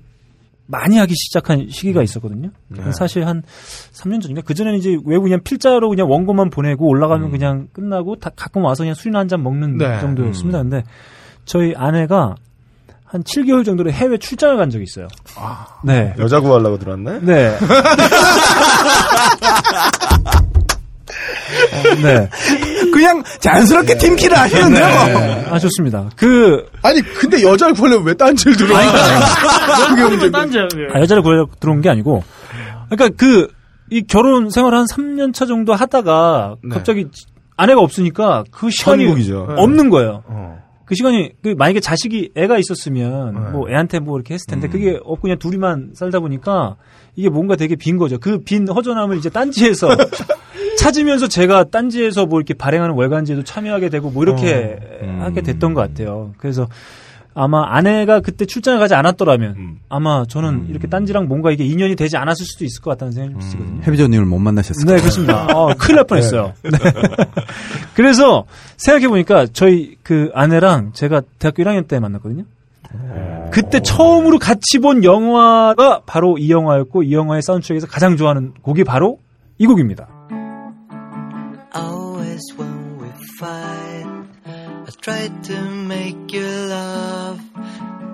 [0.68, 2.50] 많이 하기 시작한 시기가 있었거든요.
[2.92, 3.44] 사실 한
[3.94, 4.42] 3년 전인가?
[4.42, 8.94] 그전에는 이제 외국 그냥 필자로 그냥 원고만 보내고 올라가면 그냥 끝나고 다 가끔 와서 그냥
[8.96, 10.00] 술이나 한 잔 먹는 네.
[10.00, 10.62] 정도였습니다.
[10.62, 10.84] 근데
[11.46, 12.36] 저희 아내가
[13.04, 15.08] 한 7개월 정도로 해외 출장을 간 적이 있어요.
[15.84, 16.14] 네.
[16.20, 17.20] 여자 구하려고 들어왔나요?
[17.22, 17.58] 네.
[22.02, 22.30] 네.
[22.92, 24.86] 그냥 자연스럽게 팀키를 하시는데요.
[24.86, 25.46] 네.
[25.50, 26.10] 아, 좋습니다.
[26.16, 28.82] 그, 아니 근데 여자를 구하려면 왜 딴지를 들어와?
[29.90, 30.32] 그게 문제인데.
[30.32, 30.64] 딴지야.
[30.94, 32.24] 아, 여자를 구하려 들어온 게 아니고,
[32.90, 33.48] 그러니까 그,
[33.90, 36.70] 이 결혼 생활 한 3년 차 정도 하다가 네.
[36.74, 37.08] 갑자기
[37.58, 39.48] 아내가 없으니까 그 시간이 천국이죠.
[39.58, 40.24] 없는 거예요.
[40.28, 40.60] 어.
[40.86, 43.52] 그 시간이 그 만약에 자식이 애가 있었으면 네.
[43.52, 44.60] 뭐 애한테 뭐 이렇게 했을 음.
[44.62, 46.76] 텐데 그게 없고 그냥 둘이만 살다 보니까
[47.16, 48.18] 이게 뭔가 되게 빈 거죠.
[48.20, 49.90] 그 빈 허전함을 이제 딴지에서
[50.78, 55.20] 찾으면서 제가 딴지에서 뭐 이렇게 발행하는 월간지에도 참여하게 되고 뭐 이렇게 어.
[55.24, 56.34] 하게 됐던 것 같아요.
[56.38, 56.68] 그래서
[57.34, 59.80] 아마 아내가 그때 출장을 가지 않았더라면 음.
[59.88, 63.82] 아마 저는 이렇게 딴지랑 뭔가 이게 인연이 되지 않았을 수도 있을 것 같다는 생각이 들거든요.
[63.88, 65.00] 해비전님을 못 만나셨을 네, 거예요.
[65.02, 65.46] 그렇습니다.
[65.56, 66.54] 어, 큰일 날 뻔했어요.
[66.64, 66.72] 네.
[67.96, 68.46] 그래서
[68.78, 72.44] 생각해 보니까 저희 그 아내랑 제가 대학교 1학년 때 만났거든요.
[73.52, 79.20] 그때 처음으로 같이 본 영화가 바로 이 영화였고 이 영화의 사운드트랙에서 가장 좋아하는 곡이 바로
[79.58, 80.08] 이 곡입니다.
[81.76, 84.08] Always when we fight,
[84.46, 85.56] I try to
[85.86, 87.40] make you laugh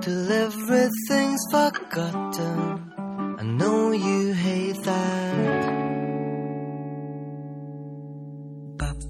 [0.01, 2.81] till everything's forgotten.
[3.39, 5.77] I know you hate that.
[8.79, 9.06] Always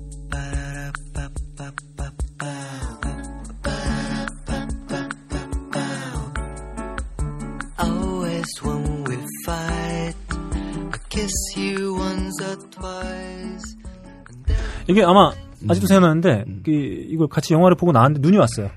[14.88, 15.31] 이게 아마
[15.69, 18.69] 아직도 생각나는데 그 이걸 같이 영화를 보고 나왔는데 눈이 왔어요.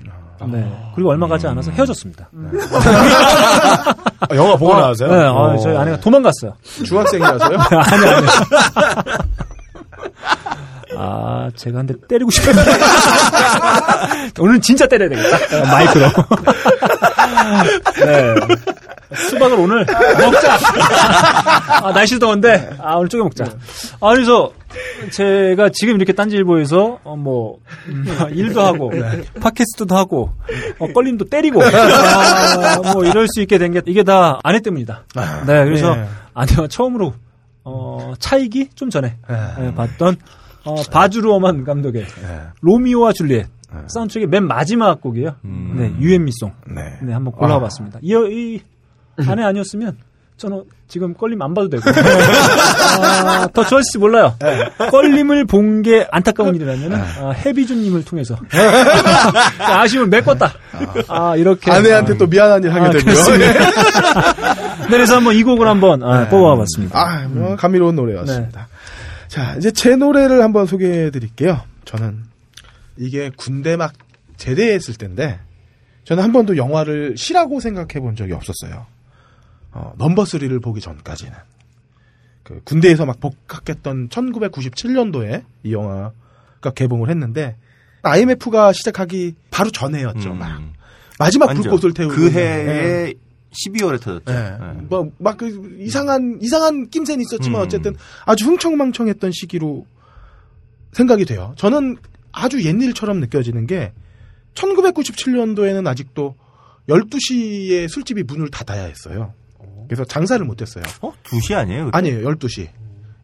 [0.50, 0.90] 네.
[0.94, 2.30] 그리고 얼마 가지 않아서 헤어졌습니다.
[4.20, 5.10] 아, 영화 보고 나와서요?
[5.14, 5.56] 네, 아, 어.
[5.58, 6.54] 저희 아내가 도망갔어요.
[6.84, 7.58] 중학생이라서요?
[7.70, 8.26] 아니, 아니.
[10.96, 12.58] 아, 제가 한 대 때리고 싶은데.
[14.40, 15.58] 오늘 진짜 때려야 되겠다.
[15.58, 16.06] 어, 마이크로.
[18.06, 18.34] 네.
[19.14, 20.58] 수박을 오늘 먹자.
[21.82, 23.44] 아, 날씨 더운데, 아, 오늘 쪼개 먹자.
[24.00, 24.52] 아, 그래서
[25.12, 27.58] 제가 지금 이렇게 딴지일보에서, 어, 뭐,
[27.88, 28.90] 음, 일도 하고,
[29.40, 30.30] 팟캐스트도 하고,
[30.78, 35.04] 어, 껄림도 때리고, 아, 뭐, 이럴 수 있게 된 게, 이게 다 아내 때문이다.
[35.46, 36.06] 네, 그래서 네.
[36.34, 37.14] 아내와 처음으로,
[37.64, 40.16] 어, 차이기 좀 전에 예, 봤던,
[40.64, 42.06] 어, 바주루어만 감독의
[42.60, 43.46] 로미오와 줄리엣.
[43.86, 45.36] 사운드트랙의 맨 마지막 곡이에요.
[45.42, 46.52] 네, 유엔미송.
[46.74, 46.82] 네.
[47.02, 48.00] 네, 한번 골라봤습니다.
[48.02, 48.60] 이, 이
[49.28, 49.96] 아내 아니었으면
[50.36, 51.82] 저는 지금 껄림 안 봐도 되고
[53.02, 54.34] 아, 더 좋아질지 몰라요.
[54.90, 58.36] 껄림을 본 게 안타까운 일이라면 아, 해비준님을 통해서
[59.58, 60.52] 아쉬움을 메꿨다.
[61.08, 63.04] 아 이렇게 아내한테 또 미안한 일 하게 아, 되고요.
[63.04, 63.52] 그렇습니다.
[63.52, 66.98] 네, 그래서 한번 이 곡을 한번 아, 뽑아봤습니다.
[66.98, 68.68] 아, 뭐 감미로운 노래였습니다.
[69.28, 71.60] 자, 이제 제 노래를 한번 소개해 드릴게요.
[71.84, 72.18] 저는
[72.98, 73.92] 이게 군대 막
[74.36, 75.38] 제대했을 때인데
[76.04, 78.86] 저는 한 번도 영화를 시라고 생각해 본 적이 없었어요.
[79.72, 81.32] 어, 넘버 3를 보기 전까지는.
[82.42, 87.56] 그 군대에서 막 복학했던 1997년도에 이 영화가 개봉을 했는데
[88.02, 90.34] IMF가 시작하기 바로 전에였죠.
[90.34, 90.62] 막
[91.18, 91.62] 마지막 완전.
[91.62, 93.14] 불꽃을 태우고 그 해에 예.
[93.52, 94.32] 12월에 터졌죠.
[94.32, 94.56] 네.
[94.58, 94.80] 네.
[94.88, 97.66] 뭐, 막, 그, 이상한, 이상한 낌새는 있었지만, 음.
[97.66, 99.86] 어쨌든 아주 흥청망청했던 시기로
[100.92, 101.52] 생각이 돼요.
[101.56, 101.96] 저는
[102.32, 103.92] 아주 옛일처럼 느껴지는 게,
[104.54, 106.36] 1997년도에는 아직도
[106.88, 109.34] 12시에 술집이 문을 닫아야 했어요.
[109.90, 110.84] 그래서 장사를 못 했어요.
[111.02, 111.12] 어?
[111.24, 111.86] 2시 아니에요?
[111.86, 111.98] 그때?
[111.98, 112.68] 아니에요, 12시.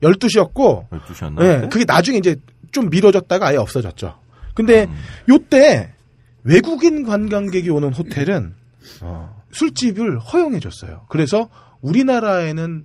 [0.03, 1.39] 12시였고, 12시였나?
[1.39, 2.35] 네, 그게 나중에 이제
[2.73, 4.19] 좀 미뤄졌다가 아예 없어졌죠.
[4.53, 4.89] 근데
[5.29, 5.93] 요때
[6.43, 8.55] 외국인 관광객이 오는 호텔은
[9.03, 11.07] 어, 술집을 허용해 줬어요.
[11.09, 11.49] 그래서
[11.83, 12.85] 우리나라에는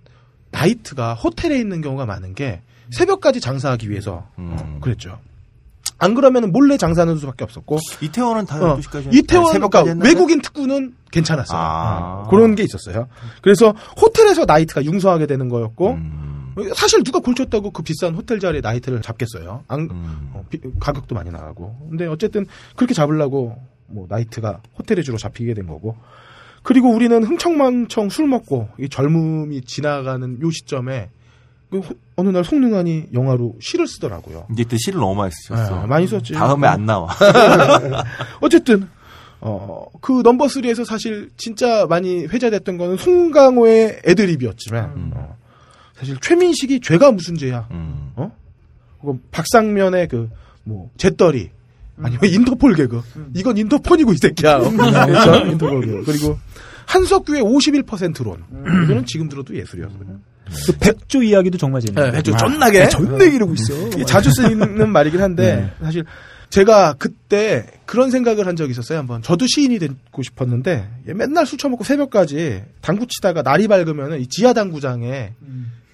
[0.52, 2.62] 나이트가 호텔에 있는 경우가 많은 게
[2.92, 5.20] 새벽까지 장사하기 위해서 어, 그랬죠.
[5.98, 10.10] 안 그러면 몰래 장사하는 수밖에 없었고 이태원은 다 어, 12시까지 이태원 새벽까지 그러니까 했나요?
[10.10, 11.60] 외국인 특구는 괜찮았어요.
[11.60, 12.24] 아.
[12.26, 13.08] 어, 그런 게 있었어요.
[13.42, 16.54] 그래서 호텔에서 나이트가 융성하게 되는 거였고 음.
[16.76, 19.64] 사실 누가 미쳤다고 그 비싼 호텔 자리에 나이트를 잡겠어요.
[19.68, 20.32] 안- 음.
[20.34, 21.88] 어, 비- 가격도 많이 나가고.
[21.90, 22.46] 근데 어쨌든
[22.76, 23.56] 그렇게 잡으려고
[23.88, 25.96] 뭐 나이트가 호텔에 주로 잡히게 된 거고.
[26.64, 31.10] 그리고 우리는 흥청망청 술 먹고 이 젊음이 지나가는 요 시점에
[32.16, 34.46] 어느 날 송능한이 영화로 시를 쓰더라고요.
[34.52, 35.82] 이제 또 시를 너무 많이 쓰셨어.
[35.82, 36.34] 네, 많이 썼지.
[36.34, 37.10] 다음에 안 나와.
[38.42, 38.88] 어쨌든
[39.40, 45.12] 어, 그 넘버 3에서 사실 진짜 많이 회자됐던 거는 송강호의 애드립이었지만 음.
[45.16, 45.36] 어,
[45.96, 47.68] 사실 최민식이 죄가 무슨 죄야?
[47.72, 48.12] 음.
[48.16, 48.32] 어?
[49.00, 51.50] 그거 박상면의 그뭐 재떨이
[52.04, 53.02] 아니면 인터폴 개그
[53.36, 54.58] 이건 인터폰이고 이 새끼야.
[54.58, 54.70] 어?
[54.70, 55.36] 그렇죠?
[55.48, 56.38] 인터폴 개그 그리고
[56.88, 58.44] 한석규의 51%론
[58.84, 60.20] 이거는 지금 들어도 예술이었어요.
[60.66, 62.06] 그 백조 이야기도 정말 재밌네요.
[62.08, 63.88] 네, 백조 존나게 존나 이러고 있어.
[63.90, 66.04] 이게 자주 쓰이는 말이긴 한데 사실
[66.50, 69.00] 제가 그때 그런 생각을 한 적이 있었어요.
[69.00, 74.28] 한번 저도 시인이 되고 싶었는데 얘 맨날 술 처먹고 새벽까지 당구 치다가 날이 밝으면 이
[74.28, 75.34] 지하 당구장에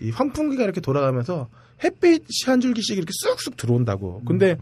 [0.01, 1.47] 이 환풍기가 이렇게 돌아가면서
[1.83, 4.23] 햇빛이 한 줄기씩 이렇게 쑥쑥 들어온다고.
[4.25, 4.57] 근데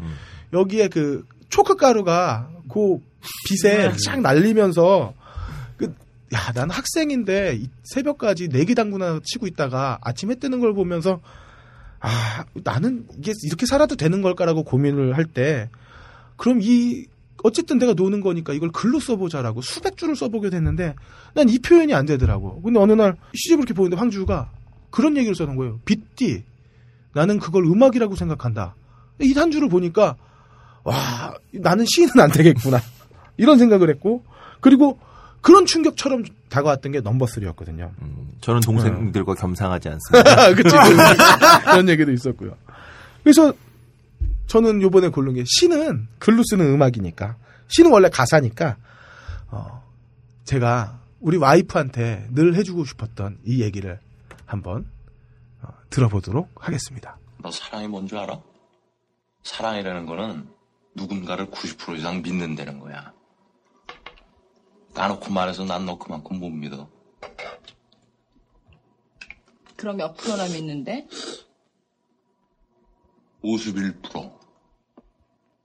[0.52, 2.98] 여기에 그 초크 가루가 그
[3.48, 5.25] 빛에 쫙 날리면서 그,
[6.34, 11.20] 야, 난 학생인데 이 새벽까지 내기 당구나 치고 있다가 아침 해 뜨는 걸 보면서
[12.00, 15.70] 아, 나는 이게 이렇게 살아도 되는 걸까라고 고민을 할 때
[16.38, 17.06] 그럼 이
[17.44, 20.96] 어쨌든 내가 노는 거니까 이걸 글로 써보자라고 수백 줄을 써보게 됐는데
[21.36, 22.62] 난 이 표현이 안 되더라고.
[22.62, 24.50] 근데 어느 날 시집을 이렇게 보는데 황주가
[24.90, 25.80] 그런 얘기를 써놓은 거예요.
[25.86, 26.44] 빗띠.
[27.14, 28.76] 나는 그걸 음악이라고 생각한다.
[29.22, 30.16] 이 한 줄을 보니까
[30.84, 32.80] 와 나는 시인은 안 되겠구나
[33.38, 34.24] 이런 생각을 했고
[34.60, 35.00] 그리고
[35.46, 37.92] 그런 충격처럼 다가왔던 게 넘버 3였거든요.
[38.42, 40.54] 저는 동생들과 겸상하지 않습니다.
[40.56, 40.76] 그치.
[41.66, 42.58] 그런 얘기도 있었고요.
[43.24, 43.54] 그래서
[44.48, 47.36] 저는 요번에 고른 게 시는 글로 쓰는 음악이니까
[47.68, 48.78] 시는 원래 가사니까
[49.52, 49.84] 어,
[50.46, 54.00] 제가 우리 와이프한테 늘 해주고 싶었던 이 얘기를
[54.48, 54.88] 한번
[55.62, 57.18] 어, 들어보도록 하겠습니다.
[57.44, 58.40] 너 사랑이 뭔 줄 알아?
[59.44, 60.48] 사랑이라는 거는
[60.96, 63.14] 누군가를 90% 이상 믿는다는 거야.
[64.96, 66.90] 까놓고 말해서 난 너 그만큼 못 믿어.
[69.76, 71.08] 그럼 몇 프로나 믿는데?
[73.44, 74.40] 51%.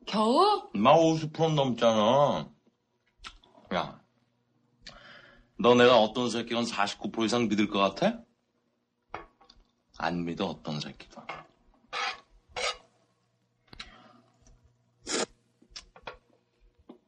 [0.06, 0.68] 겨우?
[0.74, 2.50] 나 50% 넘잖아.
[3.72, 4.00] 야,
[5.58, 8.20] 너 내가 어떤 새끼건 49% 이상 믿을 것 같아?
[9.98, 11.22] 안 믿어, 어떤 새끼도.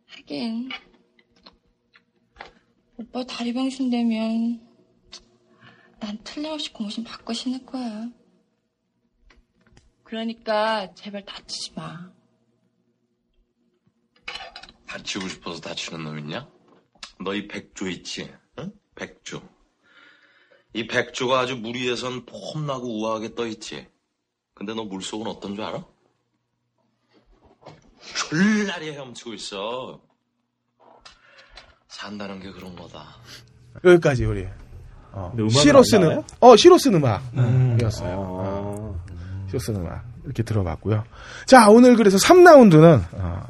[0.07, 0.71] 하긴.
[3.03, 4.61] 오빠 다리 병신 되면
[5.99, 8.09] 난 틀림없이 고무신 받고 신을 거야.
[10.05, 12.13] 그러니까 제발 다치지 마.
[14.87, 16.49] 다치고 싶어서 다치는 놈 있냐?
[17.25, 18.33] 너 이 백조 있지?
[18.59, 18.73] 응?
[18.95, 19.43] 백조.
[20.75, 23.89] 이 백조가 아주 물 위에선 폼나고 우아하게 떠 있지.
[24.55, 25.85] 근데 너 물속은 어떤 줄 알아?
[28.29, 30.01] 졸라리 헤엄치고 있어.
[31.93, 33.05] 산다는 게 그런 거다.
[33.85, 34.47] 여기까지 우리
[35.13, 36.23] 어, 시로 안 쓰는?
[36.41, 37.03] 어 시로 쓰는
[37.35, 38.17] 음악이었어요.
[38.19, 39.05] 어,
[39.47, 41.05] 시로 쓰는 음악 이렇게 들어봤고요.
[41.47, 43.47] 자 오늘 그래서 3라운드는 어,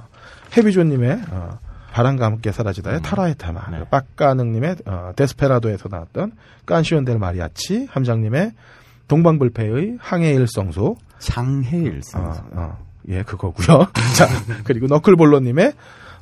[0.56, 1.58] 해비조님의 어,
[1.92, 6.32] 바람과 함께 사라지다의 타라의 타마, 그리고 빡가능님의 어, 데스페라도에서 나왔던
[6.66, 8.52] 깐시온 델 마리아치, 함장님의
[9.08, 13.86] 동방불패의 항해일성소, 장해일성소, 어, 어, 예 그거고요.
[14.16, 14.26] 자
[14.64, 15.74] 그리고 너클볼러님의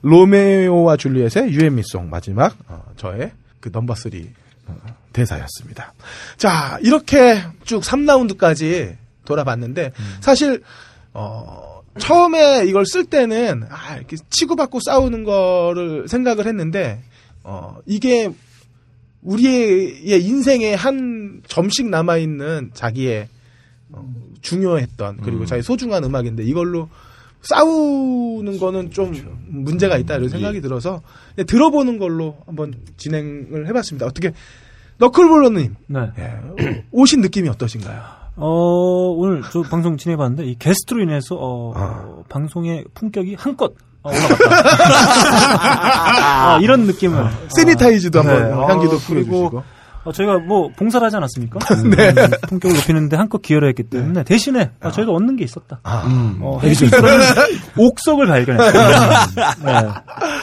[0.02, 4.10] 로메오와 줄리엣의 유엔미송 마지막 어, 저의 그 넘버 3
[4.66, 4.76] 어,
[5.12, 5.92] 대사였습니다.
[6.36, 10.62] 자 이렇게 쭉 3라운드까지 돌아봤는데 사실
[11.12, 17.02] 어 처음에 이걸 쓸 때는 아 이렇게 치고받고 싸우는 거를 생각을 했는데
[17.42, 18.30] 어 이게
[19.22, 23.28] 우리의 인생에 한 점씩 남아 있는 자기의
[23.90, 24.08] 어,
[24.40, 25.46] 중요했던 그리고 음.
[25.46, 26.88] 자기 소중한 음악인데 이걸로
[27.42, 29.12] 싸우는 거는 좀
[29.48, 31.00] 문제가 있다 이런 생각이 들어서
[31.34, 34.06] 그냥 들어보는 걸로 한번 진행을 해봤습니다.
[34.06, 34.32] 어떻게
[34.98, 36.00] 너클볼러님 네.
[36.18, 38.20] 예, 오신 느낌이 어떠신가요?
[38.36, 38.46] 어,
[39.16, 44.44] 오늘 저 방송 진행해봤는데, 이 게스트로 인해서, 어, 어, 방송의 품격이 한껏 어, 올라갔다.
[46.54, 47.22] 아, 이런 느낌을.
[47.48, 48.50] 세니타이즈도 한번 네.
[48.50, 49.62] 향기도 어, 그리고 뿌려주시고.
[50.04, 51.58] 어, 저희가 뭐 봉사를 하지 않았습니까?
[51.96, 52.08] 네.
[52.10, 55.80] 음, 품격을 높이는데 한껏 기여를 했기 때문에 대신에 어, 저희가 얻는 게 있었다.
[56.06, 56.38] 음.
[56.40, 57.26] 어, 헤비조스라는
[57.76, 58.72] 옥석을 발견했어요.
[59.64, 59.72] 네.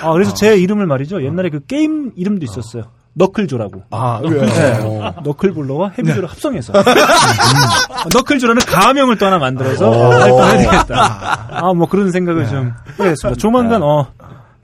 [0.02, 1.24] 아, 그래서 제 이름을 말이죠.
[1.24, 2.84] 옛날에 그 게임 이름도 있었어요.
[3.14, 3.82] 너클조라고.
[3.90, 4.45] 아, 그래요?
[4.45, 4.80] 네.
[5.24, 6.74] 너클볼러와 헤비조를 합성해서.
[6.77, 8.10] 음.
[8.14, 10.11] 너클조라는 가명을 또 하나 만들어서 오.
[10.11, 11.48] 활동해야 되겠다.
[11.50, 13.40] 아, 뭐 그런 생각을 좀 하게 됐습니다.
[13.40, 14.06] 조만간, 어,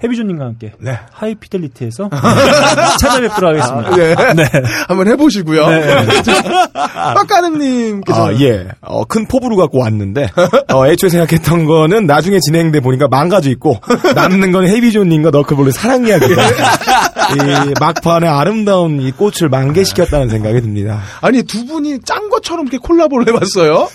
[0.03, 0.73] 헤비조님과 함께
[1.11, 2.09] 하이피델리티에서
[2.99, 4.21] 찾아뵙도록 하겠습니다.
[4.21, 4.43] 아, 네.
[4.87, 5.67] 한번 해보시고요.
[5.67, 6.05] 네.
[6.73, 8.67] 빡가능님께서 아, 예.
[8.81, 10.29] 어, 큰 포부를 갖고 왔는데,
[10.73, 13.79] 어, 애초에 생각했던 거는 나중에 진행돼 보니까 망가져 있고,
[14.15, 16.41] 남는 건 헤비존님과 너클볼의 사랑 이야기다.
[17.31, 21.01] 이 막판에 아름다운 이 꽃을 만개시켰다는 생각이 듭니다.
[21.21, 23.73] 아니 두 분이 짠 것처럼 이렇게 콜라보를 해봤어요.
[23.73, 23.89] 어?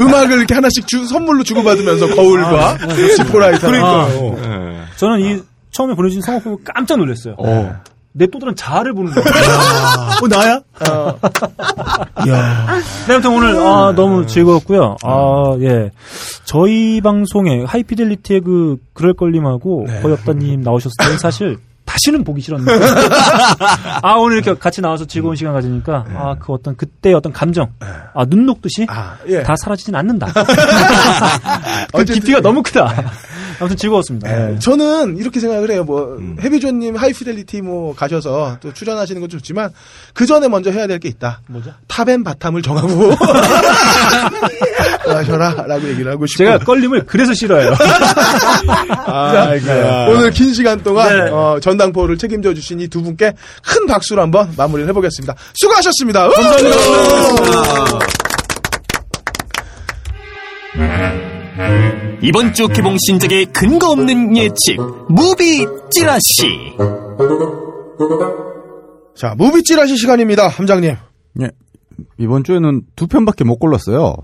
[0.00, 3.24] 음악을 이렇게 하나씩 주, 선물로 주고받으면서 거울과 아, 네, 그렇습니다.
[3.24, 3.66] 지포라이터.
[3.66, 4.86] 그러니까요.
[4.96, 7.34] 저는 이 처음에 보내주신 성악 보고 깜짝 놀랐어요.
[7.38, 7.74] 어.
[8.16, 9.24] 내 또들은 자아를 보는 거야.
[10.22, 10.60] 어, 나야?
[13.08, 14.96] 네, 아무튼 오늘, 아, 너무 즐거웠고요.
[15.02, 15.90] 아, 예.
[16.44, 22.86] 저희 방송에 하이피델리티의 그, 그럴걸님하고 거역다님 나오셨을 때는 사실 다시는 보기 싫었는데.
[24.02, 27.72] 아, 오늘 이렇게 같이 나와서 즐거운 시간 가지니까, 아, 그 어떤, 그때 어떤 감정,
[28.14, 28.86] 아, 눈 녹듯이
[29.26, 29.42] 예.
[29.42, 30.28] 다 사라지진 않는다.
[31.92, 32.94] 그 깊이가 너무 크다.
[33.60, 34.28] 아무튼 즐거웠습니다.
[34.48, 34.58] 네.
[34.58, 35.84] 저는 이렇게 생각을 해요.
[35.84, 39.70] 뭐 해비존님 하이피델리티 뭐 가셔서 또 출연하시는 건 좋지만
[40.12, 41.40] 그 전에 먼저 해야 될 게 있다.
[41.48, 41.72] 뭐죠?
[41.88, 43.12] top and bottom을 정하고
[45.06, 46.44] 하셔라라고 얘기를 하고 싶고.
[46.44, 47.74] 제가 껄림을 그래서 싫어해요.
[49.04, 50.06] 자, 네.
[50.10, 53.32] 오늘 긴 시간 동안 어, 전당포를 책임져 주신 이 두 분께
[53.64, 55.34] 큰 박수로 한번 마무리를 해보겠습니다.
[55.54, 56.28] 수고하셨습니다.
[56.28, 58.04] 감사합니다.
[62.22, 64.76] 이번 주 개봉 신작의 근거 없는 예측
[65.08, 66.76] 무비 찌라시
[69.14, 70.96] 자, 무비 찌라시 시간입니다, 함장님.
[71.40, 71.50] 예.
[72.18, 74.16] 이번 주에는 두 편밖에 못 골랐어요.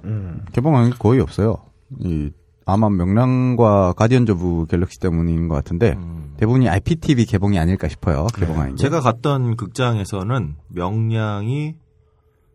[0.53, 1.57] 개봉한 게 거의 없어요.
[2.01, 2.31] 이
[2.67, 5.97] 아마 명량과 가디언즈 오브 갤럭시 때문인 것 같은데
[6.39, 8.27] 대부분이 IPTV 개봉이 아닐까 싶어요.
[8.35, 8.83] 개봉한 게.
[8.83, 11.75] 제가 갔던 극장에서는 명량이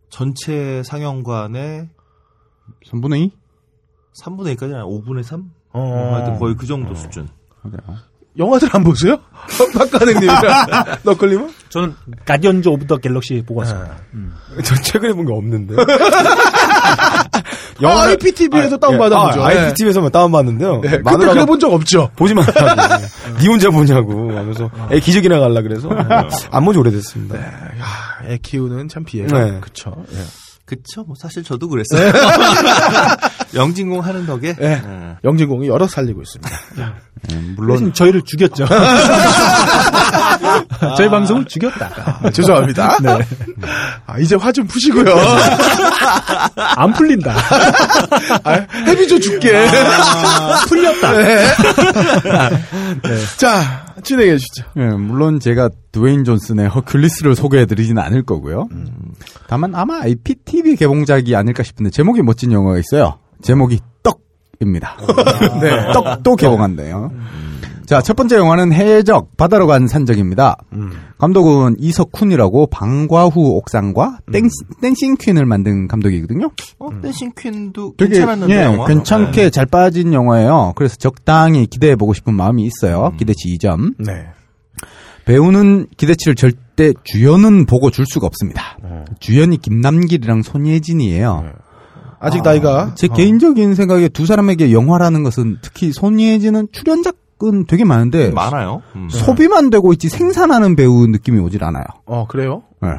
[0.09, 1.89] 전체 상영관의
[2.85, 3.31] 3분의 2?
[4.21, 5.43] 3분의 2까지 아니라 5분의 3?
[5.73, 6.11] 어.
[6.15, 7.27] 하여튼 거의 그 정도 수준.
[8.37, 9.17] 영화들 안 보세요?
[9.77, 10.41] 박가능님이랑
[11.03, 11.53] 너클님은?
[11.69, 11.95] 저는
[12.25, 13.95] 가디언즈 오브 더 갤럭시 보고 왔습니다.
[14.63, 15.75] 저 최근에 본 게 없는데.
[17.83, 19.43] 아, IPTV에서 다운받아보죠.
[19.43, 20.79] 아, IPTV에서만 다운받는데요.
[20.81, 22.09] 네, 근데 그래 본 적 없죠?
[22.15, 23.03] 보지 말라고.
[23.39, 25.89] 니 혼자 보냐고 하면서 애 기저귀나 갈라 그래서
[26.51, 27.37] 안 본지 오래됐습니다.
[27.37, 27.51] 야,
[28.25, 29.25] 애 키우는 참 비애.
[29.27, 29.59] 네.
[29.59, 29.93] 그쵸.
[30.13, 30.17] 예.
[30.65, 31.03] 그쵸.
[31.03, 32.11] 뭐 사실 저도 그랬어요.
[33.53, 34.55] 영진공 하는 덕에.
[34.61, 34.81] 예.
[35.23, 36.57] 영진공이 여러 살리고 있습니다.
[37.55, 38.65] 물론 저희를 죽였죠.
[40.97, 42.19] 저희 방송을 죽였다.
[42.23, 42.97] 아, 죄송합니다.
[43.01, 43.17] 네.
[44.05, 45.05] 아, 이제 화 좀 푸시고요.
[46.55, 47.33] 안 풀린다.
[48.43, 48.51] 아,
[48.87, 49.65] 해비조 줄게.
[50.67, 51.11] 풀렸다.
[51.17, 51.45] 네.
[53.37, 54.63] 자, 진행해 주시죠.
[54.77, 58.67] 예, 물론 제가 드웨인 존슨의 허큘리스를 소개해드리지는 않을 거고요.
[59.47, 63.19] 다만 아마 IPTV 개봉작이 아닐까 싶은데 제목이 멋진 영화가 있어요.
[63.41, 64.97] 제목이 떡입니다.
[65.61, 67.11] 네, 떡도 개봉한대요.
[67.85, 70.57] 자, 첫 번째 영화는 해적, 바다로 간 산적입니다.
[71.19, 74.49] 감독은 이석훈이라고 방과후 옥상과 땡,
[74.81, 76.49] 댄싱 퀸을 만든 감독이거든요.
[76.79, 78.87] 어, 댄싱 퀸도 되게 괜찮았는데 예, 영화.
[78.87, 79.49] 괜찮게 네.
[79.51, 80.73] 잘 빠진 영화예요.
[80.75, 83.13] 그래서 적당히 기대해 보고 싶은 마음이 있어요.
[83.19, 83.93] 기대치 2점.
[83.99, 84.29] 네.
[85.25, 88.77] 배우는 기대치를 절대 주연은 보고 줄 수가 없습니다.
[89.19, 91.51] 주연이 김남길이랑 손예진이에요.
[92.25, 98.31] 아직 나이가 제 개인적인 생각에 두 사람에게 영화라는 것은 특히 손예진은 출연작 은 되게 많은데
[98.31, 98.81] 많아요.
[98.95, 99.09] 음.
[99.09, 101.83] 소비만 되고 있지 생산하는 배우 느낌이 오질 않아요.
[102.05, 102.63] 어, 그래요?
[102.81, 102.89] 네.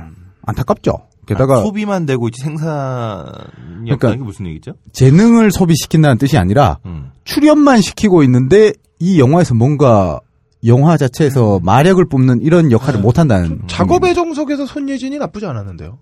[0.42, 0.92] 안타깝죠.
[1.24, 4.72] 게다가 아, 소비만 되고 있지 생산이 그러니까 게 무슨 얘기죠?
[4.92, 7.12] 재능을 소비시킨다는 뜻이 아니라 음.
[7.24, 10.20] 출연만 시키고 있는데 이 영화에서 뭔가
[10.66, 15.98] 영화 자체에서 마력을 뿜는 이런 역할을 못 한다는 작업의 정석에서 손예진이 나쁘지 않았는데요.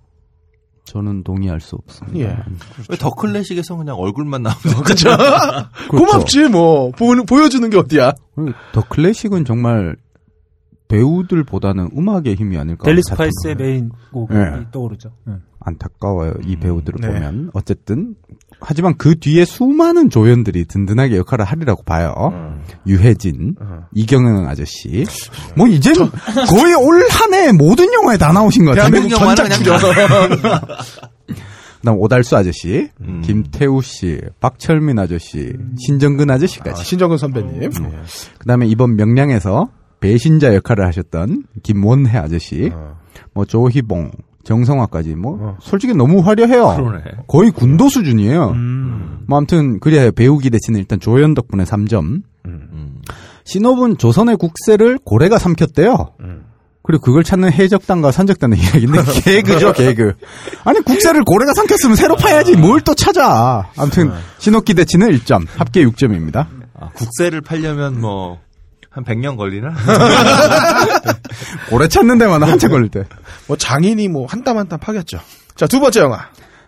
[0.95, 2.19] 저는 동의할 수 없습니다.
[2.21, 2.39] 예.
[2.89, 5.09] 왜 더 클래식에서 그냥 얼굴만 나오는 그죠?
[5.17, 5.89] 그렇죠.
[5.91, 6.93] 고맙지, 뭐.
[6.93, 8.13] 보, 보여주는 게 어디야?
[8.73, 9.97] 더 클래식은 정말
[10.89, 12.85] 배우들보다는 음악의 힘이 아닐까.
[12.85, 14.67] 델리 스파이스의 메인 곡이 네.
[14.71, 15.13] 떠오르죠.
[15.27, 15.35] 네.
[15.61, 16.35] 안타까워요.
[16.45, 17.09] 이 배우들을 네.
[17.09, 18.15] 보면 어쨌든
[18.61, 22.15] 하지만 그 뒤에 수많은 조연들이 든든하게 역할을 하리라고 봐요.
[22.87, 23.57] 유해진,
[23.93, 25.05] 이경영 아저씨.
[25.57, 26.11] 뭐 이제 는
[26.49, 29.09] 거의 올 한해 모든 영화에 다 나오신 것 같아요.
[29.09, 29.79] 전작 출연.
[31.81, 33.21] 그다음 오달수 아저씨, 음.
[33.23, 36.83] 김태우 씨, 박철민 아저씨, 신정근 아, 아저씨까지.
[36.83, 37.71] 신정근 선배님.
[38.39, 39.69] 그다음에 이번 명량에서
[40.09, 42.97] 배신자 역할을 하셨던 김원혜 아저씨, 어.
[43.33, 44.11] 뭐 조희봉,
[44.45, 46.77] 정성화까지 뭐 솔직히 너무 화려해요.
[46.77, 47.03] 그러네.
[47.27, 48.51] 거의 군도 수준이에요.
[48.51, 49.25] 음.
[49.27, 52.23] 뭐 아무튼 그래야 배우 기대치는 일단 조연 덕분에 3점.
[52.47, 53.01] 음.
[53.45, 56.13] 신업은 조선의 국세를 고래가 삼켰대요.
[56.21, 56.45] 음.
[56.83, 60.13] 그리고 그걸 찾는 해적단과 산적단의 이야기인데 개그죠 개그.
[60.65, 63.71] 아니 국세를 고래가 삼켰으면 새로 파야지 뭘 또 찾아.
[63.79, 66.47] 아무튼 신업 기 대치는 1점, 합계 6점입니다.
[66.79, 68.41] 아, 국세를 팔려면 뭐,
[68.95, 69.75] 한 100년 걸리나?
[71.71, 73.05] 고래 찾는 데만 한참 걸릴 때.
[73.49, 75.19] 뭐 장인이 뭐 한 땀 한 땀 파겠죠.
[75.57, 76.19] 자, 두 번째 영화.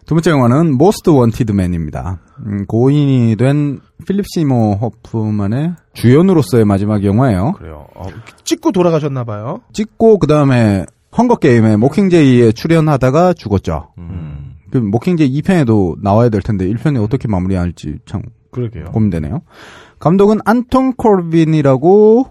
[0.07, 2.19] 두 번째 영화는 모스트 원티드 맨입니다.
[2.47, 7.53] 음, 고인이 된 필립 시모어 호프만의 주연으로서의 마지막 영화예요.
[7.55, 7.87] 그래요.
[7.97, 8.07] 어,
[8.45, 9.61] 찍고 돌아가셨나 봐요.
[9.73, 10.85] 찍고 그 다음에
[11.17, 13.89] 헝거 게임에 모킹제이에 출연하다가 죽었죠.
[13.99, 14.55] 음.
[14.71, 18.23] 그 모킹제이 2편에도 나와야 될 텐데 1편에 어떻게 마무리할지 참
[18.53, 18.87] 그러게요.
[18.93, 19.43] 고민되네요.
[19.99, 22.27] 감독은 안톤 코빈이라고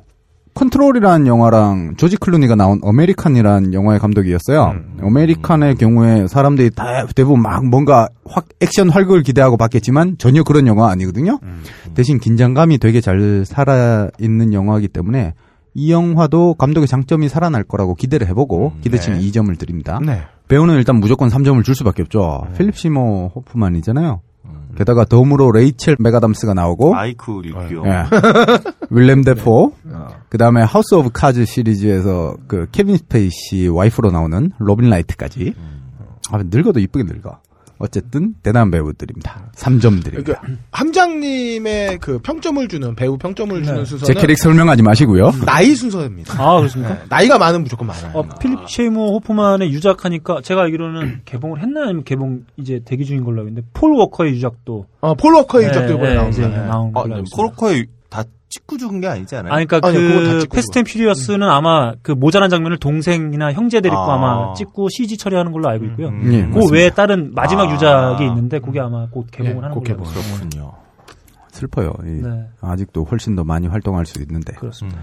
[0.54, 4.74] 컨트롤이라는 영화랑 조지 클루니가 나온 American이라는 영화의 감독이었어요.
[5.02, 10.90] American의 경우에 사람들이 다 대부분 막 뭔가 확 액션 활극을 기대하고 봤겠지만 전혀 그런 영화
[10.90, 11.40] 아니거든요.
[11.94, 15.34] 대신 긴장감이 되게 잘 살아 있는 영화이기 때문에
[15.74, 19.26] 이 영화도 감독의 장점이 살아날 거라고 기대를 해보고 기대치는 네.
[19.28, 20.00] 2점을 드립니다.
[20.02, 20.22] 네.
[20.48, 22.48] 배우는 일단 무조건 3점을 줄 수밖에 없죠.
[22.58, 24.22] 필립 시모어 호프만이잖아요.
[24.78, 26.96] 게다가 덤으로 레이첼 맥아담스가 나오고
[27.42, 27.84] 리뷰.
[27.86, 28.06] 예.
[28.90, 29.72] 윌렘 데포.
[30.30, 35.54] 그 다음에 House of Cards 시리즈에서 그 케빈 스페이시 와이프로 나오는 로빈 라이트까지.
[36.32, 37.40] 아, 늙어도 이쁘게 늙어.
[37.78, 39.52] 어쨌든 대단한 배우들입니다.
[39.56, 40.40] 3점 드립니다.
[40.42, 45.32] 그러니까 함장님의 그 평점을 주는 배우 평점을 주는 제 순서는 캐릭 설명하지 마시고요.
[45.46, 46.42] 나이 순서입니다.
[46.42, 46.96] 아, 그렇습니까?
[46.96, 48.12] 네, 나이가 많으면 무조건 많아요.
[48.14, 53.40] 어, 필립 세이모어 호프만의 유작하니까 제가 알기로는 개봉을 했나 아니면 개봉 이제 대기 중인 걸로
[53.40, 56.30] 알고 있는데 폴 워커의 유작도 어, 폴 워커의 네, 유작도 이번에 네.
[56.30, 56.58] 이제 네.
[56.68, 57.36] 나온 아, 걸로 있습니다.
[57.36, 57.90] 폴 워커가 다
[58.56, 59.52] 찍고 죽은 게 아니지 않아요?
[59.54, 64.16] 아니, 그러니까 다그 찍고 Fast and Furious는 아마 그 모자란 장면을 동생이나 형제들 있고 아.
[64.16, 64.18] 아.
[64.18, 66.08] 마 찍고 CG 처리하는 걸로 알고 있고요.
[66.08, 66.70] 음, 예, 그.
[66.72, 67.74] 외에 다른 마지막 아.
[67.74, 70.24] 유작이 있는데 그게 아마 곧 개봉을 예, 하는 곧 걸로 알고 개봉.
[70.24, 70.58] 있습니다.
[70.58, 70.74] 그렇군요.
[71.52, 71.94] 슬퍼요.
[72.06, 72.46] 이 네.
[72.62, 74.54] 아직도 훨씬 더 많이 활동할 수 있는데.
[74.54, 75.00] 그렇습니다.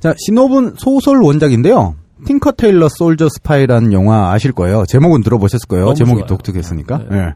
[0.00, 1.94] 자, 시놉은 소설 원작인데요.
[2.26, 4.84] Tinker Tailor Soldier Spy라는 영화 아실 거예요.
[4.86, 5.94] 제목은 들어보셨을 거예요.
[5.94, 6.26] 제목이 좋아요.
[6.26, 6.98] 독특했으니까.
[7.10, 7.16] 네.
[7.18, 7.34] 예.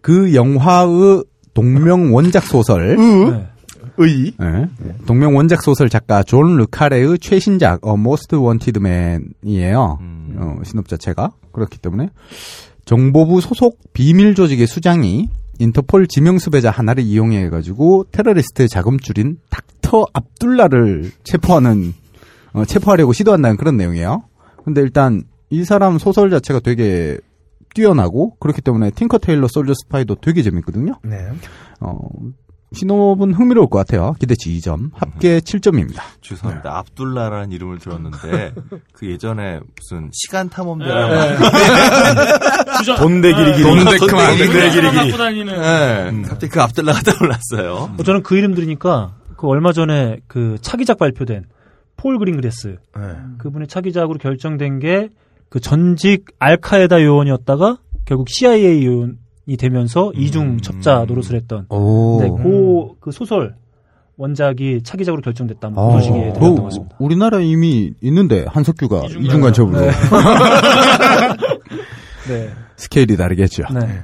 [0.00, 1.22] 그 영화의
[1.54, 2.96] 동명 원작 소설.
[2.96, 3.46] 네.
[3.98, 4.68] 의 예.
[5.06, 9.98] 동명 원작 소설 작가 존 르카레의 최신작 A Most Wanted Man이에요.
[10.00, 10.36] 음.
[10.38, 12.10] 어, 시놉 자체가 그렇기 때문에
[12.84, 21.10] 정보부 소속 비밀 조직의 수장이 인터폴 지명 수배자 하나를 이용해 가지고 테러리스트 자금줄인 닥터 압둘라를
[21.24, 21.94] 체포하는
[22.52, 24.22] 어, 체포하려고 시도한다는 그런 내용이에요.
[24.64, 27.18] 근데 일단 이 사람 소설 자체가 되게
[27.74, 30.94] 뛰어나고 그렇기 때문에 팅커 테일러 솔저 스파이도 되게 재밌거든요.
[31.04, 31.16] 네.
[31.80, 31.96] 어,
[32.72, 34.14] 신호분 흥미로울 것 같아요.
[34.18, 36.02] 기대치 2점, 합계 7점입니다.
[36.20, 36.76] 죄송합니다.
[36.78, 38.52] 압둘라라는 이름을 들었는데
[38.92, 41.36] 그 예전에 무슨 시간 네.
[42.78, 43.62] 주저- 돈대기리기리.
[43.62, 44.36] 돈데크만.
[44.38, 44.90] 돈대기리기리.
[44.92, 45.52] 갖고 다니는.
[45.60, 46.22] 네.
[46.28, 47.94] 갑자기 그 압둘라가 떠올랐어요.
[47.98, 51.44] 어, 저는 그 이름 들으니까 그 얼마 전에 그 차기작 발표된
[51.96, 53.02] 폴 그린그레스 네.
[53.38, 55.08] 그분의 차기작으로 결정된 게
[55.48, 62.18] 그 전직 알카에다 요원이었다가 결국 CIA 요원 이 되면서 이중 첩자 노릇을 했던 오.
[62.20, 63.54] 네, 그, 그 소설
[64.16, 65.68] 원작이 차기작으로 결정됐다.
[65.68, 66.96] 뭐 아, 그런 식의 그거 들었던 것 같습니다.
[66.98, 69.90] 우리나라에 이미 있는데 한석규가 이중간 이중간첩으로 네.
[72.28, 72.50] 네.
[72.76, 73.64] 스케일이 다르겠죠.
[73.72, 74.00] 네.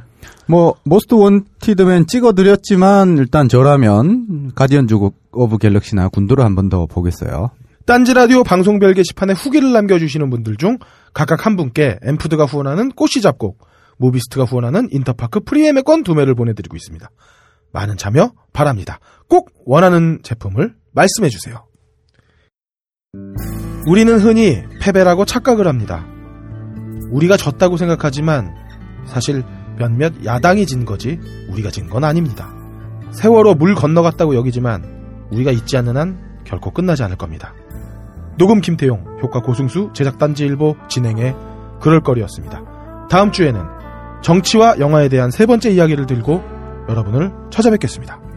[0.46, 4.96] 뭐 Most Wanted Man 찍어드렸지만 일단 저라면 Guardians
[5.32, 7.50] of Galaxy나 군도를 한 번 더 보겠어요.
[7.86, 10.78] 딴지 라디오 방송별 게시판에 후기를 남겨주시는 분들 중
[11.14, 13.58] 각각 한 분께 엠푸드가 후원하는 꽃이 잡곡,
[13.98, 17.10] 무비스트가 후원하는 인터파크 프리예매권 두 매를 보내드리고 있습니다.
[17.72, 18.98] 많은 참여 바랍니다.
[19.28, 21.66] 꼭 원하는 제품을 말씀해 주세요.
[23.86, 26.06] 우리는 흔히 패배라고 착각을 합니다.
[27.10, 28.54] 우리가 졌다고 생각하지만
[29.06, 29.42] 사실
[29.78, 31.18] 몇몇 야당이 진 거지
[31.50, 32.54] 우리가 진 건 아닙니다.
[33.12, 37.54] 세월호 물 건너갔다고 여기지만 우리가 잊지 않는 한 결코 끝나지 않을 겁니다.
[38.38, 41.34] 녹음 김태용, 효과 고승수, 제작 단지일보 진행의
[41.80, 43.08] 그럴거리였습니다.
[43.10, 43.62] 다음 주에는
[44.22, 46.42] 정치와 영화에 대한 세 번째 이야기를 들고
[46.88, 48.31] 여러분을 찾아뵙겠습니다.